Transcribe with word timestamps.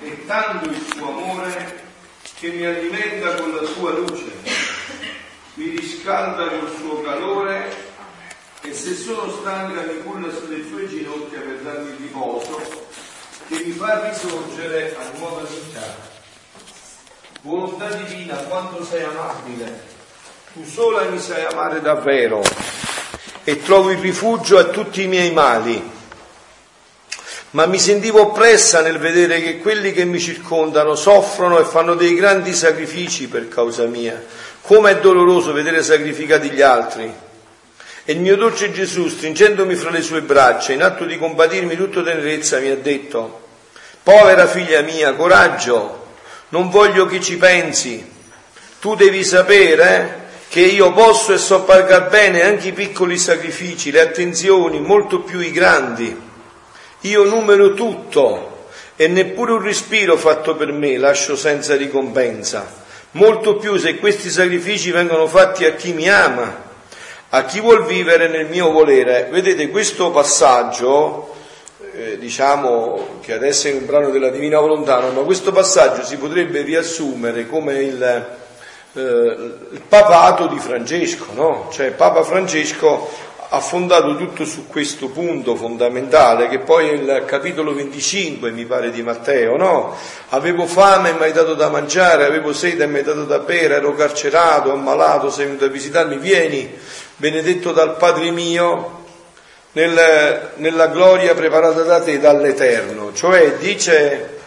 è 0.00 0.26
tanto 0.26 0.68
il 0.68 0.84
suo 0.92 1.08
amore 1.08 1.84
che 2.38 2.48
mi 2.48 2.64
alimenta 2.64 3.34
con 3.36 3.54
la 3.54 3.66
sua 3.66 3.92
luce, 3.92 4.30
mi 5.54 5.70
riscalda 5.70 6.48
col 6.48 6.70
suo 6.76 7.00
calore 7.00 7.74
e 8.60 8.74
se 8.74 8.94
sono 8.94 9.30
stanca 9.40 9.80
mi 9.82 10.02
culla 10.02 10.30
sulle 10.30 10.62
sue 10.68 10.86
ginocchia 10.88 11.40
per 11.40 11.58
darmi 11.62 11.96
riposo, 11.98 12.86
che 13.48 13.62
mi 13.64 13.72
fa 13.72 14.08
risorgere 14.10 14.96
a 14.98 15.18
nuova 15.18 15.42
vita. 15.42 16.14
Volontà 17.42 17.88
divina, 17.92 18.34
quanto 18.34 18.84
sei 18.84 19.04
amabile, 19.04 19.82
tu 20.52 20.64
sola 20.64 21.02
mi 21.08 21.18
sai 21.18 21.44
amare 21.44 21.80
davvero 21.80 22.42
e 23.44 23.62
trovo 23.62 23.90
il 23.90 23.98
rifugio 23.98 24.58
a 24.58 24.64
tutti 24.64 25.02
i 25.02 25.06
miei 25.06 25.30
mali 25.30 25.94
ma 27.56 27.64
mi 27.64 27.78
sentivo 27.78 28.20
oppressa 28.20 28.82
nel 28.82 28.98
vedere 28.98 29.40
che 29.40 29.60
quelli 29.60 29.90
che 29.92 30.04
mi 30.04 30.20
circondano 30.20 30.94
soffrono 30.94 31.58
e 31.58 31.64
fanno 31.64 31.94
dei 31.94 32.14
grandi 32.14 32.52
sacrifici 32.52 33.28
per 33.28 33.48
causa 33.48 33.86
mia. 33.86 34.22
Come 34.60 34.90
è 34.90 34.98
doloroso 34.98 35.54
vedere 35.54 35.82
sacrificati 35.82 36.50
gli 36.50 36.60
altri. 36.60 37.10
E 38.04 38.12
il 38.12 38.20
mio 38.20 38.36
dolce 38.36 38.72
Gesù, 38.72 39.08
stringendomi 39.08 39.74
fra 39.74 39.88
le 39.88 40.02
sue 40.02 40.20
braccia, 40.20 40.74
in 40.74 40.82
atto 40.82 41.06
di 41.06 41.16
compatirmi 41.16 41.76
tutto 41.76 42.02
tenerezza, 42.02 42.58
mi 42.58 42.68
ha 42.68 42.76
detto, 42.76 43.46
povera 44.02 44.46
figlia 44.46 44.82
mia, 44.82 45.14
coraggio, 45.14 46.08
non 46.50 46.68
voglio 46.68 47.06
che 47.06 47.22
ci 47.22 47.38
pensi. 47.38 48.06
Tu 48.80 48.94
devi 48.96 49.24
sapere 49.24 50.24
che 50.50 50.60
io 50.60 50.92
posso 50.92 51.32
e 51.32 51.38
so 51.38 51.62
pagar 51.62 52.10
bene 52.10 52.42
anche 52.42 52.68
i 52.68 52.72
piccoli 52.72 53.16
sacrifici, 53.16 53.90
le 53.90 54.02
attenzioni, 54.02 54.78
molto 54.78 55.20
più 55.20 55.40
i 55.40 55.50
grandi. 55.50 56.24
Io 57.06 57.22
numero 57.22 57.72
tutto 57.72 58.68
e 58.96 59.06
neppure 59.06 59.52
un 59.52 59.62
respiro 59.62 60.16
fatto 60.16 60.56
per 60.56 60.72
me 60.72 60.96
lascio 60.96 61.36
senza 61.36 61.76
ricompensa, 61.76 62.66
molto 63.12 63.56
più 63.56 63.76
se 63.76 63.98
questi 63.98 64.28
sacrifici 64.28 64.90
vengono 64.90 65.28
fatti 65.28 65.64
a 65.64 65.74
chi 65.74 65.92
mi 65.92 66.08
ama, 66.08 66.64
a 67.28 67.44
chi 67.44 67.60
vuol 67.60 67.84
vivere 67.84 68.26
nel 68.26 68.46
mio 68.46 68.72
volere. 68.72 69.28
Vedete 69.30 69.68
questo 69.68 70.10
passaggio, 70.10 71.34
eh, 71.94 72.18
diciamo 72.18 73.20
che 73.20 73.34
adesso 73.34 73.68
è 73.68 73.72
un 73.72 73.86
brano 73.86 74.10
della 74.10 74.30
Divina 74.30 74.58
Volontà, 74.58 74.98
ma 74.98 75.20
questo 75.20 75.52
passaggio 75.52 76.02
si 76.02 76.16
potrebbe 76.16 76.62
riassumere 76.62 77.46
come 77.46 77.82
il, 77.84 78.02
eh, 78.94 79.00
il 79.00 79.82
papato 79.86 80.48
di 80.48 80.58
Francesco, 80.58 81.26
no? 81.34 81.68
Cioè 81.70 81.92
Papa 81.92 82.24
Francesco 82.24 83.08
ha 83.48 83.60
fondato 83.60 84.16
tutto 84.16 84.44
su 84.44 84.66
questo 84.66 85.08
punto 85.08 85.54
fondamentale, 85.54 86.48
che 86.48 86.58
poi 86.58 86.88
il 86.88 87.24
capitolo 87.26 87.74
25, 87.74 88.50
mi 88.50 88.64
pare, 88.64 88.90
di 88.90 89.02
Matteo, 89.02 89.56
no? 89.56 89.96
Avevo 90.30 90.66
fame 90.66 91.10
e 91.10 91.12
mi 91.12 91.22
hai 91.22 91.32
dato 91.32 91.54
da 91.54 91.68
mangiare, 91.68 92.24
avevo 92.24 92.52
sete 92.52 92.84
e 92.84 92.86
mi 92.86 92.98
hai 92.98 93.04
dato 93.04 93.24
da 93.24 93.38
bere, 93.38 93.76
ero 93.76 93.94
carcerato, 93.94 94.72
ammalato, 94.72 95.30
sei 95.30 95.46
venuto 95.46 95.66
a 95.66 95.68
visitarmi, 95.68 96.16
vieni, 96.16 96.76
benedetto 97.16 97.72
dal 97.72 97.96
Padre 97.96 98.30
mio, 98.30 99.04
nel, 99.72 100.50
nella 100.56 100.86
gloria 100.88 101.34
preparata 101.34 101.82
da 101.82 102.00
te 102.00 102.18
dall'Eterno. 102.18 103.12
Cioè, 103.14 103.56
dice 103.58 104.38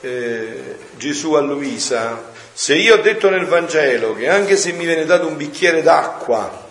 eh, 0.00 0.76
Gesù 0.96 1.32
a 1.34 1.40
Luisa, 1.40 2.30
se 2.52 2.74
io 2.74 2.96
ho 2.96 3.00
detto 3.00 3.30
nel 3.30 3.46
Vangelo 3.46 4.14
che 4.14 4.28
anche 4.28 4.56
se 4.56 4.72
mi 4.72 4.84
viene 4.84 5.06
dato 5.06 5.26
un 5.26 5.36
bicchiere 5.36 5.80
d'acqua, 5.82 6.70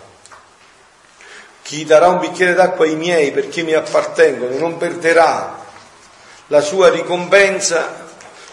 chi 1.71 1.85
darà 1.85 2.09
un 2.09 2.19
bicchiere 2.19 2.53
d'acqua 2.53 2.83
ai 2.83 2.97
miei 2.97 3.31
perché 3.31 3.63
mi 3.63 3.71
appartengono 3.71 4.57
non 4.57 4.75
perderà 4.75 5.57
la 6.47 6.59
sua 6.59 6.89
ricompensa, 6.89 8.07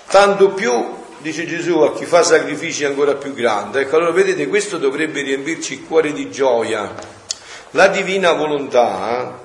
tanto 0.07 0.51
più, 0.51 0.71
dice 1.19 1.45
Gesù, 1.45 1.81
a 1.81 1.97
chi 1.97 2.05
fa 2.05 2.23
sacrifici 2.23 2.85
ancora 2.85 3.17
più 3.17 3.35
grandi. 3.35 3.79
Ecco, 3.79 3.97
allora 3.97 4.13
vedete, 4.13 4.47
questo 4.47 4.79
dovrebbe 4.79 5.23
riempirci 5.23 5.73
il 5.73 5.85
cuore 5.85 6.13
di 6.13 6.31
gioia. 6.31 6.95
La 7.73 7.89
divina 7.89 8.31
volontà 8.35 9.37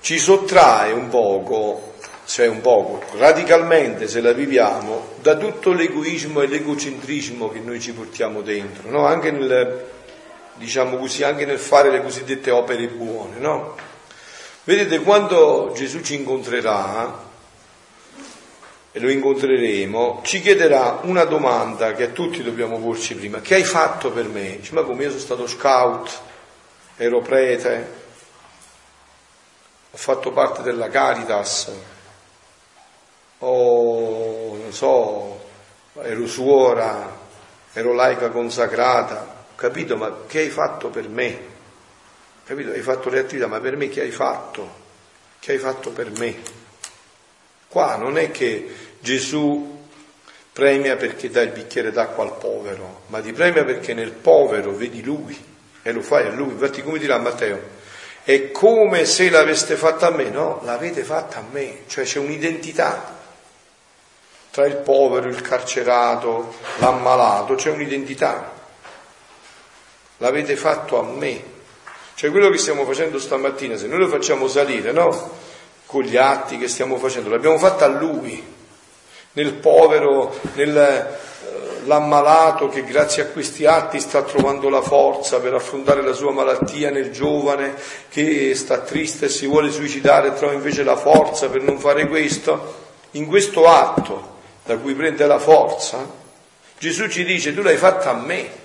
ci 0.00 0.18
sottrae 0.18 0.92
un 0.92 1.10
poco, 1.10 1.96
cioè 2.24 2.46
un 2.46 2.62
poco, 2.62 3.02
radicalmente 3.18 4.08
se 4.08 4.22
la 4.22 4.32
viviamo, 4.32 5.08
da 5.20 5.36
tutto 5.36 5.74
l'egoismo 5.74 6.40
e 6.40 6.46
l'egocentrismo 6.46 7.50
che 7.50 7.58
noi 7.58 7.78
ci 7.78 7.92
portiamo 7.92 8.40
dentro, 8.40 8.88
no? 8.88 9.04
anche 9.04 9.30
nel 9.30 9.98
diciamo 10.60 10.98
così, 10.98 11.24
anche 11.24 11.46
nel 11.46 11.58
fare 11.58 11.90
le 11.90 12.02
cosiddette 12.02 12.50
opere 12.50 12.86
buone, 12.88 13.38
no? 13.38 13.76
Vedete, 14.64 15.00
quando 15.00 15.72
Gesù 15.74 16.02
ci 16.02 16.16
incontrerà, 16.16 17.28
e 18.92 18.98
lo 18.98 19.08
incontreremo, 19.08 20.20
ci 20.22 20.40
chiederà 20.42 21.00
una 21.04 21.24
domanda 21.24 21.94
che 21.94 22.04
a 22.04 22.08
tutti 22.08 22.42
dobbiamo 22.42 22.78
porci 22.78 23.14
prima. 23.14 23.40
Che 23.40 23.54
hai 23.54 23.64
fatto 23.64 24.10
per 24.10 24.26
me? 24.26 24.58
Dice, 24.58 24.74
ma 24.74 24.82
come 24.82 25.04
io 25.04 25.08
sono 25.08 25.20
stato 25.22 25.46
scout, 25.46 26.20
ero 26.96 27.20
prete, 27.20 27.92
ho 29.90 29.96
fatto 29.96 30.30
parte 30.32 30.60
della 30.60 30.88
Caritas, 30.88 31.72
o 33.38 34.56
non 34.60 34.72
so, 34.72 35.40
ero 36.02 36.26
suora, 36.26 37.16
ero 37.72 37.94
laica 37.94 38.28
consacrata 38.28 39.39
capito, 39.60 39.98
ma 39.98 40.22
che 40.26 40.38
hai 40.38 40.48
fatto 40.48 40.88
per 40.88 41.06
me? 41.06 41.38
Capito? 42.46 42.70
Hai 42.70 42.80
fatto 42.80 43.10
le 43.10 43.18
attività, 43.18 43.46
ma 43.46 43.60
per 43.60 43.76
me 43.76 43.90
che 43.90 44.00
hai 44.00 44.10
fatto? 44.10 44.78
Che 45.38 45.52
hai 45.52 45.58
fatto 45.58 45.90
per 45.90 46.10
me? 46.12 46.36
Qua 47.68 47.96
non 47.96 48.16
è 48.16 48.30
che 48.30 48.74
Gesù 49.00 49.86
premia 50.50 50.96
perché 50.96 51.28
dà 51.28 51.42
il 51.42 51.50
bicchiere 51.50 51.92
d'acqua 51.92 52.24
al 52.24 52.38
povero, 52.38 53.02
ma 53.08 53.20
ti 53.20 53.34
premia 53.34 53.62
perché 53.62 53.92
nel 53.92 54.12
povero 54.12 54.72
vedi 54.72 55.02
lui 55.02 55.38
e 55.82 55.92
lo 55.92 56.00
fai 56.00 56.26
a 56.26 56.30
lui. 56.30 56.52
Infatti, 56.52 56.82
come 56.82 56.98
dirà 56.98 57.18
Matteo, 57.18 57.60
è 58.24 58.50
come 58.52 59.04
se 59.04 59.28
l'aveste 59.28 59.76
fatta 59.76 60.06
a 60.06 60.10
me, 60.10 60.30
no? 60.30 60.62
L'avete 60.64 61.04
fatta 61.04 61.40
a 61.40 61.44
me, 61.50 61.82
cioè 61.86 62.04
c'è 62.04 62.18
un'identità 62.18 63.18
tra 64.50 64.64
il 64.64 64.76
povero, 64.76 65.28
il 65.28 65.42
carcerato, 65.42 66.54
l'ammalato, 66.78 67.56
c'è 67.56 67.70
un'identità 67.70 68.58
l'avete 70.20 70.56
fatto 70.56 70.98
a 70.98 71.04
me. 71.04 71.42
Cioè 72.14 72.30
quello 72.30 72.48
che 72.50 72.58
stiamo 72.58 72.84
facendo 72.84 73.18
stamattina, 73.18 73.76
se 73.76 73.86
noi 73.86 73.98
lo 73.98 74.08
facciamo 74.08 74.48
salire, 74.48 74.92
no? 74.92 75.30
Con 75.86 76.02
gli 76.02 76.16
atti 76.16 76.58
che 76.58 76.68
stiamo 76.68 76.98
facendo, 76.98 77.30
l'abbiamo 77.30 77.58
fatto 77.58 77.84
a 77.84 77.88
lui, 77.88 78.44
nel 79.32 79.54
povero, 79.54 80.34
nell'ammalato 80.54 82.66
eh, 82.66 82.70
che 82.74 82.84
grazie 82.84 83.22
a 83.22 83.26
questi 83.26 83.64
atti 83.64 84.00
sta 84.00 84.22
trovando 84.22 84.68
la 84.68 84.82
forza 84.82 85.38
per 85.40 85.54
affrontare 85.54 86.02
la 86.02 86.12
sua 86.12 86.32
malattia, 86.32 86.90
nel 86.90 87.10
giovane 87.10 87.74
che 88.10 88.54
sta 88.54 88.80
triste 88.80 89.24
e 89.26 89.30
si 89.30 89.46
vuole 89.46 89.70
suicidare 89.70 90.34
trova 90.34 90.52
invece 90.52 90.82
la 90.84 90.96
forza 90.96 91.48
per 91.48 91.62
non 91.62 91.78
fare 91.78 92.06
questo. 92.06 92.88
In 93.12 93.24
questo 93.26 93.66
atto 93.66 94.36
da 94.64 94.76
cui 94.76 94.92
prende 94.94 95.26
la 95.26 95.38
forza, 95.38 96.06
Gesù 96.78 97.08
ci 97.08 97.24
dice 97.24 97.54
tu 97.54 97.62
l'hai 97.62 97.78
fatta 97.78 98.10
a 98.10 98.14
me, 98.14 98.60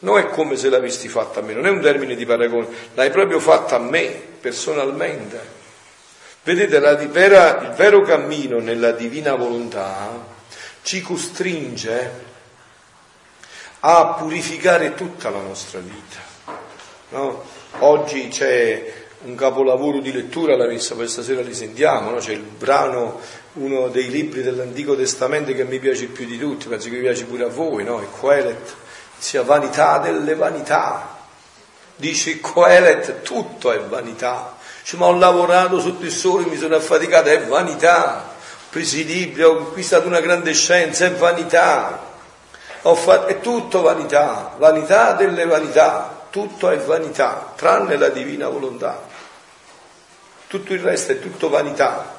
non 0.00 0.18
è 0.18 0.26
come 0.28 0.56
se 0.56 0.68
l'avessi 0.68 1.08
fatta 1.08 1.40
a 1.40 1.42
me, 1.42 1.52
non 1.52 1.66
è 1.66 1.70
un 1.70 1.80
termine 1.80 2.14
di 2.14 2.26
paragone, 2.26 2.66
l'hai 2.94 3.10
proprio 3.10 3.40
fatta 3.40 3.76
a 3.76 3.80
me, 3.80 4.06
personalmente. 4.40 5.58
Vedete, 6.42 6.78
vera, 7.08 7.60
il 7.60 7.70
vero 7.70 8.00
cammino 8.00 8.60
nella 8.60 8.92
divina 8.92 9.34
volontà 9.34 10.38
ci 10.82 11.02
costringe 11.02 12.28
a 13.80 14.14
purificare 14.18 14.94
tutta 14.94 15.30
la 15.30 15.40
nostra 15.40 15.80
vita. 15.80 16.28
No? 17.10 17.44
Oggi 17.80 18.28
c'è 18.28 18.92
un 19.22 19.34
capolavoro 19.34 20.00
di 20.00 20.12
lettura, 20.12 20.56
la 20.56 20.66
messa 20.66 20.94
questa 20.94 21.22
sera 21.22 21.42
li 21.42 21.54
sentiamo, 21.54 22.10
no? 22.10 22.16
c'è 22.18 22.32
il 22.32 22.40
brano, 22.40 23.20
uno 23.54 23.88
dei 23.88 24.08
libri 24.08 24.42
dell'Antico 24.42 24.96
Testamento 24.96 25.52
che 25.52 25.64
mi 25.64 25.78
piace 25.78 26.06
più 26.06 26.24
di 26.24 26.38
tutti, 26.38 26.68
penso 26.68 26.88
che 26.88 26.98
piace 26.98 27.24
pure 27.24 27.44
a 27.44 27.48
voi, 27.48 27.84
no? 27.84 28.00
il 28.00 28.08
Quelet 28.08 28.74
sia 29.20 29.42
vanità 29.42 29.98
delle 29.98 30.34
vanità. 30.34 31.18
Dice 31.94 32.40
Coelet, 32.40 33.20
tutto 33.20 33.70
è 33.70 33.78
vanità. 33.80 34.56
Dice, 34.82 34.96
ma 34.96 35.06
ho 35.06 35.12
lavorato 35.12 35.78
sotto 35.78 36.06
il 36.06 36.10
sole, 36.10 36.46
mi 36.46 36.56
sono 36.56 36.74
affaticato, 36.74 37.28
è 37.28 37.44
vanità. 37.44 38.24
Ho 38.24 38.70
preso 38.70 38.96
i 38.96 39.04
libri, 39.04 39.42
ho 39.42 39.68
acquistato 39.68 40.06
una 40.06 40.20
grande 40.20 40.54
scienza, 40.54 41.04
è 41.04 41.12
vanità. 41.12 42.08
Fatto, 42.80 43.26
è 43.26 43.40
tutto 43.40 43.82
vanità, 43.82 44.54
vanità 44.56 45.12
delle 45.12 45.44
vanità, 45.44 46.24
tutto 46.30 46.70
è 46.70 46.78
vanità, 46.78 47.52
tranne 47.54 47.98
la 47.98 48.08
divina 48.08 48.48
volontà. 48.48 49.02
Tutto 50.46 50.72
il 50.72 50.80
resto 50.80 51.12
è 51.12 51.18
tutto 51.18 51.50
vanità. 51.50 52.16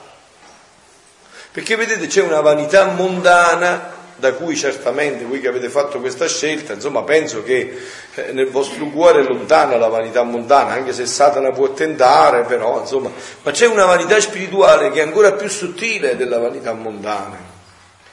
Perché 1.52 1.76
vedete 1.76 2.06
c'è 2.06 2.22
una 2.22 2.42
vanità 2.42 2.86
mondana 2.86 4.01
da 4.22 4.34
cui 4.34 4.56
certamente 4.56 5.26
voi 5.26 5.42
che 5.42 5.48
avete 5.48 5.68
fatto 5.68 6.00
questa 6.00 6.28
scelta, 6.28 6.74
insomma 6.74 7.02
penso 7.02 7.42
che 7.42 7.76
eh, 8.14 8.32
nel 8.34 8.52
vostro 8.52 8.86
cuore 8.86 9.22
è 9.22 9.24
lontana 9.24 9.78
la 9.78 9.88
vanità 9.88 10.22
mondana, 10.22 10.74
anche 10.74 10.94
se 10.94 11.08
Satana 11.08 11.50
può 11.50 11.74
tentare, 11.74 12.44
però 12.44 12.82
insomma, 12.82 13.10
ma 13.42 13.50
c'è 13.50 13.66
una 13.66 13.86
vanità 13.86 14.20
spirituale 14.20 14.92
che 14.92 15.00
è 15.00 15.04
ancora 15.04 15.34
più 15.34 15.50
sottile 15.50 16.16
della 16.16 16.38
vanità 16.38 16.72
mondana. 16.74 17.50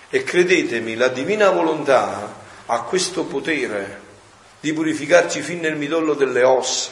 E 0.08 0.24
credetemi, 0.24 0.96
la 0.96 1.08
divina 1.08 1.50
volontà 1.50 2.34
ha 2.64 2.80
questo 2.84 3.24
potere 3.24 4.00
di 4.60 4.72
purificarci 4.72 5.42
fin 5.42 5.60
nel 5.60 5.76
midollo 5.76 6.14
delle 6.14 6.42
ossa. 6.42 6.90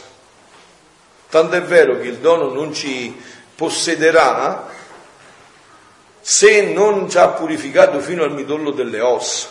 Tanto 1.27 1.55
è 1.55 1.61
vero 1.63 1.97
che 1.97 2.07
il 2.07 2.17
dono 2.17 2.53
non 2.53 2.71
ci 2.71 3.19
possederà 3.55 4.67
se 6.29 6.61
non 6.61 7.09
ci 7.09 7.17
ha 7.17 7.29
purificato 7.29 8.01
fino 8.01 8.21
al 8.21 8.33
midollo 8.33 8.71
delle 8.71 8.99
ossa. 8.99 9.47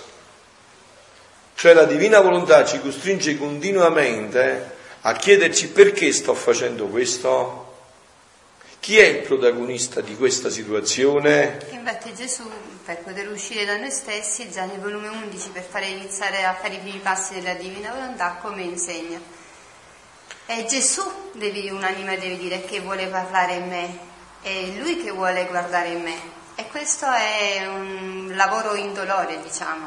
Cioè 1.55 1.73
la 1.73 1.85
divina 1.87 2.21
volontà 2.21 2.67
ci 2.67 2.79
costringe 2.83 3.39
continuamente 3.39 4.75
a 5.01 5.15
chiederci 5.15 5.71
perché 5.71 6.13
sto 6.13 6.35
facendo 6.35 6.85
questo? 6.89 7.79
Chi 8.79 8.99
è 8.99 9.07
il 9.07 9.23
protagonista 9.23 10.03
di 10.03 10.17
questa 10.17 10.51
situazione? 10.51 11.67
Infatti 11.71 12.15
Gesù, 12.15 12.43
per 12.85 12.99
poter 12.99 13.31
uscire 13.31 13.65
da 13.65 13.79
noi 13.79 13.91
stessi, 13.91 14.51
già 14.51 14.67
nel 14.67 14.79
volume 14.79 15.09
11, 15.09 15.49
per 15.49 15.63
fare 15.63 15.87
iniziare 15.87 16.45
a 16.45 16.53
fare 16.53 16.75
i 16.75 16.79
primi 16.81 16.99
passi 16.99 17.33
della 17.37 17.55
divina 17.55 17.91
volontà, 17.91 18.37
come 18.43 18.61
insegna. 18.61 19.19
È 20.45 20.63
Gesù, 20.67 21.11
devi, 21.33 21.71
un'anima 21.71 22.17
deve 22.17 22.37
dire, 22.37 22.67
che 22.67 22.81
vuole 22.81 23.07
parlare 23.07 23.55
in 23.55 23.67
me, 23.67 23.99
è 24.43 24.67
Lui 24.79 25.03
che 25.03 25.11
vuole 25.11 25.47
guardare 25.47 25.89
in 25.89 26.03
me. 26.03 26.36
E 26.59 26.67
questo 26.69 27.05
è 27.05 27.67
un 27.67 28.33
lavoro 28.35 28.75
indolore, 28.75 29.43
diciamo, 29.43 29.87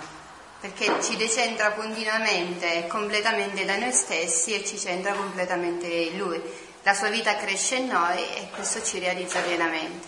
perché 0.60 1.01
ci 1.01 1.18
decentra 1.18 1.71
continuamente 1.71 2.86
completamente 2.88 3.66
da 3.66 3.75
noi 3.75 3.92
stessi 3.92 4.54
e 4.54 4.63
ci 4.63 4.77
centra 4.77 5.13
completamente 5.13 5.88
in 5.88 6.19
Lui. 6.19 6.39
La 6.83 6.94
sua 6.94 7.10
vita 7.10 7.36
cresce 7.38 7.77
in 7.77 7.88
noi 7.88 8.19
e 8.19 8.50
questo 8.54 8.83
ci 8.83 9.00
realizza 9.00 9.39
pienamente. 9.39 10.07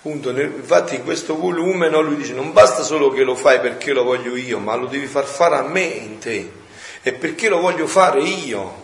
Punto. 0.00 0.30
Infatti 0.30 0.94
in 0.94 1.02
questo 1.02 1.36
volume 1.36 1.88
no, 1.88 2.02
lui 2.02 2.16
dice 2.16 2.34
non 2.34 2.52
basta 2.52 2.84
solo 2.84 3.10
che 3.10 3.24
lo 3.24 3.34
fai 3.34 3.58
perché 3.58 3.92
lo 3.92 4.04
voglio 4.04 4.36
io, 4.36 4.60
ma 4.60 4.76
lo 4.76 4.86
devi 4.86 5.06
far 5.06 5.24
fare 5.24 5.56
a 5.56 5.62
me 5.62 5.82
in 5.82 6.18
te. 6.18 6.52
E 7.02 7.12
perché 7.14 7.48
lo 7.48 7.58
voglio 7.58 7.88
fare 7.88 8.20
io? 8.22 8.83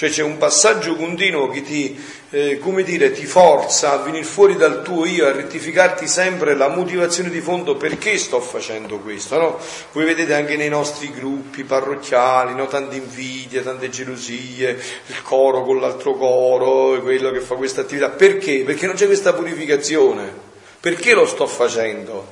Cioè 0.00 0.08
c'è 0.08 0.22
un 0.22 0.38
passaggio 0.38 0.96
continuo 0.96 1.48
che 1.48 1.60
ti, 1.60 2.02
eh, 2.30 2.58
come 2.58 2.84
dire, 2.84 3.12
ti 3.12 3.26
forza 3.26 3.92
a 3.92 3.96
venire 3.98 4.24
fuori 4.24 4.56
dal 4.56 4.80
tuo 4.82 5.04
io, 5.04 5.26
a 5.26 5.32
rettificarti 5.32 6.06
sempre 6.06 6.54
la 6.54 6.68
motivazione 6.68 7.28
di 7.28 7.42
fondo 7.42 7.76
perché 7.76 8.16
sto 8.16 8.40
facendo 8.40 8.96
questo. 9.00 9.38
No? 9.38 9.58
Voi 9.92 10.06
vedete 10.06 10.32
anche 10.32 10.56
nei 10.56 10.70
nostri 10.70 11.10
gruppi 11.10 11.64
parrocchiali, 11.64 12.54
no? 12.54 12.66
tante 12.66 12.96
invidie, 12.96 13.62
tante 13.62 13.90
gelosie, 13.90 14.70
il 15.08 15.20
coro 15.20 15.64
con 15.64 15.78
l'altro 15.80 16.14
coro, 16.14 16.98
quello 17.02 17.30
che 17.30 17.40
fa 17.40 17.56
questa 17.56 17.82
attività. 17.82 18.08
Perché? 18.08 18.62
Perché 18.64 18.86
non 18.86 18.94
c'è 18.94 19.04
questa 19.04 19.34
purificazione. 19.34 20.32
Perché 20.80 21.12
lo 21.12 21.26
sto 21.26 21.46
facendo? 21.46 22.26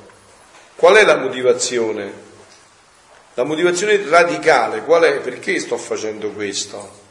Qual 0.75 0.97
è 0.97 1.05
la 1.05 1.19
motivazione? 1.19 2.11
La 3.35 3.45
motivazione 3.45 4.03
radicale 4.09 4.85
qual 4.85 5.03
è? 5.03 5.19
Perché 5.19 5.61
sto 5.61 5.77
facendo 5.77 6.31
questo? 6.31 7.05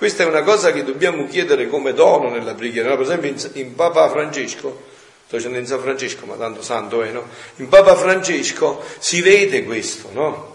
Questa 0.00 0.22
è 0.22 0.26
una 0.26 0.42
cosa 0.42 0.72
che 0.72 0.82
dobbiamo 0.82 1.26
chiedere 1.26 1.68
come 1.68 1.92
dono 1.92 2.30
nella 2.30 2.54
preghiera. 2.54 2.88
No? 2.88 2.96
Per 2.96 3.04
esempio 3.04 3.28
in, 3.28 3.50
in 3.62 3.74
Papa 3.74 4.08
Francesco, 4.08 4.84
sto 5.26 5.36
dicendo 5.36 5.58
in 5.58 5.66
San 5.66 5.78
Francesco, 5.78 6.24
ma 6.24 6.36
tanto 6.36 6.62
santo 6.62 7.02
è, 7.02 7.10
no? 7.10 7.28
In 7.56 7.68
Papa 7.68 7.94
Francesco 7.94 8.82
si 8.98 9.20
vede 9.20 9.62
questo, 9.62 10.08
no? 10.14 10.49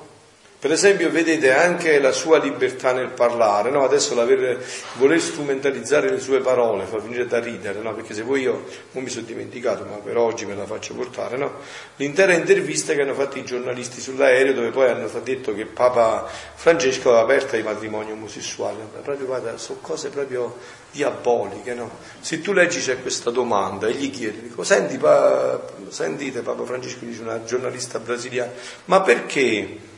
Per 0.65 0.73
esempio, 0.73 1.11
vedete 1.11 1.53
anche 1.53 1.99
la 1.99 2.11
sua 2.11 2.39
libertà 2.39 2.91
nel 2.91 3.09
parlare, 3.09 3.69
no? 3.69 3.83
adesso 3.83 4.15
voler 4.15 5.21
strumentalizzare 5.21 6.09
le 6.09 6.19
sue 6.19 6.39
parole 6.39 6.85
fa 6.85 6.97
venire 6.97 7.27
da 7.27 7.39
ridere, 7.39 7.81
no? 7.81 7.93
perché 7.93 8.15
se 8.15 8.23
voi 8.23 8.41
io 8.41 8.63
non 8.93 9.03
mi 9.03 9.09
sono 9.11 9.27
dimenticato, 9.27 9.83
ma 9.83 9.97
per 9.97 10.17
oggi 10.17 10.47
me 10.47 10.55
la 10.55 10.65
faccio 10.65 10.95
portare, 10.95 11.37
no? 11.37 11.59
l'intera 11.97 12.33
intervista 12.33 12.95
che 12.95 13.03
hanno 13.03 13.13
fatto 13.13 13.37
i 13.37 13.45
giornalisti 13.45 14.01
sull'aereo 14.01 14.53
dove 14.53 14.71
poi 14.71 14.89
hanno 14.89 15.07
detto 15.23 15.53
che 15.53 15.67
Papa 15.67 16.27
Francesco 16.55 17.09
aveva 17.09 17.25
aperto 17.25 17.55
ai 17.57 17.61
matrimoni 17.61 18.11
omosessuali, 18.11 18.77
proprio 19.03 19.27
guarda, 19.27 19.57
sono 19.57 19.77
cose 19.81 20.09
proprio 20.09 20.57
diaboliche. 20.89 21.77
Se 22.21 22.41
tu 22.41 22.53
leggi 22.53 22.79
c'è 22.79 22.99
questa 23.03 23.29
domanda 23.29 23.85
e 23.85 23.93
gli 23.93 24.09
chiedi, 24.09 24.41
dico, 24.41 24.63
Senti, 24.63 24.97
pa, 24.97 25.63
sentite 25.89 26.41
Papa 26.41 26.65
Francesco, 26.65 27.05
dice 27.05 27.21
una 27.21 27.43
giornalista 27.43 27.99
brasiliana, 27.99 28.51
ma 28.85 29.01
perché? 29.01 29.93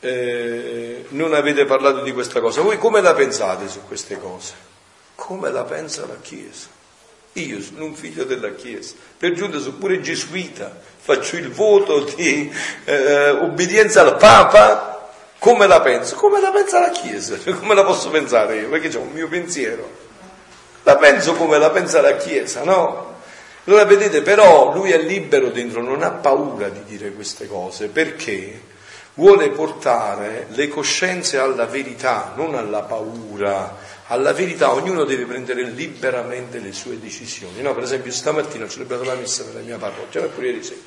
Eh, 0.00 1.04
non 1.10 1.34
avete 1.34 1.64
parlato 1.64 2.02
di 2.02 2.12
questa 2.12 2.40
cosa. 2.40 2.62
Voi 2.62 2.78
come 2.78 3.00
la 3.00 3.14
pensate 3.14 3.68
su 3.68 3.80
queste 3.86 4.18
cose? 4.18 4.54
Come 5.14 5.50
la 5.50 5.64
pensa 5.64 6.06
la 6.06 6.16
Chiesa? 6.20 6.68
Io 7.34 7.60
sono 7.60 7.84
un 7.84 7.94
figlio 7.94 8.24
della 8.24 8.54
Chiesa, 8.54 8.94
per 9.16 9.32
giunta 9.34 9.60
sono 9.60 9.76
pure 9.76 10.00
gesuita, 10.00 10.76
faccio 10.98 11.36
il 11.36 11.48
voto 11.48 12.00
di 12.00 12.52
eh, 12.84 13.30
obbedienza 13.30 14.00
al 14.00 14.16
Papa. 14.16 14.88
Come 15.38 15.66
la 15.66 15.80
penso? 15.80 16.16
Come 16.16 16.40
la 16.40 16.50
pensa 16.50 16.80
la 16.80 16.90
Chiesa? 16.90 17.36
Come 17.38 17.74
la 17.74 17.84
posso 17.84 18.10
pensare 18.10 18.56
io? 18.56 18.68
Perché 18.68 18.88
c'è 18.88 18.98
un 18.98 19.12
mio 19.12 19.28
pensiero. 19.28 19.88
La 20.82 20.96
penso 20.96 21.34
come 21.34 21.58
la 21.58 21.70
pensa 21.70 22.00
la 22.00 22.16
Chiesa, 22.16 22.64
no? 22.64 23.18
Allora 23.64 23.84
vedete, 23.84 24.22
però 24.22 24.72
lui 24.74 24.90
è 24.90 24.98
libero 24.98 25.50
dentro, 25.50 25.82
non 25.82 26.02
ha 26.02 26.10
paura 26.10 26.68
di 26.68 26.82
dire 26.84 27.12
queste 27.12 27.46
cose, 27.46 27.86
perché? 27.86 28.60
Vuole 29.20 29.50
portare 29.50 30.46
le 30.48 30.68
coscienze 30.68 31.36
alla 31.36 31.66
verità, 31.66 32.32
non 32.36 32.54
alla 32.54 32.80
paura, 32.80 33.76
alla 34.06 34.32
verità. 34.32 34.72
Ognuno 34.72 35.04
deve 35.04 35.26
prendere 35.26 35.62
liberamente 35.64 36.58
le 36.58 36.72
sue 36.72 36.98
decisioni. 36.98 37.60
No? 37.60 37.74
Per 37.74 37.82
esempio 37.82 38.10
stamattina 38.10 38.64
ho 38.64 38.68
celebrato 38.68 39.04
la 39.04 39.14
messa 39.14 39.44
nella 39.44 39.60
mia 39.60 39.76
parrocchia, 39.76 40.22
pure 40.22 40.46
ieri 40.46 40.64
sera, 40.64 40.80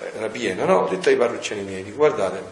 eh, 0.00 0.12
era 0.18 0.28
piena, 0.28 0.66
no? 0.66 0.80
Ho 0.80 0.88
detto 0.88 1.08
ai 1.08 1.16
parrocchiani 1.16 1.62
miei, 1.62 1.90
guardate, 1.92 2.42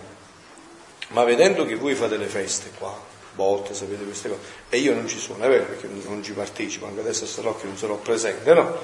ma 1.08 1.22
vedendo 1.24 1.66
che 1.66 1.74
voi 1.74 1.94
fate 1.94 2.16
le 2.16 2.26
feste 2.26 2.70
qua, 2.78 2.98
volte 3.34 3.74
sapete 3.74 4.04
queste 4.04 4.30
cose, 4.30 4.40
e 4.70 4.78
io 4.78 4.94
non 4.94 5.06
ci 5.06 5.18
sono, 5.18 5.44
è 5.44 5.48
vero 5.48 5.64
perché 5.64 5.86
non 5.86 6.22
ci 6.22 6.32
partecipo, 6.32 6.86
anche 6.86 7.00
adesso 7.00 7.24
a 7.24 7.26
Starocchio 7.26 7.68
non 7.68 7.76
sarò 7.76 7.96
presente, 7.96 8.54
no? 8.54 8.78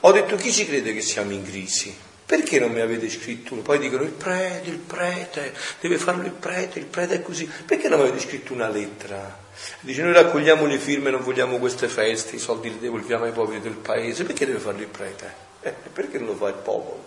Ho 0.00 0.12
detto 0.12 0.36
chi 0.36 0.50
ci 0.50 0.64
crede 0.64 0.94
che 0.94 1.02
siamo 1.02 1.32
in 1.32 1.44
crisi? 1.44 1.94
Perché 2.26 2.58
non 2.58 2.72
mi 2.72 2.80
avete 2.80 3.08
scritto 3.08 3.54
uno? 3.54 3.62
Poi 3.62 3.78
dicono 3.78 4.02
il 4.02 4.10
prete, 4.10 4.68
il 4.68 4.78
prete, 4.78 5.54
deve 5.80 5.96
farlo 5.96 6.24
il 6.24 6.32
prete, 6.32 6.80
il 6.80 6.86
prete 6.86 7.14
è 7.14 7.22
così. 7.22 7.48
Perché 7.64 7.88
non 7.88 8.00
mi 8.00 8.08
avete 8.08 8.26
scritto 8.26 8.52
una 8.52 8.68
lettera? 8.68 9.44
Dice 9.78 10.02
noi 10.02 10.12
raccogliamo 10.12 10.66
le 10.66 10.78
firme, 10.78 11.10
non 11.10 11.22
vogliamo 11.22 11.58
queste 11.58 11.86
feste, 11.86 12.34
i 12.34 12.40
soldi 12.40 12.68
li 12.68 12.80
devolviamo 12.80 13.26
ai 13.26 13.30
poveri 13.30 13.60
del 13.60 13.76
paese. 13.76 14.24
Perché 14.24 14.44
deve 14.44 14.58
farlo 14.58 14.80
il 14.80 14.88
prete? 14.88 15.34
Eh, 15.60 15.72
perché 15.92 16.18
non 16.18 16.26
lo 16.26 16.34
fa 16.34 16.48
il 16.48 16.54
popolo? 16.54 17.00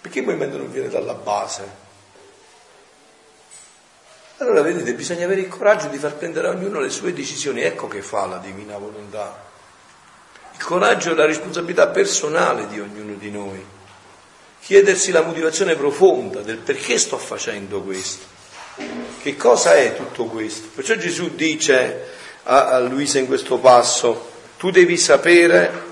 Perché 0.00 0.18
il 0.18 0.24
movimento 0.24 0.56
non 0.56 0.72
viene 0.72 0.88
dalla 0.88 1.14
base? 1.14 1.90
Allora 4.38 4.62
vedete, 4.62 4.92
bisogna 4.94 5.24
avere 5.24 5.42
il 5.42 5.48
coraggio 5.48 5.86
di 5.86 5.98
far 5.98 6.16
prendere 6.16 6.48
a 6.48 6.50
ognuno 6.50 6.80
le 6.80 6.90
sue 6.90 7.12
decisioni. 7.12 7.60
Ecco 7.60 7.86
che 7.86 8.02
fa 8.02 8.26
la 8.26 8.38
divina 8.38 8.76
volontà. 8.76 9.50
Il 10.52 10.64
coraggio 10.64 11.12
e 11.12 11.14
la 11.14 11.26
responsabilità 11.26 11.86
personale 11.86 12.66
di 12.66 12.80
ognuno 12.80 13.14
di 13.14 13.30
noi 13.30 13.80
chiedersi 14.64 15.10
la 15.10 15.22
motivazione 15.22 15.74
profonda 15.74 16.40
del 16.40 16.58
perché 16.58 16.96
sto 16.96 17.18
facendo 17.18 17.80
questo. 17.80 18.24
Che 19.20 19.36
cosa 19.36 19.74
è 19.74 19.96
tutto 19.96 20.26
questo? 20.26 20.68
Perciò 20.72 20.94
Gesù 20.94 21.34
dice 21.34 22.08
a, 22.44 22.68
a 22.68 22.78
Luisa 22.78 23.18
in 23.18 23.26
questo 23.26 23.58
passo, 23.58 24.30
tu 24.56 24.70
devi 24.70 24.96
sapere 24.96 25.90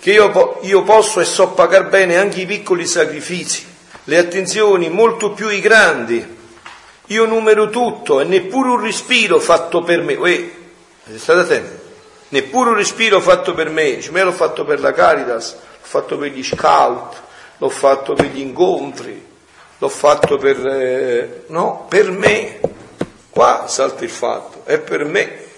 che 0.00 0.12
io, 0.12 0.58
io 0.62 0.82
posso 0.82 1.20
e 1.20 1.24
so 1.24 1.50
pagare 1.50 1.84
bene 1.84 2.16
anche 2.16 2.40
i 2.40 2.46
piccoli 2.46 2.86
sacrifici, 2.86 3.64
le 4.04 4.18
attenzioni, 4.18 4.90
molto 4.90 5.30
più 5.30 5.48
i 5.48 5.60
grandi. 5.60 6.40
Io 7.06 7.24
numero 7.24 7.70
tutto 7.70 8.20
e 8.20 8.24
neppure 8.24 8.70
un 8.70 8.80
respiro 8.80 9.38
fatto 9.38 9.82
per 9.82 10.02
me. 10.02 10.14
Uè, 10.14 10.50
state 11.16 11.40
attenti. 11.40 11.80
Neppure 12.30 12.70
un 12.70 12.76
respiro 12.76 13.20
fatto 13.20 13.54
per 13.54 13.68
me. 13.68 14.00
Cioè, 14.00 14.12
me 14.12 14.22
l'ho 14.22 14.32
fatto 14.32 14.64
per 14.64 14.80
la 14.80 14.92
Caritas, 14.92 15.52
l'ho 15.52 15.58
fatto 15.86 16.16
per 16.16 16.30
gli 16.30 16.42
scout, 16.42 17.21
l'ho 17.62 17.68
fatto 17.68 18.14
per 18.14 18.26
gli 18.26 18.40
incontri, 18.40 19.24
l'ho 19.78 19.88
fatto 19.88 20.36
per... 20.36 20.66
Eh, 20.66 21.44
no, 21.46 21.86
per 21.88 22.10
me. 22.10 22.58
Qua 23.30 23.66
salta 23.68 24.02
il 24.02 24.10
fatto, 24.10 24.62
è 24.64 24.80
per 24.80 25.04
me. 25.04 25.50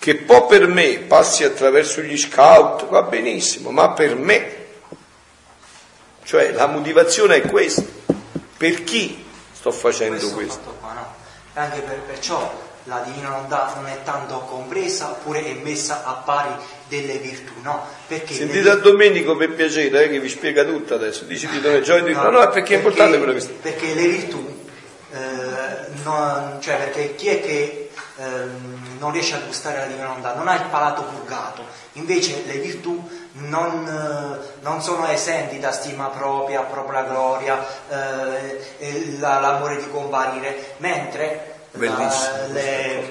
Che 0.00 0.16
poi 0.16 0.46
per 0.48 0.66
me 0.66 0.98
passi 0.98 1.44
attraverso 1.44 2.00
gli 2.00 2.18
scout, 2.18 2.88
va 2.88 3.02
benissimo, 3.02 3.70
ma 3.70 3.92
per 3.92 4.16
me. 4.16 4.66
Cioè 6.24 6.50
la 6.50 6.66
motivazione 6.66 7.36
è 7.36 7.48
questa. 7.48 7.84
Per 8.56 8.82
chi 8.82 9.24
sto 9.52 9.70
facendo 9.70 10.16
questo? 10.18 10.34
questo? 10.34 10.76
Qua, 10.80 10.92
no? 10.92 11.14
Anche 11.52 11.80
per, 11.82 12.00
perciò 12.00 12.52
la 12.84 13.00
divina 13.00 13.30
volontà 13.30 13.72
non 13.76 13.86
è 13.86 14.02
tanto 14.02 14.40
compresa 14.40 15.10
oppure 15.10 15.44
è 15.44 15.54
messa 15.62 16.04
a 16.04 16.12
pari 16.24 16.52
delle 16.88 17.16
virtù, 17.16 17.52
no? 17.62 17.86
Perché 18.06 18.34
Sentite 18.34 18.62
le... 18.62 18.70
a 18.70 18.76
Domenico 18.76 19.36
per 19.36 19.54
piacere 19.54 20.04
eh, 20.04 20.08
che 20.10 20.20
vi 20.20 20.28
spiega 20.28 20.64
tutto 20.64 20.94
adesso, 20.94 21.24
dici 21.24 21.48
di 21.48 21.60
dove 21.60 21.80
gioia 21.80 22.02
no, 22.02 22.30
no, 22.30 22.40
no, 22.40 22.48
perché 22.50 22.74
è 22.74 22.76
importante 22.76 23.16
quello 23.16 23.32
che 23.32 23.40
sta. 23.40 23.52
Perché 23.60 23.94
le 23.94 24.06
virtù, 24.06 24.66
eh, 25.12 25.18
non, 26.02 26.58
cioè 26.60 26.76
perché 26.76 27.14
chi 27.14 27.28
è 27.28 27.40
che 27.40 27.90
eh, 28.16 28.22
non 28.98 29.12
riesce 29.12 29.34
a 29.34 29.40
gustare 29.46 29.78
la 29.78 29.86
divina 29.86 30.08
volontà, 30.08 30.34
non 30.34 30.46
ha 30.48 30.54
il 30.54 30.66
palato 30.68 31.04
purgato, 31.04 31.64
invece 31.92 32.42
le 32.46 32.58
virtù 32.58 33.02
non, 33.32 33.86
eh, 33.86 34.60
non, 34.60 34.82
sono 34.82 35.06
esenti 35.08 35.58
da 35.58 35.72
stima 35.72 36.08
propria, 36.08 36.60
propria 36.60 37.02
gloria, 37.04 37.66
eh, 37.88 39.16
l'amore 39.18 39.78
di 39.78 39.88
comparire, 39.88 40.74
mentre 40.78 41.53
la, 41.76 42.46
le, 42.52 43.10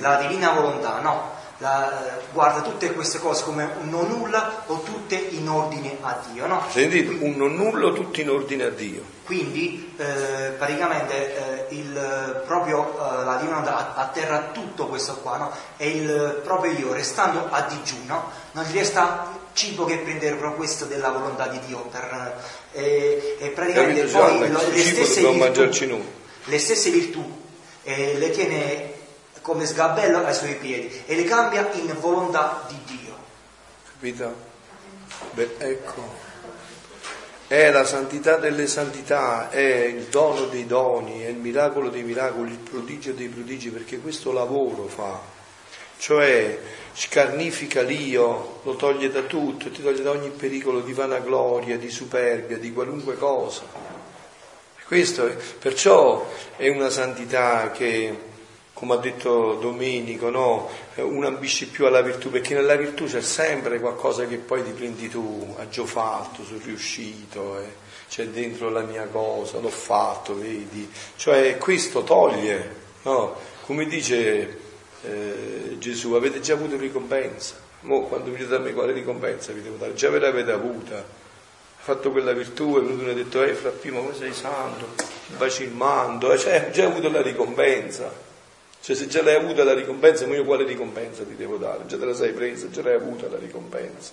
la, 0.00 0.16
divina 0.16 0.50
volontà 0.50 1.00
no, 1.00 1.32
la, 1.58 2.18
guarda 2.32 2.60
tutte 2.60 2.92
queste 2.92 3.18
cose 3.18 3.42
come 3.44 3.68
un 3.80 3.88
non 3.88 4.08
nulla 4.08 4.64
o 4.66 4.82
tutte 4.82 5.14
in 5.14 5.48
ordine 5.48 5.96
a 6.02 6.18
Dio. 6.30 6.46
No? 6.46 6.62
Sentite, 6.70 7.24
un 7.24 7.36
non 7.36 7.54
nullo 7.54 7.92
tutti 7.92 8.20
in 8.20 8.30
ordine 8.30 8.64
a 8.64 8.70
Dio. 8.70 9.14
Quindi 9.24 9.94
eh, 9.96 10.52
praticamente 10.58 11.68
eh, 11.68 11.74
il, 11.74 12.42
proprio 12.46 12.94
eh, 12.94 13.24
la 13.24 13.36
divina 13.36 13.60
volontà 13.60 13.94
atterra 13.96 14.50
tutto 14.52 14.86
questo 14.86 15.16
qua 15.16 15.36
no? 15.36 15.52
e 15.76 15.88
il 15.88 16.40
proprio 16.44 16.72
io 16.72 16.92
restando 16.92 17.48
a 17.50 17.62
digiuno 17.62 18.30
non 18.52 18.64
gli 18.64 18.76
resta 18.76 19.44
cibo 19.52 19.84
che 19.84 19.96
prendere 19.96 20.36
proprio 20.36 20.58
questo 20.58 20.84
della 20.84 21.08
volontà 21.08 21.48
di 21.48 21.58
Dio 21.66 21.80
per, 21.90 22.40
eh, 22.72 23.36
e 23.40 23.48
praticamente 23.48 24.06
Capito, 24.06 24.18
poi 24.18 24.50
lo, 24.50 24.60
le, 24.70 24.82
stesse 24.82 25.20
virtù, 25.22 26.04
le 26.44 26.58
stesse 26.58 26.90
virtù 26.90 27.35
eh, 27.86 28.18
le 28.18 28.30
tiene 28.30 28.92
come 29.42 29.64
sgabello 29.64 30.24
ai 30.24 30.34
suoi 30.34 30.56
piedi 30.56 31.02
e 31.06 31.14
le 31.14 31.22
cambia 31.22 31.70
in 31.74 31.94
volontà 32.00 32.66
di 32.68 32.76
Dio. 32.84 33.14
Capito? 33.92 34.34
Beh, 35.34 35.54
ecco. 35.58 36.24
È 37.46 37.70
la 37.70 37.84
santità 37.84 38.38
delle 38.38 38.66
santità, 38.66 39.50
è 39.50 39.84
il 39.84 40.06
dono 40.06 40.46
dei 40.46 40.66
doni, 40.66 41.22
è 41.22 41.28
il 41.28 41.36
miracolo 41.36 41.90
dei 41.90 42.02
miracoli, 42.02 42.50
il 42.50 42.58
prodigio 42.58 43.12
dei 43.12 43.28
prodigi, 43.28 43.70
perché 43.70 44.00
questo 44.00 44.32
lavoro 44.32 44.88
fa. 44.88 45.20
Cioè 45.96 46.58
scarnifica 46.92 47.82
l'io, 47.82 48.60
lo 48.64 48.74
toglie 48.74 49.10
da 49.10 49.22
tutto, 49.22 49.70
ti 49.70 49.80
toglie 49.80 50.02
da 50.02 50.10
ogni 50.10 50.30
pericolo 50.30 50.80
di 50.80 50.92
vanagloria, 50.92 51.78
di 51.78 51.88
superbia, 51.88 52.58
di 52.58 52.72
qualunque 52.72 53.16
cosa. 53.16 53.95
Questo 54.86 55.28
perciò 55.58 56.30
è 56.54 56.68
una 56.68 56.90
santità 56.90 57.72
che, 57.72 58.16
come 58.72 58.94
ha 58.94 58.98
detto 58.98 59.54
Domenico, 59.54 60.30
no? 60.30 60.68
uno 60.94 61.26
ambisce 61.26 61.66
più 61.66 61.86
alla 61.86 62.02
virtù, 62.02 62.30
perché 62.30 62.54
nella 62.54 62.76
virtù 62.76 63.06
c'è 63.06 63.20
sempre 63.20 63.80
qualcosa 63.80 64.26
che 64.26 64.36
poi 64.36 64.62
ti 64.62 64.70
prendi 64.70 65.08
tu, 65.08 65.56
ah, 65.58 65.68
già 65.68 65.84
fatto, 65.84 66.44
sono 66.44 66.60
riuscito, 66.62 67.58
eh. 67.58 67.68
c'è 68.08 68.28
dentro 68.28 68.70
la 68.70 68.82
mia 68.82 69.08
cosa, 69.08 69.58
l'ho 69.58 69.70
fatto, 69.70 70.38
vedi? 70.38 70.88
Cioè 71.16 71.58
questo 71.58 72.04
toglie, 72.04 72.74
no? 73.02 73.34
come 73.62 73.86
dice 73.86 74.58
eh, 75.02 75.76
Gesù, 75.78 76.12
avete 76.12 76.38
già 76.38 76.52
avuto 76.52 76.76
ricompensa. 76.76 77.56
Mo, 77.80 78.02
quando 78.02 78.30
venite 78.30 78.50
da 78.50 78.60
me 78.60 78.72
quale 78.72 78.92
ricompensa 78.92 79.50
vi 79.50 79.62
devo 79.62 79.78
dare? 79.78 79.94
Già 79.94 80.10
ve 80.10 80.20
l'avete 80.20 80.52
avuta 80.52 81.25
fatto 81.86 82.10
quella 82.10 82.32
virtù 82.32 82.76
e 82.76 82.80
uno 82.80 83.08
ha 83.08 83.14
detto, 83.14 83.44
ehi 83.44 83.54
fra 83.54 83.70
prima 83.70 84.00
come 84.00 84.12
sei 84.12 84.32
santo, 84.32 84.88
baci 85.36 85.62
il 85.62 85.70
mando, 85.70 86.36
cioè 86.36 86.64
hai 86.64 86.72
già 86.72 86.86
avuto 86.86 87.08
la 87.08 87.22
ricompensa. 87.22 88.12
Cioè 88.80 88.96
se 88.96 89.06
già 89.06 89.22
l'hai 89.22 89.36
avuta 89.36 89.62
la 89.62 89.72
ricompensa, 89.72 90.26
ma 90.26 90.34
io 90.34 90.44
quale 90.44 90.64
ricompensa 90.64 91.22
ti 91.22 91.36
devo 91.36 91.58
dare? 91.58 91.86
Già 91.86 91.96
te 91.96 92.04
la 92.04 92.14
sei 92.14 92.32
presa, 92.32 92.68
già 92.70 92.82
l'hai 92.82 92.94
avuta 92.94 93.28
la 93.28 93.38
ricompensa. 93.38 94.10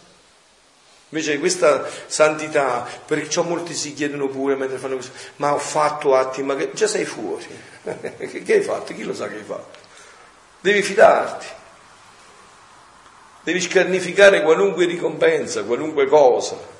Invece 1.09 1.39
questa 1.39 1.89
santità, 2.05 2.87
perciò 3.07 3.41
molti 3.41 3.73
si 3.73 3.95
chiedono 3.95 4.27
pure 4.27 4.55
mentre 4.55 4.77
fanno 4.77 4.93
questo, 4.93 5.13
ma 5.37 5.55
ho 5.55 5.59
fatto 5.59 6.13
atti, 6.13 6.43
ma 6.43 6.55
che, 6.55 6.73
già 6.73 6.85
sei 6.85 7.05
fuori. 7.05 7.47
che 8.45 8.53
hai 8.53 8.61
fatto? 8.61 8.93
Chi 8.93 9.01
lo 9.01 9.15
sa 9.15 9.27
che 9.29 9.37
hai 9.37 9.43
fatto? 9.43 9.79
Devi 10.59 10.83
fidarti. 10.83 11.47
Devi 13.41 13.59
scarnificare 13.59 14.43
qualunque 14.43 14.85
ricompensa, 14.85 15.63
qualunque 15.63 16.05
cosa 16.05 16.72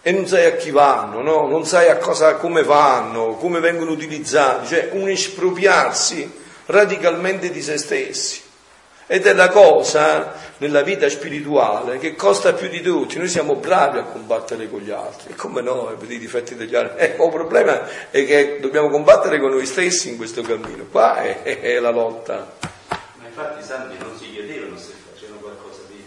e 0.00 0.12
non 0.12 0.26
sai 0.26 0.46
a 0.46 0.56
chi 0.56 0.70
vanno, 0.70 1.20
no? 1.22 1.48
non 1.48 1.66
sai 1.66 1.88
a 1.88 1.96
cosa, 1.96 2.36
come 2.36 2.62
vanno, 2.62 3.34
come 3.34 3.60
vengono 3.60 3.90
utilizzati, 3.90 4.68
cioè 4.68 4.90
un 4.92 5.08
espropriarsi 5.08 6.30
radicalmente 6.66 7.50
di 7.50 7.62
se 7.62 7.78
stessi. 7.78 8.46
Ed 9.10 9.26
è 9.26 9.32
la 9.32 9.48
cosa 9.48 10.34
nella 10.58 10.82
vita 10.82 11.08
spirituale 11.08 11.96
che 11.96 12.14
costa 12.14 12.52
più 12.52 12.68
di 12.68 12.82
tutti. 12.82 13.16
Noi 13.16 13.28
siamo 13.28 13.54
bravi 13.54 13.96
a 13.96 14.02
combattere 14.02 14.68
con 14.68 14.80
gli 14.80 14.90
altri, 14.90 15.32
e 15.32 15.34
come 15.34 15.62
no, 15.62 15.84
per 15.98 16.10
i 16.10 16.18
difetti 16.18 16.54
degli 16.54 16.74
altri. 16.74 16.96
Ecco, 17.08 17.24
il 17.24 17.30
problema 17.30 18.10
è 18.10 18.26
che 18.26 18.58
dobbiamo 18.60 18.90
combattere 18.90 19.40
con 19.40 19.50
noi 19.50 19.64
stessi 19.64 20.10
in 20.10 20.18
questo 20.18 20.42
cammino. 20.42 20.84
Qua 20.90 21.22
è, 21.22 21.42
è 21.42 21.78
la 21.78 21.88
lotta. 21.88 22.52
Ma 22.88 23.26
infatti 23.26 23.60
i 23.60 23.64
santi 23.64 23.96
non 23.98 24.14
si 24.18 24.30
chiedevano 24.30 24.76
se 24.76 24.92
facevano 25.10 25.40
qualcosa 25.40 25.80
di 25.88 26.04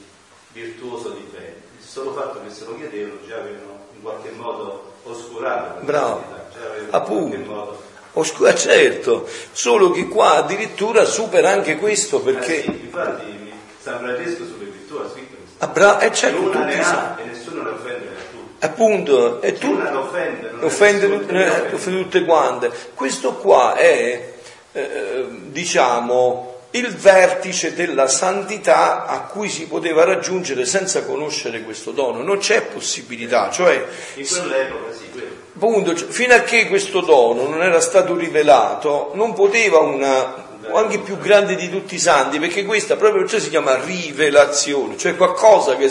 virtuoso, 0.51 1.09
di 1.09 1.27
bene. 1.31 1.55
Il 1.79 1.83
solo 1.83 2.13
fatto 2.13 2.39
che 2.43 2.53
se 2.53 2.65
lo 2.65 2.77
chiedevano 2.77 3.17
già 3.27 3.37
avevano 3.37 3.80
in 4.01 4.07
qualche 4.07 4.31
modo 4.31 4.93
oscurato. 5.03 5.85
Bravo, 5.85 6.23
cioè, 6.53 6.87
appunto. 6.89 7.89
Oscura, 8.13 8.53
certo, 8.55 9.27
solo 9.51 9.91
che 9.91 10.07
qua 10.07 10.37
addirittura 10.37 11.05
supera 11.05 11.51
anche 11.51 11.77
questo 11.77 12.19
perché... 12.19 12.59
Eh 12.59 12.63
sì, 12.63 12.69
infatti 12.69 13.53
San 13.79 13.99
Francesco 13.99 14.45
sulle 14.45 14.65
virtù 14.65 14.95
ha 14.95 15.09
scritto 15.09 15.37
questo. 15.37 15.63
Ah, 15.63 15.67
bravo, 15.67 15.99
eh, 16.01 16.13
certo, 16.13 16.41
tutti 16.41 16.57
ne 16.57 16.83
ha, 16.83 17.17
e 17.19 17.25
nessuno 17.25 17.63
ne 17.63 17.69
offende 17.69 18.07
tutti. 18.31 18.65
Appunto, 18.65 19.41
e 19.41 19.53
tu, 19.53 19.71
offende, 19.71 20.49
non 20.51 20.63
offende, 20.63 21.09
tutte, 21.09 21.73
offende 21.73 22.01
tutte 22.03 22.25
quante. 22.25 22.71
Questo 22.93 23.35
qua 23.35 23.75
è, 23.75 24.33
eh, 24.73 25.25
diciamo, 25.29 26.50
il 26.71 26.95
vertice 26.95 27.73
della 27.73 28.07
santità 28.07 29.05
a 29.05 29.21
cui 29.21 29.49
si 29.49 29.67
poteva 29.67 30.03
raggiungere 30.05 30.65
senza 30.65 31.03
conoscere 31.03 31.63
questo 31.63 31.91
dono. 31.91 32.21
Non 32.21 32.37
c'è 32.37 32.61
possibilità, 32.63 33.49
cioè... 33.51 33.85
In 34.15 34.27
quell'epoca 34.27 34.93
sì. 34.93 35.09
Appunto, 35.53 35.93
cioè, 35.93 36.07
fino 36.07 36.33
a 36.33 36.39
che 36.39 36.67
questo 36.67 37.01
dono 37.01 37.47
non 37.47 37.61
era 37.61 37.81
stato 37.81 38.15
rivelato, 38.15 39.11
non 39.13 39.33
poteva 39.33 39.79
una, 39.79 40.47
anche 40.73 40.99
più 40.99 41.19
grande 41.19 41.55
di 41.55 41.69
tutti 41.69 41.95
i 41.95 41.99
santi, 41.99 42.39
perché 42.39 42.65
questa 42.65 42.95
proprio 42.95 43.27
cioè, 43.27 43.39
si 43.39 43.49
chiama 43.49 43.75
rivelazione, 43.75 44.97
cioè 44.97 45.15
qualcosa 45.15 45.75
che 45.75 45.89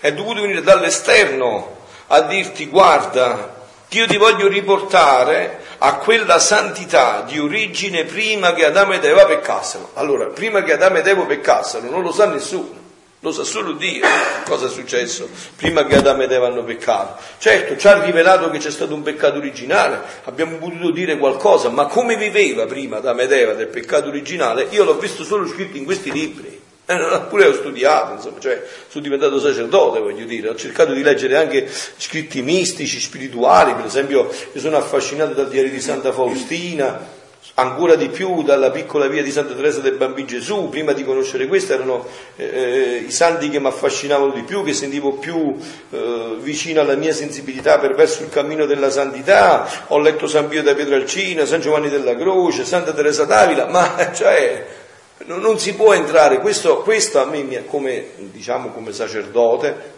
è 0.00 0.12
dovuto 0.12 0.42
venire 0.42 0.60
dall'esterno 0.60 1.76
a 2.08 2.20
dirti 2.22 2.66
guarda, 2.66 3.55
io 3.90 4.06
ti 4.06 4.16
voglio 4.16 4.48
riportare 4.48 5.60
a 5.78 5.96
quella 5.96 6.38
santità 6.38 7.22
di 7.22 7.38
origine 7.38 8.04
prima 8.04 8.52
che 8.52 8.64
Adamo 8.64 8.94
ed 8.94 9.04
Eva 9.04 9.26
peccassero. 9.26 9.90
Allora, 9.94 10.26
prima 10.26 10.62
che 10.62 10.72
Adamo 10.72 10.98
ed 10.98 11.06
Eva 11.06 11.24
peccassero, 11.24 11.88
non 11.88 12.02
lo 12.02 12.12
sa 12.12 12.26
nessuno. 12.26 12.84
Lo 13.20 13.32
sa 13.32 13.44
solo 13.44 13.72
Dio 13.72 14.06
cosa 14.46 14.66
è 14.66 14.68
successo 14.68 15.28
prima 15.56 15.84
che 15.84 15.96
Adamo 15.96 16.22
ed 16.22 16.32
Eva 16.32 16.46
hanno 16.46 16.62
peccato. 16.62 17.20
Certo, 17.38 17.76
ci 17.76 17.88
ha 17.88 18.02
rivelato 18.02 18.50
che 18.50 18.58
c'è 18.58 18.70
stato 18.70 18.94
un 18.94 19.02
peccato 19.02 19.38
originale, 19.38 20.00
abbiamo 20.24 20.58
potuto 20.58 20.90
dire 20.90 21.16
qualcosa, 21.16 21.68
ma 21.68 21.86
come 21.86 22.16
viveva 22.16 22.66
prima 22.66 22.98
Adamo 22.98 23.22
ed 23.22 23.32
Eva 23.32 23.54
del 23.54 23.68
peccato 23.68 24.08
originale, 24.08 24.68
io 24.70 24.84
l'ho 24.84 24.98
visto 24.98 25.24
solo 25.24 25.46
scritto 25.48 25.76
in 25.76 25.84
questi 25.84 26.12
libri. 26.12 26.65
Eh, 26.88 27.20
pure 27.28 27.46
ho 27.46 27.52
studiato, 27.52 28.12
insomma, 28.12 28.38
cioè 28.38 28.62
sono 28.88 29.02
diventato 29.02 29.40
sacerdote, 29.40 29.98
voglio 29.98 30.24
dire, 30.24 30.50
ho 30.50 30.54
cercato 30.54 30.92
di 30.92 31.02
leggere 31.02 31.36
anche 31.36 31.68
scritti 31.68 32.42
mistici, 32.42 33.00
spirituali, 33.00 33.74
per 33.74 33.86
esempio 33.86 34.32
io 34.52 34.60
sono 34.60 34.76
affascinato 34.76 35.32
dal 35.34 35.48
diario 35.48 35.72
di 35.72 35.80
Santa 35.80 36.12
Faustina, 36.12 37.14
ancora 37.54 37.96
di 37.96 38.08
più 38.08 38.44
dalla 38.44 38.70
piccola 38.70 39.08
via 39.08 39.24
di 39.24 39.32
Santa 39.32 39.54
Teresa 39.54 39.80
del 39.80 39.96
Bambino 39.96 40.28
Gesù, 40.28 40.68
prima 40.68 40.92
di 40.92 41.04
conoscere 41.04 41.48
questo 41.48 41.72
erano 41.72 42.06
eh, 42.36 42.44
eh, 42.44 43.04
i 43.08 43.10
santi 43.10 43.48
che 43.48 43.58
mi 43.58 43.66
affascinavano 43.66 44.32
di 44.32 44.42
più, 44.42 44.62
che 44.62 44.72
sentivo 44.72 45.14
più 45.14 45.56
eh, 45.90 46.36
vicino 46.38 46.82
alla 46.82 46.94
mia 46.94 47.12
sensibilità 47.12 47.80
per 47.80 47.96
verso 47.96 48.22
il 48.22 48.28
cammino 48.28 48.64
della 48.64 48.90
santità, 48.90 49.68
ho 49.88 49.98
letto 49.98 50.28
San 50.28 50.46
Pio 50.46 50.62
da 50.62 50.72
Pietralcina, 50.72 51.46
San 51.46 51.60
Giovanni 51.60 51.88
della 51.88 52.14
Croce, 52.14 52.64
Santa 52.64 52.92
Teresa 52.92 53.24
d'Avila, 53.24 53.66
ma 53.66 54.12
cioè 54.14 54.84
non 55.24 55.58
si 55.58 55.74
può 55.74 55.94
entrare, 55.94 56.40
questo, 56.40 56.82
questo 56.82 57.20
a 57.20 57.24
me 57.24 57.64
come, 57.66 58.10
diciamo, 58.16 58.70
come 58.70 58.92
sacerdote, 58.92 59.94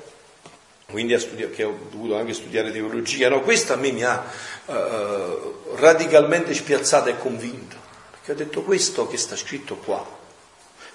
quindi 0.91 1.19
studi- 1.19 1.51
che 1.51 1.65
ho 1.65 1.77
dovuto 1.91 2.17
anche 2.17 2.33
studiare 2.33 2.71
teologia, 2.71 3.29
no? 3.29 3.41
questo 3.41 3.73
a 3.73 3.77
me 3.77 3.93
mi 3.93 4.05
ha 4.05 4.25
eh, 4.67 5.39
radicalmente 5.75 6.55
spiazzato 6.55 7.09
e 7.09 7.19
convinto, 7.19 7.77
perché 8.11 8.33
ho 8.33 8.35
detto 8.35 8.63
questo 8.63 9.07
che 9.07 9.17
sta 9.17 9.37
scritto 9.37 9.77
qua 9.77 10.17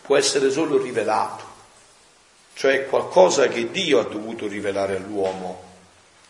può 0.03 0.17
essere 0.17 0.51
solo 0.51 0.77
rivelato, 0.77 1.43
cioè 2.55 2.87
qualcosa 2.87 3.47
che 3.47 3.71
Dio 3.71 3.99
ha 3.99 4.03
dovuto 4.03 4.47
rivelare 4.47 4.97
all'uomo, 4.97 5.63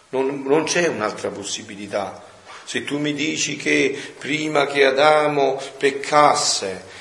non, 0.10 0.44
non 0.46 0.64
c'è 0.64 0.88
un'altra 0.88 1.30
possibilità. 1.30 2.32
Se 2.64 2.84
tu 2.84 2.98
mi 2.98 3.14
dici 3.14 3.56
che 3.56 3.98
prima 4.18 4.66
che 4.66 4.86
Adamo 4.86 5.60
peccasse 5.78 6.92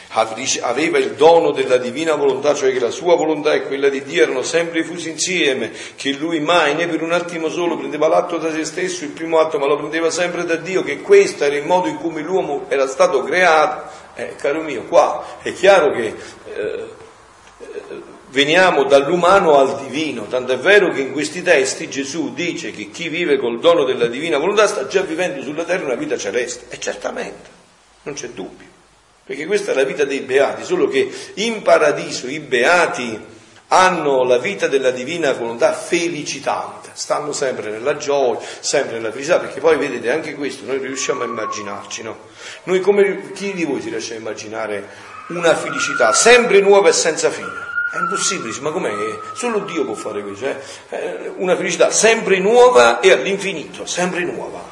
aveva 0.60 0.98
il 0.98 1.12
dono 1.12 1.52
della 1.52 1.78
divina 1.78 2.14
volontà, 2.14 2.54
cioè 2.54 2.72
che 2.72 2.80
la 2.80 2.90
sua 2.90 3.16
volontà 3.16 3.54
e 3.54 3.62
quella 3.62 3.88
di 3.88 4.02
Dio 4.02 4.22
erano 4.22 4.42
sempre 4.42 4.84
fusi 4.84 5.08
insieme, 5.08 5.72
che 5.96 6.12
lui 6.12 6.40
mai 6.40 6.74
né 6.74 6.86
per 6.86 7.02
un 7.02 7.12
attimo 7.12 7.48
solo 7.48 7.78
prendeva 7.78 8.08
l'atto 8.08 8.36
da 8.36 8.52
se 8.52 8.64
stesso, 8.64 9.04
il 9.04 9.10
primo 9.10 9.38
atto, 9.38 9.58
ma 9.58 9.66
lo 9.66 9.76
prendeva 9.76 10.10
sempre 10.10 10.44
da 10.44 10.56
Dio, 10.56 10.82
che 10.82 11.00
questo 11.00 11.44
era 11.44 11.56
il 11.56 11.64
modo 11.64 11.88
in 11.88 11.96
cui 11.96 12.22
l'uomo 12.22 12.66
era 12.68 12.86
stato 12.86 13.22
creato, 13.22 13.90
eh, 14.14 14.34
caro 14.36 14.60
mio, 14.60 14.84
qua 14.84 15.38
è 15.40 15.52
chiaro 15.54 15.92
che 15.92 16.14
eh, 16.54 16.84
veniamo 18.32 18.84
dall'umano 18.84 19.58
al 19.58 19.82
divino, 19.82 20.26
tanto 20.26 20.52
è 20.52 20.58
vero 20.58 20.90
che 20.90 21.02
in 21.02 21.12
questi 21.12 21.42
testi 21.42 21.88
Gesù 21.88 22.32
dice 22.32 22.70
che 22.70 22.90
chi 22.90 23.08
vive 23.08 23.36
col 23.36 23.60
dono 23.60 23.84
della 23.84 24.06
divina 24.06 24.38
volontà 24.38 24.66
sta 24.66 24.86
già 24.86 25.02
vivendo 25.02 25.42
sulla 25.42 25.64
terra 25.64 25.84
una 25.84 25.94
vita 25.94 26.16
celeste, 26.16 26.74
e 26.74 26.80
certamente, 26.80 27.50
non 28.02 28.14
c'è 28.14 28.30
dubbio, 28.30 28.66
perché 29.24 29.46
questa 29.46 29.72
è 29.72 29.74
la 29.74 29.84
vita 29.84 30.04
dei 30.04 30.20
beati, 30.20 30.64
solo 30.64 30.88
che 30.88 31.10
in 31.34 31.60
paradiso 31.60 32.26
i 32.26 32.40
beati 32.40 33.30
hanno 33.68 34.24
la 34.24 34.38
vita 34.38 34.66
della 34.66 34.90
divina 34.90 35.32
volontà 35.32 35.74
felicitante, 35.74 36.90
stanno 36.94 37.32
sempre 37.32 37.70
nella 37.70 37.96
gioia, 37.98 38.38
sempre 38.60 38.96
nella 38.96 39.10
felicità, 39.10 39.40
perché 39.40 39.60
poi 39.60 39.76
vedete 39.76 40.10
anche 40.10 40.34
questo, 40.34 40.64
noi 40.64 40.78
riusciamo 40.78 41.22
a 41.22 41.26
immaginarci, 41.26 42.02
no? 42.02 42.18
Noi 42.64 42.80
come, 42.80 43.32
chi 43.32 43.52
di 43.52 43.64
voi 43.64 43.82
si 43.82 43.90
riesce 43.90 44.14
a 44.14 44.18
immaginare 44.18 44.88
una 45.28 45.54
felicità 45.54 46.12
sempre 46.12 46.60
nuova 46.60 46.88
e 46.88 46.92
senza 46.92 47.30
fine? 47.30 47.71
È 47.92 47.98
impossibile, 47.98 48.58
ma 48.60 48.70
com'è? 48.70 48.90
Solo 49.34 49.58
Dio 49.58 49.84
può 49.84 49.92
fare 49.92 50.22
questo, 50.22 50.46
eh? 50.46 50.56
eh? 50.88 51.32
Una 51.36 51.54
felicità 51.54 51.90
sempre 51.90 52.38
nuova 52.38 53.00
e 53.00 53.12
all'infinito, 53.12 53.84
sempre 53.84 54.24
nuova. 54.24 54.62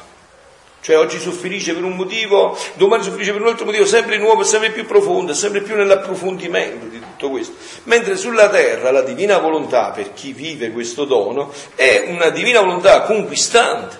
Cioè 0.81 0.97
oggi 0.97 1.19
sono 1.19 1.35
per 1.35 1.83
un 1.83 1.95
motivo, 1.95 2.57
domani 2.73 3.03
sono 3.03 3.15
per 3.15 3.39
un 3.39 3.47
altro 3.47 3.65
motivo, 3.65 3.85
sempre 3.85 4.17
nuovo, 4.17 4.41
sempre 4.43 4.71
più 4.71 4.87
profondo, 4.87 5.35
sempre 5.35 5.61
più 5.61 5.75
nell'approfondimento 5.75 6.87
di 6.87 6.99
tutto 6.99 7.29
questo. 7.29 7.53
Mentre 7.83 8.17
sulla 8.17 8.49
terra 8.49 8.89
la 8.89 9.03
divina 9.03 9.37
volontà, 9.37 9.91
per 9.91 10.15
chi 10.15 10.33
vive 10.33 10.71
questo 10.71 11.05
dono, 11.05 11.53
è 11.75 12.05
una 12.07 12.31
divina 12.31 12.61
volontà 12.61 13.01
conquistante. 13.01 13.97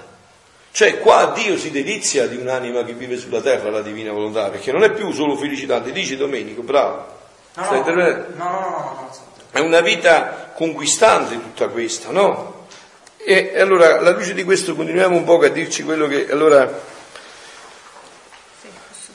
Cioè 0.71 0.97
qua 0.97 1.31
Dio 1.35 1.59
si 1.59 1.69
delizia 1.69 2.25
di 2.25 2.37
un'anima 2.37 2.83
che 2.83 2.93
vive 2.93 3.17
sulla 3.17 3.41
terra, 3.41 3.69
la 3.69 3.83
divina 3.83 4.11
volontà, 4.11 4.49
perché 4.49 4.71
non 4.71 4.81
è 4.81 4.91
più 4.91 5.11
solo 5.11 5.35
felicità, 5.35 5.79
ti 5.79 5.91
dici 5.91 6.17
Domenico, 6.17 6.63
bravo. 6.63 7.19
No, 7.55 7.63
no, 7.69 7.83
no, 7.83 7.93
no, 7.93 8.23
no, 8.35 8.37
no, 8.37 9.11
È 9.51 9.59
una 9.59 9.81
vita 9.81 10.51
conquistante 10.55 11.35
tutta 11.35 11.67
questa, 11.67 12.11
no? 12.11 12.67
E 13.17 13.59
allora, 13.59 13.99
alla 13.99 14.11
luce 14.11 14.33
di 14.33 14.43
questo, 14.43 14.75
continuiamo 14.75 15.15
un 15.15 15.23
po' 15.23 15.39
a 15.39 15.49
dirci 15.49 15.83
quello 15.83 16.07
che. 16.07 16.27
Allora, 16.31 16.81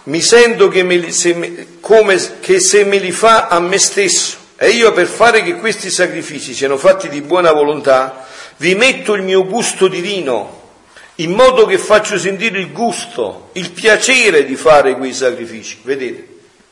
mi 0.05 0.21
sento 0.21 0.69
che, 0.69 0.83
me, 0.83 1.11
se 1.11 1.35
me, 1.35 1.67
come, 1.81 2.17
che 2.41 2.61
se 2.61 2.85
me 2.85 2.99
li 2.99 3.11
fa 3.11 3.49
a 3.49 3.59
me 3.59 3.79
stesso 3.79 4.37
e 4.57 4.71
io 4.71 4.93
per 4.93 5.07
fare 5.07 5.43
che 5.43 5.57
questi 5.57 5.91
sacrifici 5.91 6.55
siano 6.55 6.77
fatti 6.77 7.09
di 7.09 7.21
buona 7.21 7.53
volontà, 7.53 8.27
vi 8.59 8.75
metto 8.75 9.15
il 9.15 9.23
mio 9.23 9.45
gusto 9.45 9.89
divino, 9.89 10.71
in 11.17 11.33
modo 11.33 11.67
che 11.67 11.77
faccio 11.77 12.19
sentire 12.19 12.59
il 12.59 12.73
gusto, 12.73 13.51
il 13.53 13.71
piacere 13.71 14.45
di 14.45 14.57
fare 14.57 14.97
quei 14.97 15.13
sacrifici. 15.13 15.81
Vedete, 15.83 16.29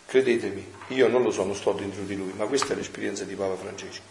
credetemi, 0.07 0.73
io 0.95 1.09
non 1.09 1.23
lo 1.23 1.31
so, 1.31 1.45
non 1.45 1.55
sto 1.55 1.73
dentro 1.73 2.03
di 2.03 2.17
lui, 2.17 2.33
ma 2.37 2.47
questa 2.47 2.73
è 2.73 2.77
l'esperienza 2.77 3.25
di 3.25 3.35
Papa 3.35 3.57
Francesco. 3.57 4.03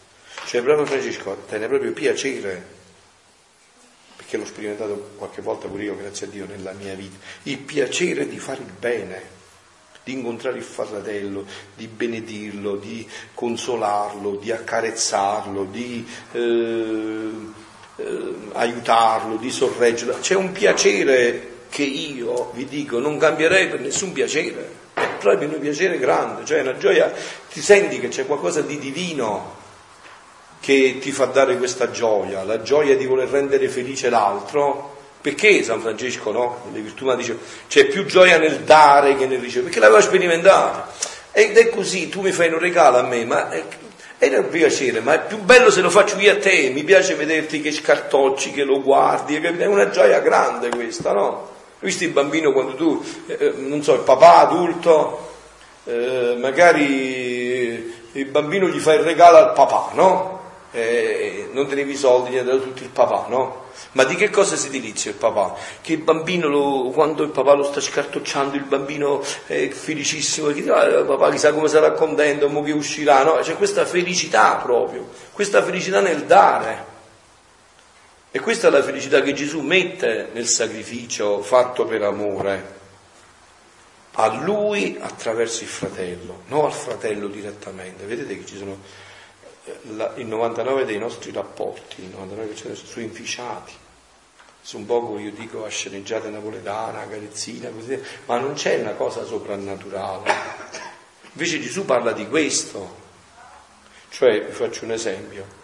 Cioè 0.45 0.61
Papa 0.61 0.85
Francesco 0.85 1.37
tiene 1.47 1.67
proprio 1.67 1.93
piacere 1.93 2.81
che 4.27 4.37
l'ho 4.37 4.45
sperimentato 4.45 5.11
qualche 5.15 5.43
volta 5.43 5.67
pure 5.67 5.83
io, 5.83 5.95
grazie 5.95 6.25
a 6.25 6.29
Dio, 6.29 6.45
nella 6.47 6.71
mia 6.71 6.95
vita, 6.95 7.17
il 7.43 7.59
piacere 7.59 8.27
di 8.27 8.39
fare 8.39 8.61
il 8.61 8.71
bene, 8.79 9.21
di 10.03 10.13
incontrare 10.13 10.57
il 10.57 10.63
fratello, 10.63 11.45
di 11.75 11.87
benedirlo, 11.87 12.75
di 12.75 13.07
consolarlo, 13.35 14.37
di 14.37 14.51
accarezzarlo, 14.51 15.65
di 15.65 16.05
eh, 16.31 17.29
eh, 17.97 18.33
aiutarlo, 18.53 19.37
di 19.37 19.51
sorreggerlo. 19.51 20.17
C'è 20.19 20.35
un 20.35 20.51
piacere 20.51 21.51
che 21.69 21.83
io 21.83 22.51
vi 22.53 22.65
dico 22.65 22.99
non 22.99 23.17
cambierei 23.17 23.67
per 23.67 23.81
nessun 23.81 24.13
piacere, 24.13 24.81
proprio 25.23 25.49
un 25.49 25.59
piacere 25.59 25.97
grande, 25.97 26.45
cioè 26.45 26.61
una 26.61 26.77
gioia, 26.77 27.11
ti 27.51 27.61
senti 27.61 27.99
che 27.99 28.09
c'è 28.09 28.25
qualcosa 28.25 28.61
di 28.61 28.77
divino 28.77 29.61
che 30.59 30.97
ti 31.01 31.11
fa 31.11 31.25
dare 31.25 31.57
questa 31.57 31.91
gioia, 31.91 32.43
la 32.43 32.61
gioia 32.61 32.95
di 32.95 33.05
voler 33.05 33.27
rendere 33.27 33.67
felice 33.67 34.09
l'altro. 34.09 34.91
Perché 35.19 35.63
San 35.63 35.79
Francesco, 35.79 36.31
no? 36.31 36.65
Le 36.73 36.81
virtù 36.81 37.13
dice 37.15 37.37
c'è 37.69 37.85
più 37.85 38.05
gioia 38.05 38.37
nel 38.37 38.59
dare 38.59 39.15
che 39.15 39.25
nel 39.25 39.39
ricevere, 39.39 39.65
perché 39.65 39.79
l'aveva 39.79 40.01
sperimentato. 40.01 40.91
Ed 41.31 41.57
è 41.57 41.69
così, 41.69 42.09
tu 42.09 42.21
mi 42.21 42.33
fai 42.33 42.51
un 42.51 42.59
regalo 42.59 42.97
a 42.97 43.03
me, 43.03 43.23
ma 43.23 43.49
è, 43.49 43.63
è 44.17 44.37
un 44.37 44.49
piacere, 44.49 44.99
ma 44.99 45.13
è 45.13 45.25
più 45.25 45.37
bello 45.37 45.71
se 45.71 45.79
lo 45.79 45.89
faccio 45.89 46.17
io 46.17 46.33
a 46.33 46.37
te, 46.37 46.71
mi 46.73 46.83
piace 46.83 47.15
vederti 47.15 47.61
che 47.61 47.71
scartocci, 47.71 48.51
che 48.51 48.63
lo 48.63 48.81
guardi, 48.81 49.35
è 49.35 49.65
una 49.65 49.89
gioia 49.89 50.19
grande 50.19 50.69
questa, 50.69 51.13
no? 51.13 51.52
Visto 51.83 52.03
il 52.05 52.11
bambino 52.11 52.51
quando 52.51 52.75
tu, 52.75 53.03
eh, 53.27 53.53
non 53.57 53.83
so, 53.83 53.93
il 53.93 54.01
papà 54.01 54.37
adulto, 54.37 55.31
eh, 55.83 56.35
magari 56.39 57.93
il 58.13 58.25
bambino 58.25 58.67
gli 58.67 58.79
fa 58.79 58.93
il 58.93 59.01
regalo 59.01 59.37
al 59.37 59.53
papà, 59.53 59.91
no? 59.93 60.33
eh, 60.73 61.49
non 61.51 61.67
tenevi 61.67 61.91
i 61.91 61.95
soldi, 61.95 62.31
gli 62.31 62.37
ha 62.37 62.43
dato 62.43 62.61
tutto 62.61 62.83
il 62.83 62.89
papà, 62.89 63.25
no? 63.29 63.61
Ma 63.91 64.03
di 64.05 64.15
che 64.15 64.29
cosa 64.31 64.55
si 64.55 64.69
delizia 64.69 65.11
il 65.11 65.17
papà? 65.17 65.55
Che 65.81 65.93
il 65.93 65.99
bambino, 65.99 66.47
lo, 66.47 66.89
quando 66.89 67.21
il 67.21 67.29
papà 67.29 67.53
lo 67.53 67.63
sta 67.63 67.79
scartocciando, 67.79 68.55
il 68.55 68.63
bambino 68.63 69.23
è 69.45 69.69
felicissimo, 69.69 70.47
che 70.47 70.67
ah, 70.69 71.03
papà 71.03 71.29
chissà 71.29 71.53
come 71.53 71.67
sarà 71.67 71.91
contento, 71.91 72.49
mo 72.49 72.63
che 72.63 72.71
uscirà, 72.71 73.23
no? 73.23 73.35
C'è 73.41 73.55
questa 73.55 73.85
felicità 73.85 74.55
proprio, 74.55 75.07
questa 75.31 75.61
felicità 75.61 76.01
nel 76.01 76.23
dare. 76.23 76.91
E 78.35 78.39
questa 78.39 78.67
è 78.67 78.71
la 78.71 78.81
felicità 78.81 79.21
che 79.21 79.33
Gesù 79.33 79.59
mette 79.59 80.29
nel 80.33 80.47
sacrificio 80.47 81.43
fatto 81.43 81.85
per 81.85 82.01
amore 82.01 82.79
a 84.13 84.41
lui 84.41 84.97
attraverso 84.99 85.61
il 85.61 85.69
fratello, 85.69 86.41
non 86.47 86.65
al 86.65 86.73
fratello 86.73 87.27
direttamente. 87.27 88.05
Vedete 88.05 88.35
che 88.35 88.43
ci 88.47 88.57
sono 88.57 88.79
il 90.15 90.25
99 90.25 90.83
dei 90.85 90.97
nostri 90.97 91.31
rapporti, 91.31 92.01
il 92.01 92.09
99% 92.09 92.73
sono 92.73 93.05
inficiati. 93.05 93.73
Su 94.61 94.77
un 94.77 94.87
poco 94.87 95.19
io 95.19 95.31
dico 95.31 95.63
a 95.63 95.69
sceneggiata 95.69 96.27
napoletana, 96.29 97.07
carezzina, 97.07 97.69
così, 97.69 98.01
ma 98.25 98.39
non 98.39 98.53
c'è 98.53 98.79
una 98.79 98.93
cosa 98.93 99.23
soprannaturale. 99.25 100.33
Invece 101.33 101.61
Gesù 101.61 101.85
parla 101.85 102.13
di 102.13 102.27
questo. 102.27 103.01
Cioè, 104.09 104.43
vi 104.43 104.53
faccio 104.53 104.85
un 104.85 104.91
esempio. 104.93 105.61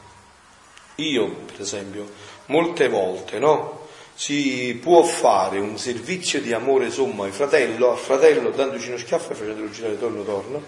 Io, 0.95 1.29
per 1.29 1.61
esempio, 1.61 2.11
molte 2.49 2.87
volte, 2.87 3.39
no? 3.39 3.87
Si 4.13 4.77
può 4.81 5.01
fare 5.03 5.59
un 5.59 5.77
servizio 5.77 6.41
di 6.41 6.51
amore 6.51 6.91
sommo 6.91 7.23
al 7.23 7.31
fratello, 7.31 7.91
al 7.91 7.97
fratello 7.97 8.49
dandoci 8.49 8.89
uno 8.89 8.97
schiaffo 8.97 9.31
e 9.31 9.35
facendolo 9.35 9.69
girare 9.69 9.97
torno 9.97 10.23
torno, 10.23 10.61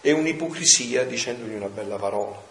e 0.00 0.12
un'ipocrisia 0.12 1.04
dicendogli 1.04 1.54
una 1.54 1.68
bella 1.68 1.96
parola. 1.96 2.47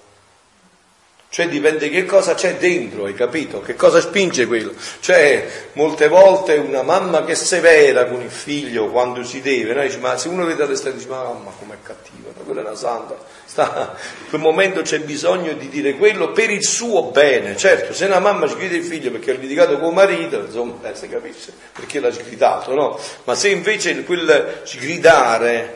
Cioè 1.38 1.50
dipende 1.50 1.89
che 1.89 2.04
cosa 2.04 2.34
c'è 2.34 2.56
dentro, 2.56 3.06
hai 3.06 3.13
capito? 3.13 3.62
Che 3.62 3.76
cosa 3.76 4.02
spinge 4.02 4.47
quello? 4.47 4.73
Cioè, 5.00 5.67
molte 5.73 6.08
volte 6.08 6.56
una 6.56 6.82
mamma 6.82 7.23
che 7.26 7.34
è 7.34 7.36
severa 7.36 8.08
con 8.08 8.23
il 8.23 8.32
figlio 8.32 8.88
quando 8.88 9.23
si 9.23 9.39
deve, 9.39 9.76
no? 9.76 9.84
dice, 9.84 10.00
ma 10.00 10.17
se 10.17 10.30
uno 10.30 10.45
vede 10.45 10.63
all'esterno 10.63 10.97
dice, 10.97 11.10
ma 11.10 11.21
mamma 11.21 11.52
com'è 11.60 11.76
cattiva, 11.84 12.30
no? 12.36 12.41
quella 12.41 12.62
è 12.62 12.63
una 12.63 12.76
santa. 12.76 13.15
Sta, 13.45 13.95
in 14.23 14.30
quel 14.30 14.41
momento 14.41 14.82
c'è 14.82 15.00
bisogno 15.02 15.54
di 15.54 15.69
dire 15.69 15.93
quello 15.93 16.32
per 16.32 16.50
il 16.50 16.65
suo 16.65 17.12
bene. 17.12 17.56
Certo, 17.56 17.93
se 17.93 18.06
una 18.06 18.17
mamma 18.17 18.47
sgrida 18.47 18.76
il 18.76 18.84
figlio 18.84 19.12
perché 19.12 19.30
ha 19.30 19.36
litigato 19.36 19.78
con 19.78 19.89
il 19.89 19.93
marito, 19.93 20.39
insomma, 20.39 20.89
eh, 20.89 20.95
si 20.95 21.08
capisce 21.08 21.54
perché 21.71 22.00
l'ha 22.00 22.12
sgridato, 22.12 22.73
no? 22.73 23.00
Ma 23.26 23.36
se 23.36 23.50
invece 23.50 24.04
quel 24.06 24.62
sgridare 24.63 25.76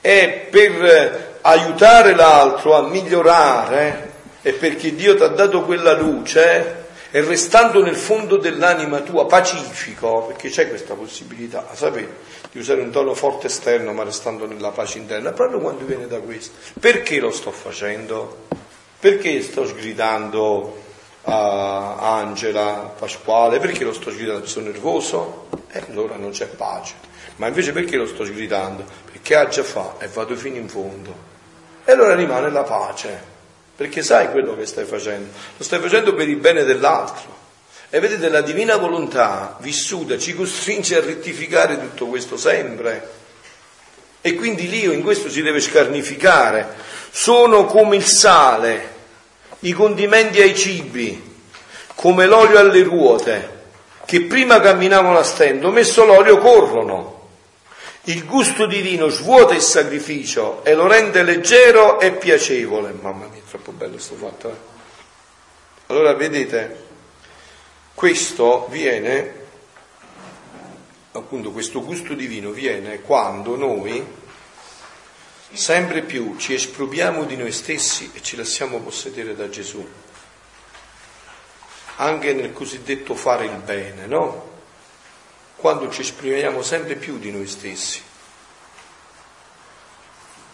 è 0.00 0.46
per 0.48 1.38
aiutare 1.40 2.14
l'altro 2.14 2.76
a 2.76 2.82
migliorare, 2.82 4.09
è 4.42 4.52
perché 4.52 4.94
Dio 4.94 5.16
ti 5.16 5.22
ha 5.22 5.28
dato 5.28 5.62
quella 5.62 5.92
luce 5.92 6.88
e 7.10 7.20
restando 7.22 7.82
nel 7.82 7.96
fondo 7.96 8.36
dell'anima 8.36 9.00
tua 9.00 9.26
pacifico, 9.26 10.26
perché 10.26 10.48
c'è 10.48 10.68
questa 10.68 10.94
possibilità, 10.94 11.66
sapete, 11.74 12.38
di 12.52 12.58
usare 12.58 12.80
un 12.80 12.90
tono 12.90 13.14
forte 13.14 13.48
esterno 13.48 13.92
ma 13.92 14.04
restando 14.04 14.46
nella 14.46 14.70
pace 14.70 14.98
interna, 14.98 15.32
proprio 15.32 15.60
quando 15.60 15.84
viene 15.84 16.06
da 16.06 16.20
questo. 16.20 16.52
Perché 16.78 17.18
lo 17.18 17.30
sto 17.30 17.50
facendo? 17.50 18.46
Perché 18.98 19.42
sto 19.42 19.66
sgridando 19.66 20.82
a 21.22 22.16
Angela, 22.16 22.94
Pasquale? 22.96 23.58
Perché 23.58 23.84
lo 23.84 23.92
sto 23.92 24.10
sgridando? 24.10 24.46
Sono 24.46 24.66
nervoso? 24.66 25.48
E 25.68 25.82
allora 25.88 26.16
non 26.16 26.30
c'è 26.30 26.46
pace. 26.46 26.94
Ma 27.36 27.48
invece 27.48 27.72
perché 27.72 27.96
lo 27.96 28.06
sto 28.06 28.24
sgridando? 28.24 28.84
Perché 29.10 29.34
ha 29.34 29.48
già 29.48 29.64
fatto 29.64 30.04
e 30.04 30.08
vado 30.08 30.36
fino 30.36 30.56
in 30.56 30.68
fondo. 30.68 31.28
E 31.84 31.92
allora 31.92 32.14
rimane 32.14 32.50
la 32.50 32.62
pace 32.62 33.38
perché 33.80 34.02
sai 34.02 34.28
quello 34.28 34.54
che 34.58 34.66
stai 34.66 34.84
facendo, 34.84 35.30
lo 35.56 35.64
stai 35.64 35.80
facendo 35.80 36.12
per 36.12 36.28
il 36.28 36.36
bene 36.36 36.64
dell'altro. 36.64 37.34
E 37.88 37.98
vedete, 37.98 38.28
la 38.28 38.42
divina 38.42 38.76
volontà 38.76 39.56
vissuta 39.60 40.18
ci 40.18 40.34
costringe 40.34 40.98
a 40.98 41.00
rettificare 41.00 41.80
tutto 41.80 42.08
questo 42.08 42.36
sempre. 42.36 43.08
E 44.20 44.34
quindi 44.34 44.68
l'io 44.68 44.92
in 44.92 45.00
questo 45.00 45.30
si 45.30 45.40
deve 45.40 45.60
scarnificare. 45.60 46.74
Sono 47.10 47.64
come 47.64 47.96
il 47.96 48.04
sale, 48.04 48.92
i 49.60 49.72
condimenti 49.72 50.42
ai 50.42 50.54
cibi, 50.54 51.40
come 51.94 52.26
l'olio 52.26 52.58
alle 52.58 52.82
ruote, 52.82 53.62
che 54.04 54.24
prima 54.24 54.60
camminavano 54.60 55.16
a 55.16 55.24
stento, 55.24 55.70
messo 55.70 56.04
l'olio 56.04 56.36
corrono. 56.36 57.28
Il 58.04 58.26
gusto 58.26 58.66
divino 58.66 59.08
svuota 59.08 59.54
il 59.54 59.62
sacrificio 59.62 60.62
e 60.64 60.74
lo 60.74 60.86
rende 60.86 61.22
leggero 61.22 61.98
e 61.98 62.12
piacevole. 62.12 62.92
Mamma 63.00 63.26
mia, 63.26 63.39
troppo 63.50 63.72
bello 63.72 63.94
questo 63.94 64.14
fatto. 64.14 64.48
Eh? 64.48 64.56
Allora 65.86 66.14
vedete, 66.14 66.86
questo 67.94 68.68
viene, 68.70 69.34
appunto 71.12 71.50
questo 71.50 71.84
gusto 71.84 72.14
divino 72.14 72.50
viene 72.50 73.00
quando 73.00 73.56
noi 73.56 74.18
sempre 75.52 76.02
più 76.02 76.36
ci 76.38 76.54
espropriamo 76.54 77.24
di 77.24 77.36
noi 77.36 77.50
stessi 77.50 78.12
e 78.14 78.22
ci 78.22 78.36
lasciamo 78.36 78.78
possedere 78.78 79.34
da 79.34 79.48
Gesù, 79.48 79.84
anche 81.96 82.32
nel 82.32 82.52
cosiddetto 82.52 83.16
fare 83.16 83.46
il 83.46 83.56
bene, 83.56 84.06
no? 84.06 84.48
Quando 85.56 85.90
ci 85.90 86.02
esprimiamo 86.02 86.62
sempre 86.62 86.94
più 86.94 87.18
di 87.18 87.32
noi 87.32 87.48
stessi. 87.48 88.00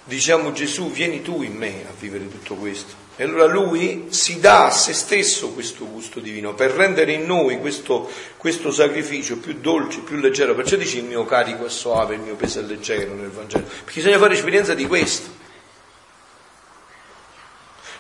Diciamo 0.07 0.53
Gesù, 0.53 0.88
vieni 0.92 1.21
tu 1.21 1.42
in 1.42 1.57
me 1.57 1.85
a 1.85 1.92
vivere 1.99 2.29
tutto 2.29 2.55
questo. 2.55 2.95
E 3.16 3.25
allora 3.25 3.47
lui 3.47 4.07
si 4.11 4.38
dà 4.38 4.66
a 4.66 4.71
se 4.71 4.92
stesso 4.92 5.51
questo 5.51 5.88
gusto 5.88 6.21
divino 6.21 6.55
per 6.55 6.71
rendere 6.71 7.11
in 7.11 7.27
noi 7.27 7.59
questo, 7.59 8.09
questo, 8.37 8.71
sacrificio 8.71 9.38
più 9.38 9.55
dolce, 9.59 10.01
più 10.01 10.16
leggero. 10.19 10.55
Perciò 10.55 10.77
dice 10.77 10.99
il 10.99 11.05
mio 11.05 11.25
carico 11.25 11.66
è 11.66 11.71
soave, 11.71 12.14
il 12.14 12.21
mio 12.21 12.37
peso 12.37 12.61
è 12.61 12.62
leggero 12.62 13.14
nel 13.14 13.31
Vangelo. 13.31 13.64
Perché 13.64 13.95
bisogna 14.01 14.19
fare 14.19 14.35
esperienza 14.35 14.75
di 14.75 14.87
questo. 14.87 15.29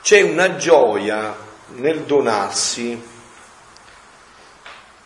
C'è 0.00 0.20
una 0.20 0.54
gioia 0.54 1.36
nel 1.74 2.02
donarsi 2.02 3.02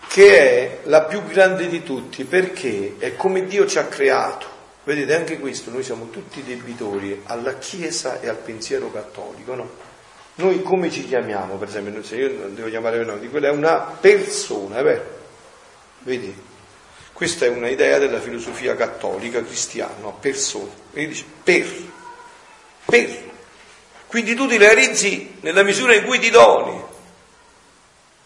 che 0.07 0.39
è 0.39 0.81
la 0.85 1.05
più 1.05 1.25
grande 1.25 1.67
di 1.67 1.83
tutti 1.83 2.25
perché 2.25 2.97
è 2.99 3.17
come 3.17 3.47
Dio 3.47 3.67
ci 3.67 3.79
ha 3.79 3.87
creato. 3.87 4.59
Vedete, 4.83 5.15
anche 5.15 5.39
questo, 5.39 5.71
noi 5.71 5.83
siamo 5.83 6.09
tutti 6.09 6.43
debitori 6.43 7.23
alla 7.27 7.59
Chiesa 7.59 8.21
e 8.21 8.29
al 8.29 8.37
pensiero 8.37 8.91
cattolico, 8.91 9.55
no? 9.55 9.71
Noi 10.37 10.63
come 10.63 10.91
ci 10.91 11.07
chiamiamo, 11.07 11.57
per 11.57 11.69
esempio, 11.69 12.03
se 12.03 12.17
io 12.17 12.49
devo 12.49 12.69
chiamare 12.71 12.97
per 12.97 13.07
nome, 13.07 13.29
quella 13.29 13.49
è 13.49 13.51
una 13.51 13.77
persona, 13.79 14.79
è 14.79 14.83
vero? 14.83 15.19
Vedi? 15.99 16.35
Questa 17.13 17.45
è 17.45 17.49
un'idea 17.49 17.99
della 17.99 18.21
filosofia 18.21 18.75
cattolica 18.75 19.45
cristiana, 19.45 20.09
persona. 20.19 20.71
Quindi 20.91 21.11
dice 21.11 21.25
per, 21.45 21.67
per. 22.87 23.31
Quindi 24.07 24.35
tu 24.35 24.49
ti 24.49 24.57
realizzi 24.57 25.37
nella 25.41 25.63
misura 25.63 25.95
in 25.95 26.05
cui 26.05 26.19
ti 26.19 26.31
doni 26.31 26.83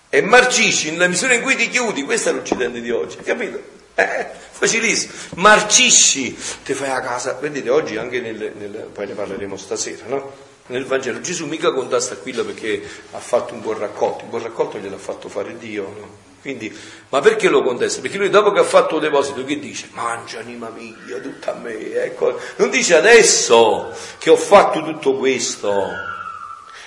e 0.08 0.22
marcisci 0.22 0.92
nella 0.92 1.08
misura 1.08 1.34
in 1.34 1.42
cui 1.42 1.56
ti 1.56 1.68
chiudi. 1.68 2.04
Questo 2.04 2.28
è 2.28 2.32
l'Occidente 2.32 2.80
di 2.80 2.92
oggi, 2.92 3.16
capito? 3.16 3.73
Eh, 3.94 4.26
facilissimo. 4.50 5.12
Marcisci, 5.36 6.36
ti 6.64 6.74
fai 6.74 6.90
a 6.90 7.00
casa. 7.00 7.34
Vedete, 7.34 7.70
oggi 7.70 7.96
anche 7.96 8.20
nel, 8.20 8.52
nel 8.56 8.88
poi 8.92 9.06
ne 9.06 9.14
parleremo 9.14 9.56
stasera, 9.56 10.06
no? 10.06 10.52
nel 10.66 10.86
Vangelo. 10.86 11.20
Gesù 11.20 11.46
mica 11.46 11.72
contesta 11.72 12.14
Aquila 12.14 12.44
perché 12.44 12.82
ha 13.12 13.18
fatto 13.18 13.54
un 13.54 13.60
buon 13.60 13.78
raccolto, 13.78 14.24
il 14.24 14.30
buon 14.30 14.42
raccolto 14.42 14.78
gliel'ha 14.78 14.96
fatto 14.96 15.28
fare 15.28 15.56
Dio. 15.58 15.82
No? 15.82 16.32
Quindi, 16.40 16.76
ma 17.08 17.20
perché 17.20 17.48
lo 17.48 17.62
contesta? 17.62 18.02
Perché 18.02 18.18
lui 18.18 18.28
dopo 18.28 18.52
che 18.52 18.60
ha 18.60 18.64
fatto 18.64 18.96
il 18.96 19.00
deposito 19.00 19.44
che 19.44 19.58
dice? 19.58 19.88
Mangia 19.92 20.40
anima 20.40 20.68
mia, 20.68 21.18
tutta 21.18 21.54
a 21.54 21.58
me. 21.58 21.94
Ecco. 22.02 22.38
Non 22.56 22.70
dice 22.70 22.96
adesso 22.96 23.90
che 24.18 24.30
ho 24.30 24.36
fatto 24.36 24.82
tutto 24.82 25.16
questo, 25.16 25.90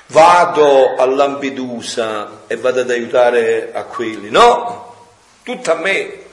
vado 0.08 0.96
a 0.96 1.06
Lampedusa 1.06 2.44
e 2.46 2.56
vado 2.58 2.82
ad 2.82 2.92
aiutare 2.92 3.72
a 3.74 3.84
quelli. 3.84 4.30
No, 4.30 4.96
tutta 5.44 5.72
a 5.72 5.82
me. 5.82 6.26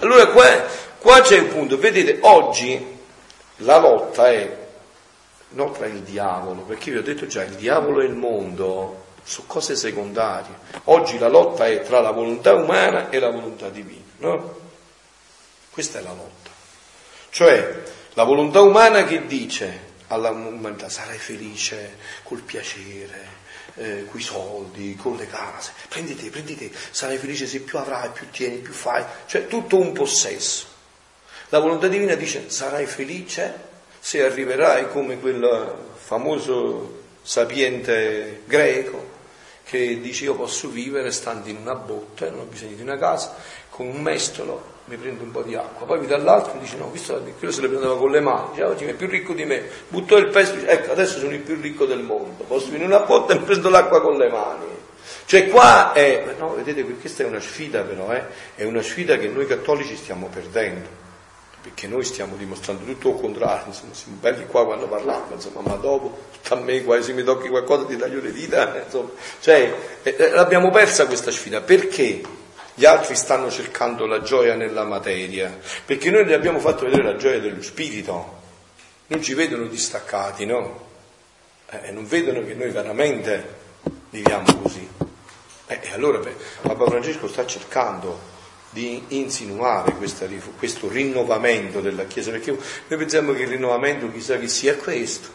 Allora 0.00 0.26
qua, 0.28 0.64
qua 0.98 1.20
c'è 1.20 1.38
il 1.38 1.46
punto, 1.46 1.78
vedete, 1.78 2.18
oggi 2.22 2.92
la 3.58 3.78
lotta 3.78 4.26
è 4.26 4.62
non 5.50 5.72
tra 5.72 5.86
il 5.86 6.00
diavolo, 6.00 6.62
perché 6.62 6.90
vi 6.90 6.98
ho 6.98 7.02
detto 7.02 7.26
già, 7.26 7.42
il 7.42 7.54
diavolo 7.54 8.00
e 8.00 8.06
il 8.06 8.14
mondo 8.14 9.04
sono 9.22 9.46
cose 9.46 9.76
secondarie. 9.76 10.54
Oggi 10.84 11.18
la 11.18 11.28
lotta 11.28 11.66
è 11.66 11.82
tra 11.82 12.00
la 12.00 12.10
volontà 12.10 12.54
umana 12.54 13.08
e 13.10 13.18
la 13.18 13.30
volontà 13.30 13.68
divina, 13.68 14.02
no? 14.18 14.62
Questa 15.70 15.98
è 15.98 16.02
la 16.02 16.12
lotta. 16.12 16.50
Cioè, 17.30 17.82
la 18.14 18.24
volontà 18.24 18.60
umana 18.60 19.04
che 19.04 19.26
dice 19.26 19.92
all'umanità 20.08 20.88
sarai 20.88 21.18
felice 21.18 21.96
col 22.22 22.42
piacere, 22.42 23.33
eh, 23.76 24.06
coi 24.10 24.20
soldi, 24.20 24.96
con 24.96 25.16
le 25.16 25.26
case, 25.26 25.72
prendi 25.88 26.14
te, 26.14 26.30
prendi 26.30 26.56
te, 26.56 26.70
sarai 26.90 27.18
felice 27.18 27.46
se 27.46 27.60
più 27.60 27.78
avrai, 27.78 28.10
più 28.10 28.28
tieni, 28.30 28.58
più 28.58 28.72
fai, 28.72 29.04
cioè 29.26 29.46
tutto 29.46 29.78
un 29.78 29.92
possesso. 29.92 30.66
La 31.48 31.58
volontà 31.58 31.88
divina 31.88 32.14
dice 32.14 32.50
sarai 32.50 32.86
felice 32.86 33.72
se 34.00 34.22
arriverai 34.24 34.90
come 34.90 35.18
quel 35.18 35.92
famoso 35.96 37.02
sapiente 37.22 38.42
greco 38.44 39.12
che 39.64 40.00
dice 40.00 40.24
io 40.24 40.34
posso 40.34 40.68
vivere 40.68 41.10
stando 41.10 41.48
in 41.48 41.56
una 41.56 41.74
botte, 41.74 42.28
non 42.30 42.40
ho 42.40 42.44
bisogno 42.44 42.76
di 42.76 42.82
una 42.82 42.98
casa, 42.98 43.34
con 43.70 43.86
un 43.86 44.02
mestolo 44.02 44.72
mi 44.86 44.96
prendo 44.96 45.22
un 45.22 45.30
po' 45.30 45.42
di 45.42 45.54
acqua, 45.54 45.86
poi 45.86 46.00
mi 46.00 46.06
dà 46.06 46.18
l'altro 46.18 46.54
e 46.54 46.58
dice 46.58 46.76
no, 46.76 46.90
che 46.92 47.32
quello 47.38 47.52
se 47.52 47.62
le 47.62 47.68
prendeva 47.68 47.96
con 47.96 48.10
le 48.10 48.20
mani, 48.20 48.48
diceva 48.50 48.70
oggi 48.70 48.84
è 48.84 48.92
più 48.92 49.06
ricco 49.06 49.32
di 49.32 49.44
me, 49.44 49.62
buttò 49.88 50.18
il 50.18 50.28
dice, 50.28 50.66
ecco 50.66 50.92
adesso 50.92 51.18
sono 51.18 51.32
il 51.32 51.40
più 51.40 51.58
ricco 51.60 51.86
del 51.86 52.02
mondo, 52.02 52.44
posso 52.44 52.66
venire 52.66 52.84
una 52.84 53.00
botte 53.00 53.32
e 53.32 53.38
mi 53.38 53.44
prendo 53.44 53.70
l'acqua 53.70 54.00
con 54.02 54.16
le 54.16 54.28
mani. 54.28 54.72
Cioè 55.26 55.48
qua 55.48 55.92
è, 55.92 56.34
no, 56.38 56.54
vedete, 56.54 56.84
questa 56.84 57.22
è 57.22 57.26
una 57.26 57.40
sfida 57.40 57.82
però, 57.82 58.12
eh? 58.12 58.24
è 58.56 58.64
una 58.64 58.82
sfida 58.82 59.16
che 59.16 59.28
noi 59.28 59.46
cattolici 59.46 59.96
stiamo 59.96 60.28
perdendo 60.28 61.02
perché 61.64 61.86
noi 61.88 62.04
stiamo 62.04 62.36
dimostrando 62.36 62.84
tutto 62.84 63.08
il 63.08 63.20
contrario, 63.20 63.68
insomma, 63.68 63.94
siamo 63.94 64.18
belli 64.20 64.44
qua 64.44 64.66
quando 64.66 64.86
parliamo, 64.86 65.28
insomma, 65.32 65.62
ma 65.62 65.76
dopo, 65.76 66.14
a 66.50 66.56
me 66.56 66.84
quasi 66.84 67.04
se 67.04 67.12
mi 67.14 67.22
tocchi 67.22 67.48
qualcosa 67.48 67.86
ti 67.86 67.96
taglio 67.96 68.20
le 68.20 68.32
dita, 68.32 68.76
insomma, 68.84 69.08
cioè, 69.40 69.74
eh, 70.02 70.30
l'abbiamo 70.32 70.70
persa 70.70 71.06
questa 71.06 71.30
sfida, 71.30 71.62
perché 71.62 72.20
gli 72.74 72.84
altri 72.84 73.14
stanno 73.14 73.50
cercando 73.50 74.04
la 74.06 74.20
gioia 74.20 74.54
nella 74.54 74.84
materia? 74.84 75.56
Perché 75.84 76.10
noi 76.10 76.26
gli 76.26 76.32
abbiamo 76.32 76.58
fatto 76.58 76.84
vedere 76.84 77.04
la 77.04 77.16
gioia 77.16 77.38
dello 77.38 77.62
spirito, 77.62 78.42
non 79.06 79.22
ci 79.22 79.34
vedono 79.34 79.66
distaccati, 79.66 80.44
no? 80.44 80.86
Eh, 81.70 81.92
non 81.92 82.06
vedono 82.06 82.44
che 82.44 82.54
noi 82.54 82.70
veramente 82.70 83.62
viviamo 84.10 84.60
così. 84.62 84.88
Eh, 85.66 85.78
e 85.82 85.92
allora 85.92 86.18
beh, 86.18 86.34
Papa 86.62 86.86
Francesco 86.86 87.28
sta 87.28 87.46
cercando 87.46 88.32
di 88.70 89.04
insinuare 89.08 89.92
questa, 89.92 90.26
questo 90.58 90.88
rinnovamento 90.88 91.80
della 91.80 92.04
Chiesa, 92.04 92.32
perché 92.32 92.50
noi 92.50 92.98
pensiamo 92.98 93.32
che 93.32 93.42
il 93.42 93.48
rinnovamento 93.48 94.10
chissà 94.10 94.36
che 94.36 94.48
sia 94.48 94.76
questo, 94.76 95.28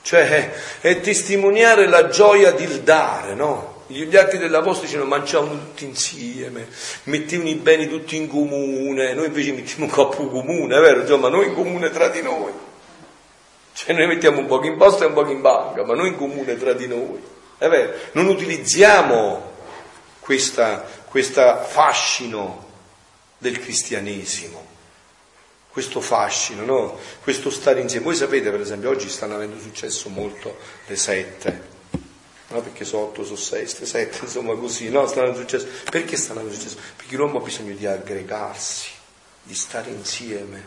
cioè 0.00 0.50
è 0.80 1.00
testimoniare 1.00 1.86
la 1.86 2.08
gioia 2.08 2.52
di 2.52 2.82
dare, 2.82 3.34
no? 3.34 3.73
Gli 3.94 4.16
atti 4.16 4.38
dell'Apostolo 4.38 4.86
dicevano 4.86 5.08
mangiavamo 5.08 5.52
tutti 5.52 5.84
insieme, 5.84 6.66
mettevano 7.04 7.48
i 7.48 7.54
beni 7.54 7.86
tutti 7.86 8.16
in 8.16 8.26
comune, 8.26 9.14
noi 9.14 9.26
invece 9.26 9.52
mettiamo 9.52 9.84
un 9.84 9.90
coppo 9.90 10.26
comune, 10.26 10.76
è 10.76 10.80
vero? 10.80 11.02
Insomma, 11.02 11.28
noi 11.28 11.46
in 11.46 11.54
comune 11.54 11.90
tra 11.90 12.08
di 12.08 12.20
noi. 12.20 12.50
Cioè 13.72 13.94
noi 13.94 14.08
mettiamo 14.08 14.40
un 14.40 14.46
po' 14.46 14.64
in 14.64 14.76
posta 14.76 15.04
e 15.04 15.06
un 15.06 15.12
po' 15.12 15.28
in 15.28 15.40
banca, 15.40 15.84
ma 15.84 15.94
noi 15.94 16.08
in 16.08 16.16
comune 16.16 16.56
tra 16.56 16.72
di 16.72 16.88
noi. 16.88 17.22
È 17.56 17.68
vero? 17.68 17.92
Non 18.12 18.26
utilizziamo 18.26 19.52
questo 20.18 20.82
fascino 21.68 22.66
del 23.38 23.60
cristianesimo, 23.60 24.66
questo 25.70 26.00
fascino, 26.00 26.64
no? 26.64 26.98
questo 27.22 27.48
stare 27.48 27.80
insieme. 27.80 28.06
Voi 28.06 28.16
sapete, 28.16 28.50
per 28.50 28.60
esempio, 28.60 28.90
oggi 28.90 29.08
stanno 29.08 29.36
avendo 29.36 29.60
successo 29.60 30.08
molto 30.08 30.56
le 30.86 30.96
sette, 30.96 31.73
no? 32.54 32.62
perché 32.62 32.84
sono 32.84 33.04
otto, 33.04 33.24
sono 33.24 33.36
sei, 33.36 33.66
sette, 33.66 34.24
insomma 34.24 34.54
così, 34.54 34.88
no? 34.88 35.06
stanno 35.06 35.34
successo. 35.34 35.66
Perché 35.90 36.16
stanno 36.16 36.50
successo? 36.50 36.76
Perché 36.96 37.16
l'uomo 37.16 37.38
ha 37.38 37.42
bisogno 37.42 37.74
di 37.74 37.86
aggregarsi, 37.86 38.90
di 39.42 39.54
stare 39.54 39.90
insieme, 39.90 40.64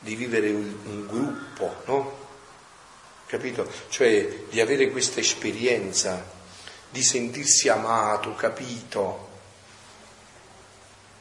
di 0.00 0.14
vivere 0.14 0.50
un, 0.50 0.74
un 0.84 1.06
gruppo, 1.06 1.76
no? 1.86 2.20
Capito? 3.26 3.70
Cioè 3.88 4.44
di 4.50 4.60
avere 4.60 4.90
questa 4.90 5.20
esperienza, 5.20 6.22
di 6.90 7.02
sentirsi 7.02 7.68
amato, 7.68 8.34
capito, 8.34 9.30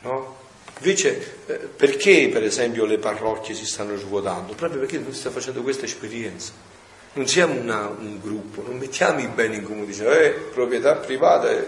No? 0.01 0.39
Invece, 0.77 1.43
eh, 1.45 1.53
perché 1.53 2.29
per 2.29 2.43
esempio 2.43 2.85
le 2.85 2.97
parrocchie 2.97 3.53
si 3.53 3.65
stanno 3.65 3.97
svuotando? 3.97 4.53
Proprio 4.55 4.79
perché 4.79 4.97
non 4.97 5.13
si 5.13 5.19
sta 5.19 5.29
facendo 5.29 5.61
questa 5.61 5.85
esperienza. 5.85 6.53
Non 7.13 7.28
siamo 7.28 7.60
una, 7.60 7.88
un 7.88 8.19
gruppo, 8.21 8.63
non 8.65 8.78
mettiamo 8.78 9.19
i 9.19 9.28
beni 9.28 9.58
in 9.58 9.63
comune, 9.63 9.86
diciamo, 9.86 10.12
eh, 10.12 10.30
proprietà 10.30 10.95
privata, 10.95 11.50
eh, 11.50 11.67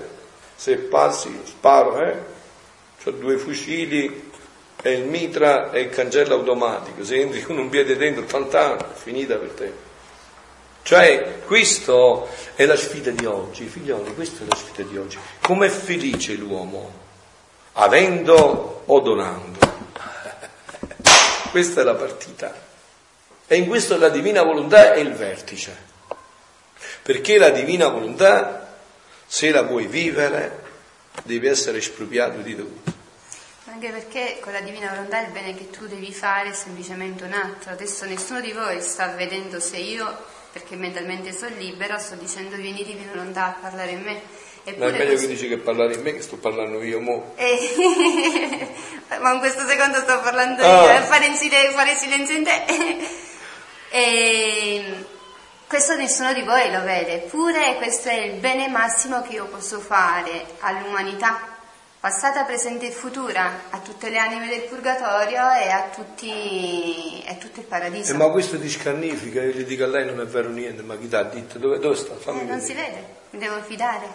se 0.55 0.77
passi 0.77 1.37
sparo, 1.43 1.99
eh, 2.01 2.17
ho 3.03 3.11
due 3.11 3.37
fucili 3.37 4.31
e 4.81 4.91
il 4.91 5.05
mitra 5.05 5.71
e 5.71 5.81
il 5.81 5.89
cancello 5.89 6.35
automatico, 6.35 7.03
se 7.03 7.19
entri 7.19 7.41
con 7.41 7.57
un 7.57 7.69
piede 7.69 7.97
dentro, 7.97 8.23
tant'anni, 8.23 8.81
è 8.81 8.95
finita 8.95 9.35
per 9.35 9.49
te. 9.49 9.73
Cioè, 10.83 11.41
questa 11.45 11.93
è 12.55 12.65
la 12.65 12.75
sfida 12.75 13.11
di 13.11 13.25
oggi, 13.25 13.65
figlioli, 13.65 14.13
questa 14.15 14.43
è 14.43 14.47
la 14.47 14.55
sfida 14.55 14.87
di 14.87 14.97
oggi. 14.97 15.17
Com'è 15.41 15.69
felice 15.69 16.33
l'uomo? 16.33 17.01
Avendo 17.73 18.83
o 18.85 18.99
donando? 18.99 19.59
questa 21.51 21.81
è 21.81 21.83
la 21.83 21.95
partita. 21.95 22.71
E 23.53 23.57
in 23.57 23.67
questo 23.67 23.99
la 23.99 24.09
divina 24.09 24.41
volontà 24.41 24.93
è 24.93 24.97
il 24.97 25.13
vertice. 25.13 25.77
Perché 27.03 27.37
la 27.37 27.51
divina 27.51 27.87
volontà, 27.87 28.79
se 29.27 29.51
la 29.51 29.61
vuoi 29.61 29.85
vivere, 29.85 30.63
deve 31.21 31.51
essere 31.51 31.77
espropriato 31.77 32.39
di 32.39 32.55
tutto. 32.55 32.91
Anche 33.65 33.89
perché 33.91 34.39
con 34.39 34.53
la 34.53 34.61
divina 34.61 34.89
volontà 34.89 35.21
il 35.21 35.29
bene 35.29 35.53
che 35.53 35.69
tu 35.69 35.85
devi 35.85 36.11
fare 36.11 36.49
è 36.49 36.53
semplicemente 36.53 37.25
un 37.25 37.33
atto. 37.33 37.69
Adesso 37.69 38.05
nessuno 38.05 38.41
di 38.41 38.53
voi 38.53 38.81
sta 38.81 39.09
vedendo 39.09 39.59
se 39.59 39.77
io, 39.77 40.11
perché 40.51 40.75
mentalmente 40.75 41.31
sono 41.31 41.55
libera, 41.55 41.99
sto 41.99 42.15
dicendo 42.15 42.55
vieni 42.55 42.83
divina 42.83 43.11
volontà 43.11 43.45
a 43.45 43.57
parlare 43.61 43.91
in 43.91 44.01
me. 44.01 44.21
Eppure 44.63 44.89
Ma 44.89 44.95
è 44.95 44.97
meglio 44.97 45.05
questo... 45.09 45.27
che 45.27 45.33
dici 45.33 45.47
che 45.47 45.57
parlare 45.57 45.93
in 45.93 46.01
me 46.01 46.13
che 46.13 46.21
sto 46.23 46.37
parlando 46.37 46.81
io 46.81 46.99
mo. 46.99 47.33
Eh, 47.35 48.65
ma 49.21 49.33
in 49.33 49.37
questo 49.37 49.67
secondo 49.67 49.99
sto 49.99 50.21
parlando 50.21 50.63
ah. 50.63 50.85
io, 50.85 50.89
eh, 50.97 51.01
fare, 51.01 51.35
silenzio, 51.35 51.71
fare 51.77 51.95
silenzio 51.95 52.35
in 52.35 52.43
te. 52.43 53.31
E 53.95 55.05
questo 55.67 55.95
nessuno 55.95 56.33
di 56.33 56.41
voi 56.41 56.71
lo 56.71 56.81
vede, 56.81 57.25
eppure 57.25 57.75
questo 57.75 58.09
è 58.09 58.21
il 58.21 58.39
bene 58.39 58.67
massimo 58.67 59.21
che 59.21 59.33
io 59.33 59.45
posso 59.45 59.79
fare 59.79 60.45
all'umanità 60.61 61.39
passata, 61.99 62.43
presente 62.43 62.87
e 62.87 62.91
futura, 62.91 63.65
a 63.69 63.77
tutte 63.81 64.09
le 64.09 64.17
anime 64.17 64.47
del 64.47 64.61
purgatorio 64.61 65.41
e 65.51 65.69
a, 65.69 65.89
tutti, 65.93 67.23
a 67.27 67.35
tutto 67.35 67.59
il 67.59 67.67
paradiso. 67.67 68.13
Eh, 68.13 68.17
ma 68.17 68.29
questo 68.29 68.59
ti 68.59 68.67
scarnifica, 68.67 69.43
io 69.43 69.51
gli 69.51 69.63
dico 69.63 69.83
a 69.83 69.87
lei 69.87 70.07
non 70.07 70.19
è 70.21 70.25
vero 70.25 70.49
niente, 70.49 70.81
ma 70.81 70.97
chi 70.97 71.07
ti 71.07 71.15
ha 71.15 71.21
detto? 71.21 71.59
Dove, 71.59 71.77
dove 71.77 71.95
sta? 71.95 72.15
Fammi 72.15 72.41
eh, 72.41 72.45
non 72.45 72.61
si 72.61 72.73
vede, 72.73 73.05
mi 73.29 73.37
devo 73.37 73.61
fidare. 73.61 74.07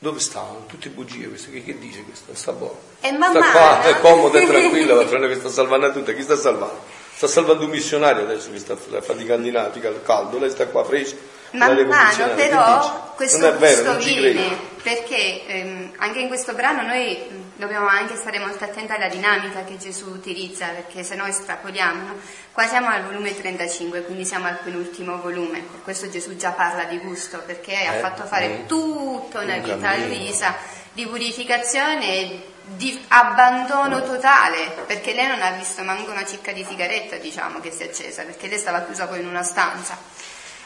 Dove 0.00 0.20
sta? 0.20 0.44
Tutte 0.66 0.90
bugie 0.90 1.28
queste, 1.28 1.50
che, 1.50 1.64
che 1.64 1.78
dice 1.78 2.02
questo? 2.02 2.34
Sta 2.34 2.52
buono. 2.52 2.78
E 3.00 3.10
man 3.12 3.30
sta 3.30 3.50
qua, 3.50 3.82
è 3.84 4.00
comodo 4.00 4.36
e 4.36 4.44
tranquillo, 4.46 4.98
patrone 4.98 5.28
che 5.28 5.36
sta 5.36 5.48
salvando 5.48 5.86
a 5.86 5.92
tutte, 5.92 6.14
chi 6.14 6.22
sta 6.22 6.36
salvando? 6.36 7.03
Sta 7.14 7.26
salvando 7.28 7.64
un 7.64 7.70
missionario 7.70 8.22
adesso 8.22 8.50
che 8.50 8.58
sta 8.58 8.76
faticando 8.76 9.46
in 9.46 9.56
Africa 9.56 9.88
al 9.88 10.02
caldo, 10.02 10.38
lei 10.38 10.50
sta 10.50 10.66
qua 10.66 10.84
fresca 10.84 11.16
Man 11.54 11.86
mano 11.86 12.34
però 12.34 13.12
questo 13.14 13.56
gusto 13.56 13.96
viene 13.98 14.72
perché 14.82 15.46
ehm, 15.46 15.92
anche 15.98 16.18
in 16.18 16.26
questo 16.26 16.52
brano 16.52 16.82
noi 16.82 17.16
dobbiamo 17.54 17.86
anche 17.86 18.16
stare 18.16 18.40
molto 18.40 18.64
attenti 18.64 18.90
alla 18.90 19.08
dinamica 19.08 19.62
che 19.62 19.76
Gesù 19.78 20.10
utilizza 20.10 20.66
perché 20.66 21.04
se 21.04 21.14
noi 21.14 21.30
estrapoliamo, 21.30 22.06
no? 22.06 22.14
qua 22.52 22.66
siamo 22.66 22.88
al 22.88 23.04
volume 23.04 23.34
35 23.34 24.02
quindi 24.02 24.24
siamo 24.24 24.46
al 24.46 24.58
penultimo 24.64 25.20
volume, 25.20 25.60
per 25.60 25.82
questo 25.84 26.10
Gesù 26.10 26.34
già 26.36 26.50
parla 26.50 26.84
di 26.84 26.98
gusto 26.98 27.40
perché 27.46 27.72
eh, 27.72 27.86
ha 27.86 27.92
fatto 28.00 28.24
fare 28.24 28.46
eh, 28.46 28.66
tutta 28.66 29.40
una 29.40 29.58
vita 29.58 29.90
a 29.90 29.96
Luisa 29.96 30.56
di 30.94 31.06
purificazione 31.06 32.06
e 32.06 32.46
di 32.66 32.98
abbandono 33.08 34.02
totale 34.02 34.74
perché 34.86 35.12
lei 35.12 35.26
non 35.26 35.42
ha 35.42 35.50
visto 35.50 35.82
manco 35.82 36.10
una 36.10 36.24
cicca 36.24 36.50
di 36.52 36.64
sigaretta 36.66 37.16
diciamo 37.16 37.60
che 37.60 37.70
si 37.70 37.82
è 37.82 37.88
accesa 37.88 38.22
perché 38.22 38.46
lei 38.46 38.58
stava 38.58 38.80
chiusa 38.80 39.06
poi 39.06 39.20
in 39.20 39.26
una 39.26 39.42
stanza 39.42 39.98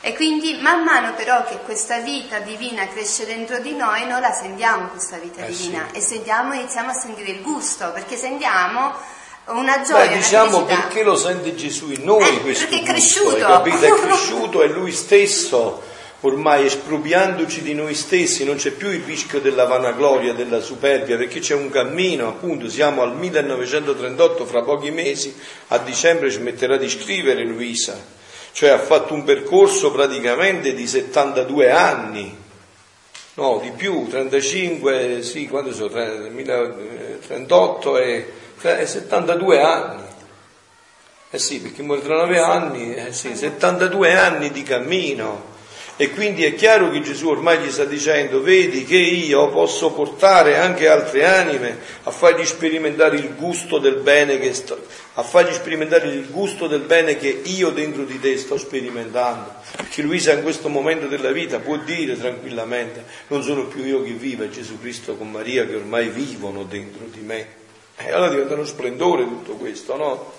e 0.00 0.14
quindi 0.14 0.58
man 0.60 0.84
mano 0.84 1.14
però 1.14 1.44
che 1.44 1.58
questa 1.64 1.98
vita 1.98 2.38
divina 2.38 2.86
cresce 2.86 3.26
dentro 3.26 3.58
di 3.58 3.74
noi, 3.74 4.06
noi 4.06 4.20
la 4.20 4.30
sentiamo 4.30 4.86
questa 4.88 5.16
vita 5.16 5.44
eh 5.44 5.48
divina 5.48 5.88
sì. 5.90 5.96
e 5.96 6.00
sentiamo, 6.00 6.54
iniziamo 6.54 6.90
a 6.90 6.94
sentire 6.94 7.30
il 7.30 7.42
gusto, 7.42 7.90
perché 7.90 8.16
sentiamo 8.16 8.94
una 9.46 9.82
gioia. 9.82 10.06
Beh, 10.06 10.16
diciamo 10.16 10.62
perché 10.62 11.02
lo 11.02 11.16
sente 11.16 11.54
Gesù 11.56 11.90
in 11.90 12.04
noi 12.04 12.28
eh, 12.28 12.40
questo 12.42 12.68
perché 12.68 12.84
è 12.84 12.86
cresciuto. 12.86 13.30
Gusto, 13.30 13.46
capito? 13.46 13.84
È 13.84 13.90
cresciuto 14.00 14.62
e 14.62 14.68
lui 14.68 14.92
stesso 14.92 15.82
ormai 16.20 16.66
espropriandoci 16.66 17.62
di 17.62 17.74
noi 17.74 17.94
stessi, 17.94 18.44
non 18.44 18.56
c'è 18.56 18.70
più 18.70 18.88
il 18.88 19.02
rischio 19.04 19.40
della 19.40 19.64
vanagloria, 19.64 20.32
della 20.32 20.60
superbia, 20.60 21.16
perché 21.16 21.40
c'è 21.40 21.54
un 21.54 21.70
cammino, 21.70 22.28
appunto, 22.28 22.68
siamo 22.68 23.02
al 23.02 23.16
1938, 23.16 24.46
fra 24.46 24.62
pochi 24.62 24.90
mesi, 24.90 25.34
a 25.68 25.78
dicembre 25.78 26.30
ci 26.30 26.40
metterà 26.40 26.76
di 26.76 26.88
scrivere 26.88 27.44
Luisa 27.44 28.16
cioè 28.58 28.70
ha 28.70 28.78
fatto 28.78 29.14
un 29.14 29.22
percorso 29.22 29.92
praticamente 29.92 30.74
di 30.74 30.88
72 30.88 31.70
anni, 31.70 32.36
no, 33.34 33.60
di 33.62 33.70
più, 33.70 34.08
35, 34.08 35.22
sì, 35.22 35.46
quando 35.46 35.72
sono? 35.72 35.90
38 35.90 37.98
e, 37.98 38.32
e 38.60 38.86
72 38.86 39.62
anni. 39.62 40.02
Eh 41.30 41.38
sì, 41.38 41.60
perché 41.60 41.82
muore 41.82 42.02
tra 42.02 42.16
9 42.16 42.38
anni, 42.40 42.94
eh 42.94 43.12
sì, 43.12 43.36
72 43.36 44.16
anni 44.16 44.50
di 44.50 44.64
cammino 44.64 45.54
e 46.00 46.10
quindi 46.10 46.44
è 46.44 46.54
chiaro 46.54 46.92
che 46.92 47.00
Gesù 47.00 47.26
ormai 47.26 47.58
gli 47.58 47.72
sta 47.72 47.84
dicendo, 47.84 48.40
vedi 48.40 48.84
che 48.84 48.98
io 48.98 49.48
posso 49.48 49.90
portare 49.90 50.56
anche 50.56 50.86
altre 50.86 51.24
anime 51.24 51.76
a 52.04 52.12
fargli 52.12 52.44
sperimentare 52.44 53.16
il 53.16 53.34
gusto 53.34 53.78
del 53.78 53.96
bene 53.96 54.38
che 54.38 54.54
sto, 54.54 54.80
a 55.14 55.24
fargli 55.24 55.52
sperimentare 55.52 56.06
il 56.06 56.30
gusto 56.30 56.68
del 56.68 56.82
bene 56.82 57.16
che 57.16 57.40
io 57.46 57.70
dentro 57.70 58.04
di 58.04 58.20
te 58.20 58.38
sto 58.38 58.56
sperimentando. 58.56 59.52
Perché 59.74 60.02
Luisa 60.02 60.32
in 60.34 60.42
questo 60.42 60.68
momento 60.68 61.08
della 61.08 61.32
vita 61.32 61.58
può 61.58 61.76
dire 61.78 62.16
tranquillamente, 62.16 63.04
non 63.26 63.42
sono 63.42 63.64
più 63.64 63.84
io 63.84 64.00
che 64.04 64.12
vivo, 64.12 64.44
è 64.44 64.48
Gesù 64.50 64.78
Cristo 64.78 65.16
con 65.16 65.32
Maria 65.32 65.66
che 65.66 65.74
ormai 65.74 66.10
vivono 66.10 66.62
dentro 66.62 67.06
di 67.10 67.22
me. 67.22 67.46
E 67.96 68.12
allora 68.12 68.30
diventa 68.30 68.54
uno 68.54 68.64
splendore 68.64 69.24
tutto 69.24 69.54
questo, 69.54 69.96
no? 69.96 70.32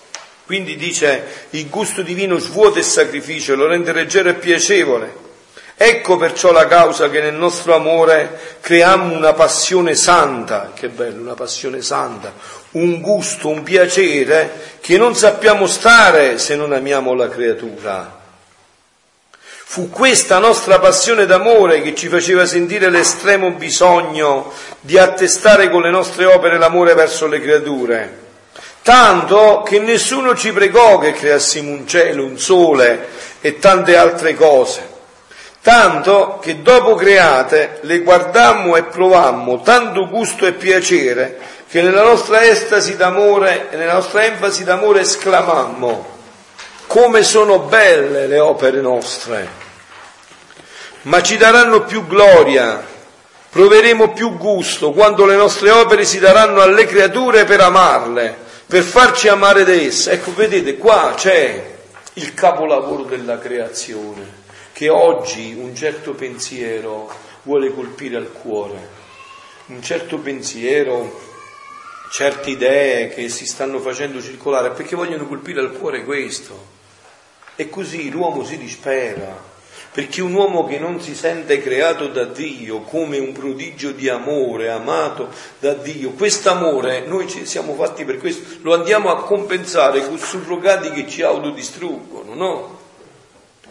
Quindi 0.45 0.78
dice, 0.78 1.48
il 1.50 1.67
gusto 1.67 2.02
divino 2.02 2.38
svuota 2.38 2.80
il 2.80 2.86
sacrificio, 2.86 3.56
lo 3.56 3.67
rende 3.67 3.91
leggero 3.91 4.30
e 4.30 4.36
piacevole 4.36 5.28
Ecco 5.82 6.18
perciò 6.18 6.52
la 6.52 6.68
causa 6.68 7.10
che 7.10 7.22
nel 7.22 7.36
nostro 7.36 7.74
amore 7.74 8.58
creiamo 8.60 9.15
una 9.15 9.32
passione 9.32 9.96
santa, 9.96 10.74
che 10.76 10.89
bello, 10.89 11.22
una 11.22 11.36
passione 11.36 11.82
santa, 11.82 12.34
un 12.72 13.00
gusto, 13.00 13.48
un 13.48 13.63
piacere 13.63 14.78
che 14.82 14.98
non 14.98 15.15
sappiamo 15.15 15.68
stare 15.68 16.38
se 16.38 16.58
non 16.58 16.74
amiamo 16.74 17.13
la 17.13 17.30
creatura. 17.30 18.20
Fu 19.39 19.89
questa 19.89 20.38
nostra 20.39 20.80
passione 20.80 21.26
d'amore 21.26 21.82
che 21.82 21.96
ci 21.96 22.10
faceva 22.10 22.46
sentire 22.46 22.89
l'estremo 22.89 23.52
bisogno 23.52 24.52
di 24.82 24.98
attestare 24.98 25.70
con 25.70 25.84
le 25.84 25.92
nostre 25.92 26.26
opere 26.26 26.58
l'amore 26.58 26.94
verso 26.94 27.26
le 27.26 27.39
creature. 27.39 28.18
Tanto 28.82 29.63
che 29.65 29.80
nessuno 29.80 30.36
ci 30.36 30.52
pregò 30.52 30.98
che 30.98 31.13
creassimo 31.13 31.72
un 31.72 31.88
cielo, 31.88 32.26
un 32.26 32.38
sole 32.38 33.08
e 33.39 33.60
tante 33.60 33.96
altre 33.96 34.36
cose 34.36 34.88
tanto 35.62 36.39
che 36.41 36.62
dopo 36.62 36.95
create 36.95 37.80
le 37.82 38.00
guardammo 38.00 38.76
e 38.76 38.84
provammo 38.84 39.62
tanto 39.62 40.08
gusto 40.08 40.45
e 40.45 40.54
piacere 40.54 41.38
che 41.69 41.82
nella 41.82 42.04
nostra 42.04 42.43
estasi 42.43 42.95
d'amore 42.95 43.69
e 43.69 43.76
nella 43.76 43.93
nostra 43.93 44.24
enfasi 44.24 44.63
d'amore 44.63 45.02
esclamammo 45.02 46.17
come 46.88 47.22
sono 47.22 47.60
belle 47.60 48.26
le 48.26 48.39
opere 48.39 48.82
nostre, 48.82 49.48
ma 51.04 51.22
ci 51.22 51.38
daranno 51.38 51.84
più 51.84 52.08
gloria, 52.08 52.84
proveremo 53.52 54.12
più 54.13 54.36
gusto 54.38 54.91
quando 54.91 55.28
le 55.28 55.36
nostre 55.36 55.69
opere 55.69 56.04
si 56.04 56.17
daranno 56.17 56.62
alle 56.62 56.88
creature 56.88 57.45
per 57.45 57.62
amarle, 57.62 58.36
per 58.65 58.82
farci 58.82 59.28
amare 59.28 59.63
da 59.65 59.74
esse. 59.74 60.13
Ecco, 60.13 60.34
vedete, 60.34 60.78
qua 60.78 61.13
c'è 61.15 61.76
il 62.13 62.34
capolavoro 62.34 63.04
della 63.04 63.38
creazione 63.38 64.38
che 64.80 64.88
oggi 64.88 65.54
un 65.60 65.76
certo 65.76 66.13
pensiero 66.13 67.12
vuole 67.44 67.74
colpire 67.74 68.15
al 68.15 68.32
cuore, 68.32 68.88
un 69.65 69.84
certo 69.84 70.20
pensiero, 70.20 71.20
certe 72.10 72.52
idee 72.52 73.10
che 73.10 73.28
si 73.28 73.46
stanno 73.46 73.80
facendo 73.80 74.22
circolare, 74.22 74.70
perché 74.70 74.96
vogliono 74.96 75.28
colpire 75.28 75.60
al 75.60 75.78
cuore 75.78 76.06
questo. 76.06 76.65
E 77.58 77.68
così 77.68 78.10
l'uomo 78.10 78.46
si 78.46 78.58
dispera, 78.58 79.38
perché 79.92 80.22
un 80.22 80.34
uomo 80.34 80.65
che 80.65 80.80
non 80.80 81.02
si 81.02 81.13
sente 81.13 81.62
creato 81.62 82.08
da 82.08 82.24
Dio 82.24 82.80
come 82.84 83.18
un 83.18 83.34
prodigio 83.34 83.92
di 83.92 84.08
amore, 84.08 84.70
amato 84.70 85.28
da 85.60 85.74
Dio, 85.74 86.12
quest'amore 86.12 87.02
noi 87.06 87.28
ci 87.28 87.46
siamo 87.46 87.74
fatti 87.74 88.06
per 88.06 88.18
questo, 88.18 88.60
lo 88.62 88.74
andiamo 88.74 89.10
a 89.10 89.24
compensare 89.24 90.08
con 90.08 90.18
surrogati 90.18 90.89
che 90.92 91.06
ci 91.06 91.22
autodistruggono, 91.22 92.34
no? 92.34 92.79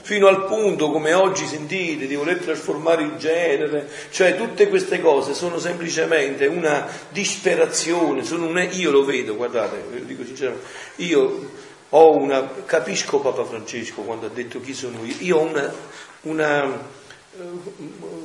Fino 0.09 0.27
al 0.27 0.47
punto, 0.47 0.91
come 0.91 1.13
oggi 1.13 1.45
sentite, 1.45 2.07
di 2.07 2.15
voler 2.15 2.39
trasformare 2.39 3.03
il 3.03 3.17
genere, 3.19 3.87
cioè 4.09 4.39
tutte 4.39 4.67
queste 4.69 5.03
cose 5.03 5.35
sono 5.35 5.59
semplicemente 5.59 6.47
una 6.47 6.87
disperazione, 7.11 8.25
sono 8.25 8.47
un, 8.47 8.69
io 8.73 8.91
lo 8.91 9.05
vedo, 9.05 9.37
guardate, 9.37 9.85
lo 9.93 10.05
dico 10.07 10.25
sinceramente, 10.25 10.65
io 10.97 11.51
ho 11.91 12.17
una, 12.17 12.49
capisco 12.65 13.21
Papa 13.21 13.45
Francesco 13.45 14.01
quando 14.01 14.25
ha 14.25 14.31
detto 14.31 14.63
chi 14.63 14.73
sono 14.73 15.05
io, 15.05 15.15
io 15.19 15.37
ho 15.37 15.43
una, 15.43 15.75
una 16.23 16.65
eh, 16.65 17.45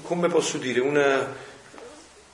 come 0.04 0.30
posso 0.30 0.58
dire, 0.60 0.80
una, 0.80 1.36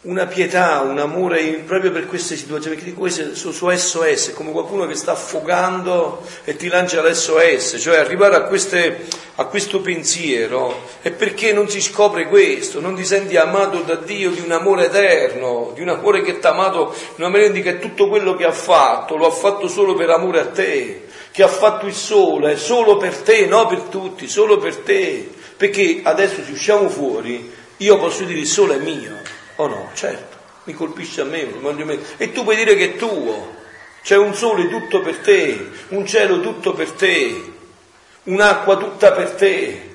una 0.04 0.28
pietà, 0.28 0.80
un 0.80 0.98
amore 0.98 1.62
proprio 1.66 1.92
per 1.92 2.06
queste 2.06 2.38
situazioni, 2.38 2.78
perché 2.78 2.92
dico 2.92 3.02
questo 3.02 3.36
su, 3.36 3.52
su 3.52 3.70
SOS, 3.70 4.30
è 4.30 4.34
come 4.34 4.52
qualcuno 4.52 4.88
che 4.88 4.96
sta 4.96 5.12
affogando 5.12 6.24
e 6.46 6.56
ti 6.56 6.70
lancia 6.70 7.02
l'SOS, 7.02 7.76
cioè 7.80 7.98
arrivare 7.98 8.38
a, 8.38 8.44
queste, 8.44 9.08
a 9.36 9.44
questo 9.46 9.82
pensiero 9.82 10.88
è 11.02 11.12
perché 11.12 11.52
non 11.52 11.68
si 11.68 11.82
scopre 11.82 12.30
questo, 12.30 12.80
non 12.80 12.96
ti 12.96 13.04
senti 13.04 13.36
amato 13.36 13.82
da 13.82 13.96
Dio 13.96 14.30
di 14.30 14.40
un 14.40 14.52
amore 14.52 14.86
eterno, 14.86 15.72
di 15.76 15.82
un 15.82 15.90
amore 15.90 16.22
che 16.22 16.40
ti 16.40 16.48
ha 16.48 16.52
amato 16.52 16.96
in 17.18 17.26
una 17.26 17.30
maniera 17.30 17.52
che 17.52 17.80
tutto 17.80 18.08
quello 18.08 18.36
che 18.36 18.46
ha 18.46 18.54
fatto 18.54 19.18
lo 19.18 19.28
ha 19.28 19.32
fatto 19.32 19.68
solo 19.68 19.96
per 19.96 20.12
amore 20.12 20.40
a 20.40 20.48
te, 20.48 21.08
che 21.32 21.44
ha 21.44 21.50
fatto 21.50 21.86
il 21.88 21.94
sole 21.94 22.56
solo 22.56 22.96
per 22.96 23.18
te, 23.18 23.48
non 23.48 23.68
per 23.68 23.82
tutti, 23.82 24.30
solo 24.30 24.60
per 24.60 24.78
te, 24.78 25.30
perché 25.58 26.00
adesso 26.04 26.42
se 26.42 26.52
usciamo 26.54 26.88
fuori 26.88 27.58
io 27.82 27.98
posso 27.98 28.24
dire 28.24 28.40
il 28.40 28.48
sole 28.48 28.76
è 28.76 28.80
mio 28.80 29.29
o 29.62 29.68
no? 29.68 29.90
Certo, 29.94 30.38
mi 30.64 30.74
colpisce 30.74 31.22
a 31.22 31.26
me, 31.26 31.48
e 32.18 32.32
tu 32.32 32.44
puoi 32.44 32.56
dire 32.56 32.76
che 32.76 32.94
è 32.94 32.96
tuo. 32.96 33.58
C'è 34.02 34.16
un 34.16 34.34
sole 34.34 34.70
tutto 34.70 35.02
per 35.02 35.18
te, 35.18 35.70
un 35.90 36.06
cielo 36.06 36.40
tutto 36.40 36.74
per 36.74 36.92
te, 36.92 37.52
un'acqua 38.24 38.78
tutta 38.78 39.12
per 39.12 39.32
te. 39.32 39.88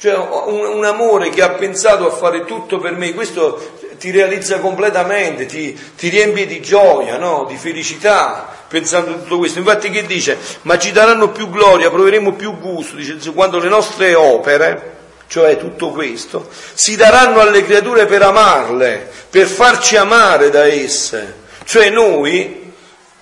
Cioè 0.00 0.16
un, 0.16 0.64
un 0.64 0.84
amore 0.84 1.30
che 1.30 1.42
ha 1.42 1.50
pensato 1.50 2.06
a 2.06 2.10
fare 2.10 2.44
tutto 2.44 2.78
per 2.78 2.92
me, 2.92 3.14
questo 3.14 3.76
ti 3.98 4.10
realizza 4.10 4.58
completamente, 4.58 5.46
ti, 5.46 5.76
ti 5.96 6.08
riempie 6.08 6.46
di 6.46 6.60
gioia, 6.60 7.16
no? 7.18 7.46
di 7.48 7.56
felicità, 7.56 8.48
pensando 8.68 9.10
a 9.10 9.14
tutto 9.14 9.38
questo. 9.38 9.58
Infatti 9.60 9.90
che 9.90 10.06
dice? 10.06 10.36
Ma 10.62 10.78
ci 10.78 10.92
daranno 10.92 11.30
più 11.30 11.48
gloria, 11.50 11.90
proveremo 11.90 12.32
più 12.34 12.58
gusto, 12.58 12.96
dice, 12.96 13.32
quando 13.32 13.58
le 13.58 13.68
nostre 13.68 14.14
opere 14.14 14.97
cioè 15.28 15.58
tutto 15.58 15.90
questo, 15.90 16.48
si 16.74 16.96
daranno 16.96 17.40
alle 17.40 17.64
creature 17.64 18.06
per 18.06 18.22
amarle, 18.22 19.08
per 19.30 19.46
farci 19.46 19.96
amare 19.96 20.50
da 20.50 20.66
esse. 20.66 21.46
Cioè 21.64 21.90
noi 21.90 22.67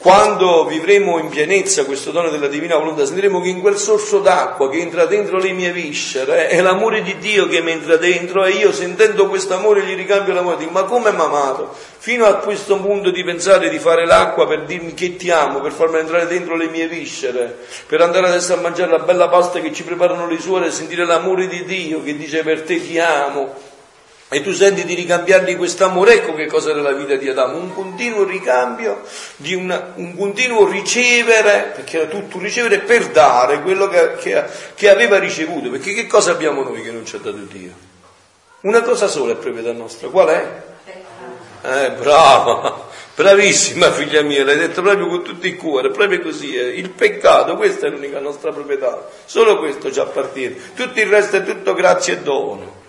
quando 0.06 0.64
vivremo 0.66 1.18
in 1.18 1.30
pienezza 1.30 1.84
questo 1.84 2.12
dono 2.12 2.28
della 2.28 2.46
divina 2.46 2.76
volontà, 2.76 3.04
sentiremo 3.04 3.40
che 3.40 3.48
in 3.48 3.60
quel 3.60 3.76
sorso 3.76 4.20
d'acqua 4.20 4.70
che 4.70 4.78
entra 4.78 5.04
dentro 5.04 5.36
le 5.38 5.50
mie 5.50 5.72
viscere 5.72 6.46
è 6.46 6.60
l'amore 6.60 7.02
di 7.02 7.18
Dio 7.18 7.48
che 7.48 7.60
mi 7.60 7.72
entra 7.72 7.96
dentro 7.96 8.44
e 8.44 8.52
io 8.52 8.70
sentendo 8.70 9.26
questo 9.26 9.54
amore 9.54 9.82
gli 9.82 9.96
ricambio 9.96 10.32
l'amore. 10.32 10.58
Dico, 10.58 10.70
ma 10.70 10.84
come 10.84 11.10
mi 11.10 11.20
amato? 11.20 11.74
Fino 11.98 12.24
a 12.24 12.34
questo 12.34 12.80
punto 12.80 13.10
di 13.10 13.24
pensare 13.24 13.68
di 13.68 13.80
fare 13.80 14.06
l'acqua 14.06 14.46
per 14.46 14.64
dirmi 14.64 14.94
che 14.94 15.16
ti 15.16 15.28
amo, 15.32 15.58
per 15.58 15.72
farmi 15.72 15.98
entrare 15.98 16.28
dentro 16.28 16.54
le 16.54 16.68
mie 16.68 16.86
viscere, 16.86 17.58
per 17.88 18.00
andare 18.00 18.28
adesso 18.28 18.54
a 18.54 18.58
mangiare 18.58 18.92
la 18.92 19.00
bella 19.00 19.28
pasta 19.28 19.58
che 19.58 19.72
ci 19.72 19.82
preparano 19.82 20.28
le 20.28 20.38
suore 20.38 20.66
e 20.66 20.70
sentire 20.70 21.04
l'amore 21.04 21.48
di 21.48 21.64
Dio 21.64 22.04
che 22.04 22.16
dice 22.16 22.44
per 22.44 22.62
te 22.62 22.80
ti 22.80 22.96
amo 23.00 23.65
e 24.28 24.42
tu 24.42 24.52
senti 24.52 24.84
di 24.84 24.94
ricambiargli 24.94 25.56
quest'amore, 25.56 26.14
ecco 26.14 26.34
che 26.34 26.46
cosa 26.46 26.70
era 26.70 26.80
la 26.80 26.92
vita 26.92 27.14
di 27.14 27.28
Adamo, 27.28 27.58
un 27.58 27.72
continuo 27.72 28.24
ricambio, 28.24 29.02
una, 29.52 29.92
un 29.94 30.16
continuo 30.16 30.68
ricevere, 30.68 31.72
perché 31.76 31.98
era 31.98 32.06
tutto 32.06 32.38
un 32.38 32.42
ricevere 32.42 32.80
per 32.80 33.10
dare 33.10 33.62
quello 33.62 33.86
che, 33.86 34.14
che, 34.16 34.42
che, 34.74 34.90
aveva 34.90 35.18
ricevuto, 35.18 35.70
perché 35.70 35.94
che 35.94 36.08
cosa 36.08 36.32
abbiamo 36.32 36.64
noi 36.64 36.82
che 36.82 36.90
non 36.90 37.06
ci 37.06 37.14
ha 37.14 37.20
dato 37.20 37.36
Dio? 37.36 37.70
Una 38.62 38.82
cosa 38.82 39.06
sola 39.06 39.32
è 39.32 39.36
proprietà 39.36 39.70
nostra, 39.70 40.08
qual 40.08 40.28
è? 40.28 40.62
Eh, 41.62 41.90
brava, 41.92 42.88
bravissima 43.14 43.92
figlia 43.92 44.22
mia, 44.22 44.44
l'hai 44.44 44.58
detto 44.58 44.82
proprio 44.82 45.06
con 45.06 45.22
tutto 45.22 45.46
il 45.46 45.56
cuore, 45.56 45.90
proprio 45.90 46.20
così, 46.20 46.56
eh. 46.56 46.66
il 46.70 46.90
peccato, 46.90 47.54
questa 47.54 47.86
è 47.86 47.90
l'unica 47.90 48.18
nostra 48.18 48.50
proprietà, 48.50 49.08
solo 49.24 49.58
questo 49.58 49.92
ci 49.92 50.00
appartiene, 50.00 50.56
tutto 50.74 50.98
il 50.98 51.06
resto 51.06 51.36
è 51.36 51.44
tutto 51.44 51.74
grazie 51.74 52.14
e 52.14 52.18
dono. 52.22 52.85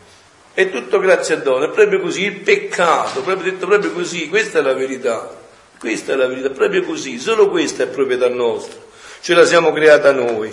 È 0.58 0.72
tutto 0.72 0.98
grazie 0.98 1.36
a 1.36 1.38
dono, 1.38 1.66
è 1.66 1.70
proprio 1.70 2.00
così, 2.00 2.24
il 2.24 2.38
peccato, 2.38 3.22
proprio 3.22 3.52
detto 3.52 3.68
proprio 3.68 3.92
così, 3.92 4.28
questa 4.28 4.58
è 4.58 4.64
la 4.64 4.74
verità, 4.74 5.30
questa 5.78 6.14
è 6.14 6.16
la 6.16 6.26
verità, 6.26 6.50
proprio 6.50 6.84
così, 6.84 7.20
solo 7.20 7.48
questa 7.52 7.84
è 7.84 7.86
proprietà 7.86 8.28
nostra, 8.28 8.80
ce 9.22 9.36
la 9.36 9.46
siamo 9.46 9.72
creata 9.72 10.12
noi. 10.12 10.52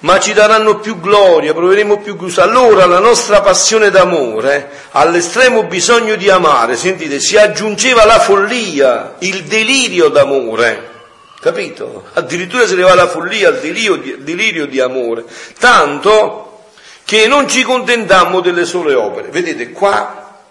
Ma 0.00 0.20
ci 0.20 0.34
daranno 0.34 0.80
più 0.80 1.00
gloria, 1.00 1.54
proveremo 1.54 2.00
più 2.00 2.16
gusto. 2.16 2.42
Allora 2.42 2.84
la 2.84 2.98
nostra 2.98 3.40
passione 3.40 3.88
d'amore, 3.88 4.68
all'estremo 4.90 5.64
bisogno 5.64 6.14
di 6.16 6.28
amare, 6.28 6.76
sentite, 6.76 7.18
si 7.18 7.38
aggiungeva 7.38 8.04
la 8.04 8.20
follia, 8.20 9.14
il 9.20 9.44
delirio 9.44 10.10
d'amore. 10.10 10.96
Capito? 11.40 12.08
Addirittura 12.12 12.66
si 12.66 12.76
leva 12.76 12.94
la 12.94 13.08
follia, 13.08 13.48
il 13.48 13.58
delirio, 13.60 14.18
delirio 14.18 14.66
di 14.66 14.80
amore. 14.80 15.24
Tanto 15.58 16.47
che 17.08 17.26
non 17.26 17.48
ci 17.48 17.62
contentammo 17.62 18.40
delle 18.40 18.66
sole 18.66 18.92
opere. 18.92 19.28
Vedete, 19.28 19.70
qua 19.70 20.44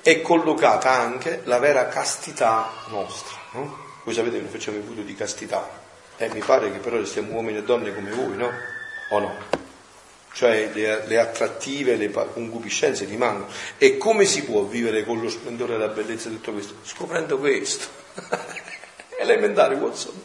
è 0.00 0.22
collocata 0.22 0.90
anche 0.92 1.42
la 1.44 1.58
vera 1.58 1.88
castità 1.88 2.72
nostra. 2.86 3.36
No? 3.52 3.76
Voi 4.02 4.14
sapete 4.14 4.36
che 4.36 4.42
noi 4.44 4.50
facciamo 4.50 4.78
il 4.78 4.82
voto 4.82 5.02
di 5.02 5.14
castità. 5.14 5.68
Eh, 6.16 6.30
mi 6.30 6.40
pare 6.40 6.72
che 6.72 6.78
però 6.78 7.04
siamo 7.04 7.34
uomini 7.34 7.58
e 7.58 7.64
donne 7.64 7.94
come 7.94 8.12
voi, 8.12 8.34
no? 8.34 8.50
O 9.10 9.18
no? 9.18 9.34
Cioè 10.32 10.70
le, 10.72 11.06
le 11.06 11.18
attrattive, 11.18 11.96
le 11.96 12.10
concupiscenze 12.10 13.04
rimangono. 13.04 13.48
E 13.76 13.98
come 13.98 14.24
si 14.24 14.44
può 14.44 14.62
vivere 14.62 15.04
con 15.04 15.20
lo 15.20 15.28
splendore 15.28 15.74
e 15.74 15.76
la 15.76 15.88
bellezza 15.88 16.30
di 16.30 16.36
tutto 16.36 16.52
questo? 16.52 16.76
Scoprendo 16.82 17.36
questo. 17.36 17.86
Elementare, 19.20 19.74
Watson. 19.74 20.18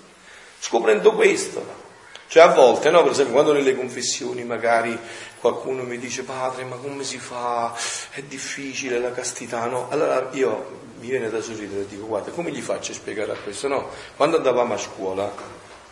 Scoprendo 0.57 1.11
questo. 1.11 1.92
Cioè 2.27 2.43
a 2.43 2.47
volte, 2.47 2.89
no, 2.89 3.03
per 3.03 3.11
esempio, 3.11 3.33
quando 3.33 3.53
nelle 3.53 3.75
confessioni 3.75 4.43
magari 4.43 4.97
qualcuno 5.39 5.83
mi 5.83 5.99
dice 5.99 6.23
padre 6.23 6.63
ma 6.63 6.77
come 6.77 7.03
si 7.03 7.19
fa? 7.19 7.73
È 8.09 8.21
difficile 8.21 8.99
la 8.99 9.11
castità, 9.11 9.65
no? 9.65 9.87
Allora 9.89 10.29
io 10.31 10.81
mi 10.99 11.09
viene 11.09 11.29
da 11.29 11.41
sorridere 11.41 11.81
e 11.81 11.87
dico 11.87 12.05
guarda 12.05 12.31
come 12.31 12.49
gli 12.49 12.61
faccio 12.61 12.91
a 12.91 12.95
spiegare 12.95 13.33
a 13.33 13.35
questo? 13.35 13.67
No, 13.67 13.89
quando 14.15 14.37
andavamo 14.37 14.73
a 14.73 14.77
scuola, 14.77 15.31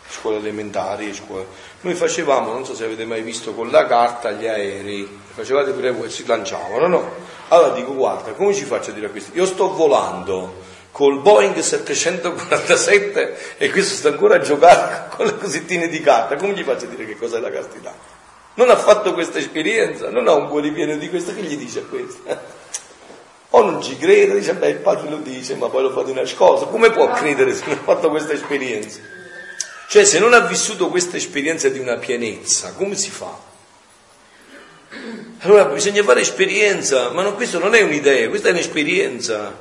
scuole 0.08 0.38
elementari, 0.38 1.14
scuole, 1.14 1.46
noi 1.82 1.94
facevamo, 1.94 2.52
non 2.52 2.64
so 2.64 2.74
se 2.74 2.84
avete 2.84 3.04
mai 3.04 3.22
visto 3.22 3.52
con 3.52 3.70
la 3.70 3.86
carta 3.86 4.30
gli 4.30 4.46
aerei, 4.46 5.06
facevate 5.34 5.70
pure 5.72 5.92
voi, 5.92 6.10
si 6.10 6.26
lanciavano, 6.26 6.86
no? 6.86 7.10
Allora 7.48 7.74
dico 7.74 7.94
guarda 7.94 8.32
come 8.32 8.54
ci 8.54 8.64
faccio 8.64 8.90
a 8.90 8.94
dire 8.94 9.06
a 9.06 9.10
questo? 9.10 9.30
Io 9.34 9.46
sto 9.46 9.72
volando 9.74 10.70
col 10.92 11.20
Boeing 11.20 11.58
747 11.58 13.56
e 13.58 13.70
questo 13.70 13.94
sta 13.94 14.10
ancora 14.10 14.36
a 14.36 14.40
giocare 14.40 15.08
con 15.16 15.26
le 15.26 15.36
cosettine 15.36 15.88
di 15.88 16.00
carta, 16.00 16.36
come 16.36 16.52
gli 16.52 16.62
faccio 16.62 16.84
a 16.84 16.88
dire 16.88 17.06
che 17.06 17.16
cos'è 17.16 17.40
la 17.40 17.50
castità? 17.50 18.20
non 18.54 18.68
ha 18.70 18.76
fatto 18.76 19.14
questa 19.14 19.38
esperienza, 19.38 20.10
non 20.10 20.28
ha 20.28 20.34
un 20.34 20.48
cuore 20.48 20.70
pieno 20.72 20.96
di 20.96 21.08
questo, 21.08 21.34
che 21.34 21.42
gli 21.42 21.56
dice 21.56 21.80
a 21.80 21.82
questo? 21.82 22.22
O 23.54 23.62
non 23.62 23.82
ci 23.82 23.98
crede, 23.98 24.38
dice, 24.38 24.54
beh, 24.54 24.70
il 24.70 24.76
padre 24.76 25.10
lo 25.10 25.18
dice, 25.18 25.56
ma 25.56 25.68
poi 25.68 25.82
lo 25.82 25.90
fa 25.90 26.02
di 26.04 26.14
nascosto. 26.14 26.68
Come 26.68 26.90
può 26.90 27.10
credere 27.10 27.54
se 27.54 27.64
non 27.66 27.76
ha 27.76 27.82
fatto 27.82 28.08
questa 28.08 28.32
esperienza? 28.32 28.98
Cioè, 29.88 30.04
se 30.04 30.18
non 30.20 30.32
ha 30.32 30.40
vissuto 30.40 30.88
questa 30.88 31.18
esperienza 31.18 31.68
di 31.68 31.78
una 31.78 31.98
pienezza, 31.98 32.72
come 32.72 32.96
si 32.96 33.10
fa? 33.10 33.38
Allora 35.40 35.66
bisogna 35.66 36.02
fare 36.02 36.22
esperienza, 36.22 37.10
ma 37.10 37.20
non, 37.20 37.34
questo 37.34 37.58
non 37.58 37.74
è 37.74 37.82
un'idea, 37.82 38.26
questa 38.30 38.48
è 38.48 38.52
un'esperienza. 38.52 39.54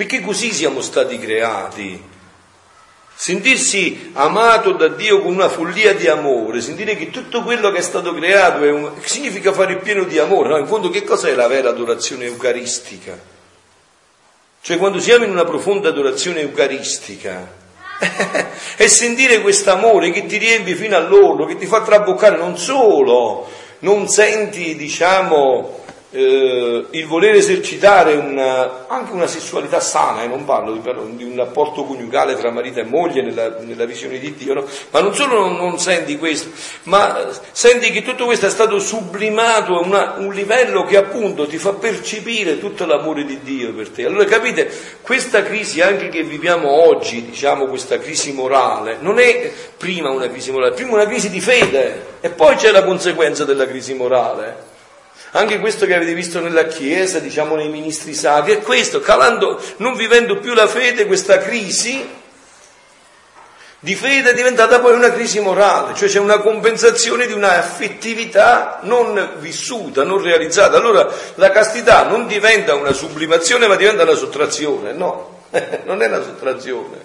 Perché 0.00 0.22
così 0.22 0.50
siamo 0.50 0.80
stati 0.80 1.18
creati. 1.18 2.02
Sentirsi 3.14 4.12
amato 4.14 4.72
da 4.72 4.88
Dio 4.88 5.20
con 5.20 5.34
una 5.34 5.50
follia 5.50 5.92
di 5.92 6.08
amore, 6.08 6.62
sentire 6.62 6.96
che 6.96 7.10
tutto 7.10 7.42
quello 7.42 7.70
che 7.70 7.80
è 7.80 7.82
stato 7.82 8.14
creato 8.14 8.64
è 8.64 8.70
un, 8.70 8.92
significa 9.02 9.52
fare 9.52 9.76
pieno 9.76 10.04
di 10.04 10.18
amore. 10.18 10.48
No? 10.48 10.56
In 10.56 10.66
fondo 10.66 10.88
che 10.88 11.04
cos'è 11.04 11.34
la 11.34 11.48
vera 11.48 11.68
adorazione 11.68 12.24
eucaristica? 12.24 13.18
Cioè 14.62 14.78
quando 14.78 14.98
siamo 15.00 15.26
in 15.26 15.32
una 15.32 15.44
profonda 15.44 15.90
adorazione 15.90 16.40
eucaristica, 16.40 17.52
è 18.76 18.86
sentire 18.88 19.42
questo 19.42 19.70
amore 19.70 20.12
che 20.12 20.24
ti 20.24 20.38
riempie 20.38 20.76
fino 20.76 20.96
all'orlo, 20.96 21.44
che 21.44 21.58
ti 21.58 21.66
fa 21.66 21.82
traboccare 21.82 22.38
non 22.38 22.56
solo, 22.56 23.46
non 23.80 24.08
senti, 24.08 24.76
diciamo, 24.76 25.79
eh, 26.12 26.86
il 26.90 27.06
voler 27.06 27.36
esercitare 27.36 28.14
una, 28.14 28.86
anche 28.88 29.12
una 29.12 29.28
sessualità 29.28 29.78
sana, 29.80 30.22
e 30.22 30.26
non 30.26 30.44
parlo 30.44 30.72
di, 30.72 30.80
di, 31.16 31.24
un 31.24 31.36
rapporto 31.36 31.84
coniugale 31.84 32.36
tra 32.36 32.50
marito 32.50 32.80
e 32.80 32.84
moglie 32.84 33.22
nella, 33.22 33.58
nella 33.60 33.84
visione 33.84 34.18
di 34.18 34.34
Dio, 34.34 34.54
no? 34.54 34.64
ma 34.90 35.00
non 35.00 35.14
solo 35.14 35.38
non, 35.38 35.56
non, 35.56 35.78
senti 35.78 36.18
questo, 36.18 36.50
ma 36.84 37.28
senti 37.52 37.90
che 37.92 38.02
tutto 38.02 38.24
questo 38.24 38.46
è 38.46 38.50
stato 38.50 38.78
sublimato 38.80 39.76
a 39.76 39.86
una, 39.86 40.14
un 40.18 40.32
livello 40.32 40.84
che 40.84 40.96
appunto 40.96 41.46
ti 41.46 41.58
fa 41.58 41.74
percepire 41.74 42.58
tutto 42.58 42.86
l'amore 42.86 43.24
di 43.24 43.40
Dio 43.42 43.72
per 43.72 43.90
te. 43.90 44.04
Allora 44.04 44.24
capite, 44.24 44.70
questa 45.02 45.42
crisi 45.42 45.80
anche 45.80 46.08
che 46.08 46.24
viviamo 46.24 46.70
oggi, 46.70 47.24
diciamo 47.24 47.66
questa 47.66 47.98
crisi 47.98 48.32
morale, 48.32 48.96
non 49.00 49.20
è 49.20 49.52
prima 49.76 50.10
una 50.10 50.28
crisi 50.28 50.50
morale, 50.50 50.74
prima 50.74 50.94
una 50.94 51.06
crisi 51.06 51.30
di 51.30 51.40
fede 51.40 52.18
e 52.20 52.30
poi 52.30 52.56
c'è 52.56 52.72
la 52.72 52.82
conseguenza 52.82 53.44
della 53.44 53.66
crisi 53.66 53.94
morale. 53.94 54.69
Anche 55.32 55.60
questo 55.60 55.86
che 55.86 55.94
avete 55.94 56.14
visto 56.14 56.40
nella 56.40 56.66
Chiesa, 56.66 57.20
diciamo 57.20 57.54
nei 57.54 57.68
ministri 57.68 58.14
sacri, 58.14 58.52
è 58.52 58.62
questo, 58.62 59.00
calando, 59.00 59.62
non 59.76 59.94
vivendo 59.94 60.38
più 60.38 60.54
la 60.54 60.66
fede, 60.66 61.06
questa 61.06 61.38
crisi 61.38 62.18
di 63.82 63.94
fede 63.94 64.30
è 64.30 64.34
diventata 64.34 64.78
poi 64.78 64.92
una 64.92 65.10
crisi 65.10 65.40
morale, 65.40 65.94
cioè 65.94 66.06
c'è 66.06 66.18
una 66.18 66.40
compensazione 66.40 67.26
di 67.26 67.32
una 67.32 67.56
affettività 67.58 68.80
non 68.82 69.36
vissuta, 69.38 70.04
non 70.04 70.20
realizzata. 70.20 70.76
Allora 70.76 71.08
la 71.36 71.50
castità 71.50 72.06
non 72.06 72.26
diventa 72.26 72.74
una 72.74 72.92
sublimazione 72.92 73.66
ma 73.66 73.76
diventa 73.76 74.02
una 74.02 74.14
sottrazione, 74.14 74.92
no, 74.92 75.44
non 75.84 76.02
è 76.02 76.08
una 76.08 76.22
sottrazione, 76.22 76.98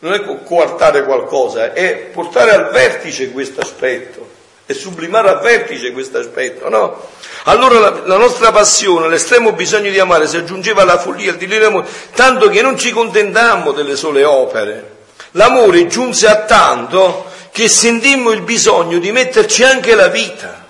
non 0.00 0.14
è 0.14 0.24
coartare 0.42 1.04
qualcosa, 1.04 1.72
è 1.72 1.94
portare 2.12 2.50
al 2.50 2.70
vertice 2.70 3.30
questo 3.30 3.60
aspetto, 3.60 4.28
è 4.72 4.74
sublimare 4.74 5.28
al 5.28 5.40
vertice 5.40 5.92
questo 5.92 6.18
aspetto, 6.18 6.68
no? 6.68 7.08
Allora 7.44 7.78
la, 7.78 8.02
la, 8.04 8.16
nostra 8.16 8.52
passione, 8.52 9.08
l'estremo 9.08 9.52
bisogno 9.52 9.90
di 9.90 9.98
amare 9.98 10.26
si 10.26 10.36
aggiungeva 10.36 10.82
alla 10.82 10.98
follia, 10.98 11.32
al 11.32 11.38
delirio 11.38 11.84
tanto 12.14 12.48
che 12.48 12.62
non 12.62 12.76
ci 12.76 12.90
contentammo 12.90 13.72
delle 13.72 13.96
sole 13.96 14.24
opere 14.24 14.92
L'amore 15.32 15.86
giunse 15.86 16.26
a 16.26 16.44
tanto 16.44 17.30
che 17.52 17.68
sentimmo 17.68 18.32
il 18.32 18.42
bisogno 18.42 18.98
di 18.98 19.12
metterci 19.12 19.62
anche 19.62 19.94
la 19.94 20.08
vita. 20.08 20.66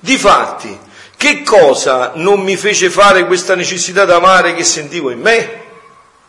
Difatti, 0.00 0.76
che 1.16 1.42
cosa 1.42 2.12
non 2.14 2.40
mi 2.40 2.56
fece 2.56 2.90
fare 2.90 3.26
questa 3.26 3.54
necessità 3.54 4.04
d'amare 4.04 4.54
che 4.54 4.64
sentivo 4.64 5.10
in 5.10 5.20
me? 5.20 5.62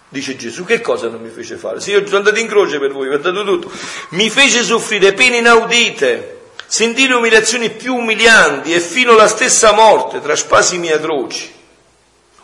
Dice 0.09 0.35
Gesù, 0.35 0.63
che 0.63 0.81
cosa 0.81 1.07
non 1.07 1.21
mi 1.21 1.29
fece 1.29 1.55
fare? 1.55 1.79
Se 1.79 1.91
io 1.91 2.03
sono 2.05 2.17
andato 2.17 2.39
in 2.39 2.47
croce 2.47 2.79
per 2.79 2.91
voi, 2.91 3.07
vi 3.07 3.15
ho 3.15 3.19
dato 3.19 3.43
tutto. 3.43 3.71
Mi 4.09 4.29
fece 4.29 4.63
soffrire 4.63 5.13
pene 5.13 5.37
inaudite, 5.37 6.38
sentire 6.69 7.15
umiliazioni 7.15 7.71
più 7.71 7.95
umilianti 7.95 8.75
e 8.75 8.79
fino 8.79 9.13
alla 9.13 9.27
stessa 9.27 9.71
morte, 9.73 10.21
tra 10.21 10.35
spasimi 10.35 10.91
atroci. 10.91 11.51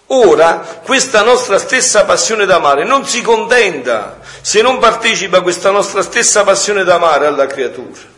Ora 0.08 0.82
questa 0.84 1.22
nostra 1.22 1.60
stessa 1.60 2.06
passione 2.06 2.46
d'amare 2.46 2.84
non 2.86 3.06
si 3.06 3.22
contenta 3.22 4.20
se 4.42 4.62
non 4.64 4.80
partecipa 4.80 5.42
questa 5.42 5.70
nostra 5.70 6.02
stessa 6.02 6.44
passione 6.44 6.84
d'amare 6.84 7.28
alla 7.28 7.46
creatura. 7.46 8.14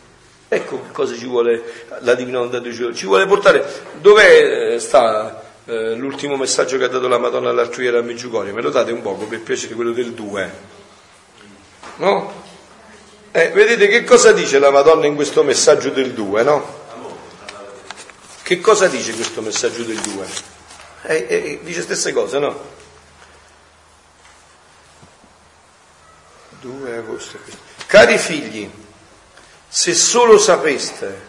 Ecco 0.48 0.80
che 0.80 0.92
cosa 0.92 1.14
ci 1.14 1.26
vuole 1.26 1.86
la 2.00 2.14
Divina 2.14 2.38
Volontà 2.38 2.58
di. 2.58 2.72
Ci 2.72 3.06
vuole 3.06 3.26
portare. 3.26 3.66
Dov'è 4.00 4.74
eh, 4.74 4.80
sta 4.80 5.42
eh, 5.66 5.94
l'ultimo 5.94 6.36
messaggio 6.36 6.78
che 6.78 6.84
ha 6.84 6.88
dato 6.88 7.06
la 7.06 7.18
Madonna 7.18 7.50
all'Artuiera 7.50 7.98
a 7.98 8.02
Meggiugorio? 8.02 8.54
Me 8.54 8.62
lo 8.62 8.70
date 8.70 8.92
un 8.92 9.02
poco 9.02 9.26
per 9.26 9.42
piacere, 9.42 9.74
quello 9.74 9.92
del 9.92 10.12
2. 10.12 10.52
No? 11.96 12.46
Eh, 13.30 13.50
vedete 13.50 13.88
che 13.88 14.04
cosa 14.04 14.32
dice 14.32 14.58
la 14.58 14.70
Madonna 14.70 15.06
in 15.06 15.14
questo 15.14 15.42
messaggio 15.42 15.90
del 15.90 16.14
2, 16.14 16.42
no? 16.42 16.76
Che 18.42 18.60
cosa 18.60 18.88
dice 18.88 19.12
questo 19.14 19.42
messaggio 19.42 19.82
del 19.82 20.00
2? 20.00 20.26
eh, 21.02 21.26
eh, 21.28 21.60
dice 21.62 21.82
stesse 21.82 22.12
cose, 22.12 22.38
no? 22.38 22.58
2 26.60 26.96
agosto. 26.96 27.38
Cari 27.86 28.16
figli, 28.16 28.70
se 29.68 29.94
solo 29.94 30.38
sapeste, 30.38 31.26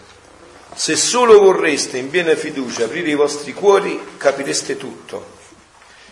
se 0.74 0.96
solo 0.96 1.40
vorreste 1.40 1.98
in 1.98 2.10
piena 2.10 2.36
fiducia 2.36 2.86
aprire 2.86 3.10
i 3.10 3.16
vostri 3.16 3.54
cuori, 3.54 4.16
capireste 4.18 4.78
tutto. 4.78 5.38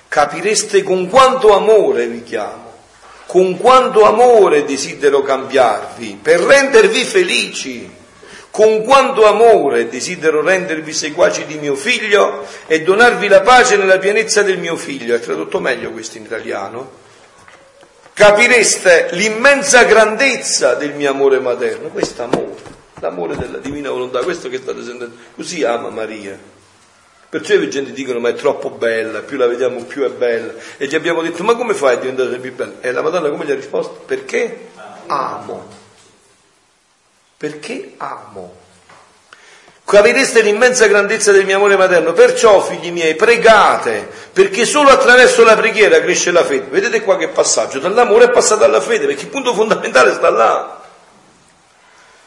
Capireste 0.09 0.83
con 0.83 1.07
quanto 1.09 1.53
amore 1.55 2.07
vi 2.07 2.23
chiamo, 2.23 2.66
con 3.27 3.57
quanto 3.57 4.05
amore 4.05 4.65
desidero 4.65 5.21
cambiarvi, 5.21 6.17
per 6.21 6.39
rendervi 6.39 7.03
felici 7.03 7.95
con 8.57 8.81
quanto 8.81 9.27
amore 9.27 9.87
desidero 9.87 10.41
rendervi 10.41 10.91
seguaci 10.91 11.45
di 11.45 11.59
mio 11.59 11.75
figlio 11.75 12.43
e 12.65 12.81
donarvi 12.81 13.27
la 13.27 13.41
pace 13.41 13.77
nella 13.77 13.99
pienezza 13.99 14.41
del 14.41 14.57
mio 14.57 14.75
figlio. 14.75 15.13
È 15.13 15.19
tradotto 15.19 15.59
meglio 15.59 15.91
questo 15.91 16.17
in 16.17 16.23
italiano. 16.23 16.89
Capireste 18.13 19.09
l'immensa 19.11 19.83
grandezza 19.83 20.73
del 20.73 20.95
mio 20.95 21.11
amore 21.11 21.39
materno. 21.39 21.89
Questo 21.89 22.23
amore, 22.23 22.55
l'amore 22.99 23.35
della 23.35 23.59
divina 23.59 23.91
volontà, 23.91 24.23
questo 24.23 24.49
che 24.49 24.57
state 24.57 24.83
sentendo. 24.83 25.15
Così 25.35 25.63
ama 25.63 25.89
Maria. 25.89 26.56
Perciò 27.29 27.55
i 27.55 27.69
gente 27.69 27.91
dicono 27.91 28.19
ma 28.19 28.29
è 28.29 28.33
troppo 28.33 28.69
bella, 28.69 29.19
più 29.19 29.37
la 29.37 29.47
vediamo 29.47 29.83
più 29.83 30.03
è 30.03 30.09
bella. 30.09 30.53
E 30.77 30.87
gli 30.87 30.95
abbiamo 30.95 31.21
detto 31.21 31.43
ma 31.43 31.55
come 31.55 31.73
fai 31.73 31.95
a 31.95 31.97
diventare 31.97 32.37
più 32.37 32.53
bella? 32.53 32.73
E 32.81 32.91
la 32.91 33.01
Madonna 33.01 33.29
come 33.29 33.45
gli 33.45 33.51
ha 33.51 33.55
risposto? 33.55 34.03
Perché 34.05 34.69
amo 35.07 35.77
perché 37.37 37.93
amo. 37.97 38.65
Capireste 39.85 40.41
l'immensa 40.41 40.87
grandezza 40.87 41.31
del 41.31 41.45
mio 41.45 41.55
amore 41.55 41.77
materno, 41.77 42.11
perciò 42.11 42.61
figli 42.61 42.91
miei 42.91 43.15
pregate, 43.15 44.09
perché 44.33 44.65
solo 44.65 44.89
attraverso 44.89 45.45
la 45.45 45.55
preghiera 45.55 46.01
cresce 46.01 46.31
la 46.31 46.43
fede. 46.43 46.65
Vedete 46.69 47.01
qua 47.01 47.15
che 47.15 47.29
passaggio, 47.29 47.79
dall'amore 47.79 48.25
è 48.25 48.31
passato 48.31 48.65
alla 48.65 48.81
fede, 48.81 49.05
perché 49.05 49.23
il 49.23 49.29
punto 49.29 49.53
fondamentale 49.53 50.13
sta 50.13 50.29
là. 50.29 50.81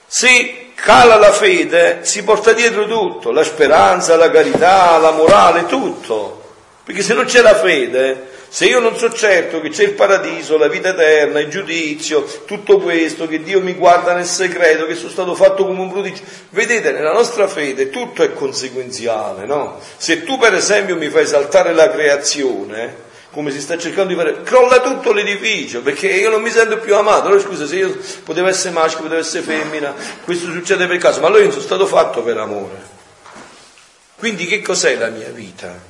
Se 0.06 0.59
cala 0.82 1.16
la 1.16 1.32
fede, 1.32 2.00
si 2.02 2.22
porta 2.24 2.52
dietro 2.52 2.86
tutto, 2.86 3.30
la 3.30 3.44
speranza, 3.44 4.16
la 4.16 4.30
carità, 4.30 4.98
la 4.98 5.12
morale, 5.12 5.66
tutto. 5.66 6.38
Perché 6.84 7.02
se 7.02 7.14
non 7.14 7.24
c'è 7.26 7.42
la 7.42 7.54
fede, 7.54 8.28
se 8.48 8.66
io 8.66 8.80
non 8.80 8.96
so 8.96 9.12
certo 9.12 9.60
che 9.60 9.68
c'è 9.68 9.84
il 9.84 9.92
paradiso, 9.92 10.58
la 10.58 10.66
vita 10.66 10.88
eterna, 10.88 11.38
il 11.38 11.48
giudizio, 11.48 12.24
tutto 12.46 12.78
questo, 12.78 13.28
che 13.28 13.42
Dio 13.42 13.60
mi 13.60 13.74
guarda 13.74 14.12
nel 14.12 14.24
segreto, 14.24 14.86
che 14.86 14.96
sono 14.96 15.10
stato 15.10 15.34
fatto 15.36 15.64
come 15.64 15.80
un 15.80 15.92
prodigio, 15.92 16.22
vedete, 16.50 16.90
nella 16.90 17.12
nostra 17.12 17.46
fede 17.46 17.90
tutto 17.90 18.24
è 18.24 18.32
conseguenziale, 18.32 19.46
no? 19.46 19.78
Se 19.96 20.24
tu 20.24 20.36
per 20.36 20.54
esempio 20.54 20.96
mi 20.96 21.08
fai 21.10 21.26
saltare 21.26 21.72
la 21.72 21.90
creazione, 21.90 23.08
come 23.30 23.52
si 23.52 23.60
sta 23.60 23.78
cercando 23.78 24.08
di 24.08 24.16
fare, 24.16 24.42
crolla 24.42 24.80
tutto 24.80 25.12
l'edificio 25.12 25.82
perché 25.82 26.08
io 26.08 26.30
non 26.30 26.42
mi 26.42 26.50
sento 26.50 26.78
più 26.78 26.96
amato. 26.96 27.26
Allora 27.26 27.40
scusa, 27.40 27.66
se 27.66 27.76
io 27.76 27.96
potevo 28.24 28.48
essere 28.48 28.74
maschio, 28.74 29.02
potevo 29.02 29.20
essere 29.20 29.42
femmina, 29.42 29.94
questo 30.24 30.50
succede 30.50 30.86
per 30.86 30.98
caso, 30.98 31.20
ma 31.20 31.28
allora 31.28 31.44
io 31.44 31.50
sono 31.50 31.62
stato 31.62 31.86
fatto 31.86 32.22
per 32.22 32.38
amore. 32.38 32.98
Quindi 34.16 34.46
che 34.46 34.60
cos'è 34.60 34.96
la 34.96 35.08
mia 35.08 35.28
vita? 35.28 35.88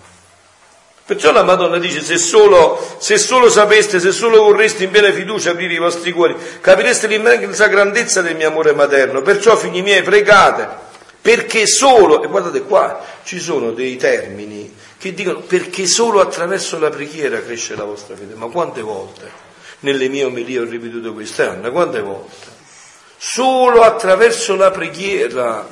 Perciò 1.04 1.32
la 1.32 1.42
Madonna 1.42 1.78
dice, 1.78 2.02
se 2.02 2.18
solo, 2.18 2.96
se 3.00 3.18
solo 3.18 3.50
sapeste, 3.50 3.98
se 3.98 4.12
solo 4.12 4.44
vorreste 4.44 4.84
in 4.84 4.90
piena 4.90 5.10
fiducia 5.10 5.50
aprire 5.50 5.74
i 5.74 5.78
vostri 5.78 6.12
cuori, 6.12 6.36
capireste 6.60 7.08
l'immensa 7.08 7.66
grandezza 7.66 8.22
del 8.22 8.36
mio 8.36 8.46
amore 8.46 8.72
materno. 8.74 9.20
Perciò, 9.20 9.56
figli 9.56 9.82
miei, 9.82 10.02
pregate, 10.02 10.68
perché 11.20 11.66
solo, 11.66 12.22
e 12.22 12.28
guardate 12.28 12.62
qua, 12.62 13.04
ci 13.24 13.40
sono 13.40 13.72
dei 13.72 13.96
termini 13.96 14.59
che 15.00 15.14
dicono 15.14 15.40
perché 15.40 15.86
solo 15.86 16.20
attraverso 16.20 16.78
la 16.78 16.90
preghiera 16.90 17.42
cresce 17.42 17.74
la 17.74 17.84
vostra 17.84 18.14
fede. 18.14 18.34
Ma 18.34 18.48
quante 18.48 18.82
volte 18.82 19.30
nelle 19.80 20.10
mie 20.10 20.24
omelie 20.24 20.58
ho 20.58 20.64
ripetuto 20.64 21.14
questo? 21.14 21.48
Anna, 21.48 21.70
quante 21.70 22.02
volte? 22.02 22.58
Solo 23.16 23.80
attraverso 23.80 24.56
la 24.56 24.70
preghiera. 24.70 25.66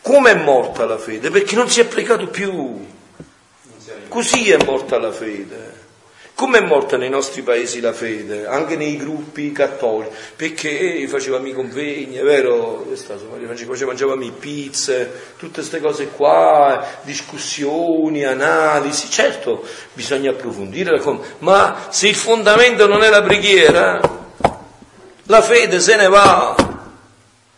Come 0.00 0.30
è 0.30 0.34
morta 0.34 0.86
la 0.86 0.96
fede? 0.96 1.28
Perché 1.28 1.54
non 1.56 1.68
si 1.68 1.80
è 1.80 1.84
pregato 1.84 2.26
più. 2.28 2.86
Così 4.08 4.50
è 4.50 4.64
morta 4.64 4.98
la 4.98 5.12
fede. 5.12 5.73
Come 6.36 6.58
è 6.58 6.62
morta 6.62 6.96
nei 6.96 7.10
nostri 7.10 7.42
paesi 7.42 7.80
la 7.80 7.92
fede? 7.92 8.44
Anche 8.44 8.74
nei 8.74 8.96
gruppi 8.96 9.52
cattolici? 9.52 10.10
Perché 10.34 11.06
facevamo 11.06 11.46
i 11.46 11.52
convegni, 11.52 12.16
è 12.16 12.24
vero? 12.24 12.84
Facevamo 12.92 14.24
i 14.24 14.32
pizze, 14.36 15.12
tutte 15.36 15.60
queste 15.60 15.80
cose 15.80 16.08
qua, 16.08 16.84
discussioni, 17.02 18.24
analisi. 18.24 19.08
Certo, 19.08 19.62
bisogna 19.92 20.32
approfondire, 20.32 21.00
ma 21.38 21.86
se 21.90 22.08
il 22.08 22.16
fondamento 22.16 22.88
non 22.88 23.04
è 23.04 23.10
la 23.10 23.22
preghiera, 23.22 24.00
la 25.26 25.40
fede 25.40 25.78
se 25.78 25.94
ne 25.94 26.08
va. 26.08 26.56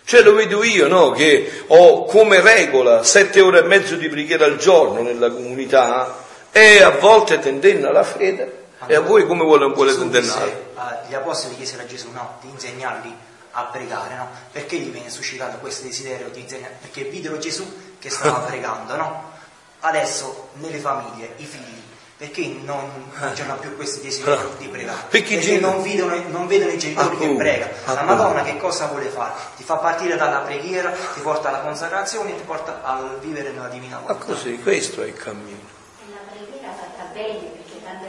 Cioè 0.05 0.21
lo 0.21 0.35
vedo 0.35 0.63
io, 0.63 0.87
no? 0.87 1.13
Che 1.13 1.63
ho 1.69 2.05
come 2.05 2.43
regola 2.43 3.03
sette 3.03 3.41
ore 3.41 3.61
e 3.61 3.63
mezzo 3.63 3.97
di 3.97 4.11
preghiera 4.11 4.45
al 4.45 4.59
giorno 4.59 5.01
nella 5.01 5.31
comunità 5.31 6.25
e 6.53 6.83
a 6.83 6.91
volte 6.91 7.39
tendenna 7.39 7.91
la 7.91 8.05
fede 8.05 8.65
e 8.85 8.95
a 8.95 9.01
voi 9.01 9.27
come 9.27 9.43
vuole, 9.43 9.73
vuole 9.73 9.97
tendennare? 9.97 10.73
Gli 11.09 11.15
apostoli 11.15 11.57
chiesero 11.57 11.83
a 11.83 11.87
Gesù 11.87 12.11
no, 12.11 12.37
di 12.43 12.51
insegnarli 12.51 13.15
a 13.53 13.65
pregare, 13.65 14.17
no? 14.17 14.29
Perché 14.53 14.77
gli 14.77 14.91
viene 14.91 15.09
suscitato 15.09 15.57
questo 15.59 15.87
desiderio 15.87 16.29
di 16.29 16.41
insegnare? 16.41 16.77
Perché 16.81 17.05
videro 17.05 17.39
Gesù 17.39 17.65
che 17.99 18.11
stava 18.11 18.41
pregando, 18.47 18.97
no? 18.97 19.33
Adesso 19.81 20.51
nelle 20.55 20.79
famiglie, 20.79 21.33
i 21.37 21.45
figli, 21.45 21.83
perché 22.19 22.47
non, 22.63 23.11
non 23.19 23.33
c'hanno 23.35 23.57
più 23.57 23.75
questo 23.77 24.03
desiderio 24.03 24.55
di 24.59 24.69
pregare? 24.69 25.05
Perché, 25.09 25.37
perché 25.37 25.59
non, 25.59 25.83
vedono, 25.83 26.21
non, 26.29 26.47
vedono, 26.47 26.71
i 26.71 26.79
genitori 26.79 27.17
che 27.17 27.35
pregano. 27.35 27.73
La 27.87 28.03
Madonna 28.03 28.43
che 28.43 28.59
cosa 28.59 28.87
vuole 28.89 29.09
fare? 29.09 29.33
Ti 29.57 29.63
fa 29.63 29.77
partire 29.77 30.17
dalla 30.17 30.41
preghiera, 30.41 30.91
ti 31.15 31.21
porta 31.21 31.49
alla 31.49 31.61
consacrazione 31.61 32.33
e 32.33 32.37
ti 32.37 32.43
porta 32.43 32.83
a 32.83 33.17
vivere 33.21 33.53
nella 33.53 33.69
divina 33.69 33.99
volontà. 34.01 34.27
Ma 34.27 34.35
così, 34.35 34.61
questo 34.61 35.03
è 35.03 35.07
il 35.07 35.15
cammino 35.15 35.77
bene 37.17 37.17
perché 37.17 37.17
tante 37.17 37.23
volte 37.23 37.46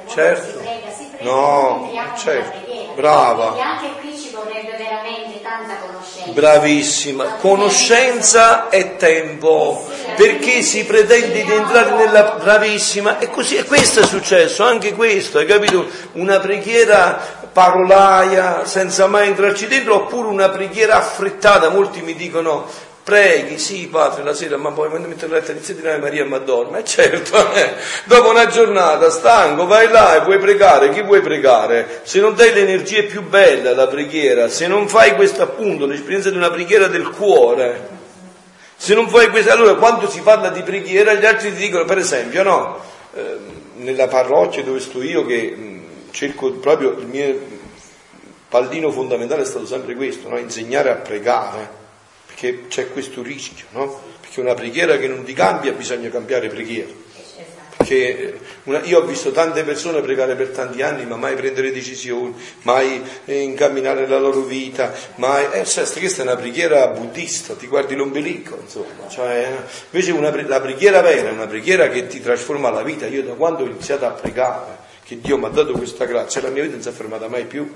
certo. 0.07 0.59
si 0.59 0.63
prega, 0.63 0.91
si 0.91 1.09
prega, 1.11 1.31
no, 1.31 1.91
certo. 2.17 2.93
brava. 2.95 3.51
Quindi 3.51 3.61
anche 3.61 3.89
qui 3.99 4.17
ci 4.17 4.29
vorrebbe 4.33 4.75
veramente 4.77 5.41
tanta 5.41 5.75
conoscenza. 5.77 6.31
Bravissima, 6.31 7.23
conoscenza 7.39 8.69
e 8.69 8.95
tempo, 8.97 9.85
perché 10.15 10.61
si 10.61 10.85
pretende 10.85 11.43
di 11.43 11.51
entrare 11.51 11.91
nella 11.91 12.37
bravissima 12.41 13.19
e 13.19 13.29
così, 13.29 13.55
e 13.55 13.63
questo 13.63 14.01
è 14.01 14.05
successo, 14.05 14.63
anche 14.63 14.93
questo, 14.93 15.37
hai 15.37 15.45
capito? 15.45 15.87
Una 16.13 16.39
preghiera 16.39 17.45
parolaia 17.51 18.65
senza 18.65 19.07
mai 19.07 19.29
entrarci 19.29 19.67
dentro, 19.67 19.95
oppure 19.95 20.27
una 20.27 20.49
preghiera 20.49 20.97
affrettata. 20.97 21.69
Molti 21.69 22.01
mi 22.01 22.13
dicono 22.13 22.67
preghi, 23.07 23.57
sì 23.57 23.87
padre, 23.87 24.21
la 24.21 24.33
sera, 24.33 24.57
ma 24.57 24.71
poi 24.71 24.89
quando 24.89 25.07
mi 25.07 25.15
letto 25.17 25.51
inizia 25.51 25.73
a 25.73 25.77
dire 25.77 25.97
Maria 25.97 26.25
ma 26.25 26.39
dorme. 26.39 26.79
E 26.79 26.83
certo, 26.83 27.53
eh, 27.53 27.75
dopo 28.03 28.29
una 28.29 28.47
giornata 28.47 29.09
stanco, 29.09 29.65
vai 29.65 29.87
là 29.87 30.17
e 30.17 30.25
vuoi 30.25 30.39
pregare, 30.39 30.89
chi 30.89 31.03
vuoi 31.03 31.21
pregare? 31.21 32.01
Se 32.03 32.19
non 32.19 32.35
dai 32.35 32.51
l'energia 32.51 33.03
più 33.03 33.21
bella 33.21 33.69
alla 33.69 33.87
preghiera, 33.87 34.49
se 34.49 34.67
non 34.67 34.89
fai 34.89 35.15
questo 35.15 35.41
appunto, 35.41 35.85
l'esperienza 35.85 36.29
di 36.29 36.35
una 36.35 36.49
preghiera 36.49 36.87
del 36.87 37.09
cuore, 37.11 37.87
se 38.75 38.93
non 38.93 39.07
fai 39.07 39.29
questo, 39.29 39.53
allora 39.53 39.75
quando 39.75 40.09
si 40.09 40.19
parla 40.19 40.49
di 40.49 40.61
preghiera 40.61 41.13
gli 41.13 41.25
altri 41.25 41.53
ti 41.53 41.61
dicono, 41.61 41.85
per 41.85 41.99
esempio, 41.99 42.43
no, 42.43 42.77
eh, 43.13 43.37
nella 43.75 44.09
parrocchia 44.09 44.63
dove 44.63 44.81
sto 44.81 45.01
io 45.01 45.25
che 45.25 45.55
mh, 45.55 46.11
cerco 46.11 46.51
proprio 46.55 46.97
il 46.99 47.05
mio 47.05 47.39
pallino 48.49 48.91
fondamentale 48.91 49.43
è 49.43 49.45
stato 49.45 49.65
sempre 49.65 49.95
questo, 49.95 50.27
no? 50.27 50.37
insegnare 50.37 50.89
a 50.89 50.95
pregare 50.95 51.85
perché 52.39 52.67
c'è 52.67 52.91
questo 52.91 53.23
rischio, 53.23 53.65
no? 53.71 53.99
Perché 54.21 54.41
una 54.41 54.53
preghiera 54.53 54.97
che 54.97 55.07
non 55.07 55.23
ti 55.23 55.33
cambia 55.33 55.71
bisogna 55.71 56.09
cambiare 56.09 56.49
preghiera. 56.49 56.91
Perché 57.75 58.39
una, 58.65 58.83
io 58.83 58.99
ho 58.99 59.05
visto 59.05 59.31
tante 59.31 59.63
persone 59.63 60.01
pregare 60.01 60.35
per 60.35 60.49
tanti 60.49 60.83
anni, 60.83 61.03
ma 61.07 61.15
mai 61.15 61.33
prendere 61.33 61.71
decisioni, 61.71 62.35
mai 62.61 63.01
eh, 63.25 63.39
incamminare 63.39 64.05
la 64.07 64.19
loro 64.19 64.41
vita, 64.41 64.93
mai. 65.15 65.45
Eh, 65.51 65.65
cioè, 65.65 65.85
questa 65.85 66.21
è 66.21 66.25
una 66.25 66.35
preghiera 66.35 66.87
buddista, 66.89 67.55
ti 67.55 67.65
guardi 67.65 67.95
l'ombelico, 67.95 68.59
insomma. 68.61 69.07
Cioè, 69.09 69.55
invece 69.89 70.11
una, 70.11 70.29
la 70.45 70.61
preghiera 70.61 71.01
vera 71.01 71.29
è 71.29 71.31
una 71.31 71.47
preghiera 71.47 71.89
che 71.89 72.05
ti 72.05 72.21
trasforma 72.21 72.69
la 72.69 72.83
vita. 72.83 73.07
Io 73.07 73.23
da 73.23 73.33
quando 73.33 73.63
ho 73.63 73.65
iniziato 73.65 74.05
a 74.05 74.11
pregare, 74.11 74.77
che 75.03 75.19
Dio 75.19 75.39
mi 75.39 75.45
ha 75.45 75.49
dato 75.49 75.71
questa 75.71 76.05
grazia, 76.05 76.41
la 76.41 76.49
mia 76.49 76.61
vita 76.61 76.75
non 76.75 76.83
si 76.83 76.89
è 76.89 76.91
fermata 76.91 77.27
mai 77.27 77.45
più. 77.45 77.67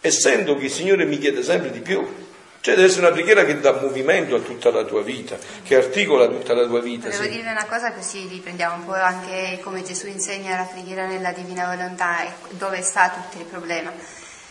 Essendo 0.00 0.56
che 0.56 0.66
il 0.66 0.70
Signore 0.70 1.04
mi 1.04 1.18
chiede 1.18 1.42
sempre 1.42 1.70
di 1.70 1.80
più, 1.80 2.06
cioè 2.60 2.74
deve 2.74 2.88
essere 2.88 3.06
una 3.06 3.14
preghiera 3.14 3.44
che 3.44 3.60
dà 3.60 3.72
movimento 3.72 4.34
a 4.34 4.40
tutta 4.40 4.70
la 4.70 4.84
tua 4.84 5.02
vita, 5.02 5.36
che 5.62 5.76
articola 5.76 6.26
tutta 6.26 6.54
la 6.54 6.66
tua 6.66 6.80
vita. 6.80 7.08
Volevo 7.08 7.22
sì. 7.22 7.30
dirvi 7.30 7.48
una 7.48 7.66
cosa 7.66 7.92
così 7.92 8.26
riprendiamo 8.26 8.74
un 8.74 8.84
po' 8.84 8.94
anche 8.94 9.60
come 9.62 9.82
Gesù 9.84 10.08
insegna 10.08 10.56
la 10.56 10.64
preghiera 10.64 11.06
nella 11.06 11.30
divina 11.30 11.72
volontà 11.72 12.24
e 12.24 12.32
dove 12.50 12.82
sta 12.82 13.10
tutto 13.10 13.40
il 13.40 13.48
problema. 13.48 13.92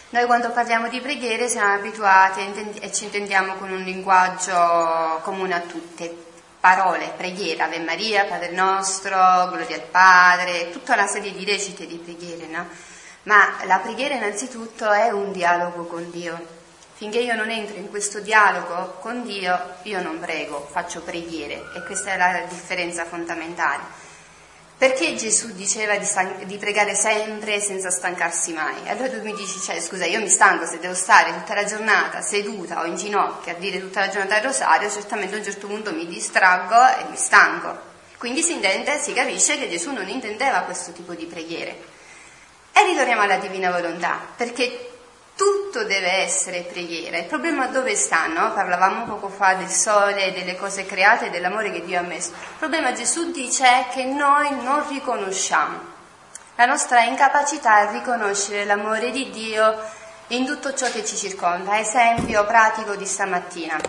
Noi 0.10 0.26
quando 0.26 0.52
parliamo 0.52 0.88
di 0.88 1.02
preghiere 1.02 1.50
siamo 1.50 1.74
abituati 1.74 2.40
e 2.80 2.94
ci 2.94 3.04
intendiamo 3.04 3.56
con 3.56 3.72
un 3.72 3.84
linguaggio 3.84 5.20
comune 5.22 5.54
a 5.54 5.60
tutte, 5.60 6.16
parole, 6.62 7.12
preghiera, 7.16 7.66
Ave 7.66 7.80
Maria, 7.80 8.24
Padre 8.24 8.52
nostro, 8.52 9.18
Gloria 9.52 9.76
al 9.76 9.82
Padre, 9.82 10.70
tutta 10.72 10.94
una 10.94 11.08
serie 11.08 11.34
di 11.34 11.44
recite 11.44 11.86
di 11.86 11.98
preghiere, 11.98 12.48
no? 12.48 12.68
Ma 13.24 13.58
la 13.66 13.80
preghiera 13.80 14.16
innanzitutto 14.16 14.90
è 14.90 15.10
un 15.10 15.34
dialogo 15.34 15.84
con 15.84 16.10
Dio 16.10 16.56
Finché 16.98 17.20
io 17.20 17.36
non 17.36 17.52
entro 17.52 17.78
in 17.78 17.92
questo 17.92 18.22
dialogo 18.22 18.98
con 19.00 19.24
Dio, 19.24 19.76
io 19.84 20.02
non 20.02 20.20
prego, 20.20 20.68
faccio 20.72 21.02
preghiere 21.02 21.70
e 21.76 21.84
questa 21.86 22.14
è 22.14 22.18
la 22.18 22.44
differenza 22.50 23.06
fondamentale. 23.06 23.84
Perché 24.76 25.14
Gesù 25.14 25.54
diceva 25.54 25.96
di, 25.96 26.06
stan- 26.06 26.46
di 26.46 26.58
pregare 26.58 26.96
sempre 26.96 27.60
senza 27.60 27.92
stancarsi 27.92 28.52
mai? 28.54 28.90
Allora 28.90 29.12
tu 29.12 29.22
mi 29.22 29.36
dici, 29.36 29.60
cioè, 29.60 29.80
scusa, 29.80 30.06
io 30.06 30.20
mi 30.20 30.28
stanco 30.28 30.66
se 30.66 30.80
devo 30.80 30.96
stare 30.96 31.34
tutta 31.34 31.54
la 31.54 31.66
giornata 31.66 32.22
seduta 32.22 32.82
o 32.82 32.86
in 32.86 32.96
ginocchio 32.96 33.52
a 33.52 33.56
dire 33.60 33.80
tutta 33.80 34.00
la 34.00 34.10
giornata 34.10 34.38
il 34.38 34.44
rosario, 34.44 34.90
certamente 34.90 35.36
a 35.36 35.38
un 35.38 35.44
certo 35.44 35.68
punto 35.68 35.94
mi 35.94 36.08
distraggo 36.08 36.84
e 36.98 37.10
mi 37.12 37.16
stanco. 37.16 37.78
Quindi 38.18 38.42
si 38.42 38.54
intende, 38.54 38.98
si 38.98 39.14
capisce 39.14 39.60
che 39.60 39.70
Gesù 39.70 39.92
non 39.92 40.10
intendeva 40.10 40.62
questo 40.62 40.92
tipo 40.94 41.14
di 41.14 41.26
preghiere. 41.26 41.78
E 42.74 42.84
ritorniamo 42.86 43.22
alla 43.22 43.38
divina 43.38 43.70
volontà, 43.70 44.20
perché 44.36 44.97
tutto 45.38 45.86
deve 45.86 46.24
essere 46.24 46.62
preghiera. 46.62 47.18
Il 47.18 47.26
problema 47.26 47.68
dove 47.68 47.96
sta? 47.96 48.26
No? 48.26 48.52
Parlavamo 48.54 49.06
poco 49.06 49.30
fa 49.30 49.54
del 49.54 49.70
sole, 49.70 50.34
delle 50.34 50.58
cose 50.58 50.86
create, 50.86 51.30
dell'amore 51.30 51.72
che 51.72 51.86
Dio 51.86 52.00
ha 52.00 52.04
messo. 52.04 52.32
Il 52.32 52.58
problema 52.58 52.92
Gesù 52.92 53.32
dice 53.32 53.66
è 53.66 53.88
che 53.94 54.04
noi 54.04 54.50
non 54.64 54.86
riconosciamo 54.90 55.96
la 56.56 56.66
nostra 56.66 57.04
incapacità 57.04 57.76
a 57.76 57.92
riconoscere 57.92 58.66
l'amore 58.66 59.12
di 59.12 59.30
Dio 59.30 59.80
in 60.30 60.44
tutto 60.44 60.74
ciò 60.74 60.90
che 60.90 61.06
ci 61.06 61.16
circonda. 61.16 61.78
Esempio 61.78 62.44
pratico 62.46 62.96
di 62.96 63.06
stamattina. 63.06 63.80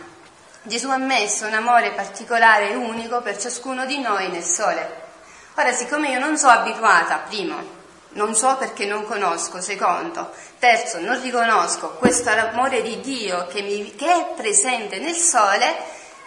Gesù 0.63 0.91
ha 0.91 0.99
messo 0.99 1.47
un 1.47 1.55
amore 1.55 1.93
particolare 1.93 2.71
e 2.71 2.75
unico 2.75 3.23
per 3.23 3.39
ciascuno 3.39 3.87
di 3.87 3.99
noi 4.01 4.29
nel 4.31 4.43
sole. 4.43 5.07
Ora, 5.55 5.73
siccome 5.73 6.11
io 6.11 6.19
non 6.19 6.37
sono 6.37 6.53
abituata, 6.53 7.23
primo, 7.27 7.78
non 8.11 8.35
so 8.35 8.57
perché 8.57 8.87
non 8.87 9.05
conosco, 9.05 9.61
secondo. 9.61 10.33
Terzo, 10.59 11.01
non 11.01 11.21
riconosco 11.21 11.91
questo 11.95 12.31
amore 12.31 12.83
di 12.83 13.01
Dio 13.01 13.47
che, 13.47 13.63
mi, 13.63 13.95
che 13.95 14.11
è 14.11 14.35
presente 14.35 14.99
nel 14.99 15.15
sole, 15.15 15.77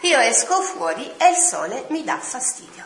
io 0.02 0.20
esco 0.20 0.62
fuori 0.62 1.12
e 1.18 1.30
il 1.30 1.36
sole 1.36 1.86
mi 1.90 2.04
dà 2.04 2.18
fastidio. 2.18 2.84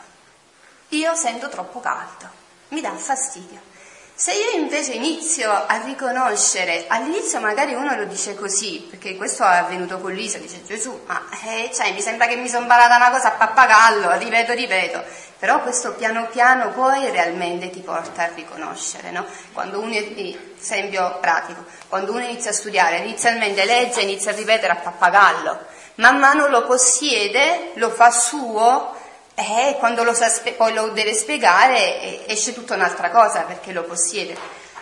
Io 0.89 1.15
sento 1.15 1.49
troppo 1.49 1.79
caldo, 1.79 2.29
mi 2.69 2.81
dà 2.81 2.91
fastidio. 2.91 3.73
Se 4.17 4.31
io 4.31 4.61
invece 4.61 4.93
inizio 4.93 5.51
a 5.51 5.81
riconoscere, 5.83 6.85
all'inizio 6.87 7.41
magari 7.41 7.73
uno 7.73 7.97
lo 7.97 8.05
dice 8.05 8.33
così, 8.33 8.87
perché 8.89 9.17
questo 9.17 9.43
è 9.43 9.57
avvenuto 9.57 9.99
con 9.99 10.13
Lisa, 10.13 10.37
dice 10.37 10.63
Gesù, 10.63 11.01
ma 11.05 11.21
eh, 11.43 11.69
cioè, 11.73 11.91
mi 11.91 11.99
sembra 11.99 12.25
che 12.25 12.37
mi 12.37 12.47
sono 12.47 12.61
imparata 12.61 12.95
una 12.95 13.11
cosa 13.11 13.27
a 13.27 13.31
pappagallo, 13.31 14.17
ripeto, 14.17 14.53
ripeto, 14.53 15.03
però 15.45 15.61
questo 15.61 15.93
piano 15.93 16.25
piano 16.31 16.71
poi 16.71 17.07
realmente 17.11 17.69
ti 17.69 17.81
porta 17.81 18.23
a 18.23 18.31
riconoscere, 18.33 19.11
no? 19.11 19.23
Quando 19.53 19.79
uno, 19.79 19.93
esempio 19.93 21.19
pratico, 21.21 21.63
quando 21.87 22.13
uno 22.13 22.23
inizia 22.23 22.49
a 22.49 22.53
studiare, 22.55 22.97
inizialmente 22.97 23.63
legge, 23.63 24.01
inizia 24.01 24.31
a 24.31 24.33
ripetere 24.33 24.73
a 24.73 24.77
pappagallo, 24.77 25.59
man 25.95 26.17
mano 26.17 26.47
lo 26.47 26.65
possiede, 26.65 27.73
lo 27.75 27.91
fa 27.91 28.09
suo, 28.09 28.95
e 29.35 29.75
quando 29.77 30.03
lo 30.03 30.15
sa, 30.15 30.31
poi 30.57 30.73
lo 30.73 30.87
deve 30.87 31.13
spiegare 31.13 32.25
esce 32.25 32.51
tutta 32.55 32.73
un'altra 32.73 33.11
cosa 33.11 33.41
perché 33.41 33.71
lo 33.71 33.83
possiede. 33.83 34.35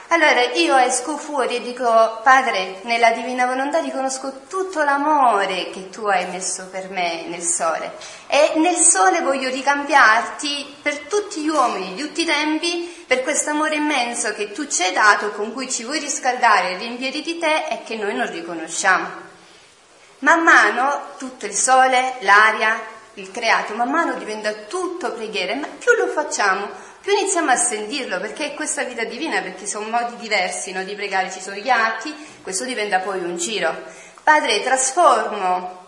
Allora 0.09 0.41
io 0.53 0.75
esco 0.77 1.17
fuori 1.17 1.55
e 1.55 1.61
dico, 1.61 2.19
Padre, 2.21 2.81
nella 2.83 3.11
divina 3.11 3.45
volontà 3.45 3.79
riconosco 3.79 4.41
tutto 4.47 4.83
l'amore 4.83 5.69
che 5.71 5.89
tu 5.89 6.05
hai 6.05 6.27
messo 6.27 6.67
per 6.69 6.89
me 6.89 7.25
nel 7.27 7.41
sole 7.41 7.93
e 8.27 8.53
nel 8.57 8.75
sole 8.75 9.21
voglio 9.21 9.49
ricambiarti 9.49 10.75
per 10.81 10.99
tutti 10.99 11.41
gli 11.41 11.47
uomini 11.47 11.95
di 11.95 12.01
tutti 12.01 12.21
i 12.21 12.25
tempi 12.25 13.03
per 13.07 13.23
questo 13.23 13.51
amore 13.51 13.75
immenso 13.75 14.33
che 14.33 14.51
tu 14.51 14.67
ci 14.67 14.83
hai 14.83 14.93
dato, 14.93 15.31
con 15.31 15.51
cui 15.51 15.71
ci 15.71 15.83
vuoi 15.83 15.99
riscaldare 15.99 16.71
e 16.71 16.77
riempire 16.77 17.21
di 17.21 17.37
te 17.39 17.65
e 17.69 17.83
che 17.83 17.95
noi 17.95 18.13
non 18.13 18.29
riconosciamo. 18.29 19.09
Man 20.19 20.43
mano 20.43 21.13
tutto 21.17 21.45
il 21.45 21.53
sole, 21.53 22.15
l'aria, 22.19 22.79
il 23.15 23.29
creato, 23.31 23.75
man 23.75 23.89
mano 23.89 24.13
diventa 24.13 24.51
tutto 24.53 25.11
preghiera, 25.11 25.53
ma 25.55 25.67
più 25.67 25.93
lo 25.95 26.07
facciamo, 26.07 26.69
più 27.03 27.11
iniziamo 27.11 27.51
a 27.51 27.57
sentirlo, 27.57 28.17
perché 28.21 28.45
è 28.45 28.53
questa 28.53 28.85
vita 28.85 29.03
divina, 29.03 29.41
perché 29.41 29.67
sono 29.67 29.89
modi 29.89 30.15
diversi 30.15 30.71
no, 30.71 30.85
di 30.85 30.95
pregare, 30.95 31.29
ci 31.29 31.41
sono 31.41 31.57
gli 31.57 31.69
atti, 31.69 32.15
questo 32.41 32.63
diventa 32.63 32.99
poi 32.99 33.19
un 33.19 33.35
giro. 33.35 33.75
Padre, 34.23 34.63
trasformo 34.63 35.81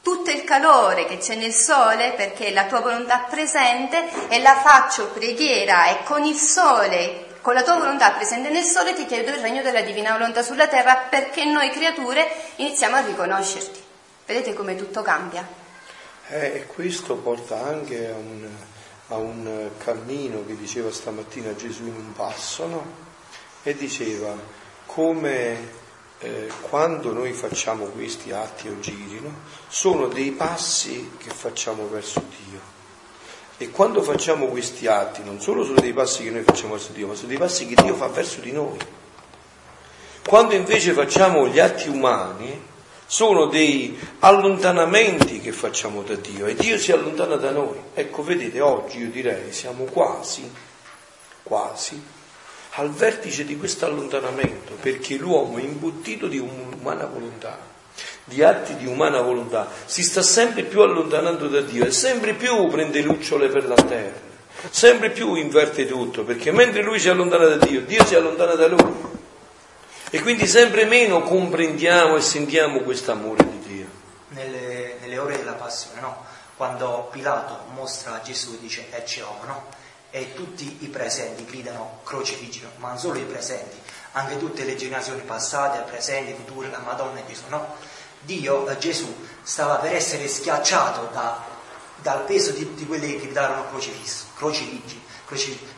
tutto 0.00 0.30
il 0.30 0.44
calore 0.44 1.06
che 1.06 1.18
c'è 1.18 1.34
nel 1.34 1.52
sole 1.52 2.12
perché 2.12 2.46
è 2.46 2.52
la 2.52 2.66
tua 2.66 2.78
volontà 2.78 3.26
presente 3.28 4.28
e 4.28 4.40
la 4.40 4.54
faccio 4.54 5.08
preghiera 5.08 5.88
e 5.88 6.04
con 6.04 6.24
il 6.24 6.36
sole 6.36 7.26
con 7.42 7.52
la 7.52 7.62
tua 7.62 7.76
volontà 7.76 8.10
presente 8.12 8.48
nel 8.48 8.64
sole 8.64 8.94
ti 8.94 9.06
chiedo 9.06 9.30
il 9.30 9.40
regno 9.40 9.62
della 9.62 9.80
divina 9.80 10.12
volontà 10.12 10.42
sulla 10.42 10.68
terra 10.68 11.06
perché 11.10 11.44
noi 11.44 11.70
creature 11.70 12.26
iniziamo 12.56 12.96
a 12.96 13.00
riconoscerti. 13.00 13.82
Vedete 14.24 14.54
come 14.54 14.76
tutto 14.76 15.02
cambia? 15.02 15.46
Eh, 16.28 16.46
e 16.54 16.66
questo 16.66 17.16
porta 17.16 17.60
anche 17.60 18.08
a 18.08 18.14
un, 18.14 18.48
a 19.10 19.16
un 19.16 19.70
cammino 19.78 20.44
che 20.46 20.56
diceva 20.56 20.90
stamattina 20.90 21.54
Gesù 21.54 21.82
in 21.82 21.94
un 21.94 22.12
passo, 22.12 22.66
no? 22.66 22.84
E 23.62 23.74
diceva 23.76 24.34
come 24.86 25.78
eh, 26.20 26.50
quando 26.62 27.12
noi 27.12 27.32
facciamo 27.32 27.86
questi 27.86 28.30
atti 28.30 28.68
o 28.68 28.78
giri, 28.80 29.20
no? 29.20 29.34
sono 29.68 30.06
dei 30.06 30.32
passi 30.32 31.12
che 31.16 31.30
facciamo 31.30 31.88
verso 31.88 32.22
Dio. 32.28 32.78
E 33.56 33.70
quando 33.70 34.02
facciamo 34.02 34.46
questi 34.46 34.86
atti, 34.86 35.22
non 35.22 35.40
solo 35.40 35.64
sono 35.64 35.80
dei 35.80 35.92
passi 35.92 36.24
che 36.24 36.30
noi 36.30 36.42
facciamo 36.42 36.74
verso 36.74 36.92
Dio, 36.92 37.06
ma 37.06 37.14
sono 37.14 37.28
dei 37.28 37.38
passi 37.38 37.66
che 37.66 37.82
Dio 37.82 37.94
fa 37.94 38.06
verso 38.08 38.40
di 38.40 38.52
noi. 38.52 38.78
Quando 40.26 40.54
invece 40.54 40.92
facciamo 40.92 41.46
gli 41.46 41.58
atti 41.58 41.88
umani, 41.88 42.68
sono 43.10 43.46
dei 43.46 43.98
allontanamenti 44.20 45.40
che 45.40 45.50
facciamo 45.50 46.02
da 46.02 46.14
Dio 46.14 46.46
e 46.46 46.54
Dio 46.54 46.78
si 46.78 46.92
allontana 46.92 47.34
da 47.34 47.50
noi. 47.50 47.76
Ecco, 47.92 48.22
vedete, 48.22 48.60
oggi 48.60 49.00
io 49.00 49.08
direi 49.08 49.52
siamo 49.52 49.82
quasi, 49.82 50.48
quasi 51.42 52.00
al 52.74 52.92
vertice 52.92 53.44
di 53.44 53.56
questo 53.56 53.84
allontanamento, 53.84 54.74
perché 54.80 55.16
l'uomo 55.16 55.58
è 55.58 55.62
imbottito 55.62 56.28
di 56.28 56.38
umana 56.38 57.06
volontà, 57.06 57.58
di 58.22 58.44
atti 58.44 58.76
di 58.76 58.86
umana 58.86 59.20
volontà, 59.22 59.68
si 59.86 60.04
sta 60.04 60.22
sempre 60.22 60.62
più 60.62 60.80
allontanando 60.80 61.48
da 61.48 61.62
Dio 61.62 61.84
e 61.86 61.90
sempre 61.90 62.34
più 62.34 62.68
prende 62.68 63.02
lucciole 63.02 63.48
per 63.48 63.66
la 63.66 63.74
terra, 63.74 64.20
sempre 64.70 65.10
più 65.10 65.34
inverte 65.34 65.84
tutto, 65.84 66.22
perché 66.22 66.52
mentre 66.52 66.84
lui 66.84 67.00
si 67.00 67.08
allontana 67.08 67.46
da 67.46 67.56
Dio, 67.56 67.80
Dio 67.80 68.04
si 68.04 68.14
allontana 68.14 68.54
da 68.54 68.68
lui. 68.68 69.18
E 70.12 70.20
quindi 70.22 70.48
sempre 70.48 70.86
meno 70.86 71.22
comprendiamo 71.22 72.16
e 72.16 72.20
sentiamo 72.20 72.80
questo 72.80 73.12
amore 73.12 73.48
di 73.48 73.58
Dio. 73.60 73.86
Nelle, 74.30 74.96
nelle 75.00 75.18
ore 75.18 75.36
della 75.36 75.52
passione, 75.52 76.00
no? 76.00 76.24
Quando 76.56 77.08
Pilato 77.12 77.66
mostra 77.74 78.16
a 78.16 78.20
Gesù 78.20 78.54
e 78.54 78.58
dice 78.58 78.86
ecce 78.90 79.22
homo, 79.22 79.44
no? 79.44 79.66
E 80.10 80.34
tutti 80.34 80.78
i 80.80 80.88
presenti 80.88 81.44
gridano 81.44 82.00
crocifiggilo, 82.02 82.70
ma 82.78 82.88
non 82.88 82.98
solo 82.98 83.20
i 83.20 83.22
presenti, 83.22 83.76
anche 84.12 84.36
tutte 84.36 84.64
le 84.64 84.74
generazioni 84.74 85.20
passate, 85.20 85.88
presenti, 85.88 86.34
future, 86.34 86.70
la 86.70 86.80
Madonna 86.80 87.20
e 87.20 87.26
Gesù, 87.28 87.44
no? 87.46 87.76
Dio, 88.18 88.68
eh, 88.68 88.78
Gesù, 88.78 89.14
stava 89.42 89.76
per 89.76 89.94
essere 89.94 90.26
schiacciato 90.26 91.10
da, 91.12 91.40
dal 92.02 92.24
peso 92.24 92.50
di, 92.50 92.74
di 92.74 92.84
quelli 92.84 93.12
che 93.12 93.26
gridarono 93.26 93.68
crocifisso, 93.68 94.24
crocifiggi 94.34 95.00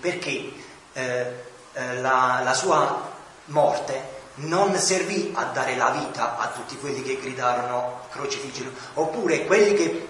perché 0.01 0.53
eh, 0.95 1.27
eh, 1.75 2.01
la, 2.01 2.41
la 2.43 2.55
sua 2.55 3.11
morte 3.47 4.12
non 4.35 4.75
servì 4.77 5.33
a 5.35 5.45
dare 5.45 5.77
la 5.77 5.91
vita 5.91 6.39
a 6.39 6.49
tutti 6.49 6.77
quelli 6.79 7.03
che 7.03 7.19
gridarono 7.21 8.01
crocifiggilo, 8.11 8.71
oppure 8.95 9.45
quelli 9.45 9.75
che 9.75 10.09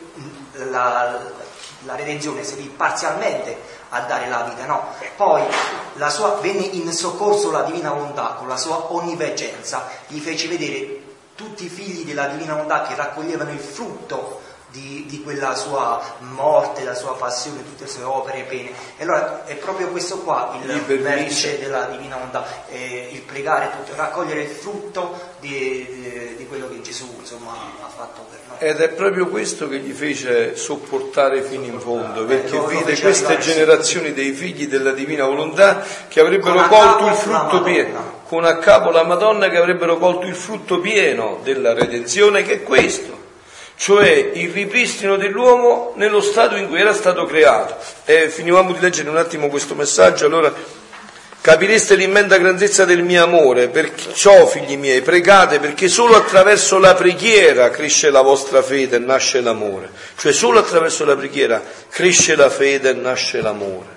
la, 0.70 1.18
la 1.84 1.96
redenzione 1.96 2.44
servì 2.44 2.64
parzialmente 2.68 3.80
a 3.90 4.00
dare 4.00 4.28
la 4.28 4.42
vita, 4.42 4.64
no. 4.66 4.86
Poi 5.16 5.42
sua, 6.08 6.38
venne 6.40 6.64
in 6.64 6.92
soccorso 6.92 7.50
la 7.50 7.62
divina 7.62 7.90
volontà 7.90 8.34
con 8.38 8.48
la 8.48 8.56
sua 8.56 8.92
onniveggenza, 8.92 9.88
gli 10.06 10.20
fece 10.20 10.48
vedere 10.48 11.00
tutti 11.34 11.64
i 11.64 11.68
figli 11.68 12.04
della 12.04 12.26
divina 12.26 12.52
volontà 12.52 12.82
che 12.82 12.94
raccoglievano 12.94 13.50
il 13.50 13.58
frutto 13.58 14.40
di, 14.72 15.04
di, 15.06 15.22
quella 15.22 15.54
sua 15.54 16.02
morte, 16.20 16.82
la 16.82 16.94
sua 16.94 17.14
passione, 17.14 17.62
tutte 17.62 17.84
le 17.84 17.90
sue 17.90 18.02
opere 18.02 18.38
e 18.38 18.42
pene. 18.42 18.70
E 18.96 19.02
allora 19.02 19.44
è 19.44 19.54
proprio 19.56 19.88
questo 19.88 20.18
qua 20.20 20.58
il 20.60 20.80
vertice 20.80 21.58
della 21.58 21.84
divina 21.84 22.16
volontà, 22.16 22.44
eh, 22.68 23.10
il 23.12 23.20
pregare, 23.20 23.70
tutto, 23.70 23.94
raccogliere 23.94 24.42
il 24.42 24.48
frutto 24.48 25.34
di, 25.40 26.34
di, 26.36 26.46
quello 26.46 26.68
che 26.68 26.80
Gesù 26.80 27.06
insomma, 27.18 27.52
ha 27.52 27.88
fatto 27.88 28.24
per 28.30 28.38
noi. 28.48 28.56
Ed 28.58 28.80
è 28.80 28.88
proprio 28.88 29.28
questo 29.28 29.68
che 29.68 29.78
gli 29.78 29.92
fece 29.92 30.56
sopportare 30.56 31.42
fino 31.42 31.64
in 31.64 31.78
fondo, 31.78 32.24
perché 32.24 32.56
eh, 32.56 32.66
vide 32.66 32.98
queste 32.98 33.38
generazioni 33.38 34.14
dei 34.14 34.32
figli 34.32 34.68
della 34.68 34.92
divina 34.92 35.26
volontà 35.26 35.84
che 36.08 36.20
avrebbero 36.20 36.66
colto 36.68 37.08
il 37.08 37.14
frutto 37.14 37.62
pieno, 37.62 38.20
con 38.26 38.44
a 38.44 38.56
capo 38.56 38.90
la 38.90 39.04
Madonna 39.04 39.50
che 39.50 39.58
avrebbero 39.58 39.98
colto 39.98 40.26
il 40.26 40.34
frutto 40.34 40.80
pieno 40.80 41.40
della 41.42 41.74
redenzione, 41.74 42.42
che 42.42 42.54
è 42.54 42.62
questo 42.62 43.20
cioè 43.82 44.30
il 44.34 44.52
ripristino 44.52 45.16
dell'uomo 45.16 45.92
nello 45.96 46.20
stato 46.20 46.54
in 46.54 46.68
cui 46.68 46.78
era 46.78 46.94
stato 46.94 47.24
creato. 47.24 47.74
E 48.04 48.28
finivamo 48.28 48.72
di 48.72 48.78
leggere 48.78 49.08
un 49.08 49.16
attimo 49.16 49.48
questo 49.48 49.74
messaggio, 49.74 50.26
allora 50.26 50.54
capireste 51.40 51.96
l'immensa 51.96 52.36
grandezza 52.36 52.84
del 52.84 53.02
mio 53.02 53.24
amore, 53.24 53.70
perciò 53.70 54.46
figli 54.46 54.76
miei 54.76 55.02
pregate 55.02 55.58
perché 55.58 55.88
solo 55.88 56.14
attraverso 56.14 56.78
la 56.78 56.94
preghiera 56.94 57.70
cresce 57.70 58.10
la 58.10 58.20
vostra 58.20 58.62
fede 58.62 58.94
e 58.94 59.00
nasce 59.00 59.40
l'amore, 59.40 59.90
cioè 60.16 60.32
solo 60.32 60.60
attraverso 60.60 61.04
la 61.04 61.16
preghiera 61.16 61.60
cresce 61.88 62.36
la 62.36 62.50
fede 62.50 62.90
e 62.90 62.94
nasce 62.94 63.40
l'amore. 63.40 63.88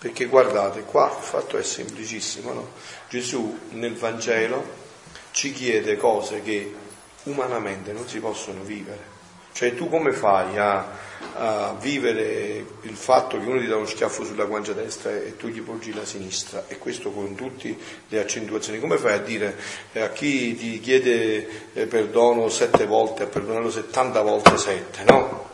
Perché 0.00 0.24
guardate, 0.24 0.82
qua 0.82 1.16
il 1.16 1.24
fatto 1.24 1.56
è 1.58 1.62
semplicissimo, 1.62 2.52
no? 2.52 2.72
Gesù 3.08 3.56
nel 3.70 3.94
Vangelo 3.94 4.80
ci 5.30 5.52
chiede 5.52 5.96
cose 5.96 6.42
che 6.42 6.74
umanamente 7.22 7.92
non 7.92 8.08
si 8.08 8.18
possono 8.18 8.62
vivere. 8.64 9.11
Cioè 9.52 9.74
tu 9.74 9.88
come 9.88 10.12
fai 10.12 10.56
a, 10.56 10.86
a, 11.34 11.76
vivere 11.78 12.64
il 12.82 12.96
fatto 12.96 13.38
che 13.38 13.46
uno 13.46 13.60
ti 13.60 13.66
dà 13.66 13.76
uno 13.76 13.86
schiaffo 13.86 14.24
sulla 14.24 14.44
guancia 14.44 14.72
destra 14.72 15.10
e 15.10 15.36
tu 15.36 15.48
gli 15.48 15.60
poggi 15.60 15.92
la 15.92 16.04
sinistra 16.04 16.64
e 16.68 16.78
questo 16.78 17.10
con 17.10 17.34
tutte 17.34 17.76
le 18.08 18.20
accentuazioni? 18.20 18.80
Come 18.80 18.96
fai 18.96 19.12
a 19.12 19.18
dire 19.18 19.56
eh, 19.92 20.00
a 20.00 20.10
chi 20.10 20.56
ti 20.56 20.80
chiede 20.80 21.72
eh, 21.74 21.86
perdono 21.86 22.48
sette 22.48 22.86
volte 22.86 23.24
a 23.24 23.26
perdonarlo 23.26 23.70
settanta 23.70 24.22
volte 24.22 24.56
sette, 24.56 25.04
no? 25.04 25.50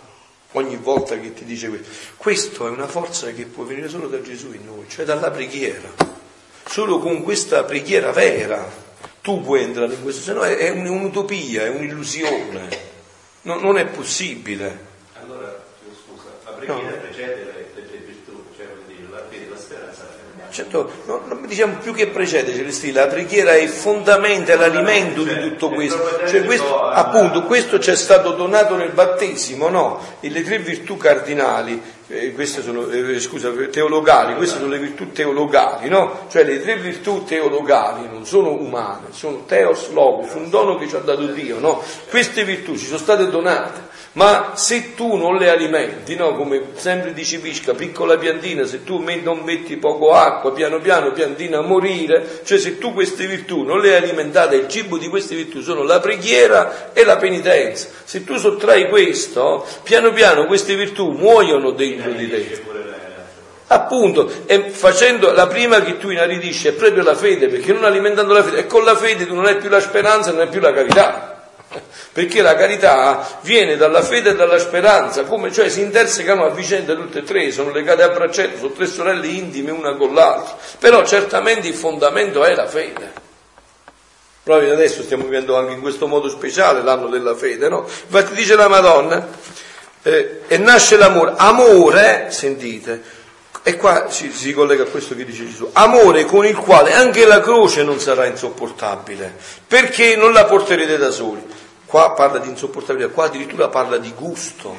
Ogni 0.53 0.77
volta 0.77 1.19
che 1.19 1.35
ti 1.35 1.45
dice 1.45 1.69
questo. 1.69 1.89
Questo 2.17 2.67
è 2.67 2.71
una 2.71 2.87
forza 2.87 3.31
che 3.33 3.45
può 3.45 3.65
venire 3.65 3.89
solo 3.89 4.07
da 4.07 4.23
Gesù 4.23 4.53
in 4.53 4.65
noi, 4.65 4.87
cioè 4.89 5.05
dalla 5.05 5.31
preghiera. 5.31 6.17
Solo 6.65 6.99
con 6.99 7.23
questa 7.23 7.65
preghiera 7.65 8.13
vera 8.13 8.87
tu 9.21 9.43
puoi 9.43 9.63
entrare 9.63 9.93
in 9.93 10.03
questo, 10.03 10.23
se 10.23 10.33
no 10.33 10.43
è, 10.43 10.57
è 10.57 10.71
un'utopia, 10.71 11.65
è 11.65 11.69
un'illusione, 11.69 12.69
no, 13.43 13.59
non 13.61 13.79
è 13.79 13.87
possibile. 13.87 14.87
Allora, 15.21 15.65
scusa, 16.05 16.29
la 16.45 16.51
preghiera 16.53 16.91
no. 16.91 16.97
precede 16.97 17.35
le, 17.45 17.83
le 17.91 17.99
virtù, 18.05 18.45
cioè 18.57 18.67
la 19.11 19.23
fede, 19.29 19.49
la 19.51 19.57
speranza. 19.57 20.17
Certo, 20.51 20.91
no, 21.05 21.47
diciamo 21.47 21.77
più 21.77 21.93
che 21.93 22.07
precede 22.07 22.55
Celestino, 22.55 23.01
la 23.01 23.07
preghiera 23.07 23.53
è 23.53 23.61
il 23.61 23.69
fondamento, 23.69 24.51
è 24.51 24.57
l'alimento 24.57 25.23
di 25.23 25.39
tutto 25.41 25.69
questo. 25.69 26.27
Cioè 26.27 26.43
questo, 26.45 26.85
appunto, 26.85 27.43
questo 27.43 27.79
ci 27.79 27.91
è 27.91 27.97
stato 27.97 28.33
donato 28.33 28.75
nel 28.75 28.93
battesimo, 28.93 29.69
no? 29.69 30.03
E 30.21 30.31
le 30.31 30.43
tre 30.43 30.59
virtù 30.59 30.97
cardinali, 30.97 31.81
eh, 32.11 32.33
queste 32.33 32.63
sono, 32.63 32.89
eh, 32.89 33.21
scusa, 33.21 33.51
teologali, 33.71 34.35
queste 34.35 34.57
sono 34.57 34.71
le 34.71 34.79
virtù 34.79 35.13
teologali, 35.13 35.91
no? 35.91 36.27
Cioè 36.31 36.43
le 36.43 36.61
tre 36.63 36.77
virtù 36.77 37.23
teologali 37.25 38.09
non 38.11 38.25
sono 38.25 38.53
umane, 38.53 39.09
sono 39.11 39.45
teos 39.47 39.91
logos, 39.91 40.33
un 40.33 40.49
dono 40.49 40.79
che 40.79 40.89
ci 40.89 40.97
ha 40.97 41.01
dato 41.01 41.27
Dio, 41.27 41.59
no? 41.59 41.83
Queste 42.09 42.45
virtù 42.45 42.77
ci 42.77 42.87
sono 42.87 42.97
state 42.97 43.29
donate, 43.29 43.97
ma 44.13 44.53
se 44.55 44.95
tu 44.95 45.17
non 45.17 45.37
le 45.37 45.51
alimenti, 45.51 46.17
no? 46.17 46.35
Come 46.35 46.63
sempre 46.77 47.13
dice 47.13 47.41
Pisca, 47.41 47.75
piccola 47.75 48.17
piantina, 48.17 48.65
se 48.65 48.85
tu 48.85 49.05
non 49.23 49.41
metti 49.41 49.77
poco 49.77 50.15
acqua, 50.15 50.53
piano 50.53 50.81
piano 50.81 51.13
piantina 51.13 51.59
a 51.59 51.63
morire, 51.63 52.41
cioè 52.43 52.59
se 52.59 52.79
tu 52.79 52.95
queste 52.95 53.27
virtù 53.27 53.65
non 53.65 53.81
le 53.81 53.97
alimentate, 53.97 54.57
il 54.57 54.69
cibo 54.69 54.97
di 54.97 55.09
queste 55.09 55.35
virtù 55.35 55.61
sono 55.61 55.83
la 55.83 56.01
preghiera 56.01 56.95
e 56.95 57.05
la 57.05 57.19
penitenza. 57.19 57.89
Se 58.05 58.25
tu 58.25 58.39
sottrai 58.39 58.89
questo, 58.89 59.67
piano 59.83 60.11
piano 60.13 60.47
queste 60.47 60.75
virtù 60.75 61.11
muoiono 61.11 61.73
dentro 61.73 61.97
figlio 62.03 62.17
di 62.17 62.29
te. 62.29 62.63
Appunto, 63.71 64.31
facendo 64.71 65.33
la 65.33 65.47
prima 65.47 65.83
che 65.83 65.99
tu 65.99 66.09
inaridisci 66.09 66.69
è 66.69 66.73
proprio 66.73 67.03
la 67.03 67.15
fede, 67.15 67.49
perché 67.49 67.73
non 67.75 67.85
alimentando 67.85 68.33
la 68.33 68.43
fede, 68.43 68.59
e 68.61 68.67
con 68.67 68.83
la 68.83 68.97
fede 68.97 69.27
tu 69.27 69.35
non 69.35 69.45
hai 69.45 69.57
più 69.57 69.69
la 69.69 69.81
speranza, 69.81 70.31
non 70.31 70.41
hai 70.41 70.49
più 70.49 70.61
la 70.61 70.73
carità. 70.73 71.37
Perché 72.13 72.41
la 72.41 72.55
carità 72.55 73.41
viene 73.43 73.77
dalla 73.77 74.03
fede 74.03 74.31
e 74.31 74.35
dalla 74.35 74.59
speranza, 74.59 75.25
come 75.25 75.53
cioè 75.53 75.69
si 75.69 75.83
intersecano 75.83 76.47
a 76.47 76.49
vicenda 76.49 76.95
tutte 76.95 77.19
e 77.19 77.23
tre, 77.25 77.53
sono 77.53 77.71
legate 77.71 78.03
a 78.03 78.09
braccetto, 78.09 78.57
sono 78.57 78.73
tre 78.73 78.87
sorelle 78.87 79.27
intime 79.27 79.71
una 79.71 79.95
con 79.95 80.15
l'altra. 80.15 80.57
Però 80.79 81.05
certamente 81.05 81.69
il 81.69 81.75
fondamento 81.75 82.43
è 82.45 82.55
la 82.55 82.67
fede. 82.67 83.13
Proprio 84.43 84.73
adesso 84.73 85.03
stiamo 85.03 85.25
vivendo 85.25 85.59
anche 85.59 85.75
in 85.75 85.83
questo 85.83 86.07
modo 86.07 86.31
speciale 86.31 86.83
l'anno 86.83 87.09
della 87.09 87.35
fede, 87.35 87.69
no? 87.69 87.81
Infatti 87.85 88.35
dice 88.35 88.57
la 88.57 88.67
Madonna, 88.67 89.29
eh, 90.09 90.41
e 90.49 90.57
nasce 90.57 90.97
l'amore. 90.97 91.35
Amore, 91.37 92.29
sentite, 92.31 93.03
e 93.63 93.77
qua 93.77 94.09
si, 94.09 94.33
si, 94.33 94.55
collega 94.55 94.85
a 94.85 94.87
questo 94.87 95.15
che 95.15 95.27
dice 95.27 95.47
Gesù, 95.47 95.69
amore 95.75 96.25
con 96.25 96.47
il 96.47 96.57
quale 96.57 96.95
anche 96.95 97.27
la 97.27 97.41
croce 97.41 97.83
non 97.83 98.01
sarà 98.01 98.25
insopportabile, 98.25 99.37
perché 99.67 100.17
non 100.17 100.33
la 100.33 100.47
porterete 100.47 100.97
da 100.97 101.11
soli. 101.11 101.45
Qua 101.85 102.13
parla 102.13 102.39
di 102.39 102.49
insopportabilità, 102.49 103.13
qua 103.13 103.27
addirittura 103.27 103.69
parla 103.69 103.99
di 103.99 104.13
gusto. 104.17 104.75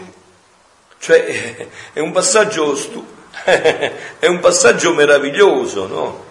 Cioè 0.98 1.68
è 1.94 2.00
un 2.00 2.12
passaggio, 2.12 2.76
stu- 2.76 3.06
è 3.44 4.26
un 4.26 4.40
passaggio 4.40 4.94
meraviglioso, 4.94 5.86
no? 5.86 6.28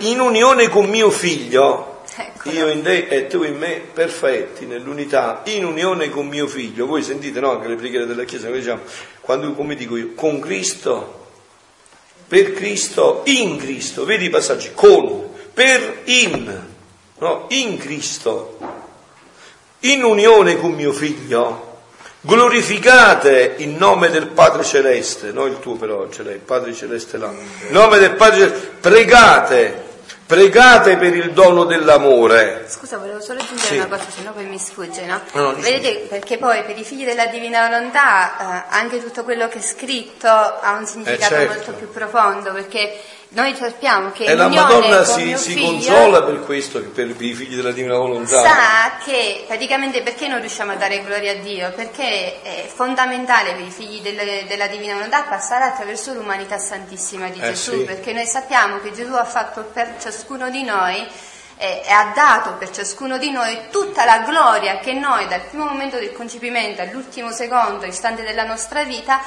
In 0.00 0.20
unione 0.20 0.68
con 0.68 0.88
mio 0.88 1.10
figlio, 1.10 1.89
Ecco. 2.16 2.50
Io 2.50 2.68
in 2.68 2.82
te 2.82 3.06
e 3.06 3.26
tu 3.28 3.44
in 3.44 3.56
me, 3.56 3.82
perfetti 3.92 4.66
nell'unità, 4.66 5.42
in 5.44 5.64
unione 5.64 6.10
con 6.10 6.26
mio 6.26 6.46
figlio. 6.46 6.86
Voi 6.86 7.02
sentite 7.02 7.38
no, 7.38 7.52
anche 7.52 7.68
le 7.68 7.76
preghiere 7.76 8.06
della 8.06 8.24
Chiesa, 8.24 8.48
noi 8.48 8.58
diciamo, 8.58 8.82
quando, 9.20 9.52
come 9.52 9.76
dico 9.76 9.96
io, 9.96 10.12
con 10.14 10.40
Cristo, 10.40 11.28
per 12.26 12.52
Cristo, 12.52 13.22
in 13.26 13.56
Cristo. 13.58 14.04
Vedi 14.04 14.26
i 14.26 14.30
passaggi, 14.30 14.72
con, 14.74 15.28
per, 15.54 16.02
in, 16.04 16.60
no, 17.18 17.46
in 17.50 17.78
Cristo, 17.78 18.58
in 19.80 20.02
unione 20.02 20.58
con 20.58 20.72
mio 20.72 20.92
figlio. 20.92 21.68
Glorificate 22.22 23.54
il 23.58 23.70
nome 23.70 24.10
del 24.10 24.26
Padre 24.26 24.62
Celeste, 24.62 25.32
non 25.32 25.48
il 25.48 25.58
tuo 25.58 25.76
però, 25.76 26.08
ce 26.10 26.22
l'hai, 26.22 26.34
il 26.34 26.40
Padre 26.40 26.74
Celeste 26.74 27.16
là. 27.16 27.30
Il 27.30 27.72
nome 27.72 27.98
del 27.98 28.12
Padre 28.12 28.40
Celeste, 28.40 28.68
pregate 28.80 29.88
Pregate 30.30 30.96
per 30.96 31.12
il 31.12 31.32
dono 31.32 31.64
dell'amore. 31.64 32.64
Scusa, 32.68 32.98
volevo 32.98 33.20
solo 33.20 33.40
aggiungere 33.40 33.66
sì. 33.66 33.74
una 33.78 33.86
cosa, 33.88 34.04
se 34.08 34.22
no 34.22 34.30
poi 34.30 34.44
mi 34.44 34.60
sfugge, 34.60 35.04
no? 35.04 35.20
no 35.32 35.54
Vedete, 35.54 36.06
perché 36.08 36.38
poi 36.38 36.62
per 36.62 36.78
i 36.78 36.84
figli 36.84 37.04
della 37.04 37.26
divina 37.26 37.66
volontà 37.66 38.38
eh, 38.38 38.64
anche 38.68 39.02
tutto 39.02 39.24
quello 39.24 39.48
che 39.48 39.58
è 39.58 39.60
scritto 39.60 40.28
ha 40.28 40.76
un 40.78 40.86
significato 40.86 41.34
eh 41.34 41.38
certo. 41.38 41.54
molto 41.54 41.72
più 41.72 41.90
profondo, 41.90 42.52
perché 42.52 42.96
noi 43.32 43.54
sappiamo 43.54 44.10
che 44.10 44.24
E 44.24 44.34
la 44.34 44.48
Madonna 44.48 45.04
si, 45.04 45.36
si 45.36 45.60
consola 45.60 46.22
per 46.22 46.40
questo, 46.44 46.80
per, 46.80 47.12
per 47.14 47.22
i 47.24 47.32
figli 47.32 47.54
della 47.54 47.70
Divina 47.70 47.96
Volontà. 47.96 48.42
sa 48.42 48.92
che 49.04 49.44
praticamente 49.46 50.02
perché 50.02 50.26
non 50.26 50.40
riusciamo 50.40 50.72
a 50.72 50.74
dare 50.74 51.02
gloria 51.04 51.32
a 51.32 51.36
Dio? 51.36 51.70
Perché 51.72 52.42
è 52.42 52.68
fondamentale 52.72 53.52
per 53.52 53.60
i 53.60 53.70
figli 53.70 54.00
delle- 54.00 54.46
della 54.48 54.66
Divina 54.66 54.94
Volontà 54.94 55.22
passare 55.22 55.64
attraverso 55.64 56.12
l'umanità 56.12 56.58
santissima 56.58 57.28
di 57.28 57.38
Eh, 57.40 57.50
Gesù, 57.52 57.78
sì. 57.78 57.84
perché 57.84 58.12
noi 58.12 58.26
sappiamo 58.26 58.80
che 58.80 58.92
Gesù 58.92 59.12
ha 59.12 59.24
fatto 59.24 59.62
per 59.72 59.94
ciascuno 60.00 60.50
di 60.50 60.64
noi 60.64 61.06
e 61.56 61.82
ha 61.88 62.10
dato 62.14 62.54
per 62.54 62.70
ciascuno 62.70 63.16
di 63.18 63.30
noi 63.30 63.56
tutta 63.70 64.04
la 64.06 64.20
gloria 64.20 64.78
che 64.78 64.94
noi 64.94 65.28
dal 65.28 65.42
primo 65.42 65.66
momento 65.66 65.98
del 65.98 66.12
concepimento 66.12 66.80
all'ultimo 66.82 67.30
secondo, 67.32 67.84
istante 67.86 68.22
della 68.22 68.44
nostra 68.44 68.82
vita, 68.82 69.20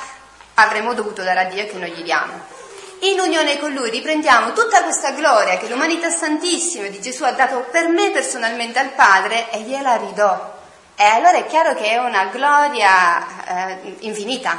avremmo 0.56 0.94
dovuto 0.94 1.22
dare 1.24 1.40
a 1.42 1.44
Dio 1.46 1.62
e 1.62 1.68
che 1.68 1.78
noi 1.78 1.92
gli 1.92 2.02
diamo. 2.04 2.62
In 3.04 3.20
unione 3.20 3.60
con 3.60 3.74
Lui 3.74 3.90
riprendiamo 3.90 4.54
tutta 4.54 4.82
questa 4.82 5.12
gloria 5.12 5.58
che 5.58 5.68
l'umanità 5.68 6.10
santissima 6.10 6.88
di 6.88 7.02
Gesù 7.02 7.26
ha 7.26 7.34
dato 7.34 7.66
per 7.70 7.90
me 7.90 8.12
personalmente 8.12 8.80
al 8.80 8.94
Padre 8.94 9.52
e 9.52 9.60
gliela 9.64 9.98
ridò. 9.98 10.54
E 10.96 11.04
allora 11.04 11.34
è 11.34 11.46
chiaro 11.46 11.76
che 11.76 11.90
è 11.90 11.98
una 11.98 12.28
gloria 12.28 13.74
eh, 13.74 13.96
infinita. 14.00 14.58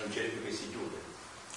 Non 0.00 0.12
c'è 0.12 0.22
più 0.22 0.42
che 0.44 0.50
si 0.50 0.68
chiude. 0.68 0.96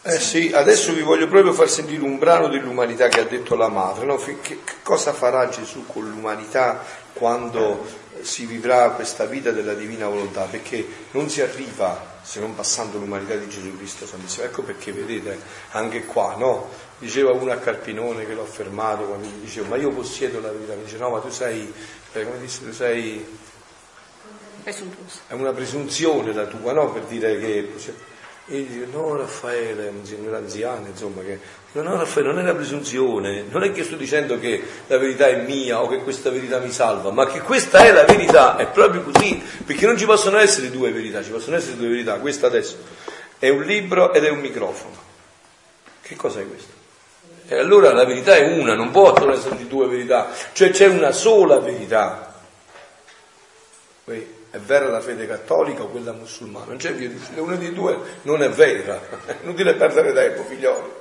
Eh 0.04 0.20
sì, 0.20 0.52
adesso 0.54 0.93
vi 0.93 1.02
voglio 1.02 1.28
proprio 1.28 1.52
far 1.52 1.68
sentire 1.68 2.04
un 2.04 2.20
brano 2.20 2.48
dell'umanità 2.48 3.08
che 3.08 3.22
ha 3.22 3.26
detto 3.26 3.56
la 3.56 3.70
madre. 3.70 4.06
no? 4.06 4.18
Che 4.18 4.60
cosa 4.84 5.14
farà 5.14 5.50
Gesù 5.50 5.88
con 5.88 6.08
l'umanità 6.08 6.80
quando 7.14 7.84
si 8.22 8.45
vivrà 8.45 8.91
questa 8.91 9.26
vita 9.26 9.50
della 9.50 9.74
divina 9.74 10.08
volontà? 10.08 10.43
Perché 10.43 11.08
non 11.12 11.28
si 11.28 11.41
arriva 11.41 12.16
se 12.28 12.41
non 12.41 12.55
passando 12.55 12.97
l'umanità 12.97 13.36
di 13.36 13.47
Gesù 13.47 13.78
Cristo 13.78 14.05
Santissimo. 14.05 14.45
Ecco 14.45 14.61
perché 14.61 14.91
vedete 14.91 15.39
anche 15.71 16.03
qua, 16.03 16.36
no? 16.36 16.69
Diceva 16.99 17.32
uno 17.32 17.53
a 17.53 17.55
Carpinone 17.55 18.25
che 18.25 18.34
l'ho 18.34 18.43
fermato 18.43 19.05
quando 19.05 19.28
gli 19.28 19.43
dicevo 19.43 19.67
ma 19.67 19.78
io 19.78 19.91
possiedo 19.91 20.41
la 20.41 20.51
verità, 20.51 20.73
mi 20.73 20.84
dice 20.84 20.97
no 20.97 21.09
ma 21.09 21.19
tu 21.19 21.30
sei, 21.30 21.73
eh, 22.11 22.23
come 22.25 22.39
disse, 22.39 22.65
tu 22.65 22.73
sei 22.73 23.25
Presuntuoso. 24.61 25.19
è 25.28 25.34
una 25.34 25.53
presunzione 25.53 26.34
la 26.34 26.45
tua, 26.47 26.73
no? 26.73 26.91
Per 26.91 27.03
dire 27.03 27.39
che. 27.39 27.71
E 28.50 28.60
io 28.60 28.66
dico, 28.66 28.98
no 28.98 29.18
Raffaele, 29.18 29.89
un 29.89 30.06
signore 30.06 30.38
anziano, 30.38 30.88
insomma, 30.88 31.22
che. 31.22 31.38
No, 31.74 31.82
no 31.82 31.98
Raffaele, 31.98 32.30
non 32.30 32.39
è 32.39 32.43
una 32.43 32.56
presunzione, 32.56 33.43
non 33.50 33.64
è 33.64 33.74
che 33.74 33.84
sto 33.84 33.98
dicendo 33.98 34.39
che 34.39 34.64
la 34.88 34.98
verità 34.98 35.28
è 35.28 35.41
mia 35.41 35.82
o 35.82 35.88
che 35.88 35.98
questa 35.98 36.30
verità 36.30 36.60
mi 36.60 36.72
salva, 36.72 37.12
ma 37.12 37.28
che 37.28 37.41
questa 37.41 37.80
è 37.80 37.91
la 37.91 38.06
verità, 38.06 38.56
è 38.56 38.68
proprio 38.68 39.02
così, 39.02 39.43
perché 39.66 39.86
non 39.86 39.98
ci 39.98 40.06
possono 40.06 40.38
essere 40.38 40.72
due 40.72 40.91
verità, 40.91 41.22
ci 41.22 41.32
possono 41.32 41.58
essere 41.58 41.76
due 41.76 41.89
verità, 41.89 42.20
questa 42.20 42.48
adesso 42.48 42.78
è 43.38 43.50
un 43.50 43.64
libro 43.64 44.14
ed 44.14 44.24
è 44.24 44.30
un 44.30 44.39
microfono. 44.39 44.95
Che 46.02 46.16
cosa 46.16 46.39
è 46.39 46.48
questo? 46.48 46.72
E 47.50 47.58
allora 47.58 47.91
la 47.91 48.06
verità 48.06 48.36
è 48.36 48.58
una, 48.58 48.76
non 48.76 48.91
possono 48.91 49.34
esserci 49.34 49.68
due 49.68 49.88
verità, 49.88 50.32
cioè 50.54 50.70
c'è 50.70 50.88
una 50.88 51.12
sola 51.12 51.60
verità. 51.60 52.34
Poi 54.06 54.36
è 54.58 54.60
vera 54.60 54.88
la 54.88 55.01
fede 55.01 55.28
cattolica 55.28 55.84
o 55.84 55.88
quella 55.88 56.12
musulmana? 56.12 56.66
Non 56.68 56.78
c'è 56.78 56.93
via 56.93 57.08
di 57.08 57.16
uscita, 57.16 57.41
una 57.41 57.55
dei 57.55 57.74
due 57.74 57.97
non 58.24 58.43
è 58.43 58.49
vera, 58.49 58.99
è 59.26 59.36
inutile 59.43 59.74
perdere 59.76 60.14
tempo, 60.14 60.43
figlioli. 60.43 60.91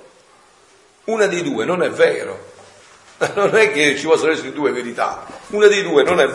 Una 1.04 1.26
dei 1.26 1.42
due 1.42 1.64
non 1.64 1.82
è 1.82 1.90
vero. 1.90 2.54
Non 3.34 3.56
è 3.56 3.72
che 3.72 3.96
ci 3.96 4.04
possono 4.06 4.32
essere 4.32 4.52
due 4.52 4.72
verità, 4.72 5.24
una 5.48 5.68
dei 5.68 5.82
due 5.82 6.02
non 6.02 6.20
è 6.20 6.28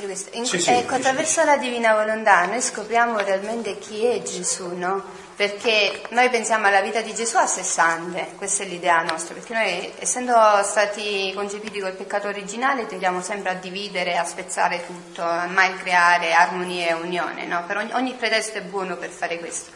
di 0.00 0.04
questo. 0.04 0.36
In- 0.36 0.44
Sì, 0.44 0.58
sì, 0.58 0.70
ecco, 0.70 0.94
attraverso 0.96 1.42
la 1.44 1.56
divina 1.56 1.94
volontà 1.94 2.44
noi 2.44 2.60
scopriamo 2.60 3.18
realmente 3.20 3.78
chi 3.78 4.04
è 4.04 4.22
Gesù, 4.22 4.74
no? 4.74 5.02
Perché 5.36 6.00
noi 6.10 6.30
pensiamo 6.30 6.66
alla 6.66 6.80
vita 6.80 7.02
di 7.02 7.14
Gesù 7.14 7.36
a 7.36 7.46
sé 7.46 7.62
stante, 7.62 8.32
questa 8.36 8.62
è 8.62 8.66
l'idea 8.66 9.02
nostra, 9.02 9.34
perché 9.34 9.52
noi 9.52 9.92
essendo 9.98 10.34
stati 10.62 11.30
concepiti 11.34 11.78
col 11.78 11.92
peccato 11.92 12.26
originale 12.26 12.86
tendiamo 12.86 13.20
sempre 13.20 13.50
a 13.50 13.54
dividere, 13.54 14.16
a 14.16 14.24
spezzare 14.24 14.86
tutto, 14.86 15.22
a 15.22 15.44
mai 15.44 15.76
creare 15.76 16.32
armonia 16.32 16.88
e 16.88 16.92
unione, 16.94 17.44
no? 17.44 17.66
Ogni, 17.68 17.92
ogni 17.92 18.14
pretesto 18.14 18.56
è 18.56 18.62
buono 18.62 18.96
per 18.96 19.10
fare 19.10 19.38
questo. 19.38 19.70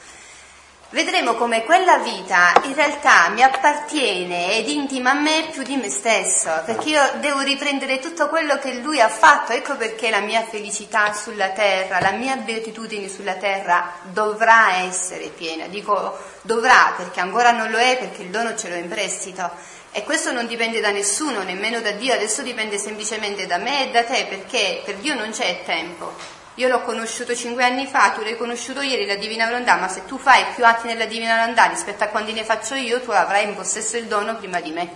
Vedremo 0.92 1.34
come 1.34 1.62
quella 1.62 1.98
vita 1.98 2.52
in 2.64 2.74
realtà 2.74 3.28
mi 3.28 3.44
appartiene 3.44 4.56
ed 4.56 4.68
intima 4.68 5.12
a 5.12 5.20
me 5.20 5.46
più 5.52 5.62
di 5.62 5.76
me 5.76 5.88
stesso, 5.88 6.50
perché 6.64 6.88
io 6.88 7.12
devo 7.20 7.42
riprendere 7.42 8.00
tutto 8.00 8.28
quello 8.28 8.58
che 8.58 8.74
lui 8.80 9.00
ha 9.00 9.08
fatto, 9.08 9.52
ecco 9.52 9.76
perché 9.76 10.10
la 10.10 10.18
mia 10.18 10.44
felicità 10.44 11.12
sulla 11.12 11.50
terra, 11.50 12.00
la 12.00 12.10
mia 12.10 12.34
beatitudine 12.34 13.08
sulla 13.08 13.34
terra 13.34 13.92
dovrà 14.10 14.78
essere 14.78 15.28
piena. 15.28 15.68
Dico 15.68 16.18
dovrà 16.42 16.92
perché 16.96 17.20
ancora 17.20 17.52
non 17.52 17.70
lo 17.70 17.78
è, 17.78 17.96
perché 17.96 18.22
il 18.22 18.30
dono 18.30 18.56
ce 18.56 18.68
l'ho 18.68 18.74
in 18.74 18.88
prestito. 18.88 19.48
E 19.92 20.02
questo 20.02 20.32
non 20.32 20.48
dipende 20.48 20.80
da 20.80 20.90
nessuno, 20.90 21.44
nemmeno 21.44 21.80
da 21.80 21.92
Dio, 21.92 22.14
adesso 22.14 22.42
dipende 22.42 22.78
semplicemente 22.78 23.46
da 23.46 23.58
me 23.58 23.86
e 23.86 23.90
da 23.92 24.02
te, 24.02 24.26
perché 24.28 24.82
per 24.84 24.96
Dio 24.96 25.14
non 25.14 25.30
c'è 25.30 25.62
tempo. 25.64 26.39
Io 26.54 26.68
l'ho 26.68 26.82
conosciuto 26.82 27.34
cinque 27.34 27.64
anni 27.64 27.86
fa, 27.86 28.10
tu 28.10 28.22
l'hai 28.22 28.36
conosciuto 28.36 28.80
ieri, 28.80 29.06
la 29.06 29.14
Divina 29.16 29.46
Volontà, 29.46 29.76
ma 29.76 29.88
se 29.88 30.04
tu 30.04 30.18
fai 30.18 30.44
più 30.54 30.66
atti 30.66 30.88
nella 30.88 31.06
Divina 31.06 31.38
Volontà 31.38 31.66
rispetto 31.66 32.04
a 32.04 32.08
quanti 32.08 32.32
ne 32.32 32.44
faccio 32.44 32.74
io, 32.74 33.00
tu 33.00 33.10
avrai 33.12 33.44
in 33.44 33.54
possesso 33.54 33.96
il 33.96 34.06
dono 34.06 34.36
prima 34.36 34.60
di 34.60 34.72
me. 34.72 34.90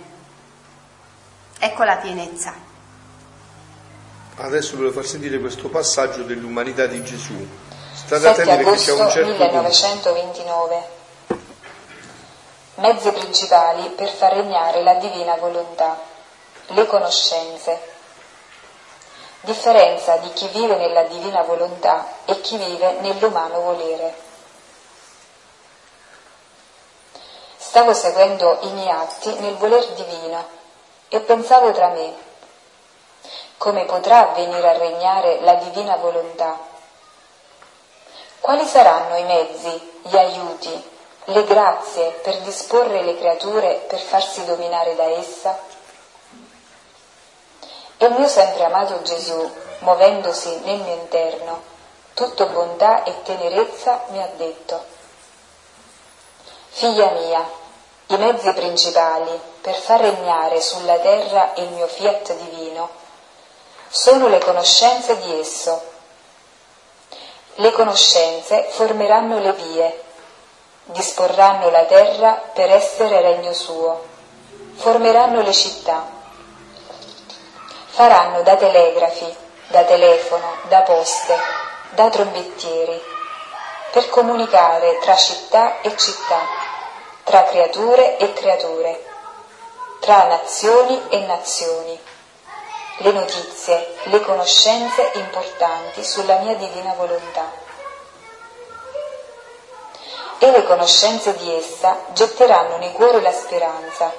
Ecco 1.57 1.83
la 1.83 1.95
pienezza. 1.95 2.53
Adesso 4.37 4.75
volevo 4.75 4.93
far 4.93 5.05
sentire 5.05 5.39
questo 5.39 5.69
passaggio 5.69 6.23
dell'umanità 6.23 6.87
di 6.87 7.01
Gesù. 7.03 7.47
State 7.93 8.21
7 8.21 8.41
attenti 8.41 8.63
perché 8.63 8.79
c'è 8.79 8.91
agosto 8.91 9.03
un 9.03 9.09
certo 9.09 9.29
punto. 9.29 9.45
1929. 9.45 10.87
Mezzi 12.75 13.11
principali 13.11 13.89
per 13.95 14.09
far 14.09 14.33
regnare 14.33 14.83
la 14.83 14.95
divina 14.95 15.35
volontà. 15.35 15.97
Le 16.67 16.85
conoscenze. 16.85 17.94
Differenza 19.45 20.17
di 20.17 20.33
chi 20.33 20.47
vive 20.47 20.75
nella 20.75 21.03
divina 21.03 21.43
volontà 21.43 22.07
e 22.25 22.41
chi 22.41 22.57
vive 22.57 22.93
nell'umano 23.01 23.61
volere. 23.61 24.15
Stavo 27.55 27.93
seguendo 27.93 28.57
i 28.61 28.71
miei 28.71 28.89
atti 28.89 29.31
nel 29.35 29.53
voler 29.57 29.85
divino 29.89 30.43
e 31.09 31.19
pensavo 31.19 31.71
tra 31.73 31.89
me, 31.89 32.15
come 33.57 33.85
potrà 33.85 34.31
venire 34.33 34.67
a 34.67 34.77
regnare 34.79 35.39
la 35.41 35.53
divina 35.53 35.95
volontà? 35.97 36.57
Quali 38.39 38.65
saranno 38.65 39.15
i 39.17 39.23
mezzi, 39.25 39.99
gli 40.01 40.17
aiuti, 40.17 40.91
le 41.25 41.43
grazie 41.43 42.09
per 42.23 42.39
disporre 42.39 43.03
le 43.03 43.15
creature 43.15 43.85
per 43.87 43.99
farsi 43.99 44.43
dominare 44.43 44.95
da 44.95 45.03
essa? 45.03 45.74
Il 47.97 48.11
mio 48.11 48.27
sempre 48.27 48.63
amato 48.65 49.01
Gesù, 49.03 49.51
muovendosi 49.79 50.59
nel 50.63 50.79
mio 50.79 50.95
interno, 50.95 51.61
tutto 52.13 52.47
bontà 52.47 53.03
e 53.03 53.23
tenerezza, 53.23 54.03
mi 54.09 54.21
ha 54.21 54.29
detto, 54.35 54.93
Figlia 56.69 57.09
mia, 57.11 57.49
i 58.07 58.17
mezzi 58.17 58.51
principali 58.51 59.39
per 59.61 59.75
far 59.75 60.01
regnare 60.01 60.59
sulla 60.61 60.97
terra 60.99 61.53
il 61.55 61.69
mio 61.69 61.87
fiat 61.87 62.35
divino 62.35 62.89
sono 63.87 64.27
le 64.27 64.39
conoscenze 64.39 65.17
di 65.19 65.39
esso. 65.39 65.81
Le 67.55 67.71
conoscenze 67.71 68.67
formeranno 68.71 69.39
le 69.39 69.53
vie, 69.53 70.03
disporranno 70.83 71.69
la 71.69 71.85
terra 71.85 72.33
per 72.53 72.69
essere 72.69 73.21
regno 73.21 73.53
suo, 73.53 74.03
formeranno 74.73 75.41
le 75.41 75.53
città, 75.53 76.05
faranno 77.95 78.41
da 78.41 78.57
telegrafi, 78.57 79.33
da 79.69 79.83
telefono, 79.85 80.57
da 80.67 80.81
poste, 80.81 81.33
da 81.91 82.09
trombettieri, 82.09 83.01
per 83.93 84.09
comunicare 84.09 84.99
tra 84.99 85.15
città 85.15 85.79
e 85.79 85.95
città, 85.95 86.41
tra 87.23 87.45
creature 87.45 88.17
e 88.17 88.33
creature, 88.33 89.01
tra 90.01 90.25
nazioni 90.25 91.03
e 91.07 91.19
nazioni, 91.19 91.97
le 92.97 93.11
notizie, 93.13 93.95
le 94.03 94.19
conoscenze 94.19 95.11
importanti 95.13 96.03
sulla 96.03 96.39
mia 96.39 96.55
divina 96.55 96.93
volontà. 96.97 97.49
E 100.39 100.51
le 100.51 100.65
conoscenze 100.65 101.33
di 101.37 101.55
essa 101.55 101.97
getteranno 102.11 102.75
nei 102.75 102.91
cuori 102.91 103.21
la 103.21 103.31
speranza, 103.31 104.13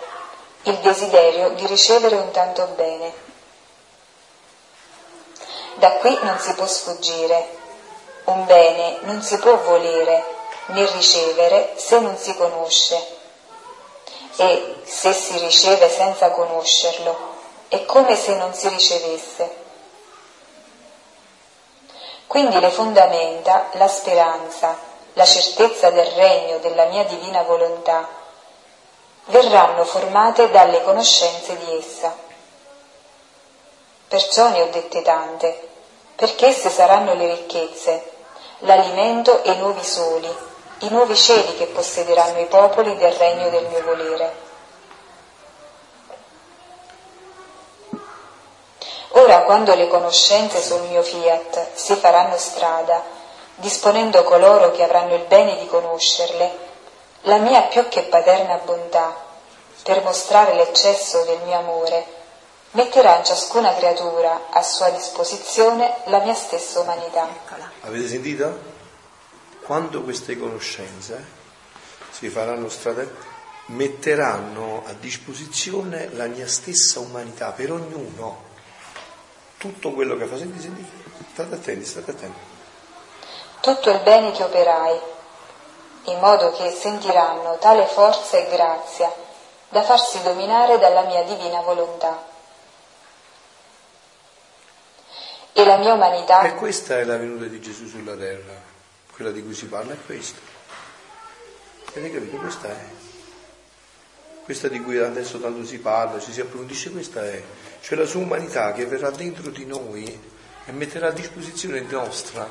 il 0.62 0.76
desiderio 0.78 1.50
di 1.50 1.66
ricevere 1.66 2.16
un 2.16 2.30
tanto 2.30 2.64
bene. 2.74 3.25
Da 5.76 5.92
qui 5.92 6.18
non 6.22 6.38
si 6.38 6.54
può 6.54 6.66
sfuggire. 6.66 7.48
Un 8.24 8.44
bene 8.44 8.98
non 9.02 9.22
si 9.22 9.38
può 9.38 9.56
volere 9.58 10.24
né 10.66 10.86
ricevere 10.92 11.74
se 11.76 12.00
non 12.00 12.16
si 12.16 12.34
conosce. 12.34 13.14
E 14.36 14.76
se 14.84 15.12
si 15.12 15.38
riceve 15.38 15.88
senza 15.88 16.30
conoscerlo, 16.30 17.16
è 17.68 17.84
come 17.84 18.16
se 18.16 18.36
non 18.36 18.52
si 18.54 18.68
ricevesse. 18.68 19.64
Quindi 22.26 22.58
le 22.58 22.70
fondamenta, 22.70 23.68
la 23.72 23.88
speranza, 23.88 24.76
la 25.12 25.24
certezza 25.24 25.90
del 25.90 26.06
regno 26.06 26.58
della 26.58 26.86
mia 26.86 27.04
divina 27.04 27.42
volontà 27.42 28.06
verranno 29.26 29.84
formate 29.84 30.50
dalle 30.50 30.82
conoscenze 30.82 31.56
di 31.56 31.76
essa. 31.76 32.25
Perciò 34.08 34.48
ne 34.50 34.62
ho 34.62 34.66
dette 34.70 35.02
tante, 35.02 35.68
perché 36.14 36.46
esse 36.46 36.70
saranno 36.70 37.14
le 37.14 37.26
ricchezze, 37.34 38.10
l'alimento 38.60 39.42
e 39.42 39.50
i 39.50 39.56
nuovi 39.58 39.82
soli, 39.82 40.34
i 40.80 40.88
nuovi 40.90 41.16
cieli 41.16 41.56
che 41.56 41.66
possederanno 41.66 42.38
i 42.38 42.46
popoli 42.46 42.96
del 42.96 43.12
regno 43.12 43.50
del 43.50 43.66
mio 43.66 43.82
volere. 43.82 44.44
Ora 49.10 49.42
quando 49.42 49.74
le 49.74 49.88
conoscenze 49.88 50.62
sul 50.62 50.82
mio 50.82 51.02
fiat 51.02 51.74
si 51.74 51.94
faranno 51.94 52.36
strada, 52.36 53.02
disponendo 53.56 54.22
coloro 54.24 54.70
che 54.70 54.82
avranno 54.82 55.14
il 55.14 55.24
bene 55.24 55.56
di 55.56 55.66
conoscerle, 55.66 56.64
la 57.22 57.38
mia 57.38 57.62
più 57.62 57.88
che 57.88 58.02
paterna 58.02 58.60
bontà, 58.62 59.14
per 59.82 60.02
mostrare 60.02 60.54
l'eccesso 60.54 61.24
del 61.24 61.40
mio 61.44 61.58
amore, 61.58 62.15
metterà 62.76 63.16
in 63.16 63.24
ciascuna 63.24 63.74
creatura 63.74 64.48
a 64.50 64.62
sua 64.62 64.90
disposizione 64.90 65.96
la 66.04 66.18
mia 66.18 66.34
stessa 66.34 66.80
umanità. 66.80 67.26
Avete 67.80 68.06
sentito? 68.06 68.74
Quando 69.62 70.02
queste 70.02 70.38
conoscenze 70.38 71.24
si 72.10 72.28
faranno 72.28 72.68
strada, 72.68 73.04
metteranno 73.68 74.82
a 74.86 74.92
disposizione 74.92 76.10
la 76.12 76.26
mia 76.26 76.46
stessa 76.46 77.00
umanità 77.00 77.50
per 77.50 77.72
ognuno. 77.72 78.44
Tutto 79.56 79.92
quello 79.92 80.16
che 80.16 80.26
fa, 80.26 80.36
senti, 80.36 80.60
senti, 80.60 80.86
state 81.32 81.54
attenti, 81.54 81.84
state 81.86 82.10
attenti. 82.10 82.38
Tutto 83.60 83.90
il 83.90 84.00
bene 84.00 84.32
che 84.32 84.44
operai, 84.44 85.00
in 86.04 86.18
modo 86.18 86.52
che 86.52 86.70
sentiranno 86.70 87.56
tale 87.58 87.86
forza 87.86 88.36
e 88.36 88.48
grazia 88.50 89.10
da 89.70 89.82
farsi 89.82 90.22
dominare 90.22 90.78
dalla 90.78 91.02
mia 91.02 91.22
divina 91.24 91.62
volontà. 91.62 92.34
E 95.58 95.64
la 95.64 95.78
mia 95.78 95.94
umanità... 95.94 96.42
E 96.42 96.54
questa 96.54 96.98
è 96.98 97.04
la 97.04 97.16
venuta 97.16 97.46
di 97.46 97.58
Gesù 97.62 97.88
sulla 97.88 98.14
terra, 98.14 98.60
quella 99.10 99.30
di 99.30 99.42
cui 99.42 99.54
si 99.54 99.64
parla 99.64 99.94
è 99.94 99.96
questa. 100.04 100.38
Avete 101.94 102.12
capito? 102.12 102.36
Questa 102.36 102.68
è. 102.68 102.84
Questa 104.44 104.68
di 104.68 104.82
cui 104.82 104.98
adesso 104.98 105.40
tanto 105.40 105.64
si 105.64 105.78
parla, 105.78 106.20
ci 106.20 106.30
si 106.30 106.42
approfondisce, 106.42 106.90
questa 106.90 107.24
è. 107.24 107.42
Cioè 107.80 107.96
la 107.96 108.04
sua 108.04 108.20
umanità 108.20 108.74
che 108.74 108.84
verrà 108.84 109.08
dentro 109.08 109.48
di 109.48 109.64
noi 109.64 110.04
e 110.66 110.72
metterà 110.72 111.08
a 111.08 111.12
disposizione 111.12 111.80
nostra 111.88 112.46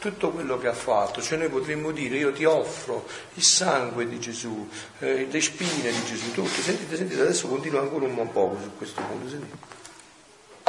tutto 0.00 0.30
quello 0.30 0.58
che 0.58 0.66
ha 0.66 0.74
fatto, 0.74 1.22
cioè 1.22 1.38
noi 1.38 1.50
potremmo 1.50 1.92
dire 1.92 2.16
io 2.16 2.32
ti 2.32 2.44
offro 2.44 3.06
il 3.34 3.42
sangue 3.44 4.08
di 4.08 4.18
Gesù, 4.18 4.68
eh, 4.98 5.28
le 5.30 5.40
spine 5.40 5.92
di 5.92 6.04
Gesù, 6.04 6.32
tutto, 6.32 6.60
sentite, 6.60 6.96
sentite, 6.96 7.20
adesso 7.20 7.46
continuo 7.46 7.78
ancora 7.80 8.06
un 8.06 8.32
po' 8.32 8.56
su 8.60 8.76
questo 8.76 9.00
punto, 9.02 9.28
sentite 9.28 9.77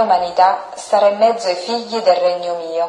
umanità 0.01 0.69
starà 0.75 1.09
in 1.09 1.17
mezzo 1.17 1.47
ai 1.47 1.55
figli 1.55 1.99
del 2.01 2.15
regno 2.15 2.57
mio, 2.57 2.87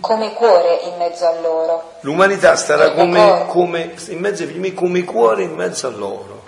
come 0.00 0.32
cuore 0.32 0.80
in 0.84 0.96
mezzo 0.96 1.26
a 1.26 1.40
loro. 1.40 1.92
L'umanità 2.00 2.56
starà 2.56 2.92
come, 2.92 3.46
come, 3.48 3.94
in 4.08 4.18
mezzo 4.18 4.42
ai 4.42 4.48
figli 4.48 4.60
miei 4.60 4.74
come 4.74 5.04
cuore 5.04 5.42
in 5.42 5.54
mezzo 5.54 5.86
a 5.86 5.90
loro. 5.90 6.42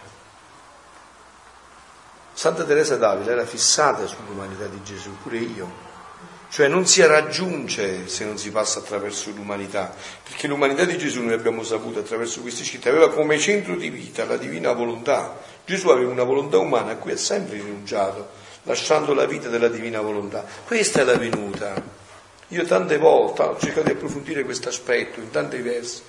Santa 2.32 2.64
Teresa 2.64 2.96
d'Avila 2.96 3.32
era 3.32 3.46
fissata 3.46 4.06
sull'umanità 4.06 4.66
di 4.66 4.82
Gesù, 4.82 5.10
pure 5.22 5.38
io. 5.38 5.84
Cioè 6.48 6.68
non 6.68 6.86
si 6.86 7.04
raggiunge 7.04 8.08
se 8.08 8.24
non 8.24 8.38
si 8.38 8.50
passa 8.50 8.78
attraverso 8.78 9.30
l'umanità, 9.30 9.92
perché 10.22 10.46
l'umanità 10.46 10.84
di 10.84 10.96
Gesù 10.96 11.22
noi 11.22 11.32
abbiamo 11.32 11.62
saputo 11.62 11.98
attraverso 11.98 12.40
questi 12.40 12.64
scritti, 12.64 12.88
aveva 12.88 13.10
come 13.10 13.38
centro 13.38 13.74
di 13.74 13.90
vita 13.90 14.24
la 14.24 14.36
divina 14.36 14.72
volontà. 14.72 15.36
Gesù 15.64 15.88
aveva 15.88 16.10
una 16.10 16.22
volontà 16.22 16.58
umana 16.58 16.92
a 16.92 16.96
cui 16.96 17.12
ha 17.12 17.16
sempre 17.16 17.56
rinunciato 17.56 18.44
lasciando 18.66 19.14
la 19.14 19.24
vita 19.24 19.48
della 19.48 19.68
divina 19.68 20.00
volontà. 20.00 20.44
Questa 20.66 21.00
è 21.00 21.04
la 21.04 21.16
venuta. 21.16 21.74
Io 22.48 22.64
tante 22.64 22.98
volte 22.98 23.42
ho 23.42 23.58
cercato 23.58 23.86
di 23.86 23.92
approfondire 23.92 24.44
questo 24.44 24.68
aspetto 24.68 25.18
in 25.18 25.30
tanti 25.30 25.60
versi 25.60 26.02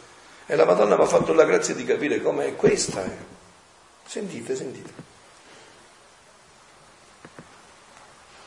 e 0.45 0.55
la 0.55 0.65
Madonna 0.65 0.95
mi 0.95 1.03
ha 1.03 1.07
fatto 1.07 1.33
la 1.33 1.45
grazia 1.45 1.73
di 1.73 1.83
capire 1.83 2.21
com'è 2.21 2.55
questa. 2.55 3.03
È. 3.03 3.17
Sentite, 4.05 4.55
sentite. 4.55 5.05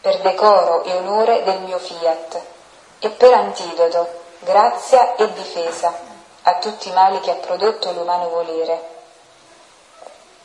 Per 0.01 0.21
decoro 0.21 0.85
e 0.85 0.93
onore 0.93 1.43
del 1.45 1.61
mio 1.63 1.79
fiat 1.79 2.41
e 3.01 3.11
per 3.11 3.33
antidoto, 3.33 4.09
grazia 4.41 5.17
e 5.17 5.33
difesa 5.33 5.95
a 6.43 6.59
tutti 6.59 6.89
i 6.89 6.93
mali 6.93 7.21
che 7.21 7.31
ha 7.31 7.35
prodotto 7.35 7.93
l'umano 7.93 8.29
volere 8.29 8.99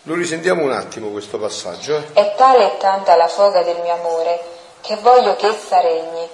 lo 0.05 0.15
risentiamo 0.15 0.63
un 0.63 0.71
attimo 0.71 1.09
questo 1.09 1.37
passaggio. 1.37 1.97
Eh? 1.97 2.13
È 2.13 2.35
tale 2.35 2.73
e 2.73 2.77
tanta 2.77 3.15
la 3.15 3.27
foga 3.27 3.63
del 3.63 3.79
mio 3.81 3.93
amore 3.93 4.53
che 4.81 4.95
voglio 4.97 5.35
che 5.35 5.47
essa 5.47 5.79
regni, 5.81 6.29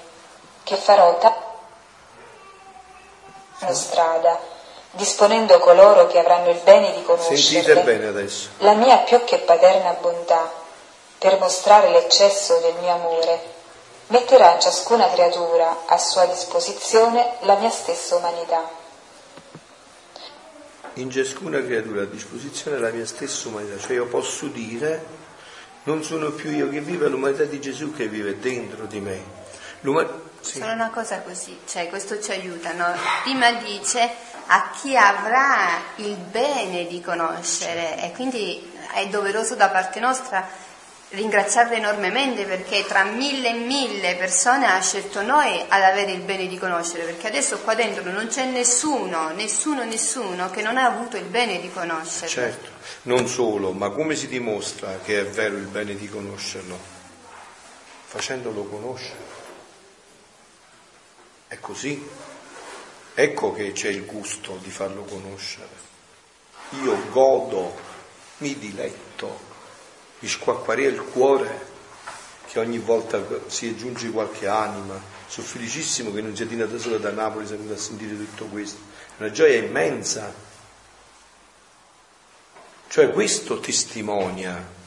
che 0.63 0.75
farò 0.75 1.17
tale 1.17 1.49
strada, 3.73 4.37
disponendo 4.91 5.59
coloro 5.59 6.07
che 6.07 6.19
avranno 6.19 6.49
il 6.49 6.59
bene 6.63 6.91
di 6.93 7.01
conoscere 7.03 7.81
bene 7.83 8.07
adesso. 8.07 8.49
la 8.57 8.73
mia 8.73 8.97
più 8.97 9.23
che 9.23 9.37
paterna 9.37 9.95
bontà, 10.01 10.51
per 11.17 11.39
mostrare 11.39 11.89
l'eccesso 11.89 12.57
del 12.57 12.73
mio 12.81 12.93
amore, 12.93 13.39
metterà 14.07 14.59
ciascuna 14.59 15.09
creatura 15.11 15.83
a 15.85 15.97
sua 15.97 16.25
disposizione 16.25 17.35
la 17.41 17.55
mia 17.55 17.69
stessa 17.69 18.15
umanità 18.15 18.79
in 20.95 21.09
ciascuna 21.09 21.63
creatura 21.63 22.03
a 22.03 22.05
disposizione 22.05 22.77
la 22.79 22.89
mia 22.89 23.05
stessa 23.05 23.47
umanità, 23.47 23.77
cioè 23.77 23.93
io 23.93 24.07
posso 24.07 24.47
dire 24.47 25.19
non 25.83 26.03
sono 26.03 26.31
più 26.31 26.51
io 26.51 26.69
che 26.69 26.81
vivo, 26.81 27.05
è 27.05 27.09
l'umanità 27.09 27.43
di 27.43 27.59
Gesù 27.59 27.93
che 27.93 28.07
vive 28.07 28.39
dentro 28.39 28.85
di 28.85 28.99
me. 28.99 29.23
L'uman... 29.81 30.29
Sì. 30.41 30.57
Solo 30.59 30.73
una 30.73 30.89
cosa 30.89 31.19
così, 31.19 31.55
cioè 31.67 31.87
questo 31.87 32.19
ci 32.19 32.31
aiuta, 32.31 32.73
no? 32.73 32.87
Prima 33.23 33.51
dice 33.53 34.09
a 34.47 34.71
chi 34.71 34.97
avrà 34.97 35.79
il 35.97 36.15
bene 36.15 36.87
di 36.87 36.99
conoscere 36.99 38.01
e 38.03 38.11
quindi 38.11 38.71
è 38.93 39.07
doveroso 39.07 39.55
da 39.55 39.69
parte 39.69 39.99
nostra 39.99 40.47
ringraziarla 41.11 41.75
enormemente 41.75 42.45
perché 42.45 42.85
tra 42.85 43.03
mille 43.03 43.49
e 43.49 43.53
mille 43.53 44.15
persone 44.15 44.65
ha 44.65 44.79
scelto 44.79 45.21
noi 45.21 45.61
ad 45.67 45.81
avere 45.81 46.11
il 46.11 46.21
bene 46.21 46.47
di 46.47 46.57
conoscere, 46.57 47.03
perché 47.03 47.27
adesso 47.27 47.59
qua 47.59 47.75
dentro 47.75 48.09
non 48.11 48.27
c'è 48.27 48.45
nessuno, 48.45 49.29
nessuno, 49.31 49.83
nessuno 49.83 50.49
che 50.49 50.61
non 50.61 50.77
ha 50.77 50.85
avuto 50.85 51.17
il 51.17 51.25
bene 51.25 51.59
di 51.59 51.69
conoscere. 51.69 52.27
Certo, 52.27 52.69
non 53.03 53.27
solo, 53.27 53.73
ma 53.73 53.89
come 53.89 54.15
si 54.15 54.27
dimostra 54.27 54.99
che 55.03 55.19
è 55.19 55.25
vero 55.25 55.57
il 55.57 55.67
bene 55.67 55.95
di 55.95 56.07
conoscerlo? 56.07 56.79
Facendolo 58.05 58.63
conoscere. 58.63 59.39
È 61.47 61.59
così. 61.59 62.09
Ecco 63.13 63.51
che 63.51 63.73
c'è 63.73 63.89
il 63.89 64.05
gusto 64.05 64.57
di 64.61 64.69
farlo 64.69 65.03
conoscere. 65.03 65.89
Io 66.81 67.09
godo, 67.09 67.77
mi 68.37 68.57
diletto 68.57 69.50
mi 70.21 70.27
squacquaria 70.27 70.87
il 70.87 71.01
cuore 71.01 71.69
che 72.47 72.59
ogni 72.59 72.77
volta 72.79 73.23
si 73.47 73.67
aggiunge 73.67 74.09
qualche 74.11 74.47
anima. 74.47 74.99
Sono 75.27 75.47
felicissimo 75.47 76.11
che 76.13 76.21
non 76.21 76.35
sia 76.35 76.45
da 76.45 76.77
sola 76.77 76.97
da 76.97 77.11
Napoli, 77.11 77.47
sia 77.47 77.55
venuta 77.55 77.75
a 77.75 77.77
sentire 77.77 78.15
tutto 78.15 78.45
questo. 78.45 78.79
È 79.17 79.23
una 79.23 79.31
gioia 79.31 79.57
immensa. 79.57 80.33
Cioè 82.87 83.11
questo 83.11 83.59
testimonia 83.59 84.79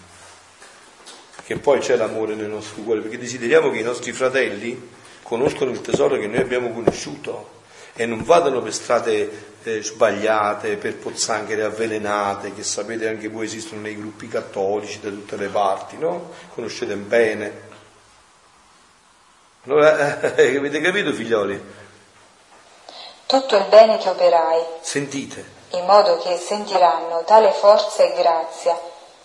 che 1.44 1.58
poi 1.58 1.80
c'è 1.80 1.96
l'amore 1.96 2.34
nel 2.34 2.48
nostro 2.48 2.82
cuore, 2.82 3.00
perché 3.00 3.18
desideriamo 3.18 3.70
che 3.70 3.78
i 3.78 3.82
nostri 3.82 4.12
fratelli 4.12 4.90
conoscono 5.22 5.70
il 5.70 5.80
tesoro 5.80 6.16
che 6.16 6.26
noi 6.26 6.38
abbiamo 6.38 6.70
conosciuto 6.70 7.62
e 7.94 8.06
non 8.06 8.22
vadano 8.24 8.60
per 8.60 8.72
strade 8.72 9.52
eh, 9.62 9.82
sbagliate, 9.82 10.76
per 10.76 10.96
pozzanghere 10.96 11.62
avvelenate, 11.62 12.52
che 12.52 12.62
sapete 12.62 13.08
anche 13.08 13.28
voi 13.28 13.46
esistono 13.46 13.80
nei 13.80 13.96
gruppi 13.96 14.28
cattolici 14.28 15.00
da 15.00 15.10
tutte 15.10 15.36
le 15.36 15.48
parti, 15.48 15.96
no? 15.96 16.32
Conoscete 16.52 16.94
bene. 16.96 17.72
Allora, 19.66 20.20
eh, 20.34 20.56
avete 20.58 20.80
capito 20.80 21.12
figlioli? 21.12 21.82
Tutto 23.26 23.56
il 23.56 23.64
bene 23.64 23.96
che 23.98 24.08
operai. 24.08 24.62
Sentite. 24.80 25.62
In 25.70 25.86
modo 25.86 26.18
che 26.18 26.36
sentiranno 26.36 27.24
tale 27.24 27.52
forza 27.52 28.02
e 28.04 28.12
grazia 28.14 28.78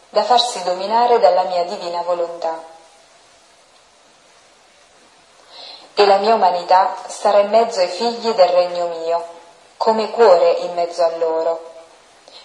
da 0.10 0.24
farsi 0.24 0.64
dominare 0.64 1.20
dalla 1.20 1.44
mia 1.44 1.64
divina 1.66 2.02
volontà. 2.02 2.69
E 6.00 6.06
la 6.06 6.16
mia 6.20 6.34
umanità 6.34 6.96
starà 7.08 7.40
in 7.40 7.50
mezzo 7.50 7.82
ai 7.82 7.90
figli 7.90 8.30
del 8.30 8.48
regno 8.48 8.88
mio, 9.04 9.22
come 9.76 10.10
cuore 10.12 10.52
in 10.62 10.74
mezzo 10.74 11.04
a 11.04 11.12
loro, 11.18 11.74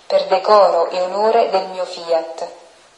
per 0.08 0.26
decoro 0.26 0.90
e 0.90 1.00
onore 1.00 1.50
del 1.50 1.68
mio 1.68 1.84
fiat, 1.84 2.48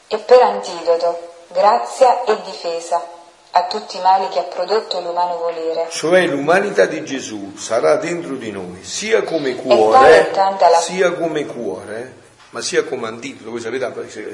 e 0.07 0.17
per 0.17 0.41
antidoto, 0.41 1.19
grazia 1.49 2.25
e 2.25 2.41
difesa 2.41 3.07
a 3.51 3.65
tutti 3.65 3.99
i 3.99 4.01
mali 4.01 4.29
che 4.29 4.39
ha 4.39 4.45
prodotto 4.45 4.99
l'umano 5.01 5.37
volere. 5.37 5.89
Cioè 5.91 6.25
l'umanità 6.25 6.87
di 6.87 7.05
Gesù 7.05 7.55
sarà 7.59 7.97
dentro 7.97 8.37
di 8.37 8.51
noi, 8.51 8.83
sia 8.83 9.25
come 9.25 9.57
cuore, 9.57 10.31
la... 10.33 10.81
sia 10.81 11.13
come 11.13 11.45
cuore, 11.45 12.15
ma 12.49 12.63
sia 12.63 12.83
come 12.85 13.09
antidoto, 13.09 13.51
voi 13.51 13.61
sapete, 13.61 13.93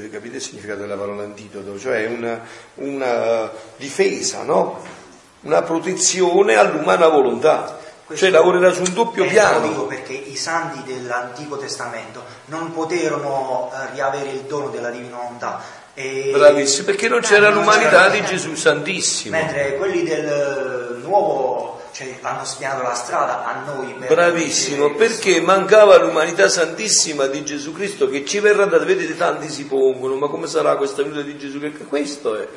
capite 0.09 0.37
il 0.37 0.41
significato 0.41 0.83
della 0.83 0.97
parola 0.97 1.25
antidoto, 1.25 1.77
cioè 1.81 2.07
una, 2.07 2.41
una 2.75 3.51
difesa, 3.77 4.43
no? 4.43 5.01
Una 5.43 5.62
protezione 5.62 6.57
all'umana 6.57 7.09
volontà. 7.09 7.78
Questo 8.05 8.26
cioè 8.26 8.34
lavorerà 8.34 8.72
su 8.72 8.82
un 8.82 8.93
doppio 8.93 9.26
piano. 9.26 9.86
perché 9.86 10.12
i 10.12 10.36
santi 10.36 10.82
dell'Antico 10.93 11.57
Testamento 11.57 12.24
non 12.47 12.72
poterono 12.72 13.70
eh, 13.72 13.95
riavere 13.95 14.30
il 14.30 14.40
dono 14.40 14.68
della 14.68 14.90
divina 14.90 15.16
volontà. 15.16 15.61
E... 15.95 16.30
Bravissimo, 16.32 16.86
perché 16.86 17.09
non 17.09 17.20
c'era 17.20 17.51
non 17.51 17.61
l'umanità 17.61 18.09
di 18.09 18.24
Gesù 18.24 18.55
Santissimo. 18.55 19.36
Mentre 19.36 19.76
quelli 19.76 20.03
del 20.05 21.01
Nuovo 21.03 21.80
cioè, 21.93 22.18
hanno 22.22 22.45
spianato 22.45 22.82
la 22.82 22.95
strada 22.95 23.45
a 23.45 23.62
noi. 23.64 23.93
Per 23.93 24.09
Bravissimo, 24.09 24.95
perché 24.95 25.40
mancava 25.43 25.99
l'umanità 25.99 26.49
santissima 26.49 27.26
di 27.26 27.45
Gesù 27.45 27.72
Cristo 27.72 28.09
che 28.09 28.24
ci 28.24 28.40
verrà 28.40 28.64
da 28.64 28.78
vedete 28.78 29.16
tanti 29.16 29.51
si 29.51 29.66
pongono, 29.66 30.16
ma 30.16 30.28
come 30.28 30.47
sarà 30.47 30.76
questa 30.76 31.03
venuta 31.03 31.20
di 31.20 31.36
Gesù? 31.36 31.61
Che 31.61 31.70
questo 31.86 32.36
è. 32.36 32.49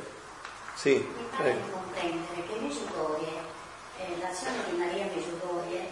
Sì. 0.75 0.91
Mi 0.93 1.05
pare 1.35 1.51
di 1.51 1.71
comprendere 1.71 2.43
che 2.47 2.55
Meggiugorie, 2.61 3.27
eh, 3.99 4.15
l'azione 4.21 4.57
di 4.69 4.77
Maria 4.77 5.05
Meggiugorie 5.13 5.89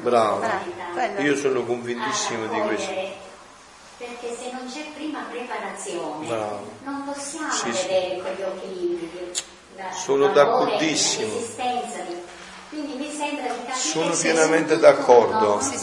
Bravo. 0.00 0.44
Io 1.18 1.36
sono 1.36 1.64
convintissimo 1.64 2.46
di 2.46 2.60
questo. 2.60 2.92
Perché 3.98 4.36
se 4.36 4.52
non 4.52 4.70
c'è 4.70 4.84
prima 4.94 5.24
preparazione, 5.30 6.26
Bravo. 6.26 6.70
non 6.84 7.04
possiamo 7.04 7.50
sì, 7.50 7.70
vedere 7.70 8.16
sì. 8.16 8.20
con 8.20 8.32
gli 8.32 8.42
occhi 8.42 8.78
limpidi 8.78 9.32
sono 9.92 10.28
d'accordissimo. 10.28 11.32
Quindi 12.68 12.94
mi 12.94 13.10
sembra 13.10 13.52
di 13.52 13.60
capire 13.64 13.76
sono 13.76 14.10
pienamente 14.10 14.78
d'accordo. 14.78 15.54
No, 15.54 15.60
sì, 15.60 15.76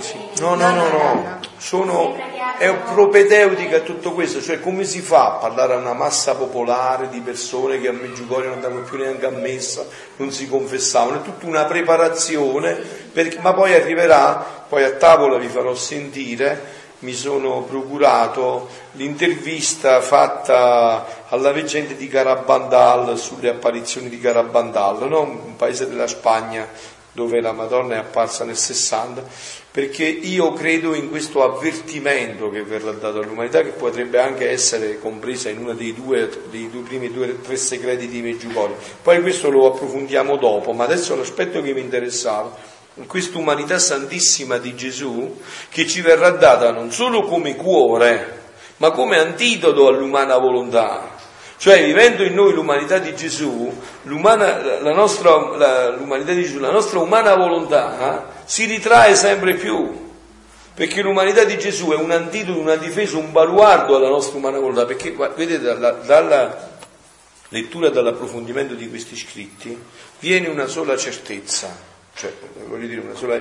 sì. 0.00 0.18
no, 0.38 0.54
no, 0.54 0.70
no, 0.70 0.88
no. 0.88 1.40
Sono, 1.56 2.16
è 2.58 2.72
propedeutica 2.74 3.80
tutto 3.80 4.12
questo, 4.12 4.40
cioè 4.40 4.60
come 4.60 4.84
si 4.84 5.00
fa 5.00 5.26
a 5.26 5.38
parlare 5.38 5.74
a 5.74 5.78
una 5.78 5.94
massa 5.94 6.36
popolare 6.36 7.08
di 7.08 7.20
persone 7.20 7.80
che 7.80 7.88
a 7.88 7.92
Meggiugorio 7.92 8.50
non 8.50 8.58
andavano 8.58 8.82
più 8.82 8.98
neanche 8.98 9.26
a 9.26 9.30
messa, 9.30 9.84
non 10.16 10.30
si 10.30 10.48
confessavano, 10.48 11.18
è 11.18 11.22
tutta 11.22 11.46
una 11.46 11.64
preparazione, 11.64 12.74
perché, 12.74 13.38
ma 13.40 13.52
poi 13.52 13.74
arriverà, 13.74 14.64
poi 14.68 14.84
a 14.84 14.92
tavola 14.92 15.38
vi 15.38 15.48
farò 15.48 15.74
sentire, 15.74 16.81
mi 17.02 17.12
sono 17.14 17.62
procurato 17.62 18.68
l'intervista 18.92 20.00
fatta 20.00 21.26
alla 21.28 21.52
veggente 21.52 21.96
di 21.96 22.08
Carabandal 22.08 23.18
sulle 23.18 23.48
apparizioni 23.48 24.08
di 24.08 24.20
Carabandal, 24.20 25.08
no? 25.08 25.20
un 25.22 25.56
paese 25.56 25.88
della 25.88 26.06
Spagna 26.06 26.68
dove 27.14 27.40
la 27.40 27.52
Madonna 27.52 27.96
è 27.96 27.98
apparsa 27.98 28.44
nel 28.44 28.56
60, 28.56 29.22
perché 29.70 30.04
io 30.04 30.52
credo 30.54 30.94
in 30.94 31.10
questo 31.10 31.42
avvertimento 31.42 32.48
che 32.48 32.62
verrà 32.62 32.92
dato 32.92 33.18
all'umanità, 33.18 33.62
che 33.62 33.70
potrebbe 33.70 34.18
anche 34.18 34.48
essere 34.48 34.98
compresa 34.98 35.50
in 35.50 35.58
uno 35.58 35.74
dei 35.74 35.92
due, 35.92 36.30
dei 36.50 36.70
due 36.70 36.80
primi 36.80 37.12
due 37.12 37.38
tre 37.42 37.56
segreti 37.56 38.08
di 38.08 38.22
Meggiugorio. 38.22 38.76
Poi 39.02 39.20
questo 39.20 39.50
lo 39.50 39.66
approfondiamo 39.66 40.36
dopo, 40.36 40.72
ma 40.72 40.84
adesso 40.84 41.12
è 41.12 41.16
un 41.16 41.22
aspetto 41.22 41.60
che 41.60 41.74
mi 41.74 41.80
interessava 41.80 42.56
in 42.94 43.06
questa 43.06 43.38
umanità 43.38 43.78
santissima 43.78 44.58
di 44.58 44.76
Gesù 44.76 45.40
che 45.70 45.86
ci 45.86 46.02
verrà 46.02 46.30
data 46.30 46.72
non 46.72 46.90
solo 46.92 47.22
come 47.22 47.56
cuore, 47.56 48.40
ma 48.76 48.90
come 48.90 49.18
antidoto 49.18 49.86
all'umana 49.86 50.36
volontà. 50.36 51.20
Cioè, 51.56 51.84
vivendo 51.84 52.24
in 52.24 52.34
noi 52.34 52.52
l'umanità 52.52 52.98
di 52.98 53.14
Gesù, 53.14 53.72
la 54.02 54.92
nostra, 54.92 55.56
la, 55.56 55.90
l'umanità 55.90 56.32
di 56.32 56.42
Gesù, 56.42 56.58
la 56.58 56.72
nostra 56.72 56.98
umana 56.98 57.36
volontà 57.36 58.30
si 58.44 58.64
ritrae 58.64 59.14
sempre 59.14 59.54
più. 59.54 60.00
Perché 60.74 61.02
l'umanità 61.02 61.44
di 61.44 61.56
Gesù 61.58 61.90
è 61.90 61.94
un 61.94 62.10
antidoto, 62.10 62.58
una 62.58 62.74
difesa, 62.74 63.16
un 63.16 63.30
baluardo 63.30 63.94
alla 63.94 64.08
nostra 64.08 64.38
umana 64.38 64.58
volontà. 64.58 64.86
Perché, 64.86 65.14
vedete, 65.36 65.62
dalla, 65.62 65.90
dalla 65.92 66.70
lettura 67.50 67.90
dall'approfondimento 67.90 68.74
di 68.74 68.88
questi 68.88 69.14
scritti 69.14 69.78
viene 70.18 70.48
una 70.48 70.66
sola 70.66 70.96
certezza 70.96 71.91
cioè 72.14 72.32
voglio 72.66 72.86
dire 72.86 73.00
una 73.00 73.14
sola 73.14 73.38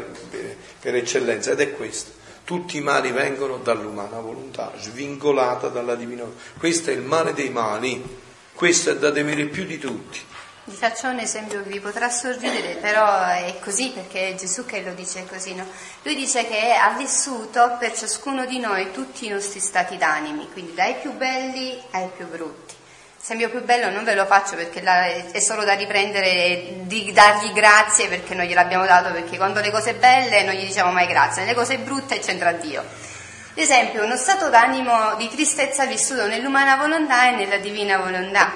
per 0.80 0.96
eccellenza, 0.96 1.52
ed 1.52 1.60
è 1.60 1.74
questo. 1.74 2.20
Tutti 2.44 2.78
i 2.78 2.82
mali 2.82 3.12
vengono 3.12 3.58
dall'umana 3.58 4.20
volontà, 4.20 4.74
svincolata 4.78 5.68
dalla 5.68 5.96
divina 5.96 6.24
volontà. 6.24 6.44
Questo 6.58 6.90
è 6.90 6.94
il 6.94 7.02
male 7.02 7.34
dei 7.34 7.50
mali, 7.50 8.04
questo 8.54 8.92
è 8.92 8.98
da 8.98 9.12
temere 9.12 9.46
più 9.46 9.66
di 9.66 9.78
tutti. 9.78 10.20
Vi 10.64 10.76
faccio 10.76 11.08
un 11.08 11.20
esempio 11.20 11.64
che 11.64 11.70
vi 11.70 11.80
potrà 11.80 12.10
sorridere, 12.10 12.76
però 12.76 13.26
è 13.26 13.58
così 13.62 13.90
perché 13.90 14.30
è 14.30 14.36
Gesù 14.36 14.66
che 14.66 14.82
lo 14.82 14.94
dice 14.94 15.26
così. 15.26 15.56
No? 15.56 15.66
Lui 16.04 16.16
dice 16.16 16.46
che 16.48 16.74
ha 16.74 16.96
vissuto 16.98 17.78
per 17.80 17.96
ciascuno 17.96 18.46
di 18.46 18.60
noi 18.60 18.92
tutti 18.92 19.26
i 19.26 19.30
nostri 19.30 19.60
stati 19.60 19.98
d'animi, 19.98 20.50
quindi 20.52 20.74
dai 20.74 20.96
più 21.02 21.14
belli 21.14 21.82
ai 21.92 22.10
più 22.16 22.28
brutti 22.28 22.80
esempio 23.24 23.50
più 23.50 23.64
bello 23.64 23.92
non 23.92 24.04
ve 24.04 24.16
lo 24.16 24.26
faccio 24.26 24.56
perché 24.56 24.82
è 25.32 25.40
solo 25.40 25.64
da 25.64 25.74
riprendere 25.74 26.86
di 26.86 27.12
dargli 27.12 27.52
grazie 27.54 28.08
perché 28.08 28.34
noi 28.34 28.48
gliel'abbiamo 28.48 28.86
dato, 28.86 29.12
perché 29.12 29.38
quando 29.38 29.62
le 29.62 29.70
cose 29.70 29.94
belle 29.94 30.44
non 30.44 30.56
gli 30.56 30.66
diciamo 30.66 30.92
mai 30.92 31.08
grazie, 31.08 31.44
nelle 31.44 31.56
cose 31.56 31.78
brutte 31.78 32.20
c'entra 32.20 32.52
Dio. 32.54 32.84
L'esempio, 33.54 34.04
uno 34.04 34.16
stato 34.16 34.50
d'animo 34.50 35.16
di 35.18 35.28
tristezza 35.28 35.86
vissuto 35.86 36.26
nell'umana 36.26 36.78
volontà 36.78 37.28
e 37.28 37.36
nella 37.36 37.58
divina 37.58 37.98
volontà. 37.98 38.54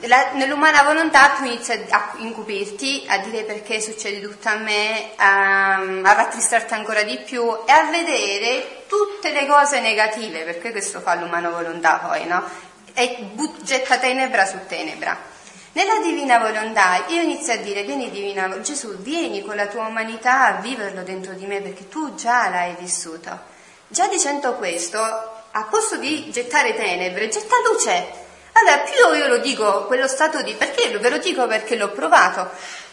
La, 0.00 0.32
nell'umana 0.32 0.82
volontà 0.82 1.30
tu 1.30 1.44
inizi 1.44 1.72
a 1.88 2.12
incupirti, 2.18 3.06
a 3.08 3.16
dire 3.18 3.44
perché 3.44 3.80
succede 3.80 4.20
tutto 4.20 4.48
a 4.50 4.56
me, 4.56 5.12
a, 5.16 5.76
a 5.76 6.12
rattristarti 6.12 6.74
ancora 6.74 7.02
di 7.02 7.18
più 7.24 7.42
e 7.66 7.72
a 7.72 7.84
vedere 7.90 8.84
tutte 8.86 9.32
le 9.32 9.46
cose 9.46 9.80
negative, 9.80 10.40
perché 10.40 10.70
questo 10.70 11.00
fa 11.00 11.14
l'umana 11.14 11.48
volontà 11.48 11.96
poi, 12.06 12.26
no? 12.26 12.44
E 12.98 13.28
getta 13.60 13.98
tenebra 13.98 14.46
su 14.46 14.56
tenebra. 14.66 15.34
Nella 15.72 15.98
divina 16.02 16.38
volontà 16.38 17.04
io 17.08 17.20
inizio 17.20 17.52
a 17.52 17.56
dire, 17.56 17.82
vieni 17.82 18.10
divina, 18.10 18.48
Gesù, 18.62 18.96
vieni 18.96 19.42
con 19.42 19.54
la 19.54 19.66
tua 19.66 19.86
umanità 19.86 20.46
a 20.46 20.60
viverlo 20.60 21.02
dentro 21.02 21.34
di 21.34 21.44
me 21.44 21.60
perché 21.60 21.88
tu 21.88 22.14
già 22.14 22.48
l'hai 22.48 22.74
vissuto. 22.78 23.38
Già 23.86 24.08
dicendo 24.08 24.54
questo, 24.54 24.98
a 24.98 25.62
posto 25.68 25.96
di 25.98 26.30
gettare 26.30 26.74
tenebre, 26.74 27.28
getta 27.28 27.56
luce. 27.70 28.24
Allora, 28.52 28.78
più 28.78 29.14
io 29.14 29.28
lo 29.28 29.36
dico 29.36 29.84
quello 29.84 30.08
stato 30.08 30.40
di, 30.40 30.54
perché 30.54 30.96
ve 30.96 31.10
lo 31.10 31.18
dico 31.18 31.46
perché 31.46 31.76
l'ho 31.76 31.90
provato, 31.90 32.50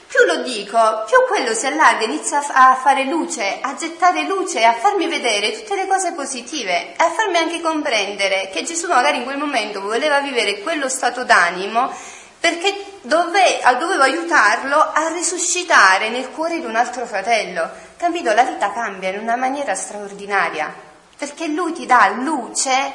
più 0.08 0.26
lo 0.26 0.44
dico, 0.44 1.04
più 1.08 1.18
quello 1.28 1.54
si 1.54 1.66
allarga, 1.66 2.06
inizia 2.06 2.44
a 2.48 2.76
fare 2.76 3.06
luce, 3.06 3.60
a 3.62 3.76
gettare 3.76 4.26
luce, 4.26 4.64
a 4.64 4.74
farmi 4.74 5.08
vedere 5.08 5.52
tutte 5.52 5.76
le 5.76 5.88
cose 5.88 6.14
positive 6.14 6.94
e 6.94 6.96
a 6.98 7.10
farmi 7.10 7.38
anche 7.38 7.62
comprendere 7.62 8.50
che 8.52 8.64
Gesù 8.64 8.88
magari 8.88 9.18
in 9.18 9.24
quel 9.24 9.38
momento 9.38 9.82
voleva 9.82 10.20
vivere 10.20 10.60
quello 10.60 10.88
stato 10.88 11.24
d'animo 11.24 11.92
perché 12.40 12.76
dove, 13.02 13.60
dovevo 13.80 14.04
aiutarlo 14.04 14.78
a 14.78 15.08
risuscitare 15.14 16.10
nel 16.10 16.30
cuore 16.30 16.60
di 16.60 16.66
un 16.66 16.76
altro 16.76 17.06
fratello. 17.06 17.70
Capito? 17.98 18.34
La 18.34 18.44
vita 18.44 18.72
cambia 18.72 19.10
in 19.10 19.20
una 19.20 19.36
maniera 19.36 19.74
straordinaria 19.74 20.74
perché 21.18 21.48
lui 21.48 21.74
ti 21.74 21.86
dà 21.86 22.10
luce, 22.10 22.94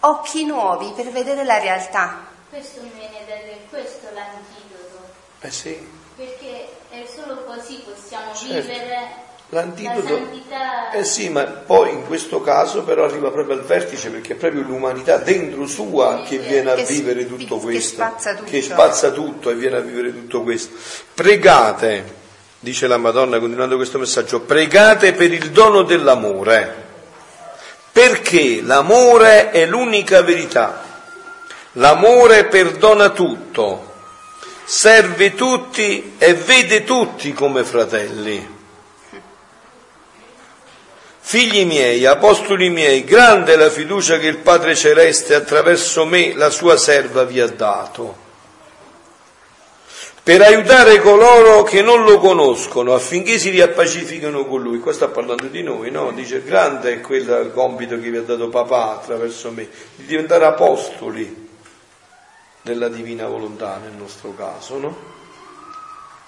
occhi 0.00 0.44
nuovi 0.44 0.92
per 0.94 1.10
vedere 1.10 1.42
la 1.42 1.58
realtà. 1.58 2.26
Questo 2.50 2.82
mi 2.82 2.92
viene 2.94 3.24
da 3.26 3.34
dire, 3.34 3.66
questo 3.70 4.08
è 4.08 4.12
l'antidoto. 4.12 5.14
Eh 5.40 5.50
sì 5.50 6.00
perché 6.16 6.68
è 6.90 7.04
solo 7.06 7.44
così 7.44 7.82
possiamo 7.84 8.34
certo. 8.34 8.68
vivere 8.68 9.30
L'antidoto, 9.54 10.18
eh 10.94 11.04
sì, 11.04 11.28
ma 11.28 11.44
poi 11.44 11.90
in 11.90 12.06
questo 12.06 12.40
caso 12.40 12.84
però 12.84 13.04
arriva 13.04 13.30
proprio 13.30 13.54
al 13.54 13.62
vertice 13.62 14.08
perché 14.08 14.32
è 14.32 14.36
proprio 14.36 14.62
l'umanità 14.62 15.18
dentro 15.18 15.66
sua 15.66 16.22
che 16.26 16.38
viene 16.38 16.70
a 16.70 16.76
vivere 16.76 17.26
tutto 17.26 17.58
questo, 17.58 17.96
che 17.96 18.08
spazza 18.08 18.34
tutto, 18.34 18.50
che 18.50 18.62
spazza 18.62 19.10
tutto 19.10 19.50
e 19.50 19.54
viene 19.54 19.76
a 19.76 19.80
vivere 19.80 20.10
tutto 20.10 20.40
questo. 20.40 20.74
Pregate, 21.12 22.14
dice 22.60 22.86
la 22.86 22.96
Madonna 22.96 23.38
continuando 23.38 23.76
questo 23.76 23.98
messaggio, 23.98 24.40
pregate 24.40 25.12
per 25.12 25.30
il 25.30 25.50
dono 25.50 25.82
dell'amore, 25.82 26.74
perché 27.92 28.62
l'amore 28.62 29.50
è 29.50 29.66
l'unica 29.66 30.22
verità, 30.22 30.82
l'amore 31.72 32.46
perdona 32.46 33.10
tutto 33.10 33.91
serve 34.74 35.34
tutti 35.34 36.14
e 36.16 36.32
vede 36.32 36.82
tutti 36.82 37.34
come 37.34 37.62
fratelli. 37.62 38.48
Figli 41.20 41.66
miei, 41.66 42.06
apostoli 42.06 42.70
miei, 42.70 43.04
grande 43.04 43.52
è 43.52 43.56
la 43.56 43.68
fiducia 43.68 44.18
che 44.18 44.28
il 44.28 44.38
Padre 44.38 44.74
Celeste 44.74 45.34
attraverso 45.34 46.06
me, 46.06 46.34
la 46.34 46.48
sua 46.48 46.78
serva, 46.78 47.24
vi 47.24 47.38
ha 47.38 47.48
dato, 47.48 48.16
per 50.22 50.40
aiutare 50.40 51.00
coloro 51.00 51.64
che 51.64 51.82
non 51.82 52.04
lo 52.04 52.18
conoscono 52.18 52.94
affinché 52.94 53.38
si 53.38 53.50
riappacifichino 53.50 54.46
con 54.46 54.62
lui. 54.62 54.78
Qua 54.78 54.94
sta 54.94 55.08
parlando 55.08 55.48
di 55.48 55.62
noi, 55.62 55.90
no? 55.90 56.12
Dice, 56.12 56.42
grande 56.42 56.94
è 56.94 57.00
quel 57.02 57.50
compito 57.52 58.00
che 58.00 58.10
vi 58.10 58.16
ha 58.16 58.22
dato 58.22 58.48
papà 58.48 58.92
attraverso 58.92 59.50
me, 59.50 59.68
di 59.96 60.06
diventare 60.06 60.46
apostoli 60.46 61.50
della 62.62 62.88
divina 62.88 63.26
volontà 63.26 63.78
nel 63.82 63.92
nostro 63.92 64.34
caso, 64.34 64.78
no? 64.78 64.96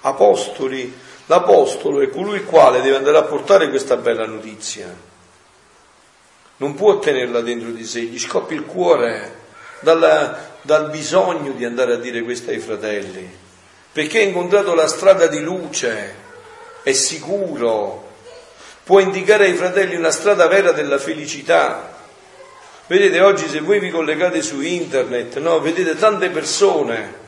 Apostoli, 0.03 0.93
l'apostolo 1.27 2.01
è 2.01 2.11
colui 2.11 2.37
il 2.37 2.45
quale 2.45 2.83
deve 2.83 2.97
andare 2.97 3.17
a 3.17 3.23
portare 3.23 3.71
questa 3.71 3.97
bella 3.97 4.27
notizia. 4.27 5.13
non 6.57 6.75
può 6.75 6.99
tenerla 6.99 7.41
dentro 7.41 7.71
di 7.71 7.85
sé, 7.85 8.03
gli 8.03 8.19
scoppia 8.19 8.57
il 8.57 8.65
cuore 8.65 9.43
dalla, 9.81 10.53
dal 10.63 10.91
bisogno 10.91 11.53
di 11.53 11.65
andare 11.65 11.95
a 11.95 11.99
dire 11.99 12.23
questo 12.23 12.51
ai 12.51 12.59
fratelli, 12.59 13.29
perché 13.93 14.21
ha 14.21 14.23
incontrato 14.23 14.75
la 14.75 14.87
strada 14.87 15.27
di 15.27 15.41
luce, 15.41 16.15
è 16.83 16.93
sicuro, 16.93 18.13
può 18.85 19.01
indicare 19.01 19.47
ai 19.47 19.55
fratelli 19.55 19.97
una 19.97 20.11
strada 20.11 20.47
vera 20.47 20.73
della 20.73 20.99
felicità. 20.99 21.94
Vedete, 22.87 23.21
oggi 23.21 23.49
se 23.49 23.61
voi 23.61 23.79
vi 23.81 23.89
collegate 23.89 24.43
su 24.43 24.61
internet, 24.61 25.39
no, 25.39 25.59
vedete 25.61 25.97
tante 25.97 26.29
persone 26.29 27.23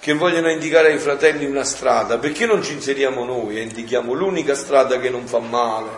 che 0.00 0.14
vogliono 0.14 0.50
indicare 0.50 0.92
ai 0.92 0.98
fratelli 0.98 1.44
una 1.44 1.64
strada, 1.64 2.16
perché 2.16 2.46
non 2.46 2.62
ci 2.62 2.72
inseriamo 2.72 3.26
noi 3.26 3.58
e 3.58 3.62
indichiamo 3.62 4.14
l'unica 4.14 4.54
strada 4.54 4.98
che 4.98 5.10
non 5.10 5.26
fa 5.26 5.40
male, 5.40 5.90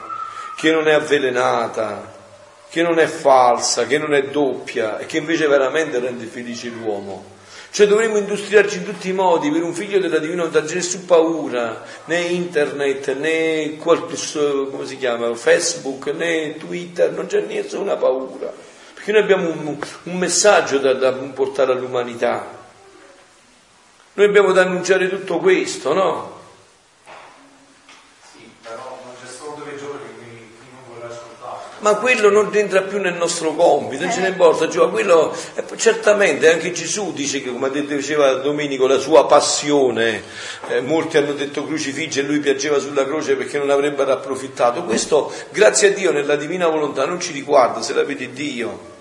che 0.57 0.73
non 0.73 0.89
è 0.89 0.93
avvelenata, 0.93 2.13
che 2.69 2.83
non 2.83 2.99
è 2.99 3.07
falsa, 3.07 3.87
che 3.87 3.97
non 3.97 4.13
è 4.13 4.25
doppia 4.25 4.99
e 4.99 5.07
che 5.07 5.19
invece 5.19 5.47
veramente 5.47 6.01
rende 6.01 6.27
felice 6.27 6.69
l'uomo. 6.69 7.37
Cioè 7.71 7.87
dovremmo 7.87 8.17
industriarci 8.17 8.79
in 8.79 8.85
tutti 8.85 9.09
i 9.09 9.13
modi 9.13 9.51
per 9.51 9.63
un 9.63 9.75
figlio 9.75 9.99
della 9.99 10.19
divina 10.19 10.39
volontà, 10.39 10.61
non 10.61 10.69
c'è 10.69 10.75
nessun 10.77 11.05
paura, 11.05 11.85
né 12.07 12.19
internet, 12.21 13.15
né 13.15 13.77
come 13.77 14.87
si 14.87 14.97
chiama, 14.97 15.35
Facebook, 15.35 16.07
né 16.07 16.57
Twitter, 16.57 17.13
non 17.13 17.27
c'è 17.27 17.41
nessuna 17.41 17.97
paura. 17.97 18.53
Perché 18.95 19.13
noi 19.13 19.21
abbiamo 19.21 19.51
un, 19.51 19.77
un 20.05 20.17
messaggio 20.17 20.79
da, 20.79 20.95
da 20.95 21.13
portare 21.13 21.73
all'umanità. 21.73 22.57
Noi 24.15 24.27
abbiamo 24.27 24.53
da 24.53 24.63
annunciare 24.63 25.09
tutto 25.09 25.39
questo, 25.39 25.93
no? 25.93 26.38
Ma 31.89 31.95
quello 31.95 32.29
non 32.29 32.51
entra 32.53 32.83
più 32.83 32.99
nel 32.99 33.15
nostro 33.15 33.55
compito, 33.55 34.05
non 34.05 34.13
ce 34.13 34.21
ne 34.21 34.29
importa, 34.29 34.69
cioè, 34.69 34.91
quello, 34.91 35.35
eh, 35.55 35.65
certamente 35.77 36.53
anche 36.53 36.73
Gesù 36.73 37.13
dice 37.13 37.43
che, 37.43 37.51
come 37.51 37.71
diceva 37.71 38.35
Domenico, 38.35 38.87
la 38.87 38.99
sua 38.99 39.27
passione, 39.27 40.23
eh, 40.69 40.81
molti 40.83 41.17
hanno 41.17 41.33
detto 41.33 41.65
crucifigge 41.65 42.21
e 42.21 42.25
lui 42.25 42.41
piangeva 42.41 42.79
sulla 42.79 43.07
croce 43.07 43.37
perché 43.37 43.59
non 43.59 43.71
avrebbero 43.71 44.13
approfittato, 44.13 44.85
questo 44.85 45.33
grazie 45.51 45.89
a 45.89 45.93
Dio 45.93 46.13
nella 46.13 46.37
divina 46.37 46.69
volontà 46.69 47.07
non 47.07 47.21
ci 47.21 47.33
riguarda 47.33 47.81
se 47.81 47.95
la 47.95 48.05
vede 48.05 48.33
Dio. 48.33 48.97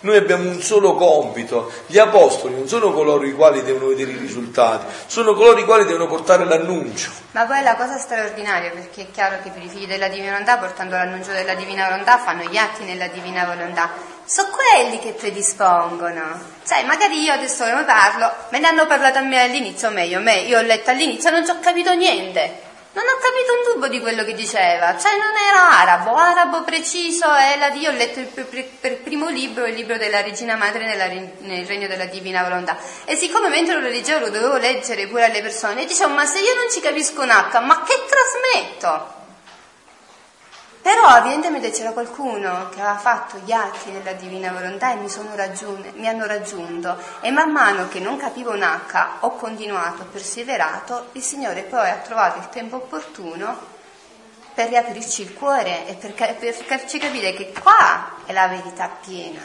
Noi 0.00 0.16
abbiamo 0.16 0.48
un 0.48 0.60
solo 0.60 0.94
compito, 0.94 1.72
gli 1.86 1.98
apostoli 1.98 2.54
non 2.54 2.68
sono 2.68 2.92
coloro 2.92 3.24
i 3.24 3.34
quali 3.34 3.64
devono 3.64 3.88
vedere 3.88 4.12
i 4.12 4.16
risultati, 4.16 4.86
sono 5.06 5.34
coloro 5.34 5.58
i 5.58 5.64
quali 5.64 5.84
devono 5.86 6.06
portare 6.06 6.44
l'annuncio. 6.44 7.10
Ma 7.32 7.44
poi 7.46 7.62
la 7.62 7.74
cosa 7.74 7.98
straordinaria, 7.98 8.70
perché 8.70 9.02
è 9.02 9.10
chiaro 9.10 9.38
che 9.42 9.50
per 9.50 9.62
i 9.62 9.68
figli 9.68 9.88
della 9.88 10.06
divina 10.06 10.30
volontà, 10.30 10.56
portando 10.56 10.94
l'annuncio 10.94 11.32
della 11.32 11.54
divina 11.54 11.88
volontà, 11.88 12.18
fanno 12.18 12.44
gli 12.44 12.56
atti 12.56 12.84
nella 12.84 13.08
divina 13.08 13.44
volontà. 13.44 13.90
Sono 14.24 14.50
quelli 14.50 15.00
che 15.00 15.12
predispongono. 15.12 16.40
Sai, 16.62 16.84
magari 16.84 17.20
io 17.20 17.32
adesso 17.32 17.64
ne 17.64 17.82
parlo, 17.84 18.32
me 18.50 18.60
ne 18.60 18.68
hanno 18.68 18.86
parlato 18.86 19.18
a 19.18 19.22
me 19.22 19.42
all'inizio, 19.42 19.90
meglio, 19.90 20.20
me, 20.20 20.36
io 20.42 20.58
ho 20.58 20.62
letto 20.62 20.90
all'inizio 20.90 21.30
non 21.30 21.44
ci 21.44 21.50
ho 21.50 21.58
capito 21.60 21.92
niente. 21.94 22.66
Non 22.98 23.06
ho 23.06 23.18
capito 23.20 23.52
un 23.52 23.72
tubo 23.74 23.86
di 23.86 24.00
quello 24.00 24.24
che 24.24 24.34
diceva, 24.34 24.98
cioè 24.98 25.12
non 25.12 25.32
era 25.36 25.78
arabo, 25.78 26.16
arabo 26.16 26.64
preciso, 26.64 27.32
è 27.32 27.56
la, 27.56 27.68
io 27.68 27.90
ho 27.90 27.92
letto 27.92 28.20
per, 28.34 28.44
per, 28.46 28.64
per 28.80 28.96
primo 29.02 29.28
libro, 29.28 29.66
il 29.66 29.74
libro 29.76 29.96
della 29.96 30.20
Regina 30.20 30.56
Madre 30.56 30.84
nella, 30.84 31.06
nel 31.06 31.64
Regno 31.64 31.86
della 31.86 32.06
Divina 32.06 32.42
Volontà. 32.42 32.76
E 33.04 33.14
siccome 33.14 33.50
mentre 33.50 33.80
lo 33.80 33.86
leggevo 33.86 34.24
lo 34.24 34.30
dovevo 34.30 34.56
leggere 34.56 35.06
pure 35.06 35.26
alle 35.26 35.42
persone, 35.42 35.84
dicevo, 35.84 36.12
ma 36.12 36.26
se 36.26 36.40
io 36.40 36.54
non 36.54 36.68
ci 36.72 36.80
capisco 36.80 37.22
un 37.22 37.30
H, 37.30 37.60
ma 37.60 37.84
che 37.84 38.04
trasmetto? 38.08 39.17
Però 40.88 41.18
evidentemente 41.18 41.70
c'era 41.70 41.90
qualcuno 41.90 42.70
che 42.70 42.80
aveva 42.80 42.96
fatto 42.96 43.36
gli 43.44 43.52
atti 43.52 43.92
della 43.92 44.14
divina 44.14 44.52
volontà 44.52 44.92
e 44.92 44.96
mi, 44.96 45.06
raggiun- 45.34 45.92
mi, 45.96 46.08
hanno 46.08 46.24
raggiunto 46.24 46.96
e 47.20 47.30
man 47.30 47.52
mano 47.52 47.88
che 47.88 48.00
non 48.00 48.16
capivo 48.16 48.52
un 48.52 48.62
H 48.62 49.16
ho 49.20 49.32
continuato, 49.32 50.04
ho 50.04 50.06
perseverato, 50.06 51.08
il 51.12 51.20
Signore 51.20 51.64
poi 51.64 51.90
ha 51.90 51.96
trovato 51.96 52.38
il 52.38 52.48
tempo 52.48 52.76
opportuno 52.76 53.54
per 54.54 54.68
riaprirci 54.68 55.20
il 55.20 55.34
cuore 55.34 55.86
e 55.88 55.92
per, 55.92 56.14
per 56.14 56.54
farci 56.54 56.98
capire 56.98 57.34
che 57.34 57.52
qua 57.52 58.22
è 58.24 58.32
la 58.32 58.48
verità 58.48 58.88
piena. 58.88 59.42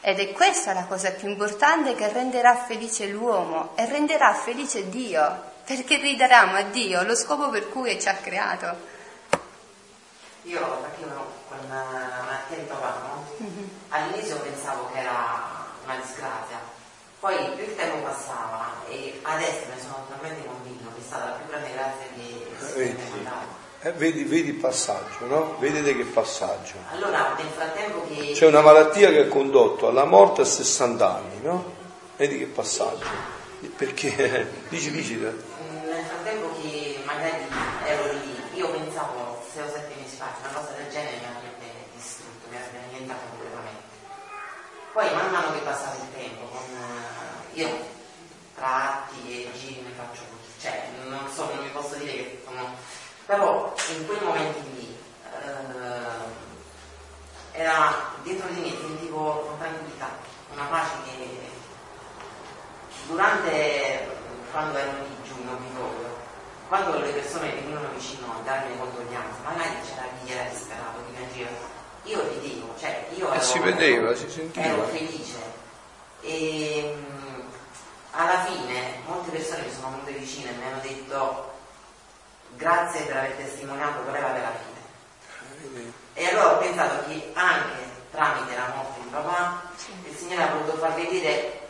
Ed 0.00 0.20
è 0.20 0.30
questa 0.30 0.72
la 0.72 0.84
cosa 0.84 1.10
più 1.10 1.28
importante 1.28 1.96
che 1.96 2.06
renderà 2.06 2.54
felice 2.54 3.08
l'uomo 3.08 3.72
e 3.74 3.84
renderà 3.86 4.32
felice 4.34 4.88
Dio, 4.90 5.42
perché 5.64 5.96
ridaremo 5.96 6.54
a 6.54 6.62
Dio 6.62 7.02
lo 7.02 7.16
scopo 7.16 7.48
per 7.48 7.68
cui 7.68 8.00
ci 8.00 8.08
ha 8.08 8.14
creato. 8.14 8.98
Io 10.50 10.58
perché 10.82 11.00
io 11.02 11.06
con 11.48 11.58
la 11.68 12.22
malattia 12.24 12.56
di 12.56 12.64
papà, 12.64 12.98
no? 13.06 13.24
Mm-hmm. 13.40 13.68
All'inizio 13.90 14.36
pensavo 14.40 14.90
che 14.92 14.98
era 14.98 15.68
una 15.84 15.94
disgrazia, 15.94 16.58
poi 17.20 17.36
più 17.54 17.62
il 17.62 17.76
tempo 17.76 17.98
passava 17.98 18.72
e 18.88 19.20
adesso 19.22 19.66
ne 19.72 19.80
sono 19.80 20.04
totalmente 20.08 20.44
convinto 20.44 20.90
che 20.92 21.00
è 21.00 21.04
stata 21.06 21.24
la 21.26 21.30
più 21.32 21.46
grande 21.46 21.72
grazia 21.72 22.06
che 22.12 22.20
vedi, 22.74 23.00
eh, 23.82 23.92
vedi, 23.92 24.24
vedi 24.24 24.48
il 24.48 24.54
passaggio, 24.56 25.26
no? 25.26 25.56
Vedete 25.60 25.94
che 25.96 26.04
passaggio. 26.04 26.74
Allora, 26.94 27.32
nel 27.36 27.46
frattempo 27.46 28.04
che... 28.08 28.32
C'è 28.32 28.46
una 28.46 28.60
malattia 28.60 29.10
che 29.10 29.20
ha 29.20 29.28
condotto 29.28 29.86
alla 29.86 30.04
morte 30.04 30.40
a 30.40 30.44
60 30.44 31.14
anni, 31.14 31.40
no? 31.42 31.76
Vedi 32.16 32.38
che 32.38 32.46
passaggio. 32.46 33.06
Perché, 33.76 34.50
dici, 34.68 34.90
dici. 34.90 35.14
Nel 35.14 36.04
frattempo 36.08 36.50
che 36.60 37.00
magari 37.04 37.46
ero 37.84 38.12
lì, 38.14 38.58
io 38.58 38.68
pensavo 38.70 39.30
sei 39.52 39.62
o 39.62 39.68
sette 39.68 39.94
mesi 40.00 40.16
fa, 40.16 40.30
una 40.40 40.52
cosa 40.52 40.72
del 40.76 40.88
genere 40.90 41.16
mi 41.16 41.26
avrebbe 41.26 41.66
distrutto, 41.94 42.46
mi 42.50 42.56
avrebbe 42.56 42.78
annientato 42.86 43.20
completamente. 43.30 43.82
Poi 45.00 45.14
man 45.14 45.30
mano 45.30 45.54
che 45.54 45.60
passava 45.60 45.94
il 45.94 46.12
tempo, 46.12 46.44
con, 46.44 46.60
uh, 46.76 47.58
io 47.58 47.70
tra 48.54 49.00
atti 49.00 49.46
e 49.46 49.58
giri 49.58 49.80
ne 49.80 49.92
faccio 49.96 50.20
cioè 50.60 50.90
non 51.08 51.26
so, 51.32 51.46
non 51.54 51.64
vi 51.64 51.70
posso 51.70 51.94
dire 51.94 52.12
che 52.12 52.42
sono... 52.44 52.76
però 53.24 53.72
in 53.96 54.06
quei 54.06 54.20
momenti 54.20 54.60
lì 54.74 55.02
uh, 55.24 56.28
era 57.52 58.12
dentro 58.24 58.46
di 58.48 58.60
me 58.60 58.76
sentivo 58.78 59.40
con 59.40 59.58
tranquillità, 59.58 60.18
una 60.52 60.64
pace 60.64 60.96
che 61.06 61.50
durante 63.06 64.18
quando 64.50 64.76
ero 64.76 64.92
lì 64.98 65.16
giù 65.26 65.42
non 65.44 65.56
mi 65.62 65.68
ricordo 65.68 66.18
quando 66.68 66.98
le 66.98 67.10
persone 67.12 67.54
venivano 67.54 67.88
vicino 67.94 68.34
a 68.34 68.42
darmi 68.44 68.76
condoglianze, 68.76 69.40
magari 69.44 69.76
c'era 69.80 70.04
chi 70.22 70.30
era 70.30 70.50
disperato, 70.50 71.02
chi 71.06 71.12
piangeva, 71.12 71.79
io 72.10 72.28
ridevo, 72.28 72.74
cioè 72.78 73.06
io 73.14 73.28
ero, 73.28 73.40
eh, 73.40 73.44
si 73.44 73.58
vedeva, 73.60 74.14
si 74.16 74.28
sentiva. 74.28 74.66
ero 74.66 74.84
felice. 74.86 75.38
E 76.22 76.94
mh, 76.96 77.42
alla 78.10 78.44
fine 78.44 79.00
molte 79.06 79.30
persone 79.30 79.62
mi 79.62 79.72
sono 79.72 79.90
venute 79.90 80.12
vicine 80.12 80.50
e 80.50 80.54
mi 80.54 80.64
hanno 80.64 80.80
detto 80.82 81.52
grazie 82.56 83.02
per 83.02 83.16
aver 83.16 83.32
testimoniato 83.32 84.00
qual 84.00 84.16
era 84.16 84.32
la 84.32 84.52
fine. 84.52 85.92
E 86.14 86.26
allora 86.26 86.54
ho 86.54 86.58
pensato 86.58 87.08
che 87.08 87.30
anche 87.34 87.88
tramite 88.10 88.56
la 88.56 88.72
morte 88.74 89.00
di 89.02 89.08
papà 89.08 89.62
sì. 89.76 89.92
il 90.08 90.16
Signore 90.16 90.42
ha 90.42 90.52
voluto 90.52 90.76
far 90.78 90.94
vedere 90.94 91.60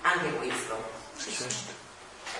anche 0.00 0.32
questo. 0.34 0.82
Sì. 1.16 1.46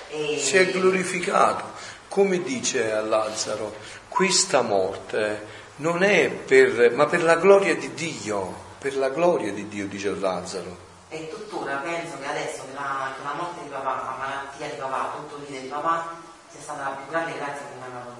E... 0.08 0.38
Si 0.38 0.56
è 0.56 0.70
glorificato, 0.70 1.72
come 2.08 2.42
dice 2.42 2.92
a 2.92 3.02
Lazzaro, 3.02 3.76
questa 4.08 4.62
morte 4.62 5.59
non 5.80 6.02
è 6.02 6.30
per, 6.30 6.92
ma 6.94 7.06
per 7.06 7.22
la 7.22 7.36
gloria 7.36 7.74
di 7.74 7.92
Dio, 7.94 8.54
per 8.78 8.96
la 8.96 9.08
gloria 9.08 9.52
di 9.52 9.66
Dio, 9.68 9.86
dice 9.86 10.10
Lazzaro. 10.14 10.88
E 11.08 11.28
tuttora 11.28 11.76
penso 11.76 12.18
che 12.20 12.26
adesso 12.26 12.62
che 12.66 12.74
la, 12.74 13.12
che 13.16 13.24
la 13.24 13.34
morte 13.34 13.62
di 13.62 13.68
papà, 13.68 13.94
la 13.94 14.16
malattia 14.18 14.68
di 14.68 14.76
papà, 14.76 15.12
tutto 15.16 15.42
il 15.42 15.60
di 15.60 15.68
papà, 15.68 16.16
sia 16.48 16.60
stata 16.60 16.82
la 16.82 16.90
più 16.90 17.10
grande 17.10 17.34
grazia 17.34 17.66
che 17.66 17.74
mi 17.76 17.82
hanno 17.82 17.98
dare. 18.04 18.18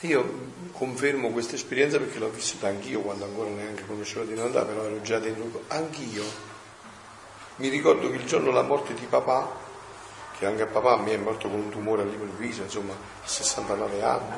Io 0.00 0.50
confermo 0.72 1.30
questa 1.30 1.54
esperienza 1.54 1.98
perché 1.98 2.18
l'ho 2.18 2.28
vissuta 2.30 2.68
anch'io 2.68 3.00
quando 3.00 3.24
ancora 3.24 3.48
neanche 3.50 3.86
conoscevo 3.86 4.24
di 4.24 4.34
Natale, 4.34 4.72
però 4.72 4.84
ero 4.84 5.00
già 5.02 5.18
dentro. 5.18 5.62
Anch'io 5.68 6.24
mi 7.56 7.68
ricordo 7.68 8.10
che 8.10 8.16
il 8.16 8.26
giorno 8.26 8.46
della 8.46 8.62
morte 8.62 8.94
di 8.94 9.06
papà 9.06 9.64
che 10.38 10.44
anche 10.44 10.62
a 10.62 10.66
papà 10.66 10.96
mi 10.96 11.12
è 11.12 11.16
morto 11.16 11.48
con 11.48 11.60
un 11.60 11.70
tumore 11.70 12.02
all'improvviso, 12.02 12.62
insomma, 12.62 12.92
a 12.92 13.26
69 13.26 14.02
anni. 14.02 14.36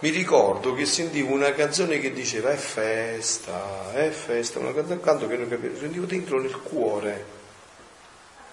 Mi 0.00 0.08
ricordo 0.08 0.74
che 0.74 0.86
sentivo 0.86 1.32
una 1.32 1.52
canzone 1.52 2.00
che 2.00 2.12
diceva 2.12 2.50
è 2.50 2.56
festa, 2.56 3.92
è 3.92 4.10
festa, 4.10 4.58
una 4.58 4.72
canzone 4.72 5.00
canto 5.00 5.28
che 5.28 5.36
non 5.36 5.48
capivo, 5.48 5.78
sentivo 5.78 6.06
dentro 6.06 6.40
nel 6.40 6.58
cuore. 6.60 7.38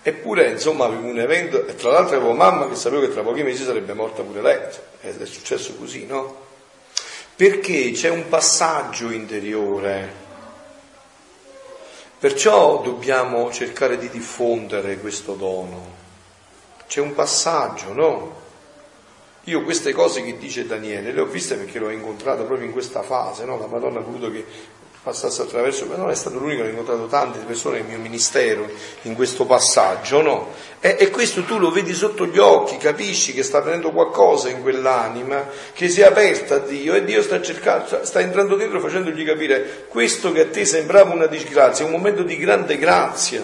Eppure, 0.01 0.51
insomma, 0.51 0.85
avevo 0.85 1.07
un 1.07 1.19
evento, 1.19 1.65
e 1.65 1.75
tra 1.75 1.91
l'altro 1.91 2.17
avevo 2.17 2.33
mamma 2.33 2.67
che 2.67 2.75
sapevo 2.75 3.01
che 3.01 3.11
tra 3.11 3.23
pochi 3.23 3.43
mesi 3.43 3.63
sarebbe 3.63 3.93
morta 3.93 4.21
pure 4.23 4.41
lei, 4.41 4.59
ed 5.01 5.21
è 5.21 5.25
successo 5.25 5.75
così, 5.75 6.05
no? 6.05 6.45
Perché 7.35 7.91
c'è 7.91 8.09
un 8.09 8.27
passaggio 8.29 9.09
interiore 9.11 10.25
Perciò 12.19 12.81
dobbiamo 12.81 13.51
cercare 13.51 13.95
di 13.99 14.09
diffondere 14.09 14.97
questo 14.97 15.35
dono. 15.35 15.93
C'è 16.87 16.99
un 16.99 17.13
passaggio, 17.13 17.93
no? 17.93 18.35
Io 19.47 19.63
queste 19.63 19.93
cose 19.93 20.23
che 20.23 20.37
dice 20.37 20.65
Daniele 20.65 21.13
le 21.13 21.21
ho 21.21 21.25
viste 21.25 21.55
perché 21.55 21.79
l'ho 21.79 21.89
incontrato 21.89 22.43
proprio 22.43 22.67
in 22.67 22.73
questa 22.73 23.01
fase, 23.01 23.45
no? 23.45 23.57
la 23.57 23.67
Madonna 23.67 23.99
ha 23.99 24.01
voluto 24.01 24.29
che 24.29 24.43
passasse 25.01 25.43
attraverso, 25.43 25.85
ma 25.85 25.95
non 25.95 26.09
è 26.09 26.15
stato 26.15 26.37
l'unico, 26.37 26.63
ho 26.63 26.65
incontrato 26.65 27.05
tante 27.05 27.39
persone 27.39 27.77
nel 27.77 27.87
mio 27.87 27.97
ministero 27.97 28.69
in 29.03 29.15
questo 29.15 29.45
passaggio, 29.45 30.21
no? 30.21 30.51
E, 30.81 30.97
e, 30.99 31.09
questo 31.11 31.43
tu 31.43 31.59
lo 31.59 31.71
vedi 31.71 31.93
sotto 31.93 32.25
gli 32.25 32.39
occhi, 32.39 32.75
capisci 32.75 33.31
che 33.31 33.41
sta 33.41 33.59
avvenendo 33.59 33.91
qualcosa 33.91 34.49
in 34.49 34.61
quell'anima, 34.61 35.47
che 35.71 35.87
si 35.87 36.01
è 36.01 36.03
aperta 36.03 36.55
a 36.55 36.59
Dio 36.59 36.93
e 36.93 37.05
Dio 37.05 37.21
sta 37.21 37.41
cercando, 37.41 38.03
sta 38.03 38.19
entrando 38.19 38.57
dentro 38.57 38.81
facendogli 38.81 39.23
capire 39.23 39.85
questo 39.87 40.33
che 40.33 40.41
a 40.41 40.47
te 40.47 40.65
sembrava 40.65 41.13
una 41.13 41.27
disgrazia, 41.27 41.85
è 41.85 41.87
un 41.87 41.93
momento 41.93 42.23
di 42.23 42.35
grande 42.35 42.77
grazia, 42.77 43.41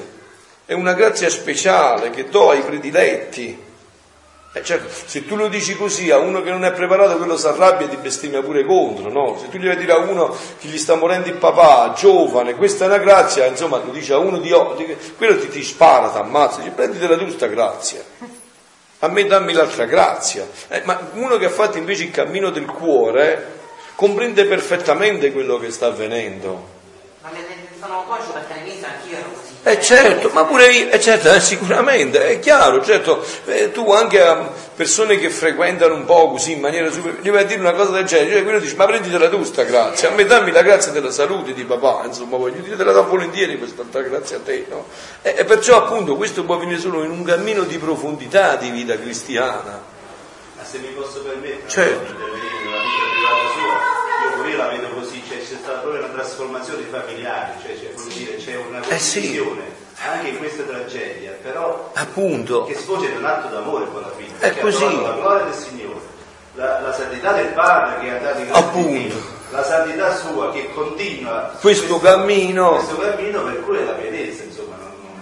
è 0.65 0.73
una 0.73 0.93
grazia 0.93 1.29
speciale 1.29 2.09
che 2.09 2.25
do 2.25 2.49
ai 2.49 2.59
prediletti. 2.59 3.71
Eh 4.55 4.63
certo, 4.63 4.87
se 5.05 5.25
tu 5.25 5.35
lo 5.35 5.47
dici 5.47 5.75
così 5.75 6.11
a 6.11 6.19
uno 6.19 6.43
che 6.43 6.51
non 6.51 6.63
è 6.63 6.71
preparato, 6.71 7.17
quello 7.17 7.37
si 7.37 7.47
arrabbia 7.47 7.87
e 7.87 7.89
ti 7.89 7.95
bestemmia 7.95 8.43
pure 8.43 8.63
contro, 8.63 9.09
no? 9.09 9.35
Se 9.39 9.49
tu 9.49 9.57
gli 9.57 9.65
vai 9.65 9.73
a 9.75 9.79
dire 9.79 9.93
a 9.93 9.97
uno 9.97 10.29
che 10.59 10.67
gli 10.67 10.77
sta 10.77 10.93
morendo 10.93 11.27
il 11.27 11.37
papà, 11.37 11.93
giovane, 11.97 12.53
questa 12.53 12.85
è 12.85 12.87
una 12.87 12.99
grazia, 12.99 13.47
insomma, 13.47 13.81
lo 13.83 13.91
dici 13.91 14.13
a 14.13 14.19
uno 14.19 14.37
di 14.37 14.51
oggi, 14.51 14.95
quello 15.17 15.39
ti, 15.39 15.49
ti 15.49 15.63
spara, 15.63 16.09
ti 16.09 16.19
ammazza, 16.19 16.59
dice 16.59 16.69
prenditela 16.69 17.17
tu 17.17 17.27
sta 17.31 17.47
grazia. 17.47 18.03
A 18.99 19.07
me 19.07 19.25
dammi 19.25 19.53
l'altra 19.53 19.85
grazia. 19.85 20.47
Eh, 20.67 20.81
ma 20.85 20.99
uno 21.13 21.37
che 21.37 21.45
ha 21.45 21.49
fatto 21.49 21.79
invece 21.79 22.03
il 22.03 22.11
cammino 22.11 22.51
del 22.51 22.67
cuore 22.67 23.59
comprende 23.95 24.45
perfettamente 24.45 25.31
quello 25.31 25.57
che 25.57 25.71
sta 25.71 25.87
avvenendo. 25.87 26.69
Ma 27.21 27.29
ne 27.31 27.43
sono 27.81 28.03
conscio 28.07 28.31
perché 28.31 28.53
all'inizio 28.53 28.85
anch'io 28.85 29.17
ero 29.17 29.29
così. 29.33 29.52
Eh 29.65 29.79
certo, 29.81 30.29
ma 30.33 30.43
pure 30.43 30.67
io, 30.67 30.89
eh 30.89 30.99
certo, 30.99 31.31
eh, 31.31 31.39
sicuramente, 31.39 32.31
è 32.31 32.39
chiaro, 32.39 32.83
certo, 32.83 33.25
tu 33.71 33.89
anche 33.93 34.21
a 34.21 34.51
persone 34.75 35.17
che 35.17 35.29
frequentano 35.29 35.93
un 35.93 36.03
po' 36.03 36.31
così 36.31 36.51
in 36.51 36.59
maniera 36.59 36.91
super, 36.91 37.19
gli 37.21 37.31
vai 37.31 37.43
a 37.43 37.45
dire 37.45 37.61
una 37.61 37.71
cosa 37.71 37.91
del 37.91 38.03
genere, 38.03 38.31
cioè 38.33 38.43
quello 38.43 38.59
dice, 38.59 38.75
ma 38.75 38.85
prenditela 38.85 39.29
tu 39.29 39.41
sta 39.43 39.63
grazia, 39.63 40.09
a 40.09 40.11
me 40.11 40.25
dammi 40.25 40.51
la 40.51 40.63
grazia 40.63 40.91
della 40.91 41.11
salute 41.11 41.53
di 41.53 41.63
papà, 41.63 42.01
insomma, 42.05 42.35
voglio 42.35 42.59
dire, 42.61 42.75
te 42.75 42.83
la 42.83 42.91
do 42.91 43.07
volentieri 43.07 43.57
questa 43.57 43.83
grazia 44.01 44.35
a 44.35 44.41
te, 44.41 44.65
no? 44.67 44.85
E, 45.21 45.33
e 45.37 45.45
perciò 45.45 45.77
appunto 45.77 46.17
questo 46.17 46.43
può 46.43 46.57
venire 46.57 46.79
solo 46.81 47.01
in 47.05 47.11
un 47.11 47.23
cammino 47.23 47.63
di 47.63 47.77
profondità 47.77 48.57
di 48.57 48.69
vita 48.69 48.99
cristiana. 48.99 49.81
Ma 50.57 50.63
se 50.65 50.79
mi 50.79 50.87
posso 50.87 51.21
permettere, 51.21 51.69
certo. 51.69 52.11
nella 52.11 52.33
vita 52.33 52.47
privata 53.13 53.47
sua, 53.55 54.02
io 54.33 54.41
pure 54.41 54.49
io 54.49 54.57
la 54.57 54.67
vedo 54.67 54.87
così, 54.89 55.21
cioè 55.27 55.37
c'è 55.39 55.55
stata 55.61 55.79
proprio 55.79 56.03
una 56.03 56.13
trasformazione 56.13 56.83
familiare, 56.89 57.53
cioè, 57.61 57.77
cioè 57.77 58.13
dire, 58.13 58.35
c'è 58.37 58.55
una 58.55 58.79
condivisione 58.79 59.61
eh 59.61 59.95
sì. 59.95 60.07
anche 60.07 60.27
in 60.29 60.37
questa 60.37 60.63
tragedia, 60.63 61.37
però 61.41 61.91
Appunto. 61.93 62.63
che 62.65 62.75
sfocia 62.75 63.09
in 63.09 63.17
un 63.17 63.25
atto 63.25 63.47
d'amore 63.53 63.85
con 63.91 64.01
la 64.01 64.11
figlia. 64.15 64.33
È 64.39 64.53
che 64.53 64.59
così. 64.61 65.01
La 65.01 65.11
gloria 65.13 65.43
del 65.45 65.53
Signore, 65.53 65.99
la, 66.55 66.79
la 66.81 66.93
santità 66.93 67.31
del 67.33 67.47
Padre 67.47 67.99
che 68.01 68.15
ha 68.15 68.19
dato 68.19 68.39
in 68.39 68.47
Appunto. 68.51 69.15
la 69.51 69.63
santità 69.63 70.15
sua 70.15 70.51
che 70.51 70.71
continua 70.73 71.51
Questo 71.59 71.99
cammino. 71.99 72.71
questo 72.75 72.97
cammino 72.97 73.43
per 73.43 73.61
cui 73.63 73.77
è 73.77 73.83
la 73.83 73.91
pienezza, 73.91 74.43
insomma. 74.43 74.75
Non, 74.77 74.91
non, 75.01 75.21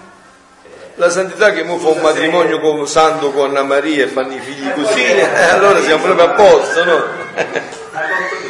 eh, 0.66 0.92
La 0.96 1.10
santità 1.10 1.52
che 1.52 1.64
mo 1.64 1.78
fa 1.78 1.88
un 1.90 1.94
Scusa 1.96 2.08
se- 2.08 2.14
matrimonio 2.14 2.60
con 2.60 2.88
santo 2.88 3.32
con 3.32 3.50
Anna 3.50 3.64
Maria 3.64 4.06
e 4.06 4.08
fanno 4.08 4.34
i 4.34 4.40
figli 4.40 4.72
così, 4.74 5.04
eh, 5.04 5.22
allora 5.50 5.82
siamo 5.82 6.04
proprio 6.04 6.26
a 6.26 6.30
posto, 6.30 6.84
no? 6.86 6.94
ha 6.94 6.98
fatto 7.44 8.36
tutto. 8.40 8.50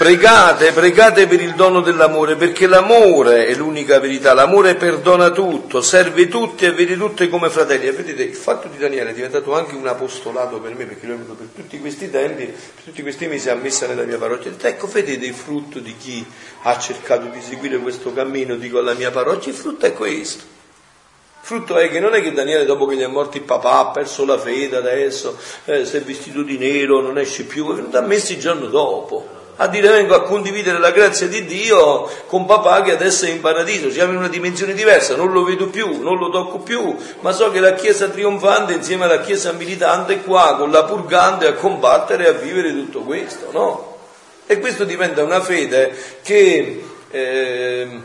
Pregate, 0.00 0.72
pregate 0.72 1.26
per 1.26 1.42
il 1.42 1.52
dono 1.52 1.82
dell'amore, 1.82 2.34
perché 2.34 2.66
l'amore 2.66 3.44
è 3.48 3.54
l'unica 3.54 4.00
verità, 4.00 4.32
l'amore 4.32 4.74
perdona 4.74 5.28
tutto, 5.28 5.82
serve 5.82 6.26
tutti 6.26 6.64
e 6.64 6.72
vede 6.72 6.96
tutti 6.96 7.28
come 7.28 7.50
fratelli. 7.50 7.86
E 7.86 7.92
vedete, 7.92 8.22
il 8.22 8.34
fatto 8.34 8.68
di 8.68 8.78
Daniele 8.78 9.10
è 9.10 9.12
diventato 9.12 9.54
anche 9.54 9.74
un 9.74 9.86
apostolato 9.86 10.58
per 10.58 10.74
me, 10.74 10.86
perché 10.86 11.06
l'ho 11.06 11.12
avuto 11.16 11.34
per 11.34 11.48
tutti 11.54 11.78
questi 11.80 12.10
tempi, 12.10 12.46
per 12.46 12.84
tutti 12.84 13.02
questi 13.02 13.26
mesi 13.26 13.50
ha 13.50 13.54
messa 13.56 13.86
nella 13.86 14.04
mia 14.04 14.16
parrocchia. 14.16 14.52
Ecco, 14.58 14.86
vedete 14.86 15.26
il 15.26 15.34
frutto 15.34 15.80
di 15.80 15.94
chi 15.98 16.26
ha 16.62 16.78
cercato 16.78 17.26
di 17.26 17.42
seguire 17.42 17.76
questo 17.76 18.10
cammino, 18.14 18.56
dico 18.56 18.78
alla 18.78 18.94
mia 18.94 19.10
parrocchia, 19.10 19.52
il 19.52 19.58
frutto 19.58 19.84
è 19.84 19.92
questo. 19.92 20.42
Il 20.42 21.46
frutto 21.46 21.76
è 21.76 21.90
che 21.90 22.00
non 22.00 22.14
è 22.14 22.22
che 22.22 22.32
Daniele 22.32 22.64
dopo 22.64 22.86
che 22.86 22.96
gli 22.96 23.02
è 23.02 23.06
morto 23.06 23.36
il 23.36 23.42
papà 23.42 23.80
ha 23.80 23.90
perso 23.90 24.24
la 24.24 24.38
fede 24.38 24.78
adesso, 24.78 25.36
eh, 25.66 25.84
si 25.84 25.98
è 25.98 26.00
vestito 26.00 26.40
di 26.40 26.56
nero, 26.56 27.02
non 27.02 27.18
esce 27.18 27.44
più, 27.44 27.70
è 27.70 27.74
venuto 27.74 27.98
a 27.98 28.00
messi 28.00 28.32
il 28.32 28.40
giorno 28.40 28.64
dopo 28.64 29.39
a 29.62 29.66
dire 29.66 29.88
vengo 29.88 30.14
a 30.14 30.22
condividere 30.22 30.78
la 30.78 30.90
grazia 30.90 31.28
di 31.28 31.44
Dio 31.44 32.08
con 32.26 32.46
papà 32.46 32.80
che 32.80 32.92
adesso 32.92 33.26
è 33.26 33.28
in 33.28 33.40
paradiso, 33.40 33.90
siamo 33.90 34.12
in 34.12 34.18
una 34.18 34.28
dimensione 34.28 34.72
diversa, 34.72 35.16
non 35.16 35.32
lo 35.32 35.44
vedo 35.44 35.68
più, 35.68 36.00
non 36.00 36.16
lo 36.16 36.30
tocco 36.30 36.60
più, 36.60 36.96
ma 37.20 37.32
so 37.32 37.50
che 37.50 37.60
la 37.60 37.74
Chiesa 37.74 38.08
trionfante 38.08 38.72
insieme 38.72 39.04
alla 39.04 39.20
Chiesa 39.20 39.52
militante 39.52 40.14
è 40.14 40.22
qua 40.22 40.56
con 40.56 40.70
la 40.70 40.84
purgante 40.84 41.46
a 41.46 41.52
combattere 41.52 42.24
e 42.24 42.28
a 42.28 42.32
vivere 42.32 42.72
tutto 42.72 43.00
questo, 43.00 43.48
no? 43.52 43.98
E 44.46 44.58
questo 44.60 44.84
diventa 44.84 45.22
una 45.22 45.40
fede 45.40 45.94
che 46.22 46.82
eh, 47.10 48.00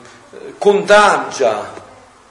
contagia, 0.57 1.71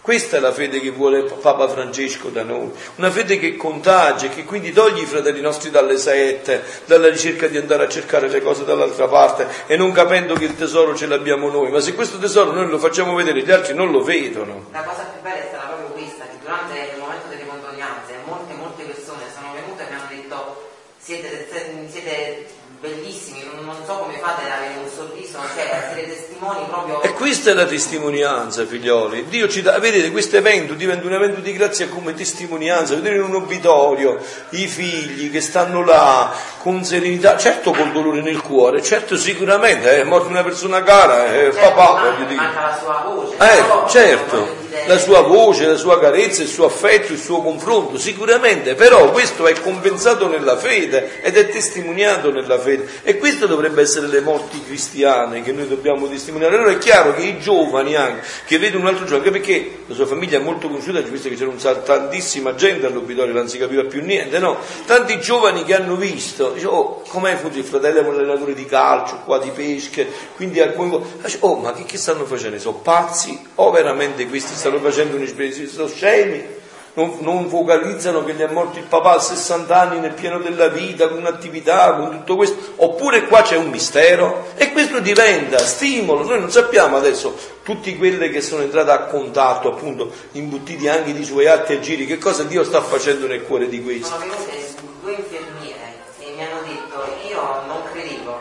questa 0.04 0.36
è 0.36 0.40
la 0.40 0.52
fede 0.52 0.80
che 0.80 0.90
vuole 0.90 1.22
Papa 1.22 1.66
Francesco 1.66 2.28
da 2.28 2.42
noi, 2.42 2.70
una 2.96 3.10
fede 3.10 3.38
che 3.38 3.56
contagia, 3.56 4.28
che 4.28 4.44
quindi 4.44 4.70
toglie 4.70 5.00
i 5.00 5.06
fratelli 5.06 5.40
nostri 5.40 5.70
dalle 5.70 5.96
sette, 5.96 6.62
dalla 6.84 7.08
ricerca 7.08 7.46
di 7.46 7.56
andare 7.56 7.84
a 7.84 7.88
cercare 7.88 8.28
le 8.28 8.42
cose 8.42 8.66
dall'altra 8.66 9.08
parte 9.08 9.48
e 9.66 9.78
non 9.78 9.92
capendo 9.92 10.34
che 10.34 10.44
il 10.44 10.56
tesoro 10.56 10.94
ce 10.94 11.06
l'abbiamo 11.06 11.48
noi, 11.48 11.70
ma 11.70 11.80
se 11.80 11.94
questo 11.94 12.18
tesoro 12.18 12.52
noi 12.52 12.68
lo 12.68 12.78
facciamo 12.78 13.14
vedere, 13.14 13.40
gli 13.40 13.50
altri 13.50 13.72
non 13.72 13.90
lo 13.90 14.02
vedono. 14.02 14.66
La 14.72 14.82
cosa 14.82 15.04
più 15.04 15.22
bella 15.22 15.42
è 15.42 15.46
stata 15.48 15.68
proprio 15.68 15.88
questa, 15.88 16.24
che 16.24 16.36
durante 16.38 16.90
il 16.92 17.00
momento 17.00 17.28
delle 17.28 17.46
condoglianze 17.46 18.12
molte, 18.26 18.52
molte 18.52 18.82
persone 18.84 19.22
sono 19.34 19.54
venute 19.54 19.86
e 19.86 19.88
mi 19.88 19.94
hanno 19.94 20.08
detto 20.10 20.68
siete, 20.98 21.48
siete 21.90 22.46
bellissimi, 22.80 23.42
non, 23.62 23.74
so 23.86 23.94
come 23.94 24.18
fate 24.18 24.42
ad 24.44 24.50
avere 24.58 24.74
un 24.82 24.88
sorriso, 24.94 25.38
cioè 25.54 25.92
siete 25.94 26.08
testimoni 26.08 26.64
proprio... 26.68 27.00
E 27.02 27.12
questa 27.12 27.50
è 27.50 27.54
la 27.54 27.64
testimonianza, 27.64 28.66
figlioli. 28.66 29.24
Dio 29.28 29.48
ci 29.48 29.62
dà, 29.62 29.78
vedete, 29.78 30.10
questo 30.10 30.36
evento 30.36 30.74
diventa 30.74 31.06
un 31.06 31.14
evento 31.14 31.40
di 31.40 31.52
grazia 31.54 31.88
come 31.88 32.12
testimonianza. 32.12 32.94
Vedere 32.94 33.16
in 33.16 33.22
un 33.22 33.34
obitorio 33.36 34.18
i 34.50 34.66
figli 34.66 35.30
che 35.30 35.40
stanno 35.40 35.82
là 35.82 36.30
con 36.58 36.84
serenità, 36.84 37.38
certo 37.38 37.72
col 37.72 37.90
dolore 37.92 38.20
nel 38.20 38.40
cuore, 38.42 38.82
certo 38.82 39.16
sicuramente, 39.16 40.00
è 40.00 40.04
morta 40.04 40.28
una 40.28 40.42
persona 40.42 40.82
cara, 40.82 41.26
è 41.26 41.52
Certo, 41.52 41.58
papà, 41.58 42.10
voglio 42.10 42.26
dire. 42.26 42.40
manca 42.40 42.60
la 42.60 42.78
sua 42.78 43.02
voce, 43.06 43.34
Eh, 43.34 43.62
però, 43.62 43.88
certo, 43.88 44.56
la 44.86 44.98
sua 44.98 45.20
voce, 45.20 45.66
la 45.66 45.76
sua 45.76 45.98
carezza, 45.98 46.42
il 46.42 46.48
suo 46.48 46.66
affetto, 46.66 47.12
il 47.12 47.18
suo 47.18 47.42
confronto, 47.42 47.98
sicuramente, 47.98 48.74
però 48.74 49.10
questo 49.10 49.46
è 49.46 49.52
compensato 49.60 50.28
nella 50.28 50.56
fede 50.56 51.20
ed 51.22 51.36
è 51.36 51.48
testimoniato 51.48 52.30
nella 52.30 52.53
fede. 52.58 52.86
E 53.02 53.18
queste 53.18 53.46
dovrebbe 53.46 53.82
essere 53.82 54.06
le 54.06 54.20
morti 54.20 54.62
cristiane 54.64 55.42
che 55.42 55.52
noi 55.52 55.68
dobbiamo 55.68 56.08
testimoniare. 56.08 56.56
Allora 56.56 56.70
è 56.72 56.78
chiaro 56.78 57.14
che 57.14 57.22
i 57.22 57.38
giovani 57.38 57.94
anche, 57.94 58.26
che 58.46 58.58
vedono 58.58 58.82
un 58.84 58.88
altro 58.88 59.04
giovane, 59.04 59.26
anche 59.26 59.38
perché 59.38 59.78
la 59.86 59.94
sua 59.94 60.06
famiglia 60.06 60.38
è 60.38 60.42
molto 60.42 60.68
conosciuta, 60.68 61.00
visto 61.00 61.28
che 61.28 61.36
c'era 61.36 61.50
un 61.50 61.82
tantissima 61.84 62.54
gente 62.54 62.86
all'obitorio, 62.86 63.32
non 63.32 63.48
si 63.48 63.58
capiva 63.58 63.84
più 63.84 64.02
niente, 64.02 64.38
no? 64.38 64.58
Tanti 64.86 65.20
giovani 65.20 65.64
che 65.64 65.74
hanno 65.74 65.96
visto, 65.96 66.50
dice, 66.52 66.66
oh, 66.66 67.02
com'è 67.08 67.36
funziona? 67.36 67.64
Il 67.64 67.64
fratello 67.64 67.98
è 68.00 68.02
un 68.02 68.14
allenatore 68.14 68.54
di 68.54 68.64
calcio, 68.64 69.20
qua 69.24 69.38
di 69.38 69.50
pesche, 69.50 70.06
quindi 70.36 70.60
al 70.60 70.72
Dice, 70.74 71.38
oh, 71.40 71.56
ma 71.56 71.72
che, 71.72 71.84
che 71.84 71.96
stanno 71.96 72.24
facendo? 72.24 72.58
Sono 72.58 72.78
pazzi? 72.78 73.38
O 73.56 73.70
veramente 73.70 74.26
questi 74.26 74.54
stanno 74.54 74.78
facendo 74.78 75.16
un'esperienza? 75.16 75.66
Sono 75.66 75.88
scemi? 75.88 76.62
Non, 76.94 77.18
non 77.20 77.48
focalizzano 77.48 78.24
che 78.24 78.34
gli 78.34 78.40
è 78.40 78.46
morto 78.46 78.78
il 78.78 78.84
papà 78.84 79.14
a 79.14 79.20
60 79.20 79.80
anni 79.80 79.98
nel 79.98 80.12
pieno 80.12 80.38
della 80.38 80.68
vita, 80.68 81.08
con 81.08 81.18
un'attività, 81.18 81.94
con 81.94 82.10
tutto 82.10 82.36
questo? 82.36 82.56
Oppure 82.76 83.26
qua 83.26 83.42
c'è 83.42 83.56
un 83.56 83.68
mistero? 83.68 84.46
E 84.54 84.70
questo 84.70 85.00
diventa 85.00 85.58
stimolo. 85.58 86.24
Noi 86.24 86.38
non 86.38 86.50
sappiamo 86.52 86.96
adesso 86.96 87.36
tutti 87.64 87.96
quelli 87.96 88.30
che 88.30 88.40
sono 88.40 88.62
entrati 88.62 88.90
a 88.90 89.06
contatto, 89.06 89.72
appunto, 89.72 90.12
imbuttiti 90.32 90.86
anche 90.86 91.12
di 91.12 91.24
suoi 91.24 91.48
atti 91.48 91.72
e 91.72 91.80
giri, 91.80 92.06
che 92.06 92.18
cosa 92.18 92.44
Dio 92.44 92.62
sta 92.62 92.80
facendo 92.80 93.26
nel 93.26 93.42
cuore 93.42 93.68
di 93.68 93.82
questi? 93.82 94.04
Sono 94.04 94.18
venute 94.18 94.74
due 95.00 95.12
infermiere 95.12 95.94
e 96.18 96.32
mi 96.34 96.44
hanno 96.44 96.62
detto 96.62 97.04
io 97.28 97.42
non 97.66 97.82
credevo, 97.92 98.40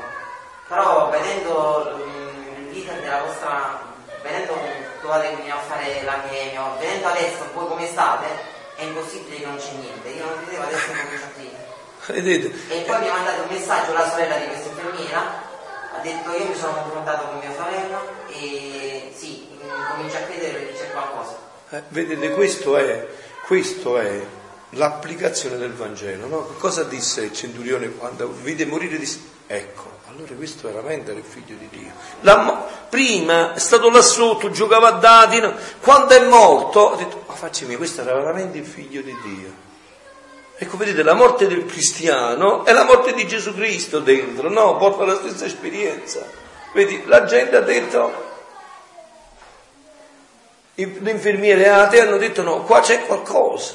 però 0.68 1.10
vedendo 1.10 1.92
mm, 1.98 2.72
l'iter 2.72 3.02
della 3.02 3.24
vostra, 3.26 3.82
vedendo 4.22 4.54
dovete 5.04 5.36
venire 5.36 5.52
a 5.52 5.60
fare 5.60 6.02
la 6.04 6.24
chemio, 6.28 6.78
vedendo 6.80 7.08
adesso 7.08 7.46
voi 7.54 7.68
come 7.68 7.88
state, 7.88 8.26
è 8.76 8.84
impossibile 8.84 9.38
che 9.38 9.46
non 9.46 9.58
c'è 9.58 9.72
niente, 9.74 10.10
io 10.10 10.26
non 10.26 10.44
credevo 10.44 10.64
adesso 10.64 10.92
a 10.92 11.30
credere. 11.36 11.72
Vedete? 12.08 12.74
E 12.74 12.82
poi 12.82 13.00
mi 13.00 13.10
ha 13.10 13.14
mandato 13.14 13.42
un 13.44 13.48
messaggio 13.50 13.94
la 13.94 14.10
sorella 14.10 14.38
di 14.38 14.48
questa 14.48 14.70
infermiera, 14.70 15.52
ha 15.96 16.02
detto 16.02 16.32
io 16.32 16.46
mi 16.46 16.56
sono 16.56 16.74
confrontato 16.74 17.28
con 17.28 17.40
mio 17.40 17.52
fratello 17.52 18.00
e 18.30 19.14
sì, 19.16 19.48
comincio 19.92 20.18
a 20.18 20.22
credere 20.22 20.54
perché 20.54 20.80
c'è 20.80 20.92
qualcosa. 20.92 21.38
Eh, 21.70 21.84
vedete, 21.90 22.32
questo 22.32 22.78
è, 22.78 23.08
questo 23.46 24.00
è 24.00 24.22
l'applicazione 24.72 25.58
del 25.58 25.74
Vangelo. 25.74 26.28
No? 26.28 26.40
Cosa 26.58 26.84
disse 26.84 27.22
il 27.22 27.34
centurione 27.34 27.90
quando 27.90 28.28
vide 28.32 28.66
morire? 28.66 28.98
Disse, 28.98 29.20
ecco, 29.48 29.93
allora 30.15 30.34
questo 30.35 30.68
veramente 30.68 31.10
era 31.10 31.19
il 31.19 31.26
figlio 31.26 31.56
di 31.57 31.68
Dio. 31.69 31.91
La 32.22 32.68
prima 32.88 33.53
è 33.53 33.60
stato 33.60 33.90
là 33.90 34.02
sotto, 34.02 34.52
giocava 34.52 34.90
a 34.90 34.91
dadi, 34.91 35.40
no? 35.40 35.56
quando 35.81 36.14
è 36.14 36.27
morto 36.27 36.91
ha 36.91 36.95
detto, 36.95 37.23
ma 37.27 37.34
facci 37.34 37.65
mia, 37.65 37.77
questo 37.77 38.02
era 38.02 38.14
veramente 38.14 38.60
il 38.60 38.65
figlio 38.65 39.02
di 39.02 39.15
Dio. 39.23 39.61
Ecco, 40.56 40.77
vedete, 40.77 41.02
la 41.02 41.15
morte 41.15 41.48
del 41.48 41.65
cristiano 41.65 42.64
è 42.64 42.73
la 42.73 42.84
morte 42.84 43.14
di 43.14 43.27
Gesù 43.27 43.56
Cristo 43.56 43.99
dentro, 43.99 44.49
no? 44.49 44.77
Porta 44.77 45.03
la 45.03 45.15
stessa 45.15 45.45
esperienza. 45.45 46.23
Vedi, 46.73 47.03
la 47.06 47.23
gente 47.23 47.56
ha 47.56 47.61
detto, 47.61 48.31
le 50.76 51.11
infermiere 51.11 51.69
atee 51.69 52.02
hanno 52.02 52.18
detto 52.18 52.44
no, 52.44 52.61
qua 52.61 52.81
c'è 52.81 53.06
qualcosa. 53.06 53.73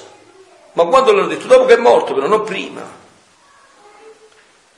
Ma 0.75 0.85
quando 0.85 1.13
l'hanno 1.13 1.27
detto? 1.27 1.49
Dopo 1.49 1.65
che 1.65 1.75
è 1.75 1.79
morto, 1.79 2.15
però 2.15 2.29
non 2.29 2.45
prima. 2.45 2.99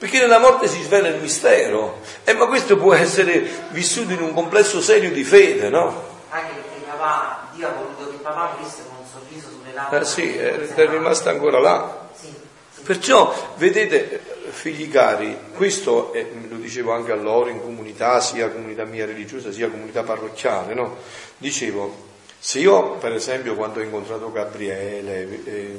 Perché 0.01 0.19
nella 0.19 0.39
morte 0.39 0.67
si 0.67 0.81
svela 0.81 1.09
il 1.09 1.21
mistero. 1.21 2.01
Eh, 2.25 2.33
ma 2.33 2.47
questo 2.47 2.79
può 2.79 2.95
essere 2.95 3.47
vissuto 3.69 4.15
in 4.15 4.23
un 4.23 4.33
complesso 4.33 4.81
serio 4.81 5.11
di 5.11 5.23
fede, 5.23 5.69
no? 5.69 6.05
Anche 6.31 6.55
perché 6.55 6.87
papà, 6.87 7.51
Dio 7.53 7.69
ha 7.69 7.73
voluto 7.73 8.11
che 8.11 8.17
papà 8.17 8.55
morisse 8.57 8.85
con 8.89 8.97
un 8.99 9.05
sorriso 9.05 9.49
sulle 9.51 9.75
labbra. 9.75 10.01
Eh 10.01 10.05
sì, 10.07 10.35
è, 10.35 10.59
è 10.59 10.89
rimasto 10.89 11.29
ancora 11.29 11.59
là. 11.61 12.09
Sì, 12.19 12.33
sì. 12.75 12.81
Perciò, 12.81 13.53
vedete, 13.57 14.23
figli 14.49 14.91
cari, 14.91 15.37
questo 15.55 16.15
è, 16.15 16.27
lo 16.49 16.57
dicevo 16.57 16.93
anche 16.93 17.13
a 17.13 17.17
loro 17.17 17.51
in 17.51 17.61
comunità, 17.61 18.21
sia 18.21 18.49
comunità 18.49 18.85
mia 18.85 19.05
religiosa, 19.05 19.53
sia 19.53 19.69
comunità 19.69 20.03
parrocchiale, 20.03 20.73
no? 20.73 20.97
Dicevo, 21.37 22.09
se 22.43 22.59
io, 22.59 22.93
per 22.93 23.13
esempio, 23.13 23.55
quando 23.55 23.81
ho 23.81 23.83
incontrato 23.83 24.33
Gabriele, 24.33 25.45
eh, 25.45 25.79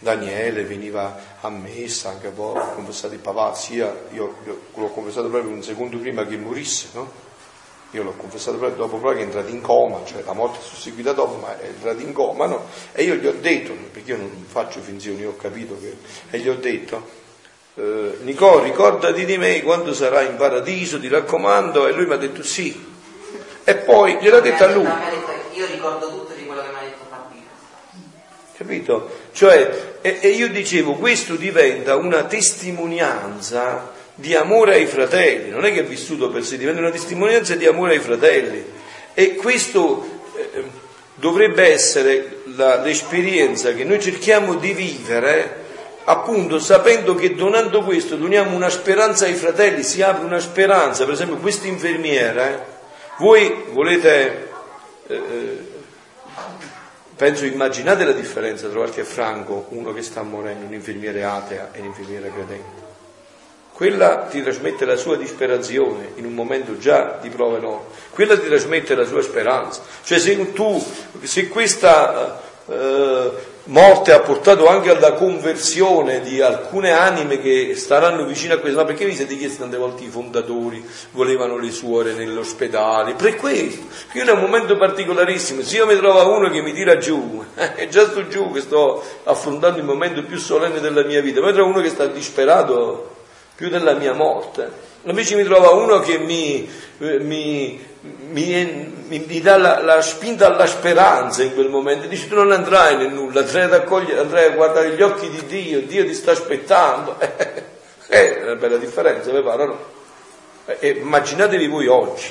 Daniele 0.00 0.64
veniva 0.64 1.36
a 1.40 1.48
messa, 1.48 2.08
anche 2.08 2.30
poi 2.30 2.58
ho 2.58 2.74
confessato 2.74 3.14
il 3.14 3.20
papà, 3.20 3.54
sia 3.54 3.94
io, 4.10 4.34
io 4.44 4.60
l'ho 4.74 4.88
confessato 4.88 5.28
proprio 5.28 5.52
un 5.52 5.62
secondo 5.62 5.96
prima 5.98 6.26
che 6.26 6.36
morisse, 6.36 6.88
no? 6.94 7.08
Io 7.92 8.02
l'ho 8.02 8.14
confessato 8.16 8.56
proprio 8.56 8.78
dopo 8.78 8.96
proprio 8.96 9.18
che 9.18 9.20
è 9.20 9.26
entrato 9.26 9.50
in 9.50 9.60
coma, 9.60 10.00
cioè 10.04 10.24
la 10.24 10.32
morte 10.32 10.58
è 10.58 10.62
susseguita 10.62 11.12
dopo, 11.12 11.36
ma 11.36 11.56
è 11.60 11.66
entrato 11.66 12.00
in 12.00 12.12
coma, 12.12 12.46
no? 12.46 12.66
E 12.90 13.04
io 13.04 13.14
gli 13.14 13.26
ho 13.26 13.34
detto, 13.40 13.72
perché 13.92 14.10
io 14.10 14.16
non 14.16 14.44
faccio 14.48 14.80
finzioni, 14.80 15.24
ho 15.24 15.36
capito 15.36 15.78
che, 15.78 15.96
e 16.30 16.38
gli 16.40 16.48
ho 16.48 16.56
detto, 16.56 17.06
eh, 17.76 18.16
Nicò, 18.22 18.60
ricordati 18.60 19.24
di 19.24 19.38
me 19.38 19.62
quando 19.62 19.94
sarai 19.94 20.26
in 20.26 20.36
paradiso, 20.36 20.98
ti 20.98 21.06
raccomando, 21.06 21.86
e 21.86 21.92
lui 21.92 22.06
mi 22.06 22.14
ha 22.14 22.16
detto 22.16 22.42
sì. 22.42 22.90
E 23.64 23.74
poi 23.76 24.18
gliel'ha 24.20 24.40
detto 24.40 24.64
a 24.64 24.70
lui. 24.72 24.88
Io 25.54 25.66
ricordo 25.66 26.08
tutto 26.08 26.32
di 26.34 26.44
quello 26.46 26.62
che 26.62 26.68
mi 26.68 26.74
ha 26.74 26.82
detto 26.82 27.04
Fabio. 27.08 27.40
Capito? 28.56 29.10
Cioè, 29.32 29.96
e, 30.00 30.18
e 30.20 30.28
io 30.30 30.48
dicevo, 30.48 30.94
questo 30.94 31.36
diventa 31.36 31.96
una 31.96 32.24
testimonianza 32.24 33.90
di 34.14 34.34
amore 34.34 34.74
ai 34.74 34.86
fratelli, 34.86 35.50
non 35.50 35.64
è 35.64 35.72
che 35.72 35.80
è 35.80 35.84
vissuto 35.84 36.30
per 36.30 36.44
sé, 36.44 36.58
diventa 36.58 36.80
una 36.80 36.90
testimonianza 36.90 37.54
di 37.54 37.66
amore 37.66 37.94
ai 37.94 38.00
fratelli. 38.00 38.64
E 39.14 39.36
questo 39.36 40.20
eh, 40.36 40.64
dovrebbe 41.14 41.70
essere 41.70 42.42
la- 42.56 42.82
l'esperienza 42.82 43.72
che 43.72 43.84
noi 43.84 44.00
cerchiamo 44.00 44.54
di 44.54 44.72
vivere, 44.72 45.60
appunto 46.04 46.58
sapendo 46.58 47.14
che 47.14 47.34
donando 47.34 47.82
questo 47.82 48.16
doniamo 48.16 48.54
una 48.54 48.70
speranza 48.70 49.26
ai 49.26 49.34
fratelli, 49.34 49.82
si 49.82 50.02
apre 50.02 50.24
una 50.24 50.40
speranza, 50.40 51.04
per 51.04 51.14
esempio 51.14 51.36
questa 51.36 51.66
infermiera, 51.66 52.48
eh, 52.48 52.71
voi 53.18 53.64
volete... 53.70 54.48
eh, 55.06 55.70
Penso, 57.14 57.44
immaginate 57.44 58.04
la 58.04 58.12
differenza 58.12 58.68
tra 58.68 58.78
qualche 58.78 59.04
franco, 59.04 59.66
uno 59.68 59.92
che 59.92 60.02
sta 60.02 60.22
morendo, 60.22 60.66
un 60.66 60.72
infermiere 60.72 61.22
atea 61.22 61.68
e 61.70 61.78
un 61.78 61.86
infermiere 61.86 62.32
credente. 62.32 62.80
Quella 63.72 64.26
ti 64.28 64.42
trasmette 64.42 64.84
la 64.84 64.96
sua 64.96 65.16
disperazione 65.16 66.12
in 66.16 66.24
un 66.24 66.34
momento 66.34 66.78
già 66.78 67.18
di 67.20 67.28
prova 67.28 67.58
enorme, 67.58 67.86
quella 68.10 68.36
ti 68.36 68.46
trasmette 68.46 68.96
la 68.96 69.04
sua 69.04 69.22
speranza. 69.22 69.82
Cioè 70.02 70.18
se 70.18 70.52
tu, 70.52 70.84
se 71.22 71.46
questa 71.48 72.42
eh, 72.66 73.30
morte 73.64 74.12
ha 74.12 74.20
portato 74.20 74.66
anche 74.66 74.90
alla 74.90 75.12
conversione 75.12 76.20
di 76.20 76.40
alcune 76.40 76.90
anime 76.90 77.40
che 77.40 77.74
staranno 77.76 78.24
vicino 78.24 78.54
a 78.54 78.58
questo, 78.58 78.78
ma 78.78 78.84
perché 78.84 79.04
vi 79.04 79.14
siete 79.14 79.36
chiesti 79.36 79.58
tante 79.58 79.76
volte 79.76 80.04
i 80.04 80.08
fondatori 80.08 80.84
volevano 81.12 81.56
le 81.58 81.70
suore 81.70 82.12
nell'ospedale? 82.12 83.14
Per 83.14 83.36
questo, 83.36 83.86
io 84.12 84.24
è 84.24 84.30
un 84.30 84.40
momento 84.40 84.76
particolarissimo, 84.76 85.62
se 85.62 85.76
io 85.76 85.86
mi 85.86 85.96
trovo 85.96 86.36
uno 86.36 86.50
che 86.50 86.62
mi 86.62 86.72
tira 86.72 86.98
giù, 86.98 87.44
è 87.54 87.86
già 87.88 88.06
sto 88.06 88.26
giù 88.28 88.50
che 88.50 88.60
sto 88.60 89.02
affrontando 89.24 89.78
il 89.78 89.84
momento 89.84 90.22
più 90.24 90.38
solenne 90.38 90.80
della 90.80 91.04
mia 91.04 91.20
vita, 91.20 91.40
ma 91.40 91.52
trovo 91.52 91.70
uno 91.70 91.80
che 91.80 91.88
sta 91.88 92.06
disperato 92.06 93.10
più 93.54 93.68
della 93.68 93.94
mia 93.94 94.12
morte. 94.12 94.90
Invece 95.04 95.36
mi 95.36 95.44
trova 95.44 95.70
uno 95.70 96.00
che 96.00 96.18
mi, 96.18 96.68
mi, 96.98 97.80
mi, 98.02 98.92
mi 99.06 99.40
dà 99.40 99.56
la, 99.56 99.80
la, 99.80 100.02
spinta 100.02 100.46
alla 100.46 100.66
speranza 100.66 101.42
in 101.42 101.54
quel 101.54 101.68
momento, 101.68 102.08
dice 102.08 102.28
tu 102.28 102.34
non 102.34 102.50
andrai 102.50 102.96
nel 102.96 103.12
nulla, 103.12 103.40
andrai 103.40 103.62
ad, 103.62 103.74
accogliere, 103.74 104.20
andrai 104.20 104.46
a 104.46 104.50
guardare 104.50 104.94
gli 104.94 105.02
occhi 105.02 105.28
di 105.30 105.46
Dio, 105.46 105.82
Dio 105.82 106.04
ti 106.04 106.14
sta 106.14 106.32
aspettando. 106.32 107.16
è 108.08 108.40
una 108.42 108.56
bella 108.56 108.76
differenza, 108.76 109.30
vi 109.30 109.42
pare, 109.42 109.66
no? 109.66 109.78
E 110.78 110.88
immaginatevi 110.88 111.66
voi 111.68 111.86
oggi. 111.86 112.30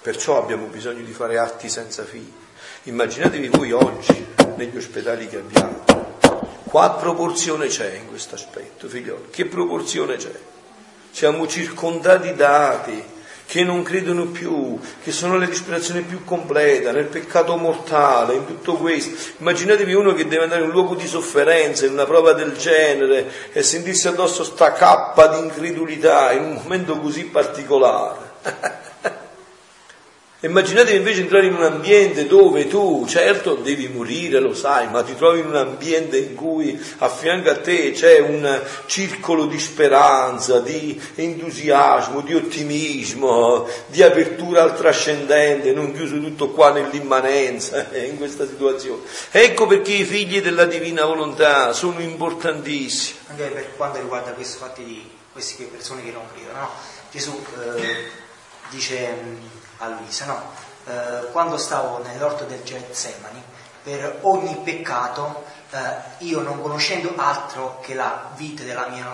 Perciò 0.00 0.38
abbiamo 0.38 0.66
bisogno 0.66 1.04
di 1.04 1.12
fare 1.12 1.38
atti 1.38 1.68
senza 1.68 2.04
fine. 2.04 2.40
Immaginatevi 2.84 3.48
voi 3.48 3.72
oggi 3.72 4.26
negli 4.56 4.76
ospedali 4.76 5.28
che 5.28 5.36
abbiamo. 5.36 5.84
Qua 6.64 6.92
proporzione 6.94 7.66
c'è 7.66 7.94
in 7.94 8.08
questo 8.08 8.34
aspetto, 8.34 8.88
figlioli? 8.88 9.28
Che 9.30 9.44
proporzione 9.44 10.16
c'è? 10.16 10.32
Siamo 11.12 11.46
circondati 11.46 12.34
da 12.34 12.70
atei 12.70 13.10
che 13.52 13.64
non 13.64 13.82
credono 13.82 14.28
più, 14.28 14.80
che 15.02 15.12
sono 15.12 15.36
la 15.38 15.44
disperazione 15.44 16.00
più 16.00 16.24
completa, 16.24 16.90
nel 16.90 17.04
peccato 17.04 17.54
mortale, 17.56 18.32
in 18.32 18.46
tutto 18.46 18.76
questo. 18.76 19.34
Immaginatevi 19.40 19.92
uno 19.92 20.14
che 20.14 20.26
deve 20.26 20.44
andare 20.44 20.62
in 20.62 20.68
un 20.68 20.72
luogo 20.72 20.94
di 20.94 21.06
sofferenza, 21.06 21.84
in 21.84 21.92
una 21.92 22.06
prova 22.06 22.32
del 22.32 22.56
genere, 22.56 23.30
e 23.52 23.62
sentirsi 23.62 24.08
addosso 24.08 24.42
sta 24.42 24.72
cappa 24.72 25.26
di 25.26 25.40
incredulità 25.40 26.32
in 26.32 26.44
un 26.44 26.60
momento 26.62 26.98
così 26.98 27.24
particolare. 27.24 28.30
Immaginatevi 30.44 30.96
invece 30.96 31.20
entrare 31.20 31.46
in 31.46 31.54
un 31.54 31.62
ambiente 31.62 32.26
dove 32.26 32.66
tu, 32.66 33.06
certo, 33.06 33.54
devi 33.54 33.86
morire, 33.86 34.40
lo 34.40 34.54
sai, 34.54 34.88
ma 34.88 35.04
ti 35.04 35.14
trovi 35.14 35.38
in 35.38 35.46
un 35.46 35.54
ambiente 35.54 36.18
in 36.18 36.34
cui 36.34 36.76
a 36.98 37.08
fianco 37.08 37.48
a 37.48 37.60
te 37.60 37.92
c'è 37.92 38.18
un 38.18 38.60
circolo 38.86 39.46
di 39.46 39.60
speranza, 39.60 40.58
di 40.58 41.00
entusiasmo, 41.14 42.22
di 42.22 42.34
ottimismo, 42.34 43.68
di 43.86 44.02
apertura 44.02 44.64
al 44.64 44.76
trascendente, 44.76 45.70
non 45.70 45.92
chiuso 45.92 46.18
tutto 46.18 46.50
qua 46.50 46.72
nell'immanenza, 46.72 47.90
in 47.94 48.16
questa 48.16 48.44
situazione. 48.44 49.02
Ecco 49.30 49.68
perché 49.68 49.92
i 49.92 50.04
figli 50.04 50.42
della 50.42 50.64
divina 50.64 51.04
volontà 51.04 51.72
sono 51.72 52.00
importantissimi. 52.00 53.18
Anche 53.28 53.44
per 53.44 53.76
quanto 53.76 54.00
riguarda 54.00 54.32
questi 54.32 54.58
fatti 54.58 54.82
di 54.82 55.08
queste 55.30 55.62
persone 55.66 56.02
che 56.02 56.10
non 56.10 56.24
credono, 56.34 56.58
no? 56.58 56.70
Gesù 57.12 57.40
eh, 57.76 58.08
dice 58.70 59.60
a 59.82 59.88
Luisa, 59.88 60.24
no? 60.26 60.40
Eh, 60.84 61.30
quando 61.32 61.56
stavo 61.56 62.02
nell'orto 62.02 62.44
del 62.44 62.62
Getsemani, 62.62 63.42
per 63.82 64.18
ogni 64.22 64.56
peccato 64.62 65.44
eh, 65.70 65.78
io 66.18 66.40
non 66.40 66.60
conoscendo 66.60 67.12
altro 67.16 67.80
che 67.80 67.94
la 67.94 68.30
vita 68.36 68.62
della 68.62 68.86
mia, 68.86 69.06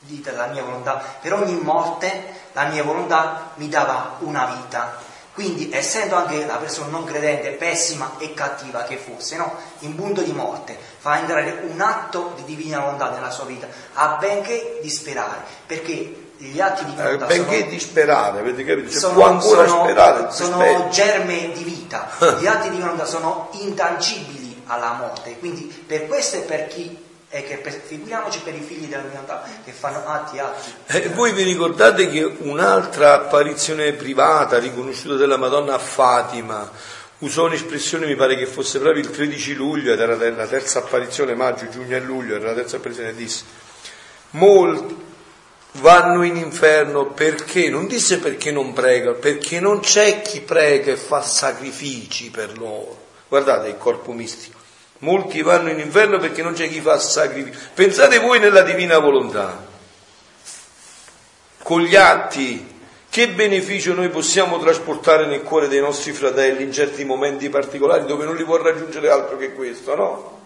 vita 0.00 0.30
della 0.30 0.46
mia 0.46 0.62
volontà, 0.62 1.02
per 1.20 1.34
ogni 1.34 1.56
morte 1.60 2.36
la 2.52 2.64
mia 2.64 2.82
volontà 2.82 3.50
mi 3.56 3.68
dava 3.68 4.16
una 4.20 4.46
vita. 4.46 5.06
Quindi, 5.34 5.70
essendo 5.72 6.16
anche 6.16 6.44
la 6.46 6.56
persona 6.56 6.88
non 6.88 7.04
credente, 7.04 7.50
pessima 7.52 8.14
e 8.18 8.34
cattiva 8.34 8.82
che 8.82 8.96
fosse, 8.96 9.36
no? 9.36 9.54
in 9.80 9.94
punto 9.94 10.22
di 10.22 10.32
morte, 10.32 10.76
fa 10.98 11.20
entrare 11.20 11.60
un 11.68 11.80
atto 11.80 12.32
di 12.34 12.42
divina 12.42 12.80
volontà 12.80 13.10
nella 13.10 13.30
sua 13.30 13.44
vita, 13.44 13.68
a 13.92 14.16
benché 14.16 14.80
disperare, 14.82 15.42
perché 15.64 16.27
gli 16.38 16.60
atti 16.60 16.84
di 16.84 16.92
Eh, 16.96 17.02
volontà 17.02 17.26
benché 17.26 17.58
sono, 17.58 17.70
disperare, 17.70 18.38
avete 18.40 18.64
capito? 18.64 18.90
Cioè, 18.90 19.00
sono- 19.00 19.14
può 19.14 19.24
ancora 19.26 19.66
sono- 19.66 19.82
sperare, 19.84 20.26
sono 20.30 20.88
germe 20.90 21.50
di 21.52 21.64
vita, 21.64 22.08
gli 22.38 22.46
atti 22.46 22.70
di 22.70 22.78
volontà 22.78 23.04
sono 23.04 23.48
intangibili 23.52 24.62
alla 24.66 24.92
morte, 24.92 25.36
quindi 25.38 25.62
per 25.86 26.06
questo 26.06 26.36
e 26.36 26.40
per 26.40 26.66
chi 26.68 27.06
è 27.30 27.44
che 27.44 27.56
per- 27.56 27.82
figuriamoci 27.84 28.40
per 28.40 28.54
i 28.54 28.60
figli 28.60 28.86
della 28.86 29.02
volontà 29.02 29.42
che 29.64 29.72
fanno 29.72 30.02
atti 30.06 30.38
atti. 30.38 30.72
E 30.86 31.08
voi 31.10 31.32
vi 31.32 31.42
ricordate 31.42 32.08
che 32.08 32.24
un'altra 32.38 33.14
apparizione 33.14 33.92
privata 33.92 34.58
riconosciuta 34.58 35.14
della 35.16 35.36
Madonna 35.36 35.74
a 35.74 35.78
Fatima 35.78 36.70
usò 37.18 37.46
un'espressione, 37.46 38.06
mi 38.06 38.14
pare 38.14 38.36
che 38.36 38.46
fosse 38.46 38.78
proprio 38.78 39.02
il 39.02 39.10
13 39.10 39.54
luglio, 39.54 39.92
ed 39.92 40.00
era 40.00 40.14
la 40.16 40.46
terza 40.46 40.78
apparizione, 40.78 41.34
maggio, 41.34 41.68
giugno 41.68 41.96
e 41.96 42.00
luglio, 42.00 42.36
era 42.36 42.46
la 42.46 42.54
terza 42.54 42.76
apparizione, 42.76 43.12
disse, 43.14 43.42
molti 44.30 45.06
vanno 45.80 46.22
in 46.22 46.36
inferno 46.36 47.06
perché, 47.06 47.68
non 47.68 47.86
disse 47.86 48.18
perché 48.18 48.50
non 48.50 48.72
pregano, 48.72 49.14
perché 49.14 49.60
non 49.60 49.80
c'è 49.80 50.22
chi 50.22 50.40
prega 50.40 50.92
e 50.92 50.96
fa 50.96 51.22
sacrifici 51.22 52.30
per 52.30 52.56
loro. 52.58 53.06
Guardate 53.28 53.68
il 53.68 53.76
corpo 53.76 54.12
mistico. 54.12 54.58
Molti 55.00 55.42
vanno 55.42 55.70
in 55.70 55.78
inferno 55.78 56.18
perché 56.18 56.42
non 56.42 56.54
c'è 56.54 56.68
chi 56.68 56.80
fa 56.80 56.98
sacrifici. 56.98 57.56
Pensate 57.74 58.18
voi 58.18 58.38
nella 58.38 58.62
divina 58.62 58.98
volontà. 58.98 59.66
Con 61.62 61.82
gli 61.82 61.94
atti, 61.94 62.76
che 63.10 63.28
beneficio 63.28 63.94
noi 63.94 64.08
possiamo 64.08 64.58
trasportare 64.58 65.26
nel 65.26 65.42
cuore 65.42 65.68
dei 65.68 65.80
nostri 65.80 66.12
fratelli 66.12 66.62
in 66.62 66.72
certi 66.72 67.04
momenti 67.04 67.48
particolari 67.48 68.06
dove 68.06 68.24
non 68.24 68.36
li 68.36 68.44
può 68.44 68.56
raggiungere 68.56 69.10
altro 69.10 69.36
che 69.36 69.52
questo, 69.52 69.94
no? 69.94 70.37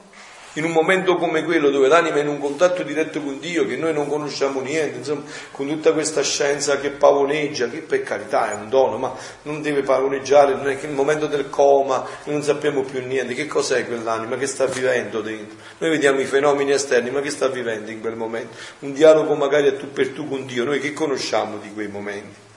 In 0.55 0.65
un 0.65 0.73
momento 0.73 1.17
come 1.17 1.45
quello 1.45 1.71
dove 1.71 1.89
l'anima 1.89 2.17
è 2.17 2.21
in 2.21 2.29
un 2.29 2.39
contatto 2.39 2.83
diretto 2.83 3.21
con 3.23 3.39
Dio, 3.39 3.67
che 3.67 3.77
noi 3.77 3.93
non 3.93 4.07
conosciamo 4.07 4.61
niente, 4.61 4.99
insomma, 4.99 5.23
con 5.51 5.67
tutta 5.67 5.93
questa 5.93 6.23
scienza 6.23 6.79
che 6.79 6.91
pavoneggia, 6.91 7.69
che 7.69 7.79
per 7.79 8.03
carità 8.03 8.51
è 8.51 8.55
un 8.55 8.69
dono, 8.69 8.99
ma 8.99 9.15
non 9.43 9.63
deve 9.63 9.83
pavoneggiare, 9.83 10.55
non 10.55 10.69
è 10.69 10.79
che 10.79 10.87
nel 10.87 10.95
momento 10.95 11.27
del 11.27 11.49
coma 11.49 12.07
non 12.25 12.43
sappiamo 12.43 12.83
più 12.83 13.05
niente, 13.05 13.35
che 13.35 13.47
cos'è 13.47 13.87
quell'anima, 13.87 14.37
che 14.37 14.47
sta 14.47 14.67
vivendo 14.67 15.21
dentro. 15.21 15.57
Noi 15.79 15.91
vediamo 15.91 16.21
i 16.21 16.27
fenomeni 16.27 16.73
esterni, 16.73 17.11
ma 17.11 17.21
che 17.21 17.31
sta 17.31 17.49
vivendo 17.49 17.91
in 17.91 18.01
quel 18.01 18.17
momento? 18.17 18.57
Un 18.81 18.93
dialogo 18.93 19.35
magari 19.35 19.69
a 19.69 19.75
tu 19.75 19.91
per 19.91 20.11
tu 20.11 20.29
con 20.29 20.45
Dio, 20.45 20.65
noi 20.65 20.81
che 20.81 20.93
conosciamo 20.93 21.57
di 21.59 21.73
quei 21.73 21.89
momenti? 21.89 22.51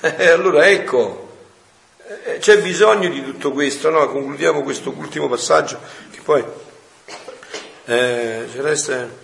E 0.16 0.28
allora 0.28 0.68
ecco, 0.68 1.24
eh, 2.06 2.38
c'è 2.38 2.60
bisogno 2.60 3.08
di 3.08 3.24
tutto 3.24 3.52
questo, 3.52 3.88
no? 3.88 4.06
concludiamo 4.08 4.62
questo 4.62 4.92
ultimo 4.94 5.28
passaggio 5.28 5.78
che 6.10 6.20
poi 6.22 6.44
eh, 7.86 8.48
Celeste, 8.52 9.22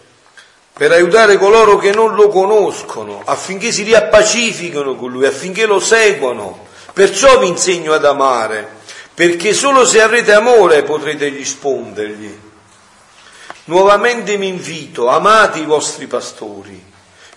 per 0.72 0.92
aiutare 0.92 1.36
coloro 1.36 1.76
che 1.76 1.92
non 1.92 2.14
lo 2.14 2.28
conoscono, 2.28 3.22
affinché 3.24 3.72
si 3.72 3.82
riappacifichino 3.82 4.96
con 4.96 5.10
lui, 5.10 5.26
affinché 5.26 5.66
lo 5.66 5.80
seguano. 5.80 6.66
Perciò 6.92 7.38
vi 7.38 7.48
insegno 7.48 7.92
ad 7.92 8.04
amare, 8.04 8.68
perché 9.14 9.52
solo 9.52 9.84
se 9.84 10.00
avrete 10.00 10.32
amore 10.32 10.82
potrete 10.82 11.28
rispondergli. 11.28 12.38
Nuovamente 13.64 14.36
mi 14.36 14.48
invito, 14.48 15.08
amate 15.08 15.60
i 15.60 15.64
vostri 15.64 16.06
pastori 16.06 16.88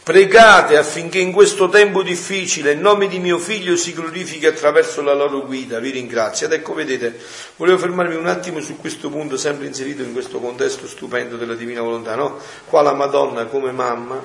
Pregate 0.03 0.75
affinché 0.75 1.19
in 1.19 1.31
questo 1.31 1.69
tempo 1.69 2.03
difficile 2.03 2.73
il 2.73 2.80
nome 2.80 3.07
di 3.07 3.19
mio 3.19 3.38
figlio 3.38 3.77
si 3.77 3.93
glorifichi 3.93 4.45
attraverso 4.45 5.01
la 5.01 5.13
loro 5.13 5.45
guida. 5.45 5.80
Vi 5.80 5.91
ringrazio. 5.91 6.45
Ed 6.45 6.51
ecco, 6.51 6.73
vedete, 6.73 7.17
volevo 7.55 7.77
fermarmi 7.77 8.15
un 8.15 8.27
attimo 8.27 8.59
su 8.59 8.75
questo 8.75 9.09
punto, 9.09 9.38
sempre 9.38 9.65
inserito 9.65 10.03
in 10.03 10.11
questo 10.11 10.41
contesto 10.41 10.88
stupendo 10.88 11.38
della 11.38 11.55
divina 11.55 11.80
volontà. 11.80 12.15
No? 12.15 12.38
Qua 12.65 12.81
la 12.81 12.91
Madonna, 12.91 13.45
come 13.45 13.71
mamma, 13.71 14.21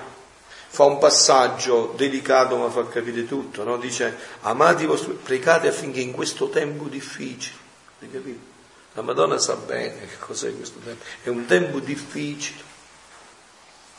fa 0.66 0.82
un 0.82 0.98
passaggio 0.98 1.94
delicato 1.96 2.56
ma 2.56 2.70
fa 2.70 2.84
capire 2.88 3.24
tutto. 3.24 3.62
No? 3.62 3.76
Dice, 3.76 4.16
amati 4.40 4.84
vostri, 4.84 5.16
pregate 5.22 5.68
affinché 5.68 6.00
in 6.00 6.10
questo 6.10 6.48
tempo 6.48 6.86
difficile, 6.86 7.54
La 8.94 9.02
Madonna 9.02 9.38
sa 9.38 9.54
bene 9.54 10.08
che 10.08 10.18
cos'è 10.18 10.52
questo 10.56 10.80
tempo. 10.84 11.04
È 11.22 11.28
un 11.28 11.46
tempo 11.46 11.78
difficile 11.78 12.67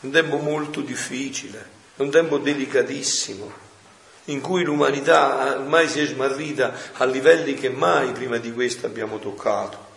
un 0.02 0.12
tempo 0.12 0.38
molto 0.38 0.82
difficile, 0.82 1.78
è 1.96 2.02
un 2.02 2.10
tempo 2.10 2.38
delicatissimo, 2.38 3.52
in 4.26 4.42
cui 4.42 4.64
l'umanità 4.64 5.58
ormai 5.58 5.88
si 5.88 6.00
è 6.00 6.06
smarrita 6.06 6.74
a 6.94 7.06
livelli 7.06 7.56
che 7.56 7.70
mai 7.70 8.12
prima 8.12 8.38
di 8.38 8.54
questo 8.54 8.86
abbiamo 8.86 9.20
toccato. 9.20 9.89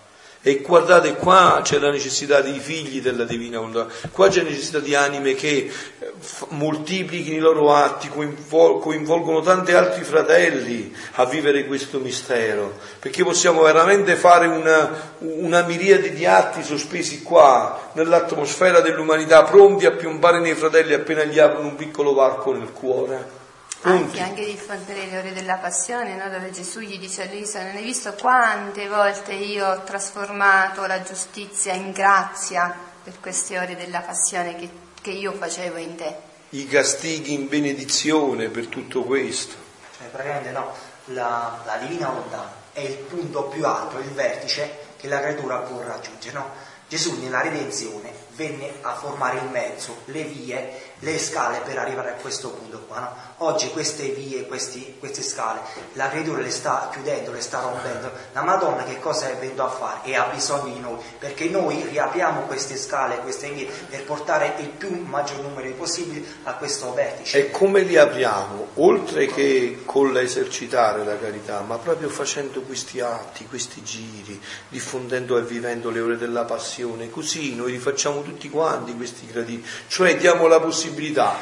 E 0.45 0.57
guardate 0.57 1.15
qua 1.15 1.61
c'è 1.63 1.79
la 1.79 1.93
necessità 1.93 2.41
dei 2.41 2.59
figli 2.59 3.01
della 3.01 3.23
divina 3.23 3.59
volontà, 3.61 3.87
qua 4.11 4.29
c'è 4.29 4.43
la 4.43 4.49
necessità 4.49 4.81
di 4.81 4.93
anime 4.93 5.35
che 5.35 5.71
eh, 6.01 6.13
moltiplichino 6.49 7.37
i 7.37 7.39
loro 7.39 7.73
atti, 7.73 8.09
coinvolgono 8.09 9.41
tanti 9.41 9.73
altri 9.73 10.03
fratelli 10.03 10.93
a 11.13 11.27
vivere 11.27 11.65
questo 11.65 12.01
mistero, 12.01 12.77
perché 12.99 13.23
possiamo 13.23 13.63
veramente 13.63 14.17
fare 14.17 14.49
una, 14.49 15.15
una 15.19 15.63
miriade 15.63 16.13
di 16.13 16.27
atti 16.27 16.65
sospesi 16.65 17.23
qua, 17.23 17.91
nell'atmosfera 17.93 18.81
dell'umanità, 18.81 19.45
pronti 19.45 19.87
a 19.87 19.93
piombare 19.93 20.41
nei 20.41 20.55
fratelli 20.55 20.93
appena 20.93 21.23
gli 21.23 21.39
aprono 21.39 21.69
un 21.69 21.77
piccolo 21.77 22.15
varco 22.15 22.53
nel 22.53 22.73
cuore. 22.73 23.42
Anche, 23.85 24.21
anche 24.21 24.45
di 24.45 24.57
fronte 24.57 24.93
alle 24.93 25.19
ore 25.19 25.33
della 25.33 25.57
passione, 25.57 26.15
no? 26.15 26.31
dove 26.31 26.53
Gesù 26.53 26.79
gli 26.79 26.99
dice 26.99 27.23
a 27.23 27.27
Luisa, 27.27 27.65
non 27.65 27.75
hai 27.75 27.83
visto 27.83 28.15
quante 28.15 28.87
volte 28.89 29.33
io 29.33 29.67
ho 29.67 29.83
trasformato 29.83 30.87
la 30.87 31.03
giustizia 31.03 31.73
in 31.73 31.91
grazia 31.91 32.73
per 33.03 33.19
queste 33.19 33.59
ore 33.59 33.75
della 33.75 34.01
passione 34.01 34.55
che, 34.55 34.71
che 35.01 35.11
io 35.11 35.33
facevo 35.33 35.79
in 35.79 35.97
te. 35.97 36.17
I 36.51 36.69
castighi 36.69 37.33
in 37.33 37.49
benedizione 37.49 38.49
per 38.49 38.69
tutto 38.69 39.03
questo. 39.03 39.57
Cioè, 39.99 40.07
praticamente 40.09 40.51
no, 40.53 40.73
la, 41.07 41.61
la 41.65 41.77
divina 41.79 42.09
volontà 42.09 42.55
è 42.73 42.81
il 42.81 42.97
punto 42.99 43.45
più 43.45 43.67
alto, 43.67 43.99
il 43.99 44.11
vertice 44.11 44.91
che 44.97 45.09
la 45.09 45.19
creatura 45.19 45.59
può 45.59 45.83
raggiungere. 45.83 46.35
No? 46.35 46.51
Gesù 46.87 47.19
nella 47.21 47.41
redenzione 47.41 48.13
venne 48.35 48.75
a 48.83 48.95
formare 48.95 49.39
in 49.39 49.49
mezzo 49.51 50.03
le 50.07 50.23
vie 50.25 50.92
le 51.03 51.19
scale 51.19 51.61
per 51.65 51.79
arrivare 51.79 52.11
a 52.11 52.15
questo 52.15 52.51
punto 52.51 52.85
qua. 52.87 52.99
No? 53.01 53.31
Oggi 53.49 53.71
queste 53.71 54.09
vie, 54.09 54.47
questi, 54.47 54.97
queste 54.99 55.23
scale, 55.23 55.61
la 55.95 56.09
creatura 56.09 56.41
le 56.41 56.51
sta 56.51 56.89
chiudendo, 56.93 57.33
le 57.33 57.41
sta 57.41 57.61
rompendo. 57.61 58.11
La 58.33 58.43
Madonna 58.43 58.85
che 58.85 59.01
cosa 59.01 59.29
è 59.29 59.37
venuta 59.37 59.65
a 59.65 59.69
fare? 59.69 60.01
E 60.05 60.15
ha 60.15 60.29
bisogno 60.33 60.73
di 60.73 60.79
noi, 60.79 60.97
perché 61.19 61.49
noi 61.49 61.85
riapriamo 61.89 62.43
queste 62.43 62.77
scale, 62.77 63.19
queste 63.19 63.51
vie, 63.51 63.69
per 63.89 64.05
portare 64.05 64.55
il 64.59 64.69
più 64.69 64.91
maggior 65.05 65.41
numero 65.41 65.69
possibile 65.73 66.25
a 66.45 66.55
questo 66.55 66.93
vertice. 66.95 67.39
E 67.39 67.51
come 67.51 67.81
li 67.81 67.97
apriamo? 67.97 68.69
Oltre 68.75 69.27
che 69.27 69.83
con 69.85 70.13
l'esercitare 70.13 71.05
la 71.05 71.19
carità, 71.19 71.63
ma 71.63 71.79
proprio 71.79 72.09
facendo 72.09 72.61
questi 72.63 73.01
atti, 73.01 73.47
questi 73.47 73.83
giri, 73.83 74.41
diffondendo 74.69 75.37
e 75.37 75.43
vivendo 75.43 75.91
le 75.91 76.01
ore 76.01 76.17
della 76.17 76.45
passione, 76.45 77.11
così 77.11 77.57
noi 77.57 77.73
li 77.73 77.79
facciamo 77.79 78.23
tutti 78.23 78.49
quanti 78.49 78.95
questi 78.95 79.27
gradini, 79.27 79.65
cioè 79.89 80.17
diamo 80.17 80.47
la 80.47 80.61
possibilità 80.61 80.91
possibilità, 80.93 81.35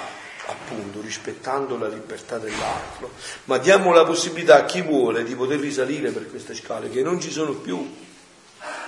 appunto 0.46 1.00
rispettando 1.00 1.76
la 1.76 1.88
libertà 1.88 2.38
dell'altro, 2.38 3.10
ma 3.44 3.58
diamo 3.58 3.92
la 3.92 4.04
possibilità 4.04 4.56
a 4.56 4.64
chi 4.64 4.80
vuole 4.82 5.24
di 5.24 5.34
poter 5.34 5.58
risalire 5.58 6.10
per 6.10 6.30
queste 6.30 6.54
scale 6.54 6.88
che 6.88 7.02
non 7.02 7.20
ci 7.20 7.30
sono 7.30 7.52
più, 7.52 8.08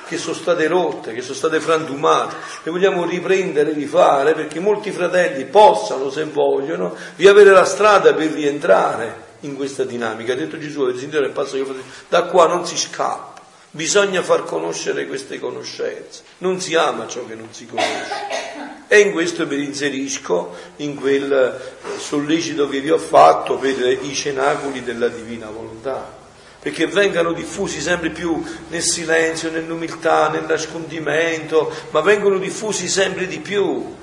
che 0.06 0.18
sono 0.18 0.34
state 0.34 0.66
rotte, 0.68 1.12
che 1.12 1.22
sono 1.22 1.34
state 1.34 1.60
frantumate, 1.60 2.36
le 2.62 2.70
vogliamo 2.70 3.04
riprendere, 3.04 3.72
rifare 3.72 4.34
perché 4.34 4.60
molti 4.60 4.90
fratelli 4.90 5.44
possano, 5.46 6.10
se 6.10 6.24
vogliono, 6.24 6.94
riavere 7.16 7.50
la 7.50 7.64
strada 7.64 8.14
per 8.14 8.30
rientrare 8.30 9.30
in 9.40 9.56
questa 9.56 9.84
dinamica. 9.84 10.32
Ha 10.32 10.36
detto 10.36 10.58
Gesù, 10.58 10.86
il 10.86 10.98
Signore 10.98 11.26
è 11.26 11.30
passo 11.30 11.56
che 11.56 11.64
da 12.08 12.24
qua 12.24 12.46
non 12.46 12.66
si 12.66 12.76
scappa. 12.76 13.31
Bisogna 13.74 14.22
far 14.22 14.44
conoscere 14.44 15.06
queste 15.06 15.40
conoscenze. 15.40 16.22
Non 16.38 16.60
si 16.60 16.74
ama 16.74 17.06
ciò 17.06 17.24
che 17.24 17.34
non 17.34 17.48
si 17.52 17.64
conosce. 17.66 18.84
E 18.86 19.00
in 19.00 19.12
questo 19.12 19.46
mi 19.46 19.64
inserisco 19.64 20.54
in 20.76 20.94
quel 20.94 21.32
eh, 21.32 21.98
sollecito 21.98 22.68
che 22.68 22.80
vi 22.80 22.90
ho 22.90 22.98
fatto 22.98 23.56
per 23.56 23.78
i 24.02 24.14
cenacoli 24.14 24.84
della 24.84 25.08
divina 25.08 25.48
volontà 25.48 26.20
perché 26.62 26.86
vengano 26.86 27.32
diffusi 27.32 27.80
sempre 27.80 28.10
più 28.10 28.40
nel 28.68 28.82
silenzio, 28.82 29.50
nell'umiltà, 29.50 30.28
nel 30.28 30.44
nascondimento, 30.44 31.72
ma 31.90 32.00
vengono 32.02 32.38
diffusi 32.38 32.86
sempre 32.86 33.26
di 33.26 33.40
più, 33.40 33.96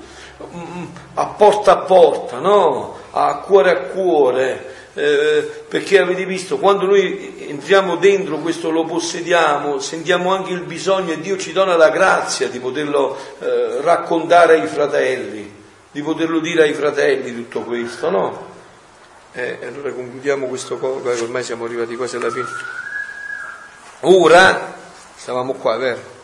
mm, 0.44 0.84
a 1.14 1.26
porta 1.28 1.72
a 1.72 1.78
porta, 1.78 2.38
no? 2.38 2.98
a 3.12 3.38
cuore 3.38 3.70
a 3.70 3.76
cuore, 3.84 4.79
eh, 5.00 5.64
perché 5.66 5.98
avete 5.98 6.26
visto, 6.26 6.58
quando 6.58 6.84
noi 6.84 7.46
entriamo 7.48 7.96
dentro 7.96 8.36
questo 8.36 8.70
lo 8.70 8.84
possediamo, 8.84 9.78
sentiamo 9.78 10.34
anche 10.34 10.52
il 10.52 10.60
bisogno 10.60 11.12
e 11.12 11.20
Dio 11.20 11.38
ci 11.38 11.52
dona 11.52 11.74
la 11.74 11.88
grazia 11.88 12.48
di 12.48 12.58
poterlo 12.58 13.16
eh, 13.38 13.80
raccontare 13.80 14.60
ai 14.60 14.66
fratelli, 14.66 15.50
di 15.90 16.02
poterlo 16.02 16.38
dire 16.38 16.64
ai 16.64 16.74
fratelli 16.74 17.34
tutto 17.34 17.60
questo, 17.62 18.10
no? 18.10 18.48
Eh, 19.32 19.58
allora 19.62 19.90
concludiamo 19.90 20.46
questo 20.46 20.76
cosa, 20.76 21.22
ormai 21.22 21.44
siamo 21.44 21.64
arrivati 21.64 21.96
quasi 21.96 22.16
alla 22.16 22.30
fine. 22.30 22.48
Ora, 24.00 24.74
stavamo 25.16 25.54
qua, 25.54 25.76
vero? 25.78 26.18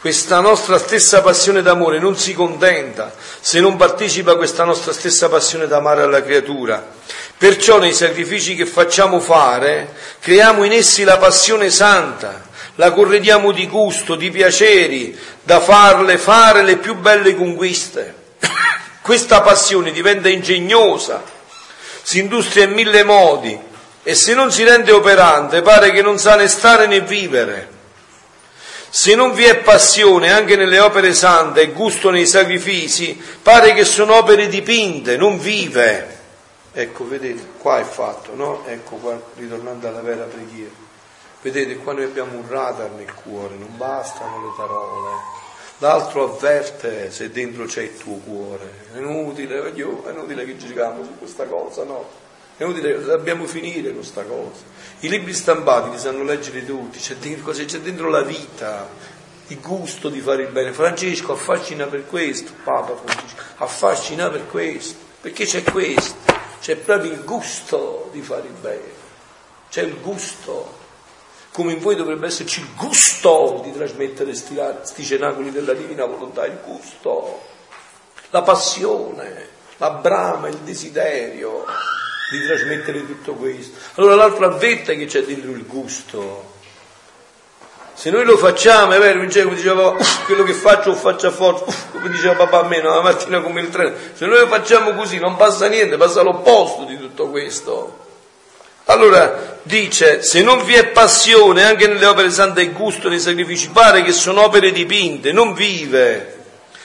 Questa 0.00 0.40
nostra 0.40 0.78
stessa 0.78 1.20
passione 1.20 1.60
d'amore 1.60 1.98
non 1.98 2.16
si 2.16 2.32
contenta 2.32 3.12
se 3.40 3.60
non 3.60 3.76
partecipa 3.76 4.32
a 4.32 4.36
questa 4.36 4.64
nostra 4.64 4.94
stessa 4.94 5.28
passione 5.28 5.66
d'amare 5.66 6.00
alla 6.00 6.22
creatura. 6.22 6.92
Perciò 7.40 7.78
nei 7.78 7.94
sacrifici 7.94 8.54
che 8.54 8.66
facciamo 8.66 9.18
fare 9.18 9.94
creiamo 10.20 10.62
in 10.64 10.72
essi 10.72 11.04
la 11.04 11.16
passione 11.16 11.70
santa, 11.70 12.42
la 12.74 12.92
corrediamo 12.92 13.50
di 13.52 13.66
gusto, 13.66 14.14
di 14.14 14.30
piaceri, 14.30 15.18
da 15.42 15.58
farle 15.58 16.18
fare 16.18 16.62
le 16.62 16.76
più 16.76 16.96
belle 16.96 17.34
conquiste. 17.34 18.14
Questa 19.00 19.40
passione 19.40 19.90
diventa 19.90 20.28
ingegnosa, 20.28 21.22
si 22.02 22.18
industria 22.18 22.64
in 22.64 22.72
mille 22.72 23.04
modi 23.04 23.58
e 24.02 24.14
se 24.14 24.34
non 24.34 24.52
si 24.52 24.62
rende 24.62 24.92
operante 24.92 25.62
pare 25.62 25.92
che 25.92 26.02
non 26.02 26.18
sa 26.18 26.36
né 26.36 26.46
stare 26.46 26.86
né 26.86 27.00
vivere. 27.00 27.68
Se 28.90 29.14
non 29.14 29.32
vi 29.32 29.44
è 29.44 29.56
passione 29.56 30.30
anche 30.30 30.56
nelle 30.56 30.78
opere 30.78 31.14
sante 31.14 31.62
e 31.62 31.68
gusto 31.68 32.10
nei 32.10 32.26
sacrifici, 32.26 33.18
pare 33.42 33.72
che 33.72 33.86
sono 33.86 34.16
opere 34.16 34.46
dipinte, 34.46 35.16
non 35.16 35.38
vive. 35.38 36.18
Ecco, 36.72 37.08
vedete, 37.08 37.44
qua 37.58 37.80
è 37.80 37.84
fatto, 37.84 38.34
no? 38.34 38.64
Ecco 38.66 38.96
qua, 38.96 39.20
ritornando 39.36 39.88
alla 39.88 40.02
vera 40.02 40.24
preghiera. 40.24 40.88
Vedete, 41.42 41.76
qua 41.78 41.94
noi 41.94 42.04
abbiamo 42.04 42.36
un 42.36 42.46
radar 42.48 42.90
nel 42.90 43.12
cuore, 43.12 43.56
non 43.56 43.76
bastano 43.76 44.46
le 44.46 44.52
parole. 44.56 45.16
L'altro 45.78 46.34
avverte 46.34 47.10
se 47.10 47.30
dentro 47.30 47.64
c'è 47.64 47.82
il 47.82 47.96
tuo 47.96 48.16
cuore. 48.16 48.70
È 48.92 48.98
inutile, 48.98 49.72
è 49.72 50.10
inutile 50.10 50.44
che 50.44 50.56
giriamo 50.58 51.02
su 51.02 51.18
questa 51.18 51.46
cosa, 51.46 51.84
no? 51.84 52.06
È 52.56 52.62
inutile, 52.62 53.02
dobbiamo 53.02 53.46
finire 53.46 53.84
con 53.88 53.94
questa 53.94 54.22
cosa. 54.22 54.60
I 55.00 55.08
libri 55.08 55.32
stampati 55.32 55.90
li 55.90 55.98
sanno 55.98 56.22
leggere 56.22 56.64
tutti, 56.66 56.98
c'è 56.98 57.16
dentro, 57.16 57.52
c'è 57.52 57.64
dentro 57.64 58.10
la 58.10 58.20
vita, 58.20 58.86
il 59.46 59.60
gusto 59.60 60.10
di 60.10 60.20
fare 60.20 60.42
il 60.42 60.50
bene. 60.50 60.72
Francesco 60.72 61.32
affascina 61.32 61.86
per 61.86 62.06
questo, 62.06 62.52
Papa 62.62 62.94
Francesco, 62.94 63.42
affascina 63.56 64.28
per 64.28 64.46
questo, 64.46 64.98
perché 65.22 65.46
c'è 65.46 65.62
questo, 65.62 66.30
c'è 66.60 66.76
proprio 66.76 67.12
il 67.12 67.24
gusto 67.24 68.08
di 68.12 68.20
fare 68.20 68.46
il 68.46 68.54
bene, 68.60 68.92
c'è 69.70 69.82
il 69.82 70.00
gusto. 70.00 70.78
Come 71.52 71.72
in 71.72 71.80
voi 71.80 71.96
dovrebbe 71.96 72.26
esserci 72.26 72.60
il 72.60 72.68
gusto 72.76 73.60
di 73.64 73.72
trasmettere 73.72 74.30
questi 74.30 75.04
cenacoli 75.04 75.50
della 75.50 75.72
divina 75.72 76.04
volontà, 76.04 76.46
il 76.46 76.58
gusto, 76.64 77.42
la 78.30 78.42
passione, 78.42 79.48
la 79.78 79.90
brama, 79.90 80.48
il 80.48 80.58
desiderio 80.58 81.64
di 82.30 82.46
trasmettere 82.46 83.04
tutto 83.04 83.34
questo. 83.34 83.76
Allora 83.94 84.14
l'altro 84.14 84.46
avverte 84.46 84.96
che 84.96 85.06
c'è 85.06 85.22
dentro 85.22 85.50
il 85.50 85.66
gusto. 85.66 86.49
Se 88.00 88.08
noi 88.08 88.24
lo 88.24 88.38
facciamo, 88.38 88.92
è 88.92 88.98
vero, 88.98 89.20
Vincenzo 89.20 89.48
come 89.48 89.60
diceva, 89.60 89.94
quello 90.24 90.42
che 90.42 90.54
faccio 90.54 90.88
lo 90.88 90.96
faccio 90.96 91.26
a 91.26 91.30
forza, 91.30 91.66
come 91.92 92.08
diceva 92.08 92.32
papà 92.32 92.60
a 92.60 92.62
me, 92.62 92.80
no, 92.80 92.94
la 92.94 93.02
mattina 93.02 93.40
come 93.40 93.60
il 93.60 93.68
treno. 93.68 93.94
Se 94.14 94.24
noi 94.24 94.38
lo 94.38 94.46
facciamo 94.46 94.94
così 94.94 95.18
non 95.18 95.36
passa 95.36 95.66
niente, 95.66 95.98
passa 95.98 96.22
l'opposto 96.22 96.84
di 96.84 96.96
tutto 96.96 97.28
questo. 97.28 97.98
Allora 98.86 99.58
dice, 99.64 100.22
se 100.22 100.40
non 100.40 100.64
vi 100.64 100.76
è 100.76 100.86
passione 100.86 101.62
anche 101.62 101.88
nelle 101.88 102.06
opere 102.06 102.30
sante 102.30 102.62
e 102.62 102.70
gusto 102.70 103.10
nei 103.10 103.20
sacrifici, 103.20 103.68
pare 103.68 104.02
che 104.02 104.12
sono 104.12 104.44
opere 104.44 104.72
dipinte, 104.72 105.30
non 105.30 105.52
vive. 105.52 106.38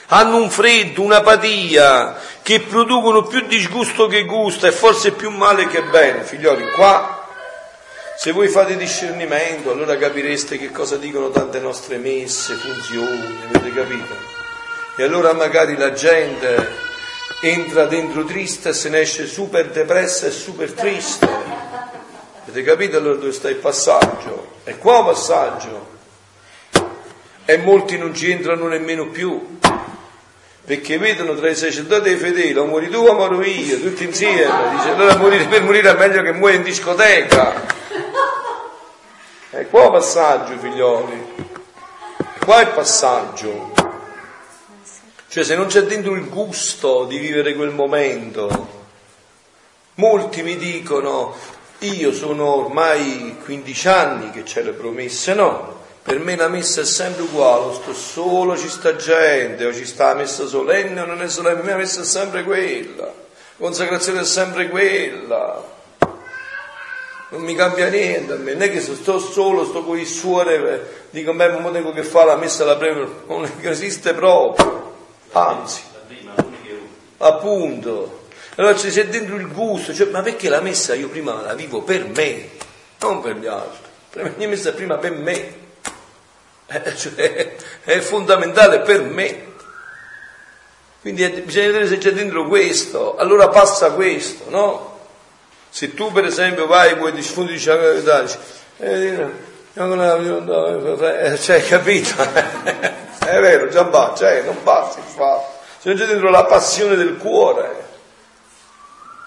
Hanno 0.08 0.36
un 0.36 0.50
freddo, 0.50 1.00
un'apatia, 1.00 2.14
che 2.42 2.60
producono 2.60 3.22
più 3.22 3.46
disgusto 3.46 4.06
che 4.06 4.26
gusto 4.26 4.66
e 4.66 4.70
forse 4.70 5.12
più 5.12 5.30
male 5.30 5.66
che 5.66 5.82
bene. 5.84 6.24
Figlioli, 6.24 6.72
qua, 6.72 7.25
se 8.16 8.32
voi 8.32 8.48
fate 8.48 8.76
discernimento, 8.76 9.70
allora 9.70 9.96
capireste 9.96 10.58
che 10.58 10.70
cosa 10.70 10.96
dicono 10.96 11.30
tante 11.30 11.60
nostre 11.60 11.98
messe, 11.98 12.54
funzioni, 12.54 13.38
avete 13.48 13.72
capito? 13.72 14.14
E 14.96 15.02
allora 15.02 15.34
magari 15.34 15.76
la 15.76 15.92
gente 15.92 16.84
entra 17.42 17.84
dentro 17.84 18.24
triste 18.24 18.70
e 18.70 18.72
se 18.72 18.88
ne 18.88 19.00
esce 19.00 19.26
super 19.26 19.68
depressa 19.68 20.26
e 20.26 20.30
super 20.30 20.72
triste. 20.72 21.28
Avete 22.42 22.62
capito 22.62 22.96
allora 22.96 23.16
dove 23.16 23.32
sta 23.32 23.50
il 23.50 23.56
passaggio? 23.56 24.54
È 24.64 24.78
qua 24.78 25.00
il 25.00 25.04
passaggio. 25.04 25.94
E 27.44 27.56
molti 27.58 27.98
non 27.98 28.14
ci 28.14 28.30
entrano 28.30 28.66
nemmeno 28.66 29.08
più 29.08 29.58
perché 30.66 30.98
vedono 30.98 31.36
tra 31.36 31.48
i 31.48 31.54
sacerdoti 31.54 32.08
e 32.08 32.12
i 32.12 32.16
fedeli, 32.16 32.58
o 32.58 32.64
muori 32.64 32.88
tu 32.88 32.96
o 32.96 33.14
muoro 33.14 33.40
io, 33.40 33.80
tutti 33.80 34.02
insieme, 34.02 34.50
dice 34.72 34.88
allora 34.88 35.16
morire, 35.16 35.44
per 35.44 35.62
morire 35.62 35.90
è 35.90 35.96
meglio 35.96 36.22
che 36.22 36.32
muoia 36.32 36.56
in 36.56 36.64
discoteca. 36.64 37.74
È 39.56 39.66
qua 39.70 39.90
passaggio, 39.90 40.58
figlioli, 40.58 41.32
è 42.18 42.44
qua 42.44 42.60
il 42.60 42.68
passaggio. 42.74 43.72
Cioè 45.28 45.44
se 45.44 45.56
non 45.56 45.68
c'è 45.68 45.84
dentro 45.84 46.12
il 46.12 46.28
gusto 46.28 47.06
di 47.06 47.16
vivere 47.16 47.54
quel 47.54 47.70
momento, 47.70 48.68
molti 49.94 50.42
mi 50.42 50.58
dicono, 50.58 51.34
io 51.78 52.12
sono 52.12 52.66
ormai 52.66 53.38
15 53.42 53.88
anni 53.88 54.30
che 54.30 54.42
c'è 54.42 54.62
le 54.62 54.72
promesse, 54.72 55.32
no, 55.32 55.84
per 56.02 56.18
me 56.18 56.36
la 56.36 56.48
messa 56.48 56.82
è 56.82 56.84
sempre 56.84 57.22
uguale, 57.22 57.72
sto 57.76 57.94
solo, 57.94 58.58
ci 58.58 58.68
sta 58.68 58.94
gente, 58.96 59.64
o 59.64 59.72
ci 59.72 59.86
sta 59.86 60.08
la 60.08 60.16
messa 60.16 60.46
solenne 60.46 61.00
o 61.00 61.06
non 61.06 61.22
è 61.22 61.30
solenne, 61.30 61.62
la 61.62 61.76
messa 61.76 62.02
è 62.02 62.04
sempre 62.04 62.44
quella, 62.44 63.04
la 63.04 63.12
consacrazione 63.56 64.20
è 64.20 64.24
sempre 64.26 64.68
quella, 64.68 65.75
non 67.36 67.44
mi 67.44 67.54
cambia 67.54 67.88
niente 67.88 68.32
a 68.32 68.36
me, 68.36 68.52
non 68.52 68.62
è 68.62 68.70
che 68.70 68.80
se 68.80 68.94
sto 68.94 69.18
solo, 69.18 69.66
sto 69.66 69.84
con 69.84 69.98
il 69.98 70.06
suore, 70.06 71.06
dico, 71.10 71.34
beh, 71.34 71.58
ma 71.58 71.70
dico 71.70 71.92
che 71.92 72.02
fa 72.02 72.24
la 72.24 72.36
messa 72.36 72.64
la 72.64 72.76
prego, 72.76 73.24
non 73.28 73.50
esiste 73.60 74.14
proprio, 74.14 74.94
anzi, 75.32 75.82
appunto. 77.18 78.24
Allora 78.58 78.72
c'è 78.72 79.06
dentro 79.08 79.36
il 79.36 79.52
gusto, 79.52 79.92
cioè, 79.92 80.08
ma 80.08 80.22
perché 80.22 80.48
la 80.48 80.62
messa 80.62 80.94
io 80.94 81.08
prima 81.08 81.42
la 81.42 81.52
vivo 81.52 81.82
per 81.82 82.06
me, 82.06 82.48
non 83.00 83.20
per 83.20 83.36
gli 83.36 83.46
altri, 83.46 83.90
la 84.12 84.32
mia 84.34 84.48
messa 84.48 84.72
prima 84.72 84.96
per 84.96 85.12
me. 85.12 85.64
Eh, 86.68 86.96
cioè, 86.96 87.54
è 87.84 87.98
fondamentale 87.98 88.80
per 88.80 89.02
me. 89.02 89.44
Quindi 91.02 91.22
è, 91.22 91.30
bisogna 91.42 91.66
vedere 91.66 91.86
se 91.86 91.98
c'è 91.98 92.12
dentro 92.12 92.46
questo, 92.46 93.16
allora 93.16 93.48
passa 93.48 93.92
questo, 93.92 94.48
no? 94.48 94.95
Se 95.76 95.92
tu 95.92 96.10
per 96.10 96.24
esempio 96.24 96.66
vai 96.66 96.92
e 96.92 96.94
vuoi 96.94 97.12
la 97.12 97.76
verità, 97.76 98.22
dici, 98.22 98.38
eh, 98.78 99.28
cioè, 101.38 101.62
capito? 101.66 102.14
è 102.24 103.40
vero, 103.40 103.68
già 103.68 103.82
va, 103.82 104.14
cioè, 104.16 104.40
non 104.40 104.62
passa 104.62 105.00
il 105.00 105.04
fatto. 105.04 105.58
Se 105.78 105.90
non 105.90 105.98
c'è 105.98 106.06
dentro 106.06 106.30
la 106.30 106.46
passione 106.46 106.96
del 106.96 107.18
cuore, 107.18 107.84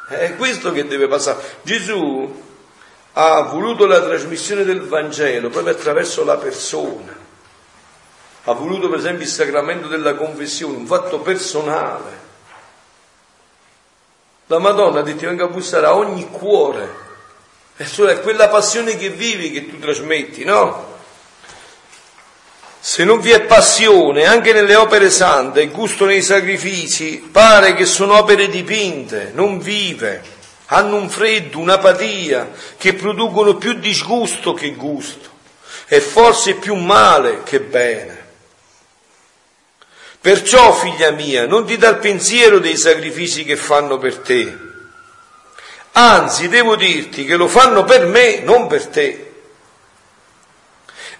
è 0.08 0.36
questo 0.38 0.72
che 0.72 0.88
deve 0.88 1.08
passare. 1.08 1.40
Gesù 1.62 2.44
ha 3.14 3.42
voluto 3.44 3.86
la 3.86 4.02
trasmissione 4.02 4.64
del 4.64 4.82
Vangelo 4.82 5.50
proprio 5.50 5.76
attraverso 5.76 6.26
la 6.26 6.38
persona 6.38 7.16
ha 8.46 8.54
voluto 8.54 8.90
per 8.90 8.98
esempio 8.98 9.26
il 9.26 9.32
sacramento 9.32 9.88
della 9.88 10.16
confessione, 10.16 10.78
un 10.78 10.88
fatto 10.88 11.20
personale. 11.20 12.29
La 14.52 14.58
Madonna 14.58 15.02
detto 15.02 15.28
venga 15.28 15.44
a 15.44 15.48
bussare 15.48 15.86
a 15.86 15.96
ogni 15.96 16.28
cuore. 16.28 17.08
E 17.78 17.86
è 17.86 18.22
quella 18.22 18.50
passione 18.50 18.98
che 18.98 19.10
vivi 19.10 19.52
che 19.52 19.70
tu 19.70 19.78
trasmetti, 19.78 20.44
no? 20.44 20.98
Se 22.80 23.04
non 23.04 23.20
vi 23.20 23.30
è 23.30 23.42
passione 23.42 24.26
anche 24.26 24.52
nelle 24.52 24.74
opere 24.74 25.12
sante 25.12 25.62
e 25.62 25.68
gusto 25.68 26.06
nei 26.06 26.24
sacrifici, 26.24 27.30
pare 27.32 27.76
che 27.76 27.86
sono 27.86 28.18
opere 28.18 28.50
dipinte, 28.50 29.30
non 29.36 29.60
vive, 29.60 30.24
hanno 30.66 30.96
un 30.96 31.12
freddo, 31.12 31.60
un'apatia, 31.60 32.50
che 32.76 32.96
producono 32.96 33.56
più 33.56 33.74
disgusto 33.74 34.56
che 34.56 34.72
gusto 34.72 35.30
e 35.86 36.02
forse 36.02 36.56
più 36.56 36.74
male 36.74 37.44
che 37.44 37.60
bene. 37.60 38.19
Perciò, 40.22 40.74
figlia 40.74 41.12
mia, 41.12 41.46
non 41.46 41.66
ti 41.66 41.74
il 41.74 41.98
pensiero 42.02 42.60
dei 42.60 42.76
sacrifici 42.76 43.46
che 43.46 43.56
fanno 43.56 43.98
per 43.98 44.18
te. 44.18 44.58
Anzi, 45.94 46.50
devo 46.50 46.76
dirti 46.76 47.24
che 47.24 47.36
lo 47.36 47.48
fanno 47.48 47.86
per 47.86 48.06
me, 48.06 48.40
non 48.40 48.68
per 48.68 48.88
te. 48.88 49.32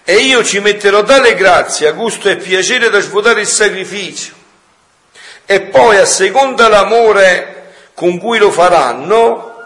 E 0.04 0.14
io 0.16 0.44
ci 0.44 0.60
metterò 0.60 1.02
tale 1.02 1.34
grazia, 1.34 1.92
gusto 1.92 2.28
e 2.28 2.36
piacere 2.36 2.90
da 2.90 3.00
svuotare 3.00 3.40
il 3.40 3.46
sacrificio. 3.46 4.34
E 5.46 5.62
poi, 5.62 5.96
a 5.96 6.04
seconda 6.04 6.68
l'amore 6.68 7.72
con 7.94 8.18
cui 8.18 8.38
lo 8.38 8.50
faranno, 8.50 9.64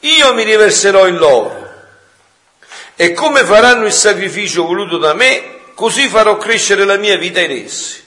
io 0.00 0.34
mi 0.34 0.44
riverserò 0.44 1.08
in 1.08 1.16
loro. 1.16 1.64
E 2.94 3.12
come 3.12 3.44
faranno 3.44 3.86
il 3.86 3.92
sacrificio 3.92 4.64
voluto 4.64 4.96
da 4.96 5.12
me, 5.12 5.55
così 5.76 6.08
farò 6.08 6.38
crescere 6.38 6.86
la 6.86 6.96
mia 6.96 7.18
vita 7.18 7.40
in 7.40 7.50
essi. 7.50 8.02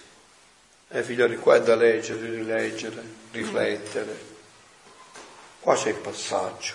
Eh 0.90 1.04
figlioli, 1.04 1.38
qua 1.38 1.58
è 1.58 1.62
da 1.62 1.76
leggere, 1.76 2.28
rileggere, 2.28 3.04
riflettere. 3.32 4.28
Qua 5.60 5.76
c'è 5.76 5.90
il 5.90 5.96
passaggio. 5.96 6.74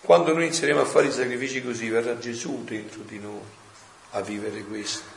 Quando 0.00 0.32
noi 0.32 0.44
inizieremo 0.44 0.80
a 0.80 0.86
fare 0.86 1.08
i 1.08 1.12
sacrifici 1.12 1.62
così, 1.62 1.90
verrà 1.90 2.18
Gesù 2.18 2.64
dentro 2.64 3.02
di 3.02 3.18
noi 3.18 3.42
a 4.12 4.22
vivere 4.22 4.64
questo. 4.64 5.12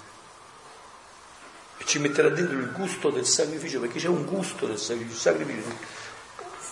E 1.77 1.85
ci 1.85 1.99
metterà 1.99 2.27
dentro 2.27 2.57
il 2.57 2.72
gusto 2.73 3.10
del 3.10 3.26
sacrificio, 3.26 3.80
perché 3.80 3.99
c'è 3.99 4.07
un 4.07 4.26
gusto 4.26 4.65
del 4.65 4.77
sacrificio, 4.77 5.18
sacrificio 5.18 6.06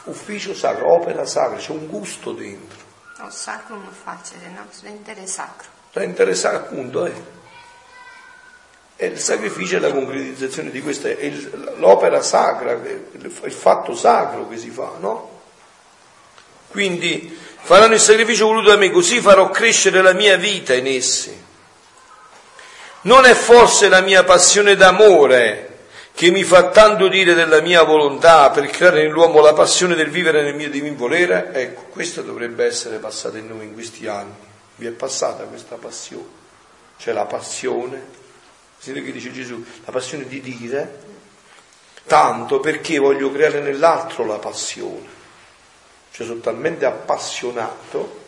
ufficio 0.06 0.54
sacro, 0.54 0.94
opera 0.94 1.26
sacra, 1.26 1.58
c'è 1.58 1.72
un 1.72 1.88
gusto 1.88 2.34
dentro. 2.34 2.78
No, 3.20 3.30
sacro 3.30 3.78
non 3.78 3.92
facile, 3.92 4.50
no? 4.50 4.68
Rendere 4.82 5.26
sacro. 5.28 5.70
Rendere 5.94 6.36
sacro, 6.36 6.58
appunto, 6.58 7.06
eh. 7.06 7.35
E 8.98 9.08
il 9.08 9.20
sacrificio 9.20 9.76
è 9.76 9.80
la 9.80 9.92
concretizzazione 9.92 10.72
di 10.72 10.82
questa, 10.82 11.10
è 11.10 11.30
l'opera 11.78 12.22
sacra, 12.22 12.72
il 12.72 13.52
fatto 13.52 13.94
sacro 13.94 14.48
che 14.48 14.58
si 14.58 14.70
fa, 14.70 14.94
no? 15.00 15.42
Quindi 16.70 17.38
faranno 17.62 17.96
il 17.96 18.00
sacrificio 18.00 18.46
voluto 18.46 18.70
da 18.70 18.78
me, 18.78 18.92
così 18.92 19.20
farò 19.20 19.50
crescere 19.50 20.02
la 20.02 20.14
mia 20.14 20.38
vita 20.38 20.74
in 20.74 20.88
essi. 20.88 21.44
Non 23.02 23.26
è 23.26 23.34
forse 23.34 23.90
la 23.90 24.02
mia 24.02 24.24
passione 24.24 24.76
d'amore 24.76 25.76
che 26.14 26.32
mi 26.32 26.46
fa 26.46 26.70
tanto 26.70 27.10
dire 27.10 27.34
della 27.34 27.60
mia 27.60 27.84
volontà 27.84 28.50
per 28.50 28.68
creare 28.68 29.04
nell'uomo 29.04 29.42
la 29.42 29.54
passione 29.54 29.96
del 29.96 30.10
vivere 30.10 30.42
nel 30.42 30.56
mio 30.56 30.70
divin 30.70 30.96
volere? 30.96 31.52
Ecco, 31.54 31.88
questo 31.90 32.22
dovrebbe 32.22 32.66
essere 32.66 32.98
passato 32.98 33.36
in 33.36 33.48
noi 33.48 33.66
in 33.66 33.74
questi 33.74 34.08
anni. 34.08 34.34
Vi 34.76 34.86
è 34.86 34.92
passata 34.92 35.44
questa 35.44 35.76
passione, 35.76 36.28
cioè 36.98 37.14
la 37.14 37.26
passione 37.26 38.24
Sentite 38.86 39.04
che 39.08 39.12
dice 39.14 39.32
Gesù, 39.32 39.66
la 39.84 39.92
passione 39.92 40.28
di 40.28 40.40
dire, 40.42 41.00
tanto 42.06 42.60
perché 42.60 43.00
voglio 43.00 43.32
creare 43.32 43.60
nell'altro 43.60 44.28
la 44.28 44.38
passione. 44.38 45.08
Cioè 46.12 46.28
sono 46.28 46.40
talmente 46.40 46.86
appassionato 46.86 48.22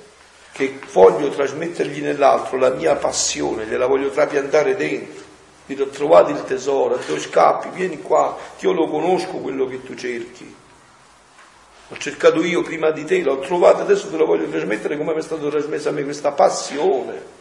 che 0.54 0.80
voglio 0.92 1.30
trasmettergli 1.30 2.02
nell'altro 2.02 2.58
la 2.58 2.72
mia 2.72 2.96
passione, 2.96 3.68
gliela 3.68 3.86
voglio 3.86 4.10
trapiantare 4.10 4.76
dentro. 4.76 5.26
Gli 5.68 5.80
ho 5.80 5.90
trovato 5.90 6.32
il 6.32 6.44
tesoro, 6.44 6.98
tu 6.98 7.20
scappi, 7.20 7.70
vieni 7.70 8.02
qua, 8.02 8.36
io 8.58 8.72
lo 8.72 8.88
conosco 8.88 9.34
quello 9.34 9.68
che 9.68 9.84
tu 9.84 9.94
cerchi. 9.94 10.56
L'ho 11.88 11.98
cercato 11.98 12.44
io 12.44 12.64
prima 12.64 12.90
di 12.90 13.06
te, 13.06 13.22
l'ho 13.22 13.38
trovato, 13.42 13.84
adesso 13.84 14.10
te 14.10 14.18
lo 14.18 14.26
voglio 14.26 14.50
trasmettere 14.50 14.98
come 14.98 15.14
mi 15.14 15.20
è 15.20 15.22
stato 15.22 15.50
trasmessa 15.50 15.90
a 15.90 15.92
me 15.92 16.04
questa 16.04 16.32
passione. 16.32 17.37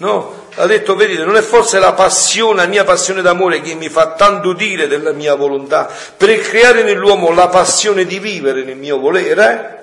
No? 0.00 0.48
Ha 0.54 0.66
detto, 0.66 0.96
vedete, 0.96 1.24
non 1.24 1.36
è 1.36 1.42
forse 1.42 1.78
la 1.78 1.92
passione, 1.92 2.62
la 2.62 2.68
mia 2.68 2.84
passione 2.84 3.20
d'amore 3.20 3.60
che 3.60 3.74
mi 3.74 3.90
fa 3.90 4.14
tanto 4.14 4.54
dire 4.54 4.88
della 4.88 5.12
mia 5.12 5.34
volontà, 5.34 5.90
per 6.16 6.40
creare 6.40 6.82
nell'uomo 6.82 7.32
la 7.32 7.48
passione 7.48 8.06
di 8.06 8.18
vivere 8.18 8.64
nel 8.64 8.76
mio 8.76 8.98
volere? 8.98 9.76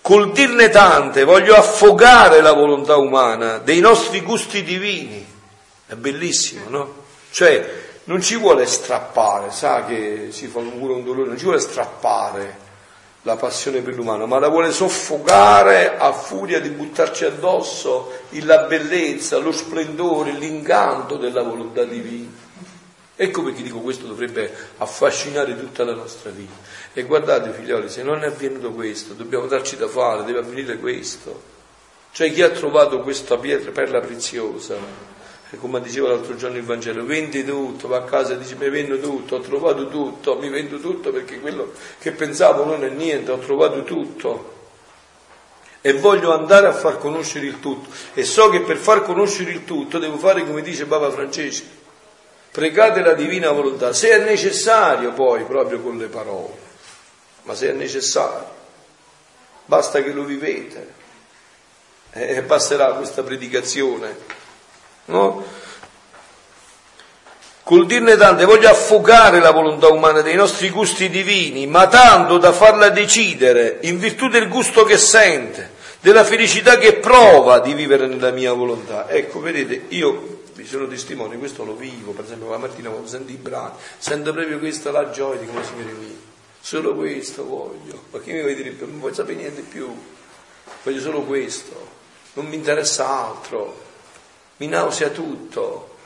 Col 0.00 0.32
dirne 0.32 0.70
tante 0.70 1.24
voglio 1.24 1.54
affogare 1.56 2.40
la 2.40 2.52
volontà 2.52 2.96
umana 2.96 3.58
dei 3.58 3.80
nostri 3.80 4.20
gusti 4.22 4.62
divini. 4.62 5.26
È 5.86 5.94
bellissimo, 5.94 6.68
no? 6.68 6.94
Cioè, 7.30 7.84
non 8.04 8.22
ci 8.22 8.36
vuole 8.36 8.66
strappare, 8.66 9.50
sa 9.50 9.84
che 9.84 10.28
si 10.30 10.46
fa 10.46 10.60
un 10.60 10.72
un 10.80 11.04
dolore, 11.04 11.28
non 11.28 11.36
ci 11.36 11.44
vuole 11.44 11.60
strappare 11.60 12.64
la 13.26 13.34
passione 13.34 13.80
per 13.80 13.96
l'umano, 13.96 14.26
ma 14.26 14.38
la 14.38 14.46
vuole 14.46 14.70
soffocare 14.70 15.98
a 15.98 16.12
furia 16.12 16.60
di 16.60 16.68
buttarci 16.68 17.24
addosso 17.24 18.12
la 18.42 18.58
bellezza, 18.58 19.38
lo 19.38 19.50
splendore, 19.50 20.30
l'incanto 20.30 21.16
della 21.16 21.42
volontà 21.42 21.82
divina. 21.82 22.30
Ecco 23.16 23.42
perché 23.42 23.62
dico 23.62 23.80
questo 23.80 24.06
dovrebbe 24.06 24.54
affascinare 24.76 25.58
tutta 25.58 25.82
la 25.82 25.94
nostra 25.94 26.30
vita. 26.30 26.54
E 26.92 27.02
guardate 27.02 27.50
figlioli, 27.50 27.88
se 27.88 28.04
non 28.04 28.22
è 28.22 28.26
avvenuto 28.26 28.70
questo, 28.70 29.14
dobbiamo 29.14 29.46
darci 29.46 29.76
da 29.76 29.88
fare, 29.88 30.22
deve 30.22 30.38
avvenire 30.38 30.78
questo. 30.78 31.54
Cioè 32.12 32.32
chi 32.32 32.42
ha 32.42 32.50
trovato 32.50 33.00
questa 33.00 33.36
pietra, 33.38 33.72
perla 33.72 33.98
preziosa, 33.98 34.76
come 35.54 35.80
diceva 35.80 36.08
l'altro 36.08 36.34
giorno 36.34 36.56
il 36.56 36.64
Vangelo, 36.64 37.04
vendi 37.04 37.44
tutto, 37.44 37.86
va 37.86 37.98
a 37.98 38.04
casa 38.04 38.34
e 38.34 38.38
dice 38.38 38.56
mi 38.56 38.68
vendo 38.68 38.98
tutto, 38.98 39.36
ho 39.36 39.40
trovato 39.40 39.88
tutto, 39.88 40.36
mi 40.38 40.48
vendo 40.48 40.80
tutto 40.80 41.12
perché 41.12 41.38
quello 41.38 41.72
che 42.00 42.10
pensavo 42.10 42.64
non 42.64 42.82
è 42.84 42.88
niente, 42.88 43.30
ho 43.30 43.38
trovato 43.38 43.84
tutto. 43.84 44.54
E 45.80 45.92
voglio 45.92 46.32
andare 46.32 46.66
a 46.66 46.72
far 46.72 46.98
conoscere 46.98 47.46
il 47.46 47.60
tutto. 47.60 47.88
E 48.14 48.24
so 48.24 48.48
che 48.48 48.62
per 48.62 48.76
far 48.76 49.04
conoscere 49.04 49.52
il 49.52 49.64
tutto 49.64 49.98
devo 49.98 50.18
fare 50.18 50.44
come 50.44 50.62
dice 50.62 50.84
Papa 50.84 51.10
Francesco. 51.10 51.84
Pregate 52.50 53.02
la 53.02 53.12
divina 53.12 53.52
volontà, 53.52 53.92
se 53.92 54.10
è 54.10 54.24
necessario 54.24 55.12
poi 55.12 55.44
proprio 55.44 55.80
con 55.80 55.96
le 55.96 56.06
parole, 56.06 56.54
ma 57.42 57.54
se 57.54 57.68
è 57.68 57.72
necessario, 57.72 58.48
basta 59.66 60.02
che 60.02 60.10
lo 60.10 60.24
vivete. 60.24 60.94
E 62.10 62.42
basterà 62.42 62.94
questa 62.94 63.22
predicazione, 63.22 64.16
no? 65.06 65.44
Col 67.62 67.86
dirne 67.86 68.16
tante 68.16 68.44
voglio 68.44 68.68
affogare 68.68 69.40
la 69.40 69.50
volontà 69.50 69.88
umana 69.88 70.20
dei 70.20 70.36
nostri 70.36 70.70
gusti 70.70 71.08
divini, 71.10 71.66
ma 71.66 71.88
tanto 71.88 72.38
da 72.38 72.52
farla 72.52 72.90
decidere 72.90 73.78
in 73.82 73.98
virtù 73.98 74.28
del 74.28 74.48
gusto 74.48 74.84
che 74.84 74.96
sente, 74.96 75.72
della 75.98 76.22
felicità 76.22 76.78
che 76.78 76.94
prova 76.94 77.58
di 77.58 77.74
vivere 77.74 78.06
nella 78.06 78.30
mia 78.30 78.52
volontà. 78.52 79.08
Ecco, 79.08 79.40
vedete, 79.40 79.86
io 79.88 80.42
vi 80.54 80.64
sono 80.64 80.86
testimoni, 80.86 81.36
questo 81.38 81.64
lo 81.64 81.74
vivo, 81.74 82.12
per 82.12 82.24
esempio 82.24 82.50
la 82.50 82.58
mattina 82.58 82.88
quando 82.88 83.08
sento 83.08 83.32
i 83.32 83.36
brani, 83.36 83.72
sento 83.98 84.32
proprio 84.32 84.60
questa 84.60 84.92
la 84.92 85.10
gioia 85.10 85.40
di 85.40 85.46
come 85.46 85.64
Signore 85.64 85.92
mio, 85.92 86.14
solo 86.60 86.94
questo 86.94 87.44
voglio, 87.44 88.04
ma 88.12 88.20
chi 88.20 88.30
mi 88.30 88.42
vuoi 88.42 88.54
dire 88.54 88.70
più? 88.70 88.86
Non 88.86 89.00
voglio 89.00 89.14
sapere 89.14 89.38
niente 89.38 89.62
più, 89.62 89.92
voglio 90.84 91.00
solo 91.00 91.22
questo, 91.22 91.88
non 92.34 92.46
mi 92.46 92.54
interessa 92.54 93.08
altro, 93.08 93.85
mi 94.58 94.66
nausea 94.68 95.08
tutto, 95.10 95.96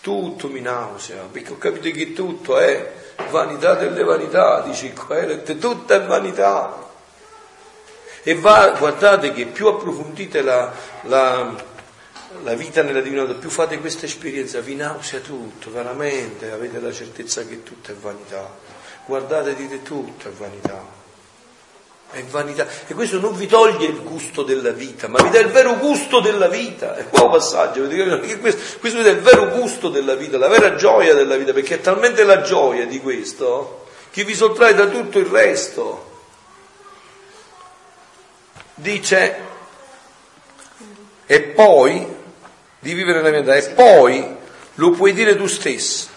tutto 0.00 0.48
mi 0.48 0.60
nausea, 0.60 1.22
perché 1.30 1.52
ho 1.52 1.58
capito 1.58 1.90
che 1.90 2.12
tutto 2.12 2.58
è 2.58 2.92
vanità 3.30 3.74
delle 3.74 4.02
vanità, 4.02 4.60
dice 4.62 4.86
il 4.86 4.92
Coelet, 4.92 5.58
tutta 5.58 5.94
è 5.94 6.06
vanità. 6.06 6.84
E 8.22 8.34
va, 8.34 8.70
guardate 8.78 9.32
che 9.32 9.46
più 9.46 9.68
approfondite 9.68 10.42
la, 10.42 10.72
la 11.02 11.74
la 12.42 12.54
vita 12.54 12.82
nella 12.82 13.00
divinità, 13.00 13.32
più 13.34 13.50
fate 13.50 13.78
questa 13.78 14.06
esperienza, 14.06 14.60
vi 14.60 14.74
nausea 14.74 15.20
tutto, 15.20 15.70
veramente, 15.70 16.50
avete 16.50 16.80
la 16.80 16.92
certezza 16.92 17.44
che 17.46 17.62
tutto 17.62 17.92
è 17.92 17.94
vanità. 17.94 18.48
Guardate, 19.06 19.54
dite 19.54 19.82
tutto 19.82 20.28
è 20.28 20.32
vanità. 20.32 20.95
È 22.10 22.22
vanità. 22.24 22.66
E 22.86 22.94
questo 22.94 23.18
non 23.20 23.36
vi 23.36 23.46
toglie 23.46 23.86
il 23.86 24.02
gusto 24.02 24.42
della 24.42 24.70
vita, 24.70 25.08
ma 25.08 25.22
vi 25.22 25.30
dà 25.30 25.40
il 25.40 25.48
vero 25.48 25.76
gusto 25.76 26.20
della 26.20 26.48
vita. 26.48 26.94
È 26.94 27.08
qua 27.08 27.24
un 27.24 27.30
passaggio, 27.30 27.86
questo, 28.40 28.78
questo 28.78 29.02
vi 29.02 29.08
il 29.08 29.20
vero 29.20 29.48
gusto 29.48 29.88
della 29.88 30.14
vita, 30.14 30.38
la 30.38 30.48
vera 30.48 30.76
gioia 30.76 31.14
della 31.14 31.36
vita, 31.36 31.52
perché 31.52 31.74
è 31.76 31.80
talmente 31.80 32.24
la 32.24 32.42
gioia 32.42 32.86
di 32.86 33.00
questo 33.00 33.84
che 34.10 34.24
vi 34.24 34.34
sottrae 34.34 34.74
da 34.74 34.86
tutto 34.86 35.18
il 35.18 35.26
resto. 35.26 36.14
Dice, 38.74 39.36
e 41.26 41.40
poi 41.42 42.06
di 42.78 42.94
vivere 42.94 43.20
la 43.20 43.30
mia 43.30 43.40
vita. 43.40 43.56
E 43.56 43.70
poi 43.70 44.36
lo 44.74 44.90
puoi 44.90 45.12
dire 45.12 45.36
tu 45.36 45.46
stesso. 45.46 46.08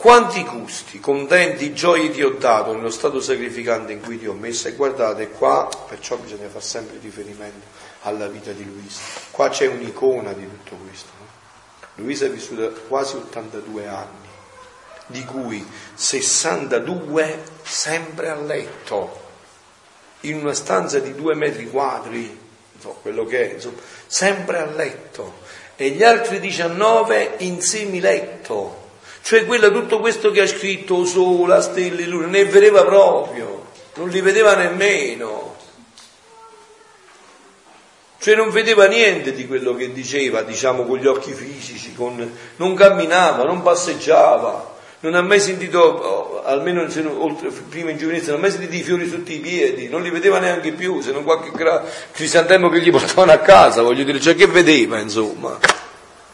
Quanti 0.00 0.42
gusti, 0.44 0.98
contenti, 0.98 1.74
gioie 1.74 2.10
ti 2.10 2.22
ho 2.22 2.30
dato 2.30 2.72
nello 2.72 2.88
stato 2.88 3.20
sacrificante 3.20 3.92
in 3.92 4.00
cui 4.00 4.18
ti 4.18 4.26
ho 4.26 4.32
messo? 4.32 4.66
E 4.66 4.72
guardate 4.72 5.28
qua, 5.28 5.68
perciò 5.86 6.16
bisogna 6.16 6.48
fare 6.48 6.64
sempre 6.64 6.96
riferimento 7.02 7.66
alla 8.00 8.26
vita 8.26 8.50
di 8.52 8.64
Luisa. 8.64 8.98
Qua 9.30 9.50
c'è 9.50 9.66
un'icona 9.66 10.32
di 10.32 10.48
tutto 10.48 10.76
questo. 10.76 11.10
No? 11.18 11.26
Luisa 11.96 12.24
è 12.24 12.30
vissuta 12.30 12.68
quasi 12.88 13.16
82 13.16 13.86
anni, 13.88 14.28
di 15.04 15.22
cui 15.26 15.62
62 15.92 17.42
sempre 17.60 18.30
a 18.30 18.36
letto, 18.36 19.20
in 20.20 20.36
una 20.36 20.54
stanza 20.54 20.98
di 20.98 21.14
due 21.14 21.34
metri 21.34 21.68
quadri, 21.68 22.40
so, 22.78 22.96
quello 23.02 23.26
che 23.26 23.50
è, 23.50 23.52
insomma, 23.52 23.80
sempre 24.06 24.60
a 24.60 24.64
letto 24.64 25.40
e 25.76 25.90
gli 25.90 26.02
altri 26.02 26.40
19 26.40 27.34
in 27.40 27.60
semiletto. 27.60 28.79
Cioè 29.22 29.44
quello, 29.44 29.70
tutto 29.70 30.00
questo 30.00 30.30
che 30.30 30.40
ha 30.40 30.46
scritto 30.46 31.04
sola, 31.04 31.60
stelle, 31.60 32.06
luna, 32.06 32.26
ne 32.26 32.44
vedeva 32.44 32.84
proprio, 32.84 33.66
non 33.94 34.08
li 34.08 34.20
vedeva 34.20 34.54
nemmeno. 34.54 35.56
Cioè 38.18 38.34
non 38.34 38.50
vedeva 38.50 38.86
niente 38.86 39.32
di 39.32 39.46
quello 39.46 39.74
che 39.74 39.92
diceva, 39.92 40.42
diciamo, 40.42 40.84
con 40.84 40.98
gli 40.98 41.06
occhi 41.06 41.32
fisici, 41.32 41.94
con... 41.94 42.30
non 42.56 42.74
camminava, 42.74 43.44
non 43.44 43.62
passeggiava, 43.62 44.76
non 45.00 45.14
ha 45.14 45.22
mai 45.22 45.40
sentito, 45.40 45.80
oh, 45.80 46.42
almeno 46.44 46.86
oltre, 47.18 47.48
prima 47.48 47.90
in 47.90 47.96
giovinezza, 47.96 48.32
non 48.32 48.40
ha 48.40 48.42
mai 48.42 48.50
sentito 48.50 48.74
i 48.74 48.82
fiori 48.82 49.08
sotto 49.08 49.32
i 49.32 49.38
piedi, 49.38 49.88
non 49.88 50.02
li 50.02 50.10
vedeva 50.10 50.38
neanche 50.38 50.72
più, 50.72 51.00
se 51.00 51.12
non 51.12 51.24
qualche 51.24 51.50
gra- 51.52 51.82
crisantemo 52.12 52.68
che 52.68 52.80
gli 52.80 52.90
portavano 52.90 53.32
a 53.32 53.38
casa, 53.38 53.80
voglio 53.80 54.04
dire, 54.04 54.20
cioè 54.20 54.34
che 54.34 54.46
vedeva 54.46 54.98
insomma. 54.98 55.58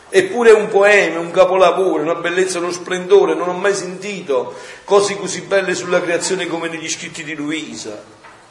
Eppure 0.08 0.52
un 0.52 0.68
poema, 0.68 1.18
un 1.18 1.32
capolavoro, 1.32 2.02
una 2.02 2.14
bellezza, 2.14 2.58
uno 2.58 2.70
splendore, 2.70 3.34
non 3.34 3.48
ho 3.48 3.54
mai 3.54 3.74
sentito 3.74 4.54
cose 4.84 5.16
così 5.16 5.42
belle 5.42 5.74
sulla 5.74 6.00
creazione 6.00 6.46
come 6.46 6.68
negli 6.68 6.88
scritti 6.88 7.24
di 7.24 7.34
Luisa, 7.34 8.00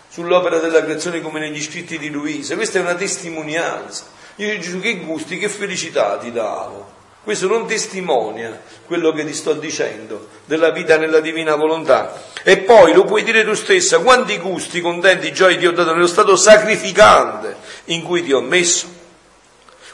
sull'opera 0.09 0.59
della 0.59 0.83
creazione 0.83 1.21
come 1.21 1.39
negli 1.39 1.61
scritti 1.61 1.97
di 1.97 2.09
Luisa. 2.09 2.55
Questa 2.55 2.79
è 2.79 2.81
una 2.81 2.95
testimonianza. 2.95 4.03
Io 4.35 4.49
dico 4.49 4.61
Gesù 4.61 4.79
che 4.79 4.97
gusti, 4.97 5.37
che 5.37 5.47
felicità 5.47 6.17
ti 6.17 6.31
davo. 6.31 6.93
Questo 7.23 7.47
non 7.47 7.65
testimonia 7.65 8.61
quello 8.85 9.11
che 9.11 9.25
ti 9.25 9.33
sto 9.33 9.53
dicendo 9.53 10.27
della 10.45 10.69
vita 10.69 10.97
nella 10.97 11.21
divina 11.21 11.55
volontà. 11.55 12.21
E 12.43 12.57
poi 12.57 12.93
lo 12.93 13.03
puoi 13.03 13.23
dire 13.23 13.43
tu 13.43 13.55
stessa, 13.55 13.99
quanti 13.99 14.37
gusti, 14.37 14.81
contenti, 14.81 15.33
gioie 15.33 15.57
ti 15.57 15.65
ho 15.65 15.71
dato 15.71 15.93
nello 15.93 16.05
stato 16.05 16.35
sacrificante 16.35 17.55
in 17.85 18.03
cui 18.03 18.23
ti 18.23 18.31
ho 18.31 18.41
messo. 18.41 19.03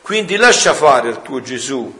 Quindi 0.01 0.35
lascia 0.35 0.73
fare 0.73 1.09
al 1.09 1.21
tuo 1.21 1.41
Gesù, 1.41 1.99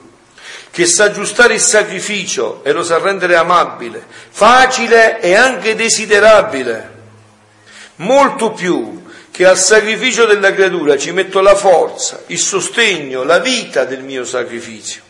che 0.72 0.86
sa 0.86 1.06
aggiustare 1.06 1.56
il 1.56 1.60
sacrificio 1.60 2.62
e 2.64 2.72
lo 2.72 2.84
sa 2.84 2.98
rendere 2.98 3.36
amabile, 3.36 4.04
facile 4.30 5.20
e 5.20 5.36
anche 5.36 5.76
desiderabile, 5.76 6.90
molto 7.98 8.52
più 8.52 9.04
che 9.32 9.46
al 9.46 9.58
sacrificio 9.58 10.26
della 10.26 10.54
creatura 10.54 10.98
ci 10.98 11.12
metto 11.12 11.42
la 11.42 11.56
forza, 11.56 12.24
il 12.28 12.40
sostegno, 12.40 13.24
la 13.24 13.40
vita 13.40 13.86
del 13.86 14.04
mio 14.04 14.26
sacrificio. 14.26 15.02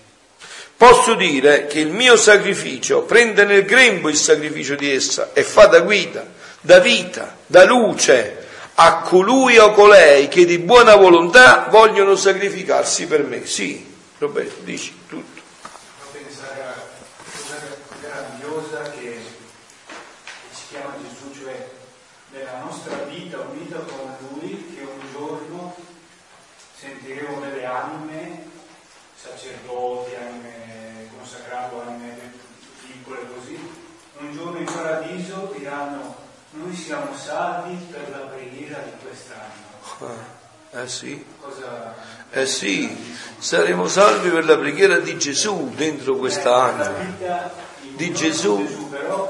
Posso 0.75 1.13
dire 1.13 1.67
che 1.67 1.79
il 1.79 1.91
mio 1.91 2.15
sacrificio 2.15 3.03
prende 3.03 3.45
nel 3.45 3.65
grembo 3.65 4.09
il 4.09 4.15
sacrificio 4.15 4.75
di 4.75 4.91
essa 4.91 5.29
e 5.33 5.43
fa 5.43 5.67
da 5.67 5.81
guida, 5.81 6.25
da 6.59 6.79
vita, 6.79 7.37
da 7.45 7.63
luce 7.65 8.40
a 8.75 9.01
colui 9.01 9.57
o 9.57 9.71
colei 9.71 10.27
che 10.27 10.45
di 10.45 10.57
buona 10.57 10.95
volontà 10.95 11.67
vogliono 11.69 12.15
sacrificarsi 12.15 13.05
per 13.07 13.23
me. 13.23 13.45
Sì, 13.45 13.85
Roberto, 14.17 14.61
dici 14.61 14.97
tutto. 15.07 15.41
Pensare 16.11 16.61
a 16.63 16.73
cosa 17.31 17.57
grandiosa 18.01 18.91
che 18.91 19.19
si 20.51 20.61
chiama 20.69 20.95
Gesù, 21.01 21.39
cioè 21.39 21.69
nella 22.31 22.59
nostra 22.63 22.95
vita 23.09 23.39
unita 23.39 23.77
con 23.79 24.15
Lui, 24.29 24.73
che 24.75 24.81
un 24.81 25.11
giorno 25.11 25.75
sentiremo 26.79 27.39
delle 27.39 27.65
anime, 27.65 28.49
sacerdoti, 29.15 30.15
anime 30.15 31.09
consacrati, 31.15 31.75
anime 31.85 32.33
piccole 32.87 33.19
così, 33.35 33.59
un 34.19 34.33
giorno 34.33 34.57
in 34.57 34.65
paradiso 34.65 35.53
diranno 35.55 36.15
noi 36.71 36.79
siamo 36.79 37.07
salvi 37.13 37.77
per 37.91 38.09
la 38.11 38.27
preghiera 38.27 38.81
di 38.85 38.91
quest'anno. 39.03 40.39
Eh 40.71 40.87
sì. 40.87 41.25
Cosa... 41.41 41.93
Eh 42.31 42.45
sì, 42.45 43.13
saremo 43.37 43.89
salvi 43.89 44.29
per 44.29 44.45
la 44.45 44.57
preghiera 44.57 44.97
di 44.99 45.17
Gesù 45.17 45.73
dentro 45.75 46.15
quest'anima. 46.15 46.93
Di 47.81 48.13
Gesù. 48.13 48.89
Però 48.89 49.29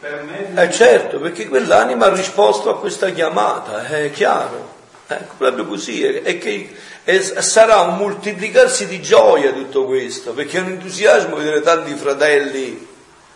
me... 0.00 0.62
Eh 0.62 0.72
certo, 0.72 1.20
perché 1.20 1.46
quell'anima 1.46 2.06
ha 2.06 2.14
risposto 2.14 2.70
a 2.70 2.78
questa 2.78 3.10
chiamata, 3.10 3.86
è 3.86 4.10
chiaro. 4.10 4.72
Ecco, 5.06 5.34
proprio 5.36 5.66
così, 5.66 6.02
è, 6.02 6.38
che 6.38 6.74
è, 7.04 7.20
sarà 7.20 7.80
un 7.80 7.98
moltiplicarsi 7.98 8.86
di 8.86 9.02
gioia 9.02 9.52
tutto 9.52 9.84
questo, 9.84 10.32
perché 10.32 10.56
è 10.56 10.60
un 10.62 10.68
entusiasmo 10.68 11.36
vedere 11.36 11.60
tanti 11.60 11.92
fratelli. 11.92 12.88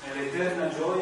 È 0.03 0.19
l'eterna 0.19 0.71
gioia. 0.75 0.98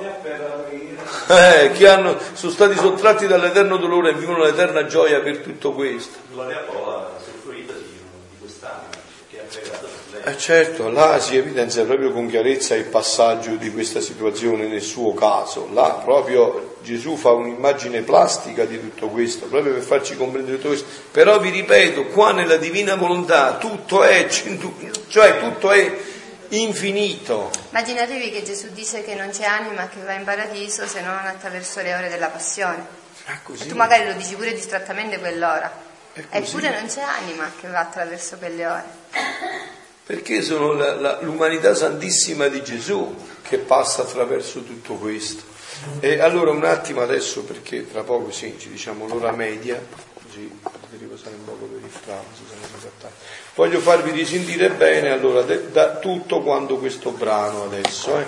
Eh, 1.36 1.72
che 1.72 1.88
hanno, 1.88 2.16
sono 2.34 2.52
stati 2.52 2.76
sottratti 2.76 3.26
dall'eterno 3.26 3.78
dolore 3.78 4.10
e 4.10 4.14
vivono 4.14 4.44
l'eterna 4.44 4.86
gioia 4.86 5.20
per 5.20 5.38
tutto 5.38 5.72
questo. 5.72 6.18
Gloria 6.30 6.58
a 6.58 6.60
Paola, 6.60 7.18
usufruita 7.18 7.72
di, 7.72 7.80
di 7.80 8.36
quest'anima 8.38 8.90
che 9.28 9.40
ha 9.40 9.44
pregato 9.50 9.88
per 9.88 10.20
lei. 10.20 10.34
Eh 10.34 10.38
certo, 10.38 10.88
là 10.88 11.18
si 11.18 11.36
evidenzia 11.36 11.84
proprio 11.84 12.12
con 12.12 12.28
chiarezza 12.28 12.76
il 12.76 12.84
passaggio 12.84 13.56
di 13.56 13.72
questa 13.72 14.00
situazione 14.00 14.68
nel 14.68 14.82
suo 14.82 15.14
caso. 15.14 15.68
Là 15.72 16.00
proprio 16.04 16.76
Gesù 16.82 17.16
fa 17.16 17.32
un'immagine 17.32 18.02
plastica 18.02 18.64
di 18.64 18.78
tutto 18.78 19.08
questo, 19.08 19.46
proprio 19.46 19.72
per 19.72 19.82
farci 19.82 20.16
comprendere 20.16 20.58
tutto 20.58 20.68
questo. 20.68 20.86
Però 21.10 21.40
vi 21.40 21.50
ripeto, 21.50 22.04
qua 22.06 22.30
nella 22.30 22.56
divina 22.56 22.94
volontà 22.94 23.56
tutto 23.56 24.04
è, 24.04 24.28
cioè 25.08 25.40
tutto 25.40 25.72
è 25.72 26.05
infinito. 26.50 27.50
Immaginatevi 27.70 28.30
che 28.30 28.42
Gesù 28.42 28.68
dice 28.72 29.02
che 29.02 29.14
non 29.14 29.30
c'è 29.30 29.44
anima 29.44 29.88
che 29.88 30.00
va 30.02 30.12
in 30.12 30.24
paradiso 30.24 30.86
se 30.86 31.00
non 31.00 31.16
attraverso 31.16 31.80
le 31.80 31.94
ore 31.94 32.08
della 32.08 32.28
passione. 32.28 33.04
Ah, 33.26 33.40
tu 33.44 33.74
magari 33.74 34.06
lo 34.06 34.12
dici 34.12 34.34
pure 34.34 34.52
distrattamente 34.52 35.18
quell'ora. 35.18 35.84
Eppure 36.30 36.70
non 36.70 36.88
c'è 36.88 37.02
anima 37.02 37.52
che 37.60 37.68
va 37.68 37.80
attraverso 37.80 38.36
quelle 38.36 38.66
ore. 38.66 38.84
Perché 40.06 40.40
sono 40.40 40.72
la, 40.72 40.94
la, 40.94 41.18
l'umanità 41.20 41.74
santissima 41.74 42.48
di 42.48 42.62
Gesù 42.62 43.14
che 43.42 43.58
passa 43.58 44.02
attraverso 44.02 44.62
tutto 44.62 44.94
questo. 44.94 45.42
E 46.00 46.20
allora 46.20 46.52
un 46.52 46.64
attimo 46.64 47.02
adesso, 47.02 47.42
perché 47.42 47.90
tra 47.90 48.02
poco 48.02 48.30
sì, 48.30 48.56
ci 48.58 48.70
diciamo 48.70 49.06
l'ora 49.06 49.32
media, 49.32 49.84
così 50.14 50.58
potete 50.62 50.96
riposare 50.96 51.34
un 51.34 51.44
poco 51.44 51.66
per 51.66 51.80
il 51.82 51.98
pranzo. 52.04 52.42
Voglio 53.56 53.80
farvi 53.80 54.10
risentire 54.10 54.70
bene 54.70 55.10
allora 55.10 55.40
de, 55.42 55.70
da 55.72 55.96
tutto 55.96 56.42
quanto 56.42 56.76
questo 56.76 57.10
brano 57.10 57.64
adesso. 57.64 58.16
Eh. 58.18 58.26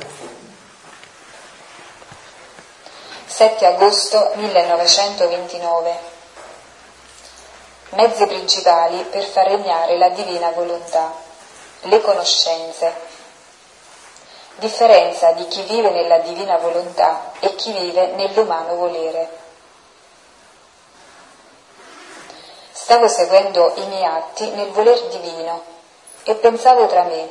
7 3.27 3.67
agosto 3.67 4.33
1929 4.35 6.17
Mezzi 7.91 8.27
principali 8.27 9.03
per 9.11 9.23
far 9.23 9.49
regnare 9.49 9.97
la 9.97 10.09
divina 10.11 10.51
volontà. 10.51 11.15
Le 11.83 12.01
conoscenze 12.01 12.93
differenza 14.57 15.33
di 15.33 15.47
chi 15.47 15.63
vive 15.63 15.91
nella 15.91 16.19
divina 16.19 16.57
volontà 16.57 17.33
e 17.39 17.55
chi 17.55 17.73
vive 17.73 18.13
nell'umano 18.13 18.75
volere. 18.75 19.38
Stavo 22.89 23.07
seguendo 23.07 23.75
i 23.75 23.87
miei 23.89 24.07
atti 24.07 24.49
nel 24.53 24.71
voler 24.71 24.99
divino 25.09 25.63
e 26.23 26.35
pensavo 26.37 26.87
tra 26.87 27.03
me, 27.03 27.29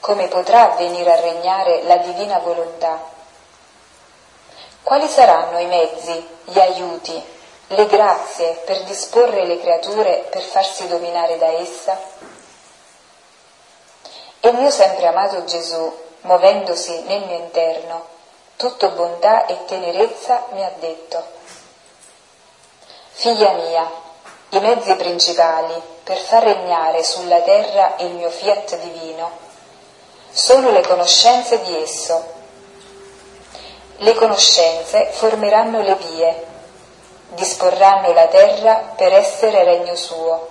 come 0.00 0.26
potrà 0.28 0.68
venire 0.68 1.12
a 1.12 1.20
regnare 1.20 1.82
la 1.82 1.98
divina 1.98 2.38
volontà? 2.38 2.98
Quali 4.82 5.06
saranno 5.06 5.58
i 5.58 5.66
mezzi, 5.66 6.28
gli 6.44 6.58
aiuti, 6.58 7.22
le 7.66 7.86
grazie 7.88 8.62
per 8.64 8.84
disporre 8.84 9.44
le 9.44 9.60
creature 9.60 10.26
per 10.30 10.40
farsi 10.40 10.88
dominare 10.88 11.36
da 11.36 11.48
essa? 11.48 12.00
E 14.40 14.48
il 14.48 14.56
mio 14.56 14.70
sempre 14.70 15.08
amato 15.08 15.44
Gesù, 15.44 15.94
muovendosi 16.22 17.02
nel 17.02 17.26
mio 17.26 17.36
interno, 17.36 18.06
tutto 18.56 18.88
bontà 18.92 19.44
e 19.44 19.66
tenerezza, 19.66 20.46
mi 20.52 20.64
ha 20.64 20.72
detto, 20.78 21.34
Figlia 23.18 23.52
mia, 23.52 24.04
i 24.50 24.60
mezzi 24.60 24.94
principali 24.94 25.74
per 26.02 26.18
far 26.18 26.44
regnare 26.44 27.02
sulla 27.02 27.40
terra 27.42 27.96
il 28.00 28.12
mio 28.12 28.30
fiat 28.30 28.78
divino 28.80 29.44
sono 30.30 30.70
le 30.70 30.82
conoscenze 30.82 31.62
di 31.62 31.76
esso. 31.76 32.34
Le 33.98 34.14
conoscenze 34.14 35.08
formeranno 35.12 35.80
le 35.80 35.96
vie, 35.96 36.46
disporranno 37.34 38.12
la 38.12 38.26
terra 38.28 38.92
per 38.96 39.12
essere 39.12 39.64
regno 39.64 39.94
suo, 39.94 40.48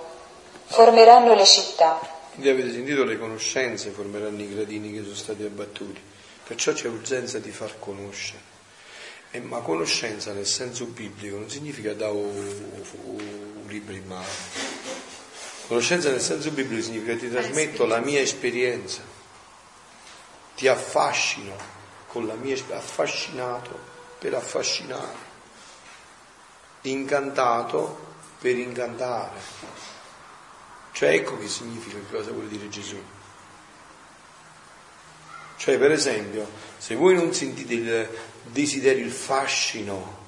formeranno 0.66 1.34
le 1.34 1.44
città 1.44 2.14
quindi 2.36 2.52
avete 2.52 2.70
sentito 2.74 3.04
le 3.04 3.16
conoscenze 3.16 3.88
formeranno 3.92 4.42
i 4.42 4.54
gradini 4.54 4.92
che 4.92 5.02
sono 5.02 5.14
stati 5.14 5.42
abbattuti. 5.42 5.98
Perciò 6.46 6.74
c'è 6.74 6.86
urgenza 6.86 7.38
di 7.38 7.50
far 7.50 7.78
conoscere. 7.78 8.54
E, 9.30 9.40
ma 9.40 9.60
conoscenza 9.60 10.32
nel 10.32 10.46
senso 10.46 10.84
biblico 10.84 11.38
non 11.38 11.48
significa 11.48 11.94
dare 11.94 12.12
un 12.12 13.45
libro 13.66 13.94
in 13.94 14.06
mano. 14.06 14.24
Conoscenza 15.66 16.10
nel 16.10 16.20
senso 16.20 16.50
biblico 16.50 16.82
significa 16.82 17.16
ti 17.16 17.28
trasmetto 17.28 17.86
la 17.86 17.98
mia 17.98 18.20
esperienza, 18.20 19.02
ti 20.54 20.68
affascino 20.68 21.56
con 22.06 22.26
la 22.26 22.34
mia 22.34 22.54
esperienza, 22.54 22.86
affascinato 22.86 23.78
per 24.18 24.34
affascinare, 24.34 25.16
incantato 26.82 28.14
per 28.40 28.56
incantare. 28.56 29.40
Cioè 30.92 31.10
ecco 31.10 31.36
che 31.38 31.48
significa 31.48 31.98
che 31.98 32.16
cosa 32.16 32.30
vuole 32.30 32.48
dire 32.48 32.68
Gesù. 32.68 33.02
Cioè 35.56 35.78
per 35.78 35.90
esempio, 35.90 36.48
se 36.78 36.94
voi 36.94 37.14
non 37.14 37.34
sentite 37.34 37.74
il 37.74 38.08
desiderio, 38.44 39.04
il 39.04 39.10
fascino 39.10 40.24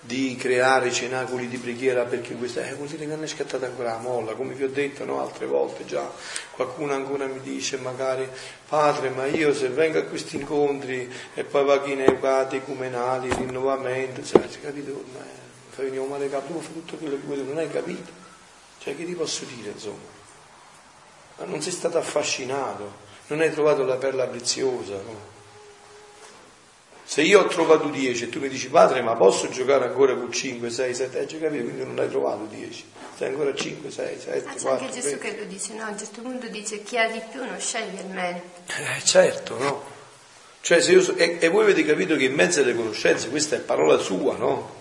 di 0.00 0.36
creare 0.36 0.92
cenacoli 0.92 1.48
di 1.48 1.58
preghiera 1.58 2.04
perché 2.04 2.34
questa 2.34 2.64
eh, 2.64 2.74
vuol 2.74 2.88
dire 2.88 3.06
che 3.06 3.14
non 3.14 3.24
è 3.24 3.26
scattata 3.26 3.66
ancora 3.66 3.92
la 3.92 3.98
molla, 3.98 4.34
come 4.34 4.54
vi 4.54 4.64
ho 4.64 4.68
detto 4.68 5.04
no, 5.04 5.20
altre 5.20 5.46
volte 5.46 5.84
già, 5.84 6.10
qualcuno 6.52 6.92
ancora 6.92 7.26
mi 7.26 7.40
dice 7.40 7.76
magari 7.78 8.28
padre 8.68 9.10
ma 9.10 9.26
io 9.26 9.52
se 9.52 9.68
vengo 9.68 9.98
a 9.98 10.02
questi 10.02 10.36
incontri 10.36 11.12
e 11.34 11.44
poi 11.44 11.64
va 11.64 11.82
chi 11.82 11.94
nei 11.94 12.20
catecumenali, 12.20 13.32
rinnovamento, 13.34 14.24
cioè, 14.24 14.48
capito? 14.60 15.04
Ma, 15.12 15.44
fai 15.76 15.84
venire 15.86 16.02
un 16.02 16.08
male 16.08 16.30
capo, 16.30 16.58
fai 16.60 16.72
tutto 16.72 16.96
quello 16.96 17.16
che 17.16 17.22
vuoi, 17.26 17.44
non 17.44 17.58
hai 17.58 17.70
capito. 17.70 18.10
Cioè, 18.78 18.96
che 18.96 19.04
ti 19.04 19.12
posso 19.12 19.44
dire, 19.44 19.70
insomma? 19.70 20.14
Ma 21.38 21.44
non 21.44 21.60
sei 21.60 21.72
stato 21.72 21.98
affascinato, 21.98 23.04
non 23.26 23.40
hai 23.40 23.52
trovato 23.52 23.84
la 23.84 23.96
perla 23.96 24.26
preziosa, 24.26 24.94
no? 24.94 25.35
Se 27.06 27.22
io 27.22 27.40
ho 27.40 27.46
trovato 27.46 27.86
10 27.86 28.24
e 28.24 28.28
tu 28.28 28.40
mi 28.40 28.48
dici 28.48 28.68
padre 28.68 29.00
ma 29.00 29.14
posso 29.14 29.48
giocare 29.48 29.84
ancora 29.84 30.14
con 30.14 30.30
5, 30.30 30.68
6, 30.68 30.94
7, 30.94 31.18
hai 31.18 31.26
già 31.26 31.38
capito, 31.38 31.62
quindi 31.62 31.84
non 31.84 31.98
hai 32.00 32.08
trovato 32.08 32.44
10, 32.50 32.84
sei 33.16 33.28
ancora 33.28 33.54
5, 33.54 33.90
6, 33.90 34.18
7, 34.18 34.38
ah, 34.38 34.42
4. 34.42 34.68
anche 34.70 34.90
Gesù 34.90 35.16
20. 35.16 35.18
che 35.18 35.36
lo 35.38 35.44
dice, 35.44 35.72
no? 35.74 35.84
A 35.84 35.88
un 35.88 35.98
certo 35.98 36.20
punto 36.20 36.48
dice 36.48 36.82
chi 36.82 36.98
ha 36.98 37.08
di 37.08 37.22
più 37.30 37.44
non 37.44 37.58
sceglie 37.60 38.00
il 38.00 38.08
meno. 38.08 38.40
Eh, 38.66 39.04
certo, 39.04 39.56
no? 39.56 39.82
Cioè, 40.60 40.80
se 40.82 40.92
io, 40.92 41.16
e, 41.16 41.38
e 41.40 41.48
voi 41.48 41.62
avete 41.62 41.84
capito 41.84 42.16
che 42.16 42.24
in 42.24 42.34
mezzo 42.34 42.60
alle 42.60 42.74
conoscenze 42.74 43.30
questa 43.30 43.54
è 43.54 43.60
parola 43.60 43.98
sua, 43.98 44.34
no? 44.36 44.74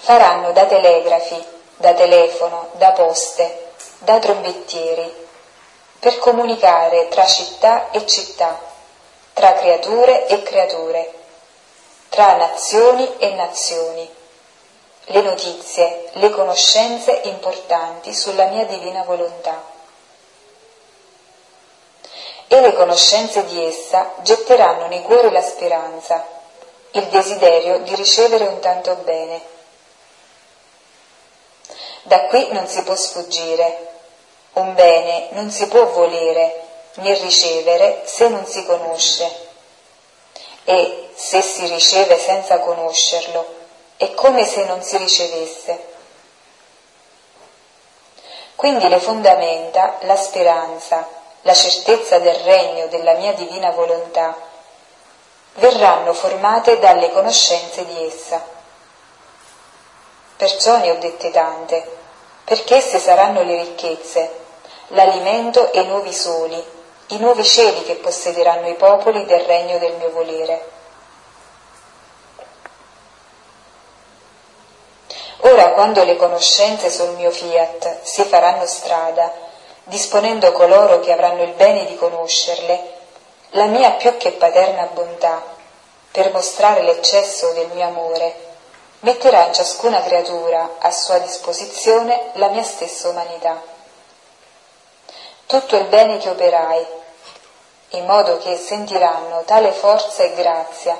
Faranno 0.00 0.50
da 0.50 0.66
telegrafi 0.66 1.58
da 1.80 1.94
telefono, 1.94 2.72
da 2.76 2.92
poste, 2.92 3.70
da 4.00 4.18
trombettieri, 4.18 5.10
per 5.98 6.18
comunicare 6.18 7.08
tra 7.08 7.24
città 7.24 7.90
e 7.90 8.04
città, 8.06 8.60
tra 9.40 9.54
creature 9.54 10.26
e 10.26 10.42
creature, 10.42 11.12
tra 12.10 12.36
nazioni 12.36 13.16
e 13.16 13.32
nazioni, 13.32 14.06
le 15.04 15.22
notizie, 15.22 16.10
le 16.12 16.28
conoscenze 16.28 17.22
importanti 17.24 18.12
sulla 18.12 18.48
mia 18.48 18.66
divina 18.66 19.02
volontà. 19.02 19.64
E 22.48 22.60
le 22.60 22.74
conoscenze 22.74 23.46
di 23.46 23.64
essa 23.64 24.12
getteranno 24.18 24.88
nei 24.88 25.00
cuori 25.00 25.30
la 25.30 25.40
speranza, 25.40 26.22
il 26.90 27.06
desiderio 27.06 27.78
di 27.78 27.94
ricevere 27.94 28.44
un 28.44 28.58
tanto 28.58 28.94
bene 28.96 29.40
da 32.02 32.26
qui 32.26 32.46
non 32.52 32.66
si 32.66 32.82
può 32.82 32.94
sfuggire. 32.94 33.88
Un 34.52 34.74
bene 34.74 35.28
non 35.30 35.50
si 35.50 35.68
può 35.68 35.86
volere 35.86 36.69
né 36.94 37.14
ricevere 37.14 38.02
se 38.04 38.28
non 38.28 38.44
si 38.46 38.64
conosce. 38.64 39.48
E 40.64 41.10
se 41.14 41.42
si 41.42 41.66
riceve 41.66 42.18
senza 42.18 42.58
conoscerlo, 42.60 43.46
è 43.96 44.12
come 44.14 44.44
se 44.44 44.64
non 44.64 44.82
si 44.82 44.96
ricevesse. 44.96 45.88
Quindi 48.56 48.88
le 48.88 48.98
fondamenta, 48.98 49.96
la 50.00 50.16
speranza, 50.16 51.06
la 51.42 51.54
certezza 51.54 52.18
del 52.18 52.34
regno 52.34 52.86
della 52.88 53.14
mia 53.14 53.32
divina 53.32 53.70
volontà, 53.70 54.36
verranno 55.54 56.12
formate 56.12 56.78
dalle 56.78 57.10
conoscenze 57.10 57.84
di 57.86 58.04
essa. 58.04 58.42
Perciò 60.36 60.76
ne 60.78 60.90
ho 60.90 60.94
dette 60.96 61.30
tante, 61.30 61.98
perché 62.44 62.76
esse 62.76 62.98
saranno 62.98 63.42
le 63.42 63.56
ricchezze, 63.56 64.30
l'alimento 64.88 65.72
e 65.72 65.80
i 65.80 65.86
nuovi 65.86 66.12
soli, 66.12 66.62
i 67.10 67.18
nuovi 67.18 67.44
cieli 67.44 67.82
che 67.82 67.96
possederanno 67.96 68.68
i 68.68 68.74
popoli 68.74 69.24
del 69.26 69.40
regno 69.40 69.78
del 69.78 69.94
mio 69.94 70.10
volere. 70.10 70.78
Ora 75.42 75.70
quando 75.70 76.04
le 76.04 76.16
conoscenze 76.16 76.90
sul 76.90 77.14
mio 77.14 77.30
fiat 77.30 78.02
si 78.02 78.22
faranno 78.24 78.66
strada, 78.66 79.32
disponendo 79.84 80.52
coloro 80.52 81.00
che 81.00 81.12
avranno 81.12 81.42
il 81.42 81.52
bene 81.52 81.86
di 81.86 81.96
conoscerle, 81.96 82.98
la 83.50 83.64
mia 83.64 83.92
più 83.92 84.16
che 84.16 84.32
paterna 84.32 84.88
bontà, 84.92 85.42
per 86.12 86.30
mostrare 86.32 86.82
l'eccesso 86.82 87.52
del 87.52 87.68
mio 87.72 87.86
amore, 87.86 88.48
metterà 89.00 89.46
in 89.46 89.54
ciascuna 89.54 90.02
creatura 90.02 90.76
a 90.78 90.90
sua 90.90 91.18
disposizione 91.18 92.30
la 92.34 92.48
mia 92.48 92.62
stessa 92.62 93.08
umanità. 93.08 93.69
Tutto 95.50 95.74
il 95.74 95.86
bene 95.86 96.18
che 96.18 96.28
operai, 96.28 96.86
in 97.88 98.06
modo 98.06 98.38
che 98.38 98.56
sentiranno 98.56 99.42
tale 99.44 99.72
forza 99.72 100.22
e 100.22 100.32
grazia 100.34 100.96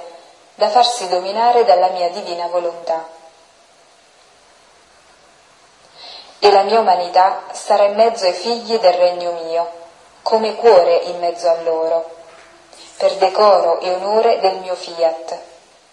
da 0.56 0.68
farsi 0.68 1.06
dominare 1.06 1.64
dalla 1.64 1.90
mia 1.90 2.08
divina 2.08 2.48
volontà. 2.48 3.06
E 6.40 6.50
la 6.50 6.62
mia 6.62 6.80
umanità 6.80 7.44
sarà 7.52 7.84
in 7.84 7.94
mezzo 7.94 8.24
ai 8.24 8.32
figli 8.32 8.76
del 8.80 8.94
regno 8.94 9.38
mio, 9.44 9.70
come 10.22 10.56
cuore 10.56 10.96
in 10.96 11.20
mezzo 11.20 11.48
a 11.48 11.60
loro, 11.62 12.10
per 12.96 13.14
decoro 13.18 13.78
e 13.78 13.94
onore 13.94 14.40
del 14.40 14.56
mio 14.56 14.74
fiat, 14.74 15.38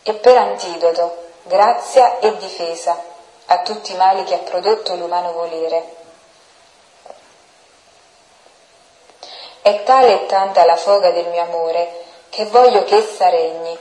e 0.01 0.13
per 0.15 0.35
antidoto, 0.35 1.25
grazia 1.43 2.17
e 2.17 2.35
difesa 2.37 2.99
a 3.45 3.59
tutti 3.59 3.91
i 3.91 3.97
mali 3.97 4.23
che 4.23 4.33
ha 4.33 4.39
prodotto 4.39 4.95
l'umano 4.95 5.31
volere. 5.33 5.96
È 9.61 9.83
tale 9.83 10.23
e 10.23 10.25
tanta 10.25 10.65
la 10.65 10.75
foga 10.75 11.11
del 11.11 11.27
mio 11.27 11.41
amore 11.41 12.05
che 12.29 12.45
voglio 12.45 12.83
che 12.83 12.97
essa 12.97 13.29
regni, 13.29 13.77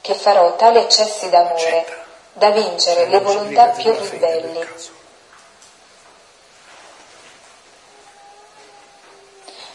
che 0.00 0.14
farò 0.14 0.56
tali 0.56 0.78
eccessi 0.78 1.28
d'amore 1.28 2.00
da 2.32 2.50
vincere 2.50 3.06
le 3.06 3.20
volontà 3.20 3.68
più 3.68 3.92
ribelli. 3.92 4.68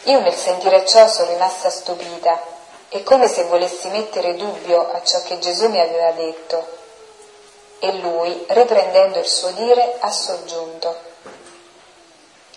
Io 0.04 0.20
nel 0.20 0.34
sentire 0.34 0.86
ciò 0.86 1.06
sono 1.06 1.30
rimasta 1.30 1.70
stupita 1.70 2.56
è 2.90 3.02
come 3.02 3.28
se 3.28 3.44
volessi 3.44 3.88
mettere 3.88 4.34
dubbio 4.34 4.90
a 4.90 5.02
ciò 5.02 5.20
che 5.22 5.38
Gesù 5.38 5.68
mi 5.68 5.78
aveva 5.78 6.10
detto. 6.12 6.76
E 7.80 7.92
lui, 7.98 8.46
riprendendo 8.48 9.18
il 9.18 9.26
suo 9.26 9.50
dire, 9.50 9.96
ha 10.00 10.10
soggiunto. 10.10 10.96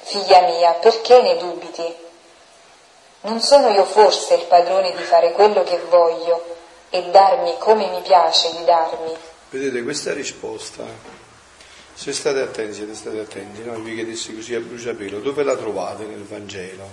Figlia 0.02 0.40
mia, 0.42 0.72
perché 0.76 1.22
ne 1.22 1.36
dubiti? 1.36 2.10
Non 3.24 3.40
sono 3.40 3.70
io 3.70 3.86
forse 3.86 4.34
il 4.34 4.46
padrone 4.46 4.96
di 4.96 5.04
fare 5.04 5.32
quello 5.34 5.64
che 5.64 5.80
voglio 5.90 6.58
e 6.90 7.10
darmi 7.12 7.56
come 7.60 7.88
mi 7.90 8.02
piace 8.02 8.52
di 8.58 8.64
darmi? 8.64 9.16
Vedete, 9.52 9.84
questa 9.84 10.12
risposta, 10.12 10.84
se 11.94 12.14
state 12.14 12.42
attenti, 12.42 12.74
siete 12.74 12.96
stati 12.96 13.20
attenti, 13.20 13.64
no? 13.64 13.76
vi 13.76 13.94
chiedessi 13.94 14.34
così 14.34 14.56
a 14.56 14.60
bruciapelo, 14.60 15.20
dove 15.20 15.44
la 15.44 15.56
trovate 15.56 16.06
nel 16.06 16.24
Vangelo? 16.24 16.88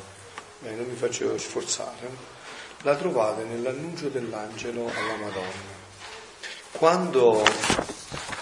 Beh, 0.59 0.73
non 0.73 0.87
mi 0.87 0.97
faccio 0.97 1.39
sforzare. 1.39 2.37
La 2.83 2.95
trovate 2.95 3.45
nell'annuncio 3.45 4.09
dell'angelo 4.09 4.91
alla 4.95 5.17
Madonna. 5.17 5.77
Quando 6.73 7.43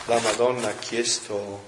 la 0.06 0.18
Madonna 0.18 0.68
ha 0.68 0.74
chiesto 0.74 1.62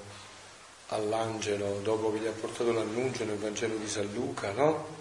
all'angelo, 0.89 1.79
dopo 1.83 2.13
che 2.13 2.19
gli 2.19 2.27
ha 2.27 2.33
portato 2.33 2.73
l'annuncio 2.73 3.25
nel 3.25 3.39
Vangelo 3.39 3.77
di 3.77 3.89
San 3.89 4.11
Luca, 4.13 4.51
no? 4.51 4.98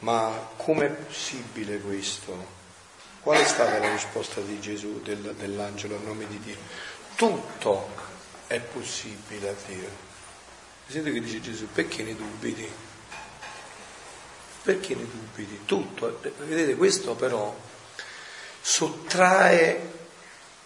Ma 0.00 0.50
com'è 0.56 0.88
possibile 0.88 1.78
questo? 1.80 2.56
Qual 3.20 3.40
è 3.40 3.44
stata 3.44 3.78
la 3.78 3.90
risposta 3.90 4.40
di 4.40 4.60
Gesù, 4.60 5.02
del, 5.02 5.34
dell'angelo 5.36 5.96
a 5.96 6.00
nome 6.00 6.26
di 6.28 6.38
Dio? 6.38 6.56
Tutto 7.16 7.88
è 8.46 8.60
possibile 8.60 9.48
a 9.48 9.54
Dio. 9.66 10.06
Sentite 10.86 11.12
che 11.12 11.20
dice 11.20 11.40
Gesù, 11.40 11.66
perché 11.72 12.04
ne 12.04 12.14
dubiti? 12.14 12.66
Perché 14.62 14.94
ne 14.94 15.04
dubiti? 15.04 15.60
Tutto. 15.64 16.20
Vedete, 16.38 16.76
questo 16.76 17.14
però 17.14 17.54
sottrae 18.60 19.92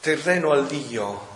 terreno 0.01 0.51
al 0.51 0.67
Dio. 0.67 1.31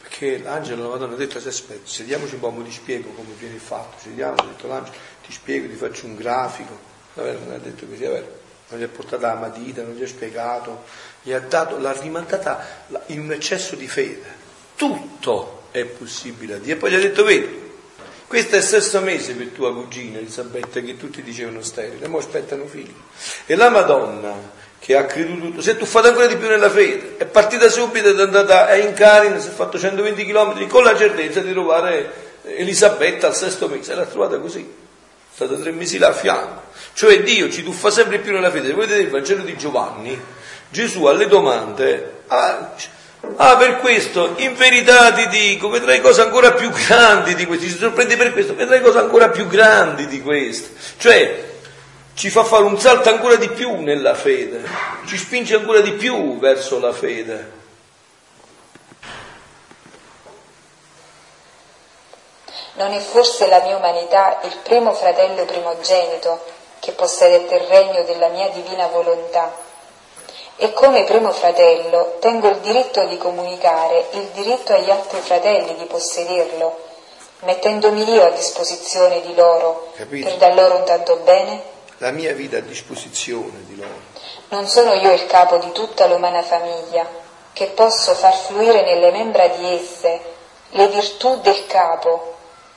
Perché 0.00 0.38
l'angelo 0.38 0.82
la 0.82 0.88
Madonna 0.88 1.14
ha 1.14 1.16
detto, 1.16 1.38
aspetta, 1.38 1.88
sediamoci 1.88 2.34
un 2.34 2.40
po', 2.40 2.62
ti 2.64 2.72
spiego 2.72 3.10
come 3.10 3.32
viene 3.38 3.58
fatto. 3.58 3.98
Sediamo, 4.02 4.34
ha 4.34 4.44
detto 4.44 4.66
l'angelo, 4.66 4.96
ti 5.24 5.32
spiego, 5.32 5.68
ti 5.68 5.76
faccio 5.76 6.06
un 6.06 6.16
grafico 6.16 6.94
vabbè, 7.16 7.32
non 7.44 7.54
ha 7.54 7.58
detto 7.58 7.86
così, 7.86 8.04
vabbè, 8.04 8.24
non 8.68 8.80
gli 8.80 8.82
ha 8.82 8.88
portata 8.88 9.28
la 9.28 9.34
matita, 9.34 9.82
non 9.82 9.94
gli 9.94 10.02
ha 10.02 10.06
spiegato, 10.06 10.84
gli 11.22 11.32
ha 11.32 11.40
dato, 11.40 11.78
l'ha 11.78 11.92
rimandata 11.92 12.84
in 13.06 13.20
un 13.20 13.32
eccesso 13.32 13.74
di 13.74 13.88
fede. 13.88 14.44
Tutto 14.76 15.68
è 15.70 15.84
possibile 15.84 16.54
a 16.54 16.58
Dio. 16.58 16.74
E 16.74 16.76
poi 16.76 16.90
gli 16.90 16.94
ha 16.94 17.00
detto, 17.00 17.24
vedi, 17.24 17.64
questo 18.26 18.56
è 18.56 18.58
il 18.58 18.64
sesto 18.64 19.00
mese 19.00 19.34
per 19.34 19.48
tua 19.48 19.72
cugina 19.72 20.18
Elisabetta, 20.18 20.80
che 20.80 20.96
tutti 20.96 21.22
dicevano 21.22 21.62
sterile, 21.62 22.06
ora 22.06 22.18
aspettano 22.18 22.66
figli. 22.66 22.94
E 23.46 23.54
la 23.54 23.70
Madonna, 23.70 24.34
che 24.78 24.96
ha 24.96 25.04
creduto, 25.04 25.60
si 25.60 25.70
è 25.70 25.76
tuffata 25.76 26.08
ancora 26.08 26.26
di 26.26 26.36
più 26.36 26.48
nella 26.48 26.70
fede, 26.70 27.16
è 27.18 27.24
partita 27.24 27.68
subito 27.68 28.14
è 28.14 28.20
andata 28.20 28.66
a 28.66 28.76
Incarine, 28.76 29.40
si 29.40 29.48
è 29.48 29.52
fatto 29.52 29.78
120 29.78 30.24
km 30.24 30.66
con 30.66 30.82
la 30.82 30.96
certezza 30.96 31.40
di 31.40 31.52
trovare 31.52 32.40
Elisabetta 32.42 33.28
al 33.28 33.36
sesto 33.36 33.68
mese, 33.68 33.94
l'ha 33.94 34.06
trovata 34.06 34.38
così, 34.38 34.60
è 34.60 35.34
stata 35.34 35.54
tre 35.54 35.70
mesi 35.70 35.98
là 35.98 36.08
a 36.08 36.12
fianco. 36.12 36.65
Cioè 36.96 37.22
Dio 37.22 37.50
ci 37.50 37.62
tuffa 37.62 37.90
sempre 37.90 38.20
più 38.20 38.32
nella 38.32 38.50
fede. 38.50 38.72
Vedete 38.72 39.00
il 39.00 39.10
Vangelo 39.10 39.42
di 39.42 39.54
Giovanni? 39.54 40.18
Gesù 40.70 41.04
alle 41.04 41.28
domande, 41.28 42.22
ah, 42.28 42.72
ah, 43.36 43.56
per 43.58 43.80
questo, 43.80 44.32
in 44.36 44.54
verità 44.54 45.12
ti 45.12 45.28
dico, 45.28 45.68
vedrai 45.68 46.00
cose 46.00 46.22
ancora 46.22 46.52
più 46.52 46.70
grandi 46.70 47.34
di 47.34 47.44
questo, 47.44 47.66
si 47.66 47.76
sorprende 47.76 48.16
per 48.16 48.32
questo, 48.32 48.54
vedrai 48.54 48.80
cose 48.80 48.96
ancora 48.96 49.28
più 49.28 49.46
grandi 49.46 50.06
di 50.06 50.22
questo. 50.22 50.70
Cioè, 50.96 51.44
ci 52.14 52.30
fa 52.30 52.44
fare 52.44 52.64
un 52.64 52.80
salto 52.80 53.10
ancora 53.10 53.36
di 53.36 53.50
più 53.50 53.78
nella 53.82 54.14
fede, 54.14 54.62
ci 55.04 55.18
spinge 55.18 55.54
ancora 55.54 55.80
di 55.80 55.92
più 55.92 56.38
verso 56.38 56.80
la 56.80 56.94
fede. 56.94 57.52
Non 62.76 62.90
è 62.92 63.00
forse 63.00 63.46
la 63.48 63.60
mia 63.60 63.76
umanità 63.76 64.40
il 64.44 64.56
primo 64.62 64.94
fratello 64.94 65.44
primogenito 65.44 66.55
che 66.80 66.92
possedete 66.92 67.54
il 67.54 67.62
regno 67.62 68.02
della 68.04 68.28
mia 68.28 68.48
divina 68.48 68.86
volontà. 68.88 69.64
E 70.56 70.72
come 70.72 71.04
primo 71.04 71.32
fratello 71.32 72.16
tengo 72.18 72.48
il 72.48 72.58
diritto 72.58 73.04
di 73.04 73.18
comunicare 73.18 74.06
il 74.12 74.28
diritto 74.32 74.72
agli 74.72 74.90
altri 74.90 75.20
fratelli 75.20 75.74
di 75.76 75.84
possederlo, 75.84 76.78
mettendomi 77.40 78.10
io 78.10 78.24
a 78.24 78.30
disposizione 78.30 79.20
di 79.20 79.34
loro 79.34 79.92
Capito? 79.94 80.28
per 80.28 80.38
dar 80.38 80.54
loro 80.54 80.76
un 80.76 80.84
tanto 80.84 81.16
bene? 81.16 81.74
La 81.98 82.10
mia 82.10 82.32
vita 82.32 82.56
a 82.58 82.60
disposizione 82.60 83.64
di 83.66 83.76
loro. 83.76 84.14
Non 84.48 84.66
sono 84.66 84.94
io 84.94 85.12
il 85.12 85.26
capo 85.26 85.58
di 85.58 85.72
tutta 85.72 86.06
l'umana 86.06 86.42
famiglia, 86.42 87.06
che 87.52 87.66
posso 87.66 88.14
far 88.14 88.34
fluire 88.34 88.82
nelle 88.82 89.10
membra 89.10 89.46
di 89.48 89.74
esse 89.74 90.20
le 90.70 90.88
virtù 90.88 91.40
del 91.40 91.66
capo 91.66 92.34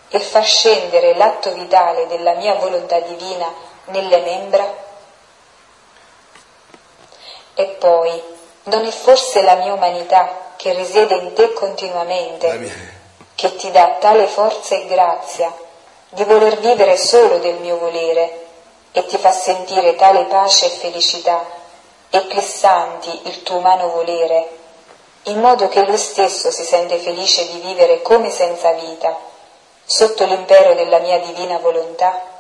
e 0.10 0.20
far 0.20 0.44
scendere 0.44 1.16
l'atto 1.16 1.54
vitale 1.54 2.08
della 2.08 2.34
mia 2.36 2.56
volontà 2.56 3.00
divina 3.02 3.54
nelle 3.90 4.20
membra? 4.22 4.88
E 7.54 7.66
poi, 7.80 8.22
non 8.64 8.86
è 8.86 8.92
forse 8.92 9.42
la 9.42 9.56
mia 9.56 9.74
umanità 9.74 10.54
che 10.56 10.74
risiede 10.74 11.16
in 11.16 11.34
te 11.34 11.54
continuamente, 11.54 12.72
che 13.36 13.56
ti 13.56 13.72
dà 13.72 13.98
tale 14.00 14.28
forza 14.28 14.76
e 14.76 14.86
grazia 14.86 15.54
di 16.10 16.24
voler 16.24 16.58
vivere 16.60 16.98
solo 16.98 17.38
del 17.38 17.56
mio 17.60 17.78
volere 17.78 18.48
e 18.92 19.06
ti 19.06 19.18
fa 19.18 19.32
sentire 19.32 19.96
tale 19.96 20.24
pace 20.24 20.66
e 20.66 20.70
felicità, 20.70 21.46
eclissanti 22.10 23.28
il 23.28 23.44
tuo 23.44 23.58
umano 23.58 23.90
volere, 23.90 24.50
in 25.24 25.40
modo 25.40 25.68
che 25.68 25.86
lui 25.86 25.98
stesso 25.98 26.50
si 26.50 26.64
sente 26.64 26.98
felice 26.98 27.48
di 27.52 27.60
vivere 27.60 28.02
come 28.02 28.32
senza 28.32 28.72
vita, 28.72 29.16
sotto 29.86 30.26
l'impero 30.26 30.74
della 30.74 31.00
mia 31.00 31.20
divina 31.20 31.58
volontà? 31.60 32.39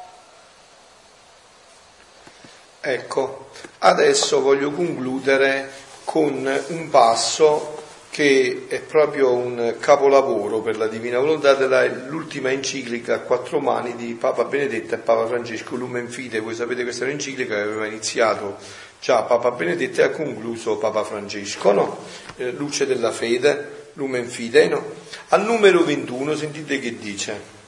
Ecco, 2.81 3.49
adesso 3.79 4.39
voglio 4.41 4.71
concludere 4.71 5.69
con 6.05 6.49
un 6.67 6.89
passo 6.89 7.77
che 8.09 8.65
è 8.69 8.79
proprio 8.79 9.33
un 9.33 9.75
capolavoro 9.79 10.61
per 10.61 10.77
la 10.77 10.87
Divina 10.87 11.19
Volontà 11.19 11.53
dell'ultima 11.53 12.51
enciclica 12.51 13.15
a 13.15 13.19
quattro 13.19 13.59
mani 13.59 13.95
di 13.95 14.13
Papa 14.13 14.45
Benedetto 14.45 14.95
e 14.95 14.97
Papa 14.97 15.27
Francesco 15.27 15.75
Lumen 15.75 16.07
Fide. 16.07 16.39
Voi 16.39 16.55
sapete 16.55 16.83
questa 16.83 17.03
è 17.03 17.07
un'enciclica 17.07 17.53
che 17.53 17.61
aveva 17.61 17.85
iniziato 17.85 18.55
già 19.01 19.23
Papa 19.23 19.51
Benedetto 19.51 19.99
e 19.99 20.03
ha 20.05 20.09
concluso 20.09 20.77
Papa 20.77 21.03
Francesco, 21.03 21.71
no? 21.73 21.97
Eh, 22.37 22.51
Luce 22.51 22.87
della 22.87 23.11
fede, 23.11 23.89
Lumen 23.93 24.27
Fide, 24.27 24.67
no? 24.69 24.83
Al 25.29 25.43
numero 25.43 25.83
21 25.83 26.35
sentite 26.35 26.79
che 26.79 26.97
dice, 26.97 27.58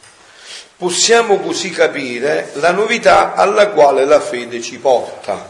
possiamo 0.82 1.38
così 1.38 1.70
capire 1.70 2.50
la 2.54 2.72
novità 2.72 3.36
alla 3.36 3.68
quale 3.68 4.04
la 4.04 4.20
fede 4.20 4.64
ci 4.64 4.80
porta. 4.80 5.48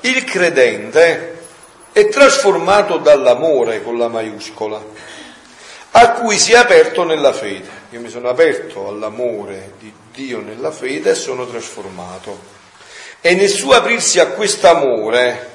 Il 0.00 0.24
credente 0.24 1.38
è 1.92 2.08
trasformato 2.08 2.96
dall'amore 2.96 3.80
con 3.80 3.96
la 3.98 4.08
maiuscola, 4.08 4.84
a 5.92 6.10
cui 6.14 6.36
si 6.36 6.50
è 6.50 6.56
aperto 6.56 7.04
nella 7.04 7.32
fede. 7.32 7.68
Io 7.90 8.00
mi 8.00 8.08
sono 8.08 8.28
aperto 8.28 8.88
all'amore 8.88 9.74
di 9.78 9.92
Dio 10.10 10.40
nella 10.40 10.72
fede 10.72 11.10
e 11.10 11.14
sono 11.14 11.46
trasformato. 11.46 12.40
E 13.20 13.36
nel 13.36 13.50
suo 13.50 13.74
aprirsi 13.74 14.18
a 14.18 14.30
quest'amore 14.30 15.50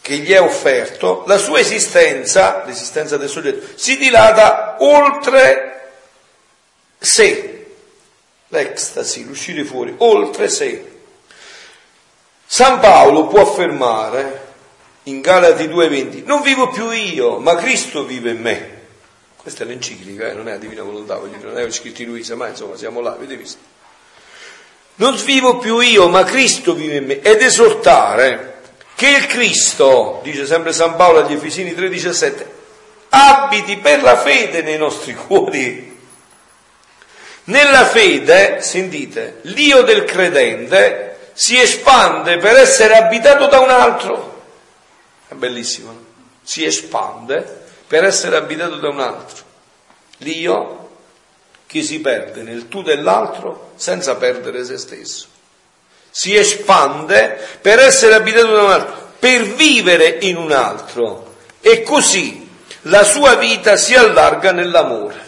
che 0.00 0.16
gli 0.16 0.32
è 0.32 0.40
offerto, 0.40 1.22
la 1.28 1.38
sua 1.38 1.60
esistenza, 1.60 2.64
l'esistenza 2.66 3.16
del 3.16 3.28
soggetto, 3.28 3.74
si 3.76 3.96
dilata 3.96 4.74
oltre 4.80 5.71
sé, 7.02 7.66
l'ecstasy, 8.48 9.24
l'uscire 9.24 9.64
fuori, 9.64 9.94
oltre 9.98 10.48
sé. 10.48 10.90
San 12.46 12.80
Paolo 12.80 13.26
può 13.26 13.42
affermare 13.42 14.50
in 15.04 15.20
Galati 15.20 15.66
2:20, 15.66 16.24
non 16.24 16.42
vivo 16.42 16.68
più 16.68 16.90
io, 16.90 17.38
ma 17.38 17.54
Cristo 17.56 18.04
vive 18.04 18.30
in 18.30 18.40
me. 18.40 18.80
Questa 19.36 19.64
è 19.64 19.66
l'enciclica, 19.66 20.28
eh? 20.28 20.34
non 20.34 20.48
è 20.48 20.52
la 20.52 20.58
Divina 20.58 20.82
Volontà, 20.82 21.18
non 21.18 21.58
è 21.58 21.70
scritto 21.72 22.02
in 22.02 22.08
Luisa, 22.08 22.36
ma 22.36 22.48
insomma 22.48 22.76
siamo 22.76 23.00
là, 23.00 23.12
avete 23.12 23.36
visto? 23.36 23.58
Non 24.96 25.16
vivo 25.24 25.58
più 25.58 25.80
io, 25.80 26.08
ma 26.08 26.22
Cristo 26.22 26.74
vive 26.74 26.96
in 26.96 27.06
me. 27.06 27.20
Ed 27.20 27.42
esortare 27.42 28.60
che 28.94 29.08
il 29.08 29.26
Cristo, 29.26 30.20
dice 30.22 30.46
sempre 30.46 30.72
San 30.72 30.94
Paolo 30.94 31.20
agli 31.20 31.32
Efesini 31.32 31.72
3:17, 31.72 32.46
abiti 33.08 33.78
per 33.78 34.02
la 34.02 34.16
fede 34.16 34.62
nei 34.62 34.78
nostri 34.78 35.14
cuori. 35.14 36.00
Nella 37.44 37.84
fede, 37.86 38.60
sentite, 38.60 39.38
l'io 39.42 39.82
del 39.82 40.04
credente 40.04 41.30
si 41.32 41.58
espande 41.58 42.36
per 42.38 42.56
essere 42.56 42.94
abitato 42.94 43.46
da 43.46 43.58
un 43.58 43.70
altro. 43.70 44.42
È 45.28 45.34
bellissimo, 45.34 45.90
no? 45.90 46.04
si 46.42 46.64
espande 46.64 47.60
per 47.86 48.04
essere 48.04 48.36
abitato 48.36 48.76
da 48.76 48.88
un 48.88 49.00
altro. 49.00 49.44
L'io 50.18 50.90
che 51.66 51.82
si 51.82 52.00
perde 52.00 52.42
nel 52.42 52.68
tu 52.68 52.82
dell'altro 52.82 53.72
senza 53.76 54.16
perdere 54.16 54.64
se 54.64 54.78
stesso. 54.78 55.26
Si 56.10 56.36
espande 56.36 57.38
per 57.60 57.78
essere 57.78 58.14
abitato 58.14 58.52
da 58.52 58.62
un 58.62 58.70
altro, 58.70 59.12
per 59.18 59.42
vivere 59.42 60.18
in 60.20 60.36
un 60.36 60.52
altro 60.52 61.36
e 61.60 61.82
così 61.82 62.48
la 62.82 63.04
sua 63.04 63.36
vita 63.36 63.76
si 63.76 63.94
allarga 63.94 64.52
nell'amore. 64.52 65.21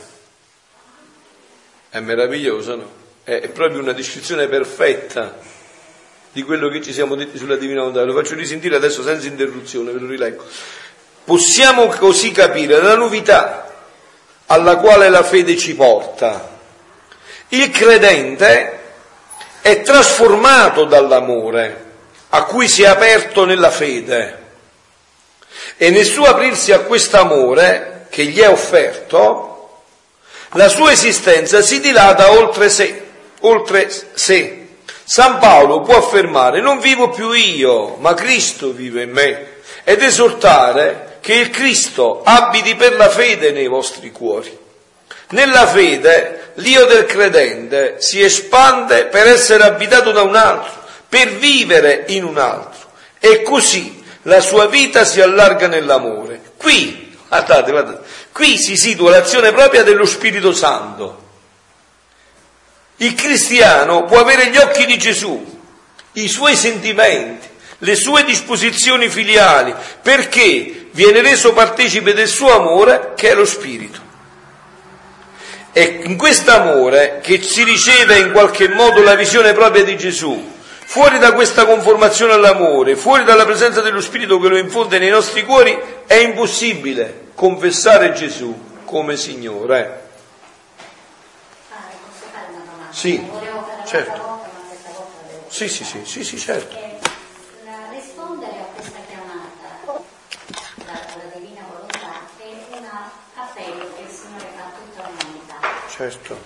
È 1.94 2.00
meraviglioso, 2.00 2.74
no? 2.74 2.90
È 3.22 3.48
proprio 3.50 3.78
una 3.78 3.92
descrizione 3.92 4.48
perfetta 4.48 5.38
di 6.32 6.42
quello 6.42 6.68
che 6.68 6.82
ci 6.82 6.92
siamo 6.92 7.14
detti 7.14 7.38
sulla 7.38 7.54
Divina 7.54 7.82
Volontà. 7.82 8.02
Lo 8.02 8.14
faccio 8.14 8.34
risentire 8.34 8.74
adesso 8.74 9.04
senza 9.04 9.28
interruzione, 9.28 9.92
ve 9.92 10.00
lo 10.00 10.08
rileggo. 10.08 10.44
Possiamo 11.22 11.86
così 11.86 12.32
capire 12.32 12.82
la 12.82 12.96
novità 12.96 13.72
alla 14.46 14.78
quale 14.78 15.08
la 15.08 15.22
fede 15.22 15.56
ci 15.56 15.76
porta. 15.76 16.58
Il 17.50 17.70
credente 17.70 18.80
è 19.60 19.82
trasformato 19.82 20.86
dall'amore 20.86 21.84
a 22.30 22.42
cui 22.42 22.66
si 22.66 22.82
è 22.82 22.86
aperto 22.86 23.44
nella 23.44 23.70
fede 23.70 24.42
e 25.76 25.90
nel 25.90 26.04
suo 26.04 26.24
aprirsi 26.24 26.72
a 26.72 26.80
quest'amore 26.80 28.08
che 28.10 28.24
gli 28.24 28.40
è 28.40 28.48
offerto, 28.48 29.53
la 30.54 30.68
sua 30.68 30.92
esistenza 30.92 31.62
si 31.62 31.80
dilata 31.80 32.32
oltre 32.32 32.68
sé, 32.68 33.02
oltre 33.40 33.90
sé 34.14 34.64
San 35.06 35.38
Paolo 35.38 35.82
può 35.82 35.98
affermare 35.98 36.62
non 36.62 36.80
vivo 36.80 37.10
più 37.10 37.32
io, 37.32 37.96
ma 38.00 38.14
Cristo 38.14 38.72
vive 38.72 39.02
in 39.02 39.10
me 39.10 39.48
ed 39.84 40.02
esortare 40.02 41.18
che 41.20 41.34
il 41.34 41.50
Cristo 41.50 42.22
abiti 42.24 42.74
per 42.74 42.96
la 42.96 43.10
fede 43.10 43.50
nei 43.50 43.66
vostri 43.66 44.10
cuori. 44.10 44.58
Nella 45.30 45.66
fede 45.66 46.52
l'io 46.54 46.86
del 46.86 47.04
credente 47.04 47.96
si 47.98 48.22
espande 48.22 49.04
per 49.04 49.26
essere 49.26 49.64
abitato 49.64 50.10
da 50.10 50.22
un 50.22 50.36
altro, 50.36 50.82
per 51.06 51.28
vivere 51.32 52.04
in 52.08 52.24
un 52.24 52.38
altro 52.38 52.88
e 53.20 53.42
così 53.42 54.02
la 54.22 54.40
sua 54.40 54.68
vita 54.68 55.04
si 55.04 55.20
allarga 55.20 55.66
nell'amore. 55.66 56.40
Qui, 56.56 57.03
guardate, 57.40 57.70
guardate, 57.70 58.06
qui 58.32 58.56
si 58.58 58.76
situa 58.76 59.10
l'azione 59.10 59.52
propria 59.52 59.82
dello 59.82 60.06
Spirito 60.06 60.52
Santo 60.52 61.22
il 62.98 63.14
cristiano 63.14 64.04
può 64.04 64.20
avere 64.20 64.50
gli 64.50 64.56
occhi 64.56 64.86
di 64.86 64.96
Gesù, 64.96 65.60
i 66.12 66.28
suoi 66.28 66.54
sentimenti, 66.54 67.48
le 67.78 67.96
sue 67.96 68.24
disposizioni 68.24 69.08
filiali, 69.08 69.74
perché 70.00 70.88
viene 70.92 71.20
reso 71.20 71.52
partecipe 71.52 72.14
del 72.14 72.28
suo 72.28 72.54
amore 72.54 73.12
che 73.16 73.30
è 73.30 73.34
lo 73.34 73.44
Spirito. 73.44 74.02
È 75.72 76.02
in 76.04 76.16
questo 76.16 76.52
amore 76.52 77.18
che 77.20 77.42
si 77.42 77.64
riceve 77.64 78.18
in 78.18 78.30
qualche 78.30 78.68
modo 78.68 79.02
la 79.02 79.16
visione 79.16 79.52
propria 79.54 79.82
di 79.82 79.96
Gesù. 79.96 80.52
Fuori 80.86 81.18
da 81.18 81.32
questa 81.32 81.66
conformazione 81.66 82.32
all'amore, 82.34 82.94
fuori 82.94 83.24
dalla 83.24 83.44
presenza 83.44 83.80
dello 83.80 84.00
Spirito 84.00 84.38
che 84.38 84.48
lo 84.48 84.56
infonde 84.56 84.98
nei 84.98 85.10
nostri 85.10 85.44
cuori, 85.44 85.76
è 86.06 86.14
impossibile 86.14 87.28
confessare 87.34 88.12
Gesù 88.12 88.82
come 88.84 89.16
Signore. 89.16 90.02
Sì, 92.90 93.28
certo. 93.86 94.22
Volta, 94.22 94.48
sì, 95.48 95.68
sì, 95.68 95.84
sì, 95.84 96.04
sì, 96.04 96.22
sì, 96.22 96.38
certo. 96.38 96.76
Eh, 96.76 96.98
rispondere 97.90 98.56
a 98.60 98.66
questa 98.72 98.98
chiamata 99.08 100.02
dalla 100.76 101.34
Divina 101.34 101.64
Volontà 101.68 102.22
è 102.38 102.76
un 102.76 102.86
appello 103.34 103.94
che 103.96 104.02
il 104.02 104.08
Signore 104.08 104.46
fa 104.56 104.62
a 104.62 104.70
tutta 104.78 105.08
l'umanità. 105.08 105.58
Certo. 105.90 106.38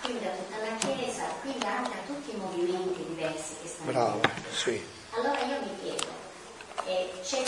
Quindi 0.00 0.24
a 0.24 0.30
tutta 0.30 0.56
la 0.56 0.74
Chiesa, 0.78 1.24
quindi 1.42 1.64
anche 1.66 1.90
a 1.90 2.06
tutti 2.06 2.30
i 2.30 2.36
movimenti 2.38 3.04
diversi 3.08 3.56
che 3.60 3.68
stanno 3.68 3.76
Bravo, 3.92 4.20
sì. 4.52 4.84
Allora 5.14 5.40
io 5.40 5.60
mi 5.62 5.80
chiedo, 5.82 6.06
eh, 6.84 7.10
c'è, 7.22 7.42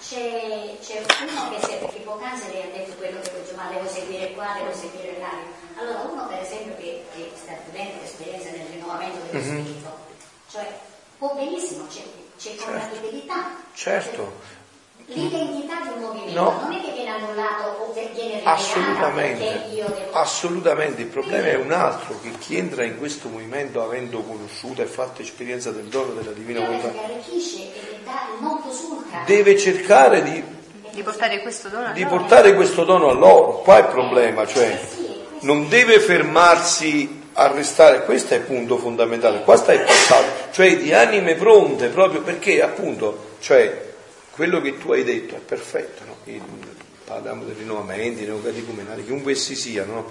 c'è, 0.00 0.78
c'è, 0.80 1.04
uno 1.28 1.50
che 1.50 1.60
se, 1.66 1.74
perché 1.76 1.98
poc'anzi 2.00 2.50
lei 2.50 2.62
ha 2.62 2.76
detto 2.76 2.92
quello 2.96 3.20
che 3.20 3.30
dice, 3.42 3.54
ma 3.54 3.68
devo 3.70 3.86
seguire 3.86 4.32
qua, 4.32 4.54
devo 4.58 4.72
seguire 4.74 5.18
là. 5.18 5.30
Allora 5.78 6.00
uno 6.10 6.26
per 6.28 6.38
esempio 6.40 6.74
che, 6.76 7.04
che 7.14 7.30
sta 7.34 7.52
vivendo 7.70 8.00
l'esperienza 8.00 8.50
nel 8.50 8.66
rinnovamento 8.70 9.18
dello 9.30 9.44
Mhm. 9.44 9.60
spirito, 9.60 9.96
cioè 10.50 10.78
può 11.18 11.34
benissimo, 11.34 11.86
c'è, 11.88 12.02
c'è 12.38 12.54
compatibilità. 12.56 13.50
Certo, 13.74 14.60
L'identità 15.06 15.80
di 15.82 15.88
un 15.88 15.98
movimento 16.00 16.40
No. 16.40 16.60
non 16.62 16.72
è 16.72 16.80
che 16.80 16.92
viene 16.92 17.10
annullato 17.10 17.71
assolutamente, 18.44 19.84
assolutamente. 20.12 21.02
Il 21.02 21.08
problema 21.08 21.48
è 21.48 21.56
un 21.56 21.72
altro, 21.72 22.18
che 22.22 22.30
chi 22.38 22.56
entra 22.56 22.84
in 22.84 22.98
questo 22.98 23.28
movimento 23.28 23.82
avendo 23.82 24.22
conosciuto 24.22 24.82
e 24.82 24.86
fatto 24.86 25.22
esperienza 25.22 25.70
del 25.70 25.84
dono 25.84 26.12
della 26.12 26.32
Divina 26.32 26.60
Volontà, 26.60 26.92
deve 29.26 29.58
cercare 29.58 30.22
di, 30.22 30.42
Di 30.90 31.02
portare 31.02 31.40
questo 31.40 31.68
di 31.94 32.04
portare 32.04 32.54
questo 32.54 32.84
dono 32.84 33.08
a 33.08 33.12
loro. 33.12 33.58
Qua 33.58 33.76
è 33.76 33.80
il 33.80 33.86
problema, 33.86 34.46
cioè 34.46 34.78
non 35.40 35.68
deve 35.68 36.00
fermarsi 36.00 37.20
a 37.34 37.46
restare, 37.48 38.04
questo 38.04 38.34
è 38.34 38.38
il 38.38 38.42
punto 38.42 38.76
fondamentale, 38.76 39.40
qua 39.42 39.56
sta 39.56 39.72
il 39.72 39.80
passato, 39.80 40.50
cioè 40.52 40.76
di 40.76 40.92
anime 40.92 41.34
pronte 41.34 41.88
proprio 41.88 42.20
perché 42.20 42.62
appunto, 42.62 43.36
cioè 43.40 43.90
quello 44.32 44.60
che 44.60 44.78
tu 44.78 44.92
hai 44.92 45.02
detto 45.04 45.34
è 45.34 45.38
perfetto, 45.38 46.04
no? 46.04 46.16
Il- 46.24 46.40
parliamo 47.12 47.44
dei 47.44 47.54
rinnovamenti, 47.58 48.24
neocatecumenali, 48.24 49.04
chiunque 49.04 49.32
essi 49.32 49.54
siano, 49.54 49.92
no? 49.92 50.10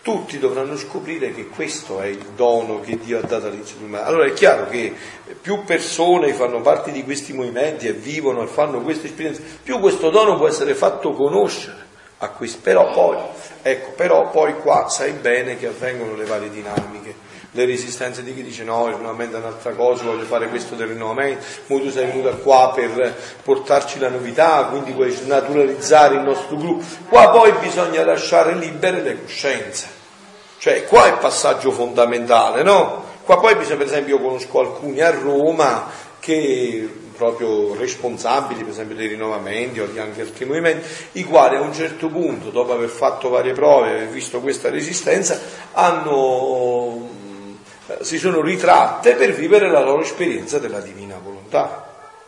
tutti 0.00 0.38
dovranno 0.38 0.76
scoprire 0.76 1.34
che 1.34 1.48
questo 1.48 2.00
è 2.00 2.06
il 2.06 2.24
dono 2.34 2.80
che 2.80 2.98
Dio 2.98 3.18
ha 3.18 3.22
dato 3.22 3.48
all'inizio 3.48 3.76
dell'umanità. 3.76 4.08
Allora 4.08 4.26
è 4.26 4.32
chiaro 4.32 4.68
che 4.68 4.94
più 5.40 5.64
persone 5.64 6.32
fanno 6.32 6.60
parte 6.62 6.92
di 6.92 7.04
questi 7.04 7.32
movimenti 7.34 7.86
e 7.86 7.92
vivono 7.92 8.42
e 8.42 8.46
fanno 8.46 8.80
queste 8.80 9.08
esperienze, 9.08 9.42
più 9.62 9.78
questo 9.80 10.08
dono 10.08 10.36
può 10.36 10.48
essere 10.48 10.74
fatto 10.74 11.12
conoscere 11.12 11.86
a 12.18 12.30
questi, 12.30 12.58
però 12.62 12.90
poi, 12.92 13.18
ecco, 13.62 13.90
però 13.92 14.30
poi 14.30 14.54
qua 14.56 14.88
sai 14.88 15.12
bene 15.12 15.58
che 15.58 15.66
avvengono 15.66 16.16
le 16.16 16.24
varie 16.24 16.50
dinamiche. 16.50 17.26
Le 17.52 17.64
resistenze 17.64 18.22
di 18.22 18.34
chi 18.34 18.42
dice 18.42 18.64
no, 18.64 18.88
il 18.88 18.94
rinnovamento 18.94 19.36
è 19.36 19.38
un'altra 19.40 19.72
cosa, 19.72 20.04
voglio 20.04 20.24
fare 20.24 20.48
questo 20.48 20.74
del 20.74 20.88
rinnovamento, 20.88 21.44
ma 21.66 21.78
tu 21.78 21.90
sei 21.90 22.06
venuta 22.06 22.30
qua 22.36 22.72
per 22.74 23.14
portarci 23.42 23.98
la 23.98 24.08
novità, 24.08 24.66
quindi 24.70 24.92
vuoi 24.92 25.16
naturalizzare 25.24 26.16
il 26.16 26.22
nostro 26.22 26.56
gruppo. 26.56 26.84
Qua 27.08 27.30
poi 27.30 27.52
bisogna 27.60 28.04
lasciare 28.04 28.54
libere 28.54 29.02
le 29.02 29.22
coscienze. 29.22 29.96
Cioè, 30.58 30.84
qua 30.84 31.06
è 31.06 31.08
il 31.12 31.18
passaggio 31.18 31.70
fondamentale, 31.70 32.62
no? 32.62 33.04
Qua 33.24 33.38
poi 33.38 33.54
bisogna, 33.54 33.76
per 33.76 33.86
esempio, 33.86 34.16
io 34.16 34.22
conosco 34.22 34.60
alcuni 34.60 35.00
a 35.00 35.10
Roma 35.10 35.86
che 36.18 36.88
proprio 37.18 37.74
responsabili, 37.74 38.62
per 38.62 38.72
esempio, 38.72 38.96
dei 38.96 39.08
rinnovamenti 39.08 39.80
o 39.80 39.86
di 39.86 39.98
anche 39.98 40.20
altri 40.20 40.44
movimenti, 40.44 40.86
i 41.12 41.24
quali 41.24 41.56
a 41.56 41.60
un 41.60 41.74
certo 41.74 42.08
punto, 42.08 42.50
dopo 42.50 42.72
aver 42.72 42.88
fatto 42.88 43.28
varie 43.28 43.52
prove, 43.52 43.90
aver 43.90 44.08
visto 44.08 44.40
questa 44.40 44.70
resistenza, 44.70 45.38
hanno, 45.72 47.08
si 48.00 48.18
sono 48.18 48.40
ritratte 48.40 49.14
per 49.14 49.32
vivere 49.32 49.70
la 49.70 49.80
loro 49.80 50.02
esperienza 50.02 50.58
della 50.58 50.80
divina 50.80 51.18
volontà. 51.22 51.86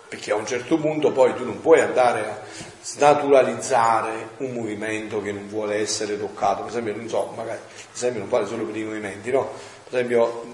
Perché 0.08 0.32
a 0.32 0.34
un 0.34 0.46
certo 0.46 0.76
punto 0.76 1.12
poi 1.12 1.34
tu 1.34 1.44
non 1.44 1.60
puoi 1.60 1.80
andare 1.80 2.20
a 2.20 2.38
snaturalizzare 2.82 4.30
un 4.38 4.52
movimento 4.52 5.22
che 5.22 5.30
non 5.30 5.48
vuole 5.48 5.76
essere 5.76 6.18
toccato. 6.18 6.62
Per 6.62 6.70
esempio, 6.70 6.96
non 6.96 7.08
so, 7.08 7.32
magari, 7.36 7.60
esempio 7.94 8.20
non 8.20 8.28
vale 8.28 8.46
solo 8.46 8.64
per 8.64 8.76
i 8.76 8.82
movimenti, 8.82 9.30
no? 9.30 9.52
Per 9.84 9.94
esempio, 9.94 10.44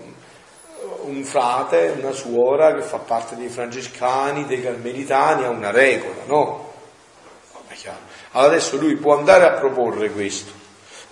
un 1.05 1.25
frate, 1.25 1.95
una 1.99 2.13
suora 2.13 2.75
che 2.75 2.83
fa 2.83 2.99
parte 2.99 3.35
dei 3.37 3.49
francescani, 3.49 4.45
dei 4.45 4.63
carmelitani, 4.63 5.45
ha 5.45 5.49
una 5.49 5.71
regola, 5.71 6.23
no? 6.27 6.65
Allora 8.33 8.53
adesso 8.53 8.77
lui 8.77 8.97
può 8.97 9.17
andare 9.17 9.45
a 9.45 9.53
proporre 9.53 10.11
questo, 10.11 10.53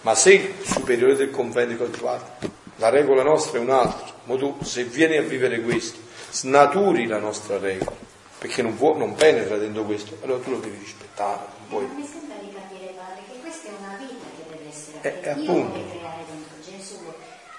ma 0.02 0.14
se 0.14 0.32
il 0.32 0.54
superiore 0.62 1.14
del 1.14 1.30
convento 1.30 1.88
guarda, 1.98 2.36
la 2.76 2.88
regola 2.88 3.22
nostra 3.22 3.58
è 3.58 3.60
un'altra, 3.60 4.12
ma 4.24 4.36
tu 4.36 4.56
se 4.62 4.84
vieni 4.84 5.16
a 5.16 5.22
vivere 5.22 5.60
questo, 5.60 5.98
snaturi 6.30 7.06
la 7.06 7.18
nostra 7.18 7.58
regola, 7.58 7.96
perché 8.38 8.62
non, 8.62 8.76
può, 8.76 8.96
non 8.96 9.14
penetra 9.14 9.56
dentro 9.56 9.84
questo, 9.84 10.18
allora 10.22 10.42
tu 10.42 10.50
lo 10.50 10.58
devi 10.58 10.78
rispettare. 10.78 11.40
Non 11.58 11.68
puoi. 11.68 11.86
Mi 11.94 12.06
sembra 12.06 12.36
di 12.40 12.52
capire, 12.52 12.94
padre, 12.96 13.22
che 13.30 13.40
questa 13.40 13.68
è 13.68 13.72
una 13.78 13.96
vita 13.98 14.24
che 14.36 14.56
deve 14.56 14.68
essere, 14.68 15.00
che 15.00 15.30
eh, 15.30 15.34
Dio 15.34 15.50
appunto. 15.50 15.78
deve 15.78 15.90
creare 15.90 16.24
dentro 16.28 16.54
Gesù, 16.64 16.98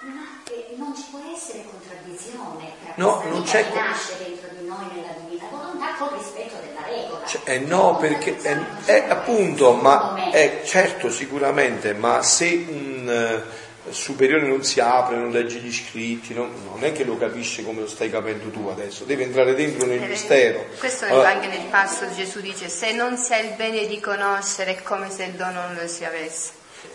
ma 0.00 0.76
non 0.76 0.94
ci 0.94 1.04
può 1.10 1.20
essere 1.34 1.64
contraddizione 1.70 2.72
tra 2.82 2.92
No, 2.96 3.22
non 3.28 3.42
c'è 3.42 3.70
che 3.70 3.78
nasce 3.78 4.16
dentro 4.18 4.48
di 4.58 4.66
noi 4.66 4.86
nella 4.94 5.14
divina 5.24 5.46
volontà 5.50 5.94
col 5.98 6.18
rispetto 6.18 6.54
della 6.60 6.82
regola. 6.86 7.26
Cioè, 7.26 7.40
eh 7.44 7.58
no, 7.58 7.96
perché 7.96 8.36
eh, 8.42 8.58
eh, 8.84 9.04
appunto, 9.08 9.72
ma 9.72 10.30
eh, 10.30 10.60
certo, 10.64 11.10
sicuramente, 11.10 11.94
ma 11.94 12.22
se 12.22 12.66
un 12.68 13.08
eh, 13.08 13.64
superiore 13.90 14.46
non 14.46 14.62
si 14.64 14.80
apre, 14.80 15.16
non 15.16 15.30
legge 15.30 15.58
gli 15.58 15.72
scritti, 15.72 16.34
no? 16.34 16.48
non 16.72 16.82
è 16.82 16.92
che 16.92 17.04
lo 17.04 17.16
capisce 17.16 17.64
come 17.64 17.80
lo 17.80 17.86
stai 17.86 18.10
capendo 18.10 18.50
tu 18.50 18.68
adesso, 18.68 19.04
deve 19.04 19.24
entrare 19.24 19.54
dentro 19.54 19.86
nel 19.86 20.00
mistero. 20.00 20.66
Questo 20.78 21.06
Allora, 21.06 21.30
anche 21.30 21.46
nel 21.48 21.66
passo 21.70 22.12
Gesù 22.14 22.40
dice, 22.40 22.68
se 22.68 22.92
non 22.92 23.16
si 23.16 23.32
ha 23.32 23.38
il 23.38 23.54
bene 23.54 23.86
di 23.86 24.00
conoscere 24.00 24.76
è 24.76 24.82
come 24.82 25.10
se 25.10 25.24
il 25.24 25.32
dono 25.32 25.60
non 25.62 25.74
lo 25.80 25.86
si 25.86 26.04
avesse. 26.04 26.50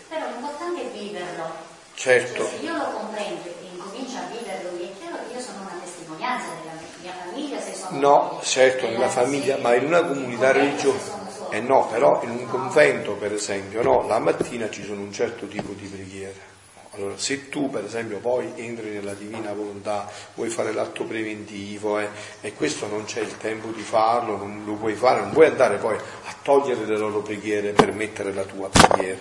Però 0.08 0.26
l'importante 0.26 0.82
è 0.82 0.98
viverlo. 0.98 1.54
certo, 1.94 2.42
Cioè, 2.42 2.50
se 2.58 2.64
io 2.64 2.76
lo 2.76 2.84
comprendo 2.84 3.44
e 3.44 3.54
incomincio 3.72 4.16
a 4.16 4.24
viverlo, 4.30 4.70
mi 4.76 4.88
è 4.88 4.98
chiaro 4.98 5.16
che 5.26 5.34
io 5.34 5.40
sono 5.40 5.60
una 5.60 5.80
testimonianza 5.82 6.46
della 6.60 6.78
mia 7.00 7.12
famiglia, 7.24 7.60
se 7.60 7.74
sono 7.74 7.98
no, 7.98 8.40
certo, 8.42 8.88
nella 8.88 9.08
famiglia, 9.08 9.56
ma 9.58 9.74
in 9.74 9.86
una 9.86 10.02
comunità 10.02 10.52
religiosa. 10.52 11.20
Eh 11.50 11.60
no, 11.60 11.86
però 11.88 12.22
in 12.24 12.30
un 12.30 12.46
convento, 12.46 13.12
per 13.14 13.32
esempio, 13.32 13.82
no, 13.82 14.06
la 14.06 14.18
mattina 14.18 14.70
ci 14.70 14.82
sono 14.82 15.02
un 15.02 15.12
certo 15.12 15.46
tipo 15.46 15.72
di 15.72 15.86
preghiere. 15.86 16.51
Allora, 16.94 17.16
se 17.16 17.48
tu, 17.48 17.70
per 17.70 17.84
esempio, 17.84 18.18
poi 18.18 18.52
entri 18.56 18.90
nella 18.90 19.14
divina 19.14 19.54
volontà, 19.54 20.10
vuoi 20.34 20.50
fare 20.50 20.72
l'atto 20.72 21.04
preventivo 21.04 21.98
eh, 21.98 22.08
e 22.42 22.52
questo 22.52 22.86
non 22.86 23.04
c'è 23.04 23.20
il 23.20 23.38
tempo 23.38 23.68
di 23.68 23.80
farlo, 23.80 24.36
non 24.36 24.62
lo 24.66 24.74
puoi 24.74 24.94
fare, 24.94 25.20
non 25.20 25.30
puoi 25.30 25.46
andare 25.46 25.78
poi 25.78 25.96
a 25.96 26.34
togliere 26.42 26.84
le 26.84 26.98
loro 26.98 27.20
preghiere 27.22 27.72
per 27.72 27.92
mettere 27.92 28.34
la 28.34 28.42
tua 28.44 28.68
preghiera. 28.68 29.20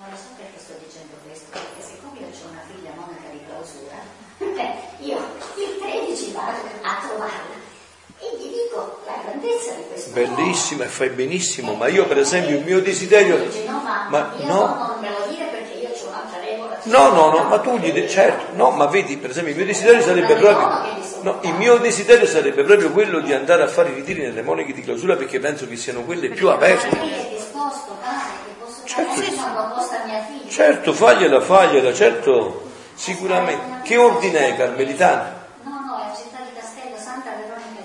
Non 0.00 0.10
lo 0.10 0.16
so 0.16 0.28
perché 0.36 0.58
sto 0.58 0.74
dicendo 0.84 1.14
questo, 1.26 1.46
perché 1.50 1.82
siccome 1.82 2.20
io 2.20 2.26
ho 2.26 2.50
una 2.50 2.62
figlia 2.66 2.90
monaca 2.94 3.28
di 3.32 3.40
clausura, 3.46 3.96
beh, 4.36 5.04
io 5.06 5.16
il 5.56 5.78
13 5.80 6.32
vado 6.32 6.58
a 6.82 7.06
trovarla 7.08 7.56
e 8.20 8.36
gli 8.36 8.48
dico 8.50 9.00
la 9.06 9.22
grandezza 9.22 9.72
di 9.74 9.82
questo 9.88 10.10
Bellissimo 10.10 10.82
e 10.82 10.86
fai 10.86 11.10
benissimo, 11.10 11.74
ma 11.74 11.86
io 11.88 12.06
per 12.06 12.18
esempio 12.18 12.56
il 12.56 12.64
mio 12.64 12.80
desiderio... 12.82 13.38
Dice, 13.38 13.64
no, 13.64 13.80
ma, 13.80 14.08
Ma 14.10 14.32
no. 14.40 14.86
non 14.88 15.00
me 15.00 15.10
lo 15.10 15.26
dire 15.28 15.46
perché 15.46 15.78
io 15.78 15.90
ho 15.90 16.08
un'altra 16.08 16.40
regola. 16.40 16.77
No, 16.88 17.10
no, 17.10 17.30
no, 17.30 17.42
ma 17.44 17.58
tu 17.58 17.76
gli 17.78 17.92
dici, 17.92 18.08
certo, 18.08 18.54
no, 18.54 18.70
ma 18.70 18.86
vedi, 18.86 19.16
per 19.18 19.30
esempio, 19.30 19.52
il 19.52 19.58
mio 19.58 19.66
desiderio 19.66 20.00
sarebbe 20.00 20.34
proprio, 20.36 21.22
no, 21.22 21.38
il 21.42 21.54
mio 21.54 21.76
desiderio 21.78 22.26
sarebbe 22.26 22.62
proprio 22.64 22.90
quello 22.90 23.20
di 23.20 23.32
andare 23.32 23.62
a 23.62 23.68
fare 23.68 23.90
i 23.90 23.94
ritiri 23.94 24.22
nelle 24.22 24.42
monache 24.42 24.72
di 24.72 24.82
clausura 24.82 25.16
perché 25.16 25.38
penso 25.38 25.68
che 25.68 25.76
siano 25.76 26.02
quelle 26.02 26.28
più 26.30 26.48
aperte. 26.48 26.88
Certo. 28.84 29.22
Certo, 30.48 30.92
fagliela, 30.92 31.40
fagliela, 31.40 31.92
certo, 31.92 32.70
sicuramente. 32.94 33.82
Che 33.82 33.96
ordine 33.96 34.48
è, 34.48 34.56
Carmelitana? 34.56 35.46
No, 35.62 35.70
no, 35.70 36.10
è 36.10 36.16
città 36.16 36.38
di 36.42 36.58
Castello, 36.58 36.96
Santa 36.96 37.30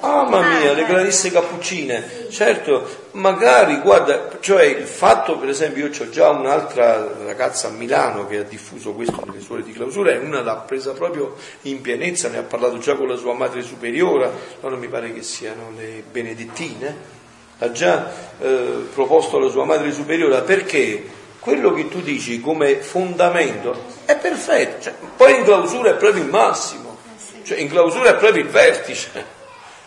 Veronica. 0.03 0.37
Mamma 0.37 0.59
mia, 0.59 0.73
le 0.73 0.85
clarisse 0.85 1.31
cappuccine, 1.31 2.27
certo, 2.29 3.07
magari, 3.11 3.79
guarda, 3.79 4.37
cioè 4.41 4.63
il 4.63 4.85
fatto, 4.85 5.37
per 5.37 5.47
esempio, 5.47 5.87
io 5.87 5.91
ho 5.97 6.09
già 6.09 6.29
un'altra 6.29 7.09
ragazza 7.23 7.69
a 7.69 7.71
Milano 7.71 8.27
che 8.27 8.39
ha 8.39 8.43
diffuso 8.43 8.93
questo 8.93 9.23
nelle 9.25 9.39
suore 9.39 9.63
di 9.63 9.71
clausura 9.71 10.11
e 10.11 10.17
una 10.17 10.41
l'ha 10.41 10.57
presa 10.57 10.91
proprio 10.91 11.35
in 11.61 11.79
pienezza, 11.79 12.27
ne 12.27 12.39
ha 12.39 12.43
parlato 12.43 12.77
già 12.79 12.95
con 12.95 13.07
la 13.07 13.15
sua 13.15 13.33
madre 13.33 13.61
superiore, 13.61 14.29
loro 14.59 14.75
mi 14.75 14.87
pare 14.87 15.13
che 15.13 15.23
siano 15.23 15.71
le 15.75 16.03
benedettine, 16.09 17.21
ha 17.59 17.71
già 17.71 18.11
eh, 18.39 18.87
proposto 18.93 19.37
alla 19.37 19.49
sua 19.49 19.63
madre 19.63 19.91
superiore 19.93 20.41
perché? 20.41 21.21
Quello 21.39 21.73
che 21.73 21.89
tu 21.89 22.01
dici 22.01 22.39
come 22.39 22.75
fondamento 22.75 23.83
è 24.05 24.17
perfetto, 24.17 24.83
cioè, 24.83 24.93
poi 25.17 25.35
in 25.35 25.43
clausura 25.43 25.91
è 25.91 25.95
proprio 25.95 26.23
il 26.23 26.29
massimo, 26.29 26.97
cioè 27.43 27.57
in 27.57 27.69
clausura 27.69 28.11
è 28.11 28.15
proprio 28.15 28.43
il 28.43 28.49
vertice. 28.49 29.41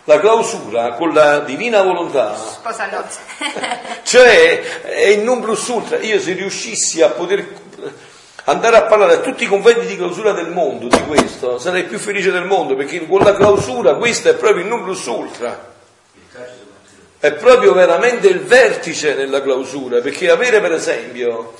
La 0.07 0.21
clausura 0.21 0.93
con 0.93 1.13
la 1.13 1.39
divina 1.39 1.81
volontà, 1.81 2.33
Sposa 2.33 2.87
cioè 4.03 4.81
è 4.81 5.07
il 5.07 5.19
non 5.19 5.41
plus 5.41 5.67
ultra. 5.67 5.97
Io 5.97 6.17
se 6.17 6.31
riuscissi 6.31 7.01
a 7.01 7.09
poter 7.09 7.45
andare 8.45 8.77
a 8.77 8.83
parlare 8.83 9.15
a 9.15 9.17
tutti 9.17 9.43
i 9.43 9.47
conventi 9.47 9.85
di 9.85 9.97
clausura 9.97 10.31
del 10.31 10.47
mondo 10.47 10.87
di 10.87 11.03
questo, 11.03 11.59
sarei 11.59 11.83
più 11.83 11.99
felice 11.99 12.31
del 12.31 12.45
mondo, 12.45 12.77
perché 12.77 13.05
con 13.05 13.19
la 13.19 13.35
clausura 13.35 13.95
questo 13.95 14.29
è 14.29 14.35
proprio 14.35 14.63
il 14.63 14.69
non 14.69 14.83
plus 14.83 15.05
ultra. 15.07 15.73
È 17.19 17.33
proprio 17.33 17.73
veramente 17.73 18.29
il 18.29 18.39
vertice 18.39 19.13
nella 19.13 19.41
clausura, 19.41 19.99
perché 19.99 20.29
avere 20.29 20.61
per 20.61 20.71
esempio, 20.71 21.53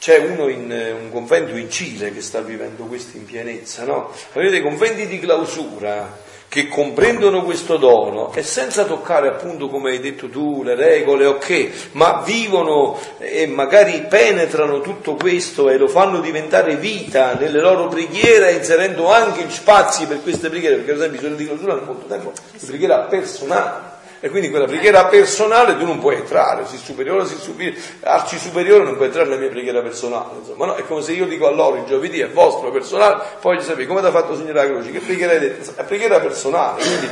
c'è 0.00 0.18
uno 0.18 0.48
in 0.48 0.96
un 1.00 1.12
convento 1.12 1.54
in 1.54 1.70
Cile 1.70 2.12
che 2.12 2.22
sta 2.22 2.40
vivendo 2.40 2.86
questo 2.86 3.16
in 3.16 3.24
pienezza, 3.24 3.84
no? 3.84 4.12
Avere 4.32 4.50
dei 4.50 4.62
conventi 4.62 5.06
di 5.06 5.20
clausura 5.20 6.26
che 6.48 6.66
comprendono 6.68 7.42
questo 7.42 7.76
dono 7.76 8.32
e 8.34 8.42
senza 8.42 8.84
toccare 8.84 9.28
appunto 9.28 9.68
come 9.68 9.90
hai 9.90 10.00
detto 10.00 10.28
tu 10.28 10.62
le 10.62 10.74
regole 10.74 11.26
ok 11.26 11.90
ma 11.92 12.22
vivono 12.24 12.98
e 13.18 13.46
magari 13.46 14.06
penetrano 14.08 14.80
tutto 14.80 15.14
questo 15.14 15.68
e 15.68 15.76
lo 15.76 15.88
fanno 15.88 16.20
diventare 16.20 16.76
vita 16.76 17.34
nelle 17.34 17.60
loro 17.60 17.88
preghiere 17.88 18.52
inserendo 18.52 19.12
anche 19.12 19.48
spazi 19.50 20.06
per 20.06 20.22
queste 20.22 20.48
preghiere 20.48 20.76
perché 20.76 20.92
per 20.92 21.00
esempio 21.00 21.20
i 21.20 21.22
soldi 21.22 21.42
di 21.42 21.48
clausura 21.48 21.72
hanno 21.74 21.84
molto 21.84 22.06
tempo 22.06 22.32
preghiera 22.64 23.00
personale 23.00 23.96
e 24.20 24.30
quindi 24.30 24.50
quella 24.50 24.66
preghiera 24.66 25.06
personale 25.06 25.76
tu 25.76 25.84
non 25.84 25.98
puoi 25.98 26.16
entrare, 26.16 26.66
sei 26.66 26.78
superiore, 26.78 27.24
sei 27.26 27.38
superiore, 27.38 27.80
arci 28.02 28.38
superiore 28.38 28.84
non 28.84 28.94
puoi 28.94 29.06
entrare 29.06 29.28
nella 29.28 29.40
mia 29.40 29.50
preghiera 29.50 29.80
personale, 29.80 30.38
insomma, 30.40 30.66
no? 30.66 30.74
È 30.74 30.84
come 30.86 31.02
se 31.02 31.12
io 31.12 31.26
dico 31.26 31.46
a 31.46 31.50
loro 31.50 31.76
il 31.76 31.84
giovedì 31.84 32.20
è 32.20 32.28
vostro 32.28 32.70
personale, 32.70 33.22
poi 33.40 33.58
gli 33.58 33.62
sapete 33.62 33.86
come 33.86 34.00
ti 34.00 34.06
ha 34.06 34.10
fatto 34.10 34.36
segnare 34.36 34.66
la 34.66 34.66
croce, 34.66 34.90
che 34.90 35.00
preghiera 35.00 35.32
hai 35.32 35.40
detto? 35.40 35.72
È 35.74 35.84
preghiera 35.84 36.20
personale, 36.20 36.82
quindi 36.82 37.08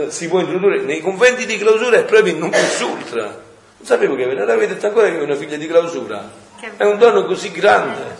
eh, 0.00 0.10
si 0.10 0.28
può 0.28 0.40
introdurre 0.40 0.80
nei 0.80 1.00
conventi 1.00 1.46
di 1.46 1.58
clausura 1.58 1.98
è 1.98 2.04
proprio 2.04 2.32
in 2.32 2.38
non 2.38 2.50
plus 2.50 2.80
ultra. 2.80 3.22
Non 3.22 3.92
sapevo 3.92 4.16
che 4.16 4.24
ne 4.24 4.40
avete 4.40 4.74
detto 4.74 4.86
ancora 4.86 5.08
che 5.08 5.18
è 5.18 5.22
una 5.22 5.34
figlia 5.34 5.56
di 5.56 5.66
clausura. 5.66 6.42
È 6.76 6.84
un 6.84 6.96
dono 6.96 7.26
così 7.26 7.50
grande. 7.50 8.16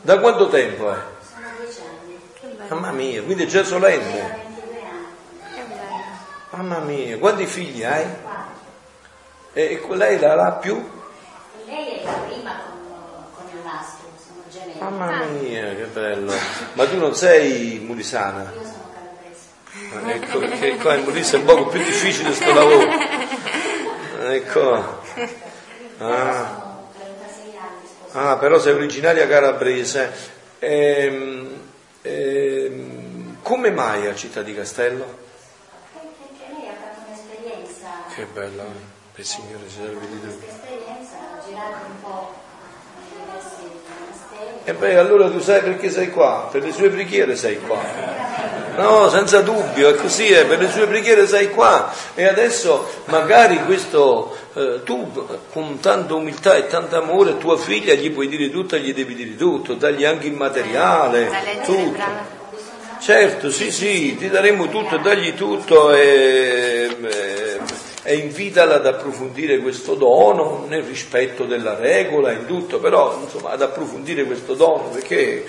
Da 0.00 0.18
quanto 0.18 0.48
tempo 0.48 0.90
è? 0.90 0.96
Sono 1.20 1.46
dieci 1.58 1.80
anni. 1.80 2.68
Mamma 2.68 2.92
mia, 2.92 3.22
quindi 3.22 3.44
è 3.44 3.46
già 3.46 3.62
solenne. 3.62 4.02
22 4.02 4.80
anni. 4.80 5.54
Che 5.54 5.62
bello. 5.68 6.02
Mamma 6.56 6.78
mia, 6.80 7.18
quanti 7.18 7.46
figli 7.46 7.82
hai? 7.82 8.04
E 9.52 9.80
e 9.88 9.96
lei 9.96 10.18
la 10.18 10.34
ha 10.46 10.52
più? 10.52 10.76
Lei 11.66 11.98
è 11.98 12.04
la 12.04 12.12
prima 12.12 12.60
con, 12.62 13.24
con 13.34 13.44
il 13.52 13.64
maschio, 13.64 14.06
sono 14.24 14.42
gemelli. 14.50 14.78
Mamma 14.80 15.24
mia, 15.40 15.74
che 15.74 15.84
bello. 15.92 16.32
Ma 16.74 16.86
tu 16.86 16.96
non 16.98 17.14
sei 17.14 17.80
mulisana? 17.84 18.42
Io 18.54 18.62
sono 18.62 18.90
calabrese. 18.92 19.46
Ah, 19.94 20.10
Ecco, 20.12 20.38
perché 20.38 20.76
qua 20.76 20.94
in 20.94 21.04
Molise 21.04 21.36
è 21.36 21.38
un 21.40 21.44
poco 21.46 21.66
più 21.66 21.82
difficile 21.82 22.32
sto 22.32 22.52
lavoro. 22.52 22.88
Ecco. 24.26 25.02
Ah, 25.98 25.98
Sono 25.98 26.88
36 26.96 27.56
anni 27.56 27.86
sposata. 27.86 28.30
ah, 28.30 28.36
però 28.38 28.58
sei 28.58 28.72
originaria 28.74 29.26
calabrese. 29.28 30.12
Ehm, 30.60 31.60
ehm, 32.02 33.36
come 33.42 33.70
mai 33.70 34.06
a 34.06 34.14
Città 34.14 34.42
di 34.42 34.54
Castello? 34.54 35.22
Perché 35.92 36.52
lei 36.52 36.68
ha 36.68 36.72
fatto 36.72 37.00
un'esperienza. 37.06 37.88
Che 38.14 38.26
bella, 38.32 38.62
eh. 38.62 39.20
il 39.20 39.24
Signore 39.24 39.64
ci 39.68 39.74
serve 39.74 40.06
di 40.06 40.20
Questa 40.20 40.28
tutto. 40.28 40.46
esperienza 40.46 41.16
ha 41.18 41.42
girato 41.44 41.84
un 41.84 42.00
po' 42.00 42.34
nei 42.96 43.24
diversi 43.26 43.62
monasteri. 43.88 44.54
E 44.62 44.72
beh, 44.72 44.98
allora 44.98 45.28
tu 45.28 45.40
sai 45.40 45.62
perché 45.62 45.90
sei 45.90 46.10
qua? 46.10 46.48
Per 46.48 46.62
le 46.62 46.70
sue 46.70 46.90
preghiere 46.90 47.34
sei 47.34 47.58
qua. 47.60 47.82
No, 48.76 49.08
senza 49.08 49.40
dubbio, 49.40 49.88
è 49.88 49.96
così, 49.96 50.30
è, 50.30 50.46
per 50.46 50.60
le 50.60 50.70
sue 50.70 50.86
preghiere 50.86 51.26
sei 51.26 51.50
qua. 51.50 51.92
E 52.14 52.28
adesso 52.28 52.88
magari 53.06 53.64
questo, 53.64 54.36
eh, 54.54 54.82
tu 54.84 55.26
con 55.52 55.80
tanta 55.80 56.14
umiltà 56.14 56.54
e 56.54 56.68
tanto 56.68 56.96
amore, 56.96 57.36
tua 57.38 57.56
figlia 57.56 57.94
gli 57.94 58.12
puoi 58.12 58.28
dire 58.28 58.48
tutto 58.48 58.76
e 58.76 58.78
gli 58.78 58.94
devi 58.94 59.16
dire 59.16 59.34
tutto, 59.34 59.74
dagli 59.74 60.04
anche 60.04 60.28
il 60.28 60.34
materiale, 60.34 61.22
il 61.22 61.60
tutto. 61.64 62.42
Certo, 63.00 63.50
sì, 63.50 63.72
sì, 63.72 64.16
ti 64.16 64.30
daremo 64.30 64.68
tutto, 64.68 64.98
dagli 64.98 65.34
tutto 65.34 65.92
e, 65.92 66.96
e, 67.02 67.60
e 68.06 68.16
invitala 68.16 68.74
ad 68.74 68.86
approfondire 68.86 69.58
questo 69.58 69.94
dono 69.94 70.66
nel 70.68 70.82
rispetto 70.82 71.46
della 71.46 71.74
regola, 71.74 72.32
in 72.32 72.44
tutto, 72.44 72.78
però 72.78 73.18
insomma 73.18 73.50
ad 73.50 73.62
approfondire 73.62 74.24
questo 74.24 74.52
dono 74.54 74.90
perché 74.90 75.44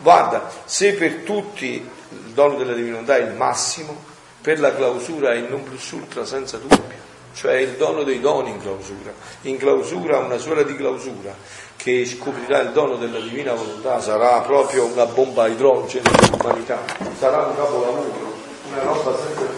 guarda, 0.00 0.48
se 0.64 0.94
per 0.94 1.22
tutti 1.24 1.74
il 1.74 2.32
dono 2.32 2.56
della 2.56 2.74
divinità 2.74 3.16
è 3.16 3.22
il 3.22 3.34
massimo, 3.34 4.14
per 4.40 4.60
la 4.60 4.72
clausura 4.72 5.32
è 5.32 5.36
il 5.36 5.46
non 5.50 5.64
plus 5.64 5.90
ultra 5.90 6.24
senza 6.24 6.58
dubbio, 6.58 6.94
cioè 7.34 7.54
il 7.54 7.72
dono 7.72 8.04
dei 8.04 8.20
doni 8.20 8.50
in 8.50 8.60
clausura. 8.60 9.12
In 9.42 9.56
clausura 9.56 10.18
una 10.18 10.38
suora 10.38 10.62
di 10.62 10.76
clausura 10.76 11.34
che 11.74 12.06
scoprirà 12.06 12.60
il 12.60 12.70
dono 12.70 12.94
della 12.94 13.18
divina 13.18 13.52
volontà 13.52 14.00
sarà 14.00 14.40
proprio 14.42 14.84
una 14.84 15.06
bomba 15.06 15.42
a 15.42 15.48
idrogeno 15.48 16.08
dell'umanità, 16.20 16.84
sarà 17.18 17.46
un 17.46 17.56
capolavoro, 17.56 18.34
una 18.68 18.82
roba 18.82 19.16
senza 19.18 19.55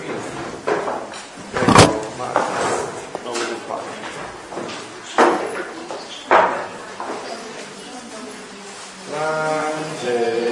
Angelina. 9.18 10.47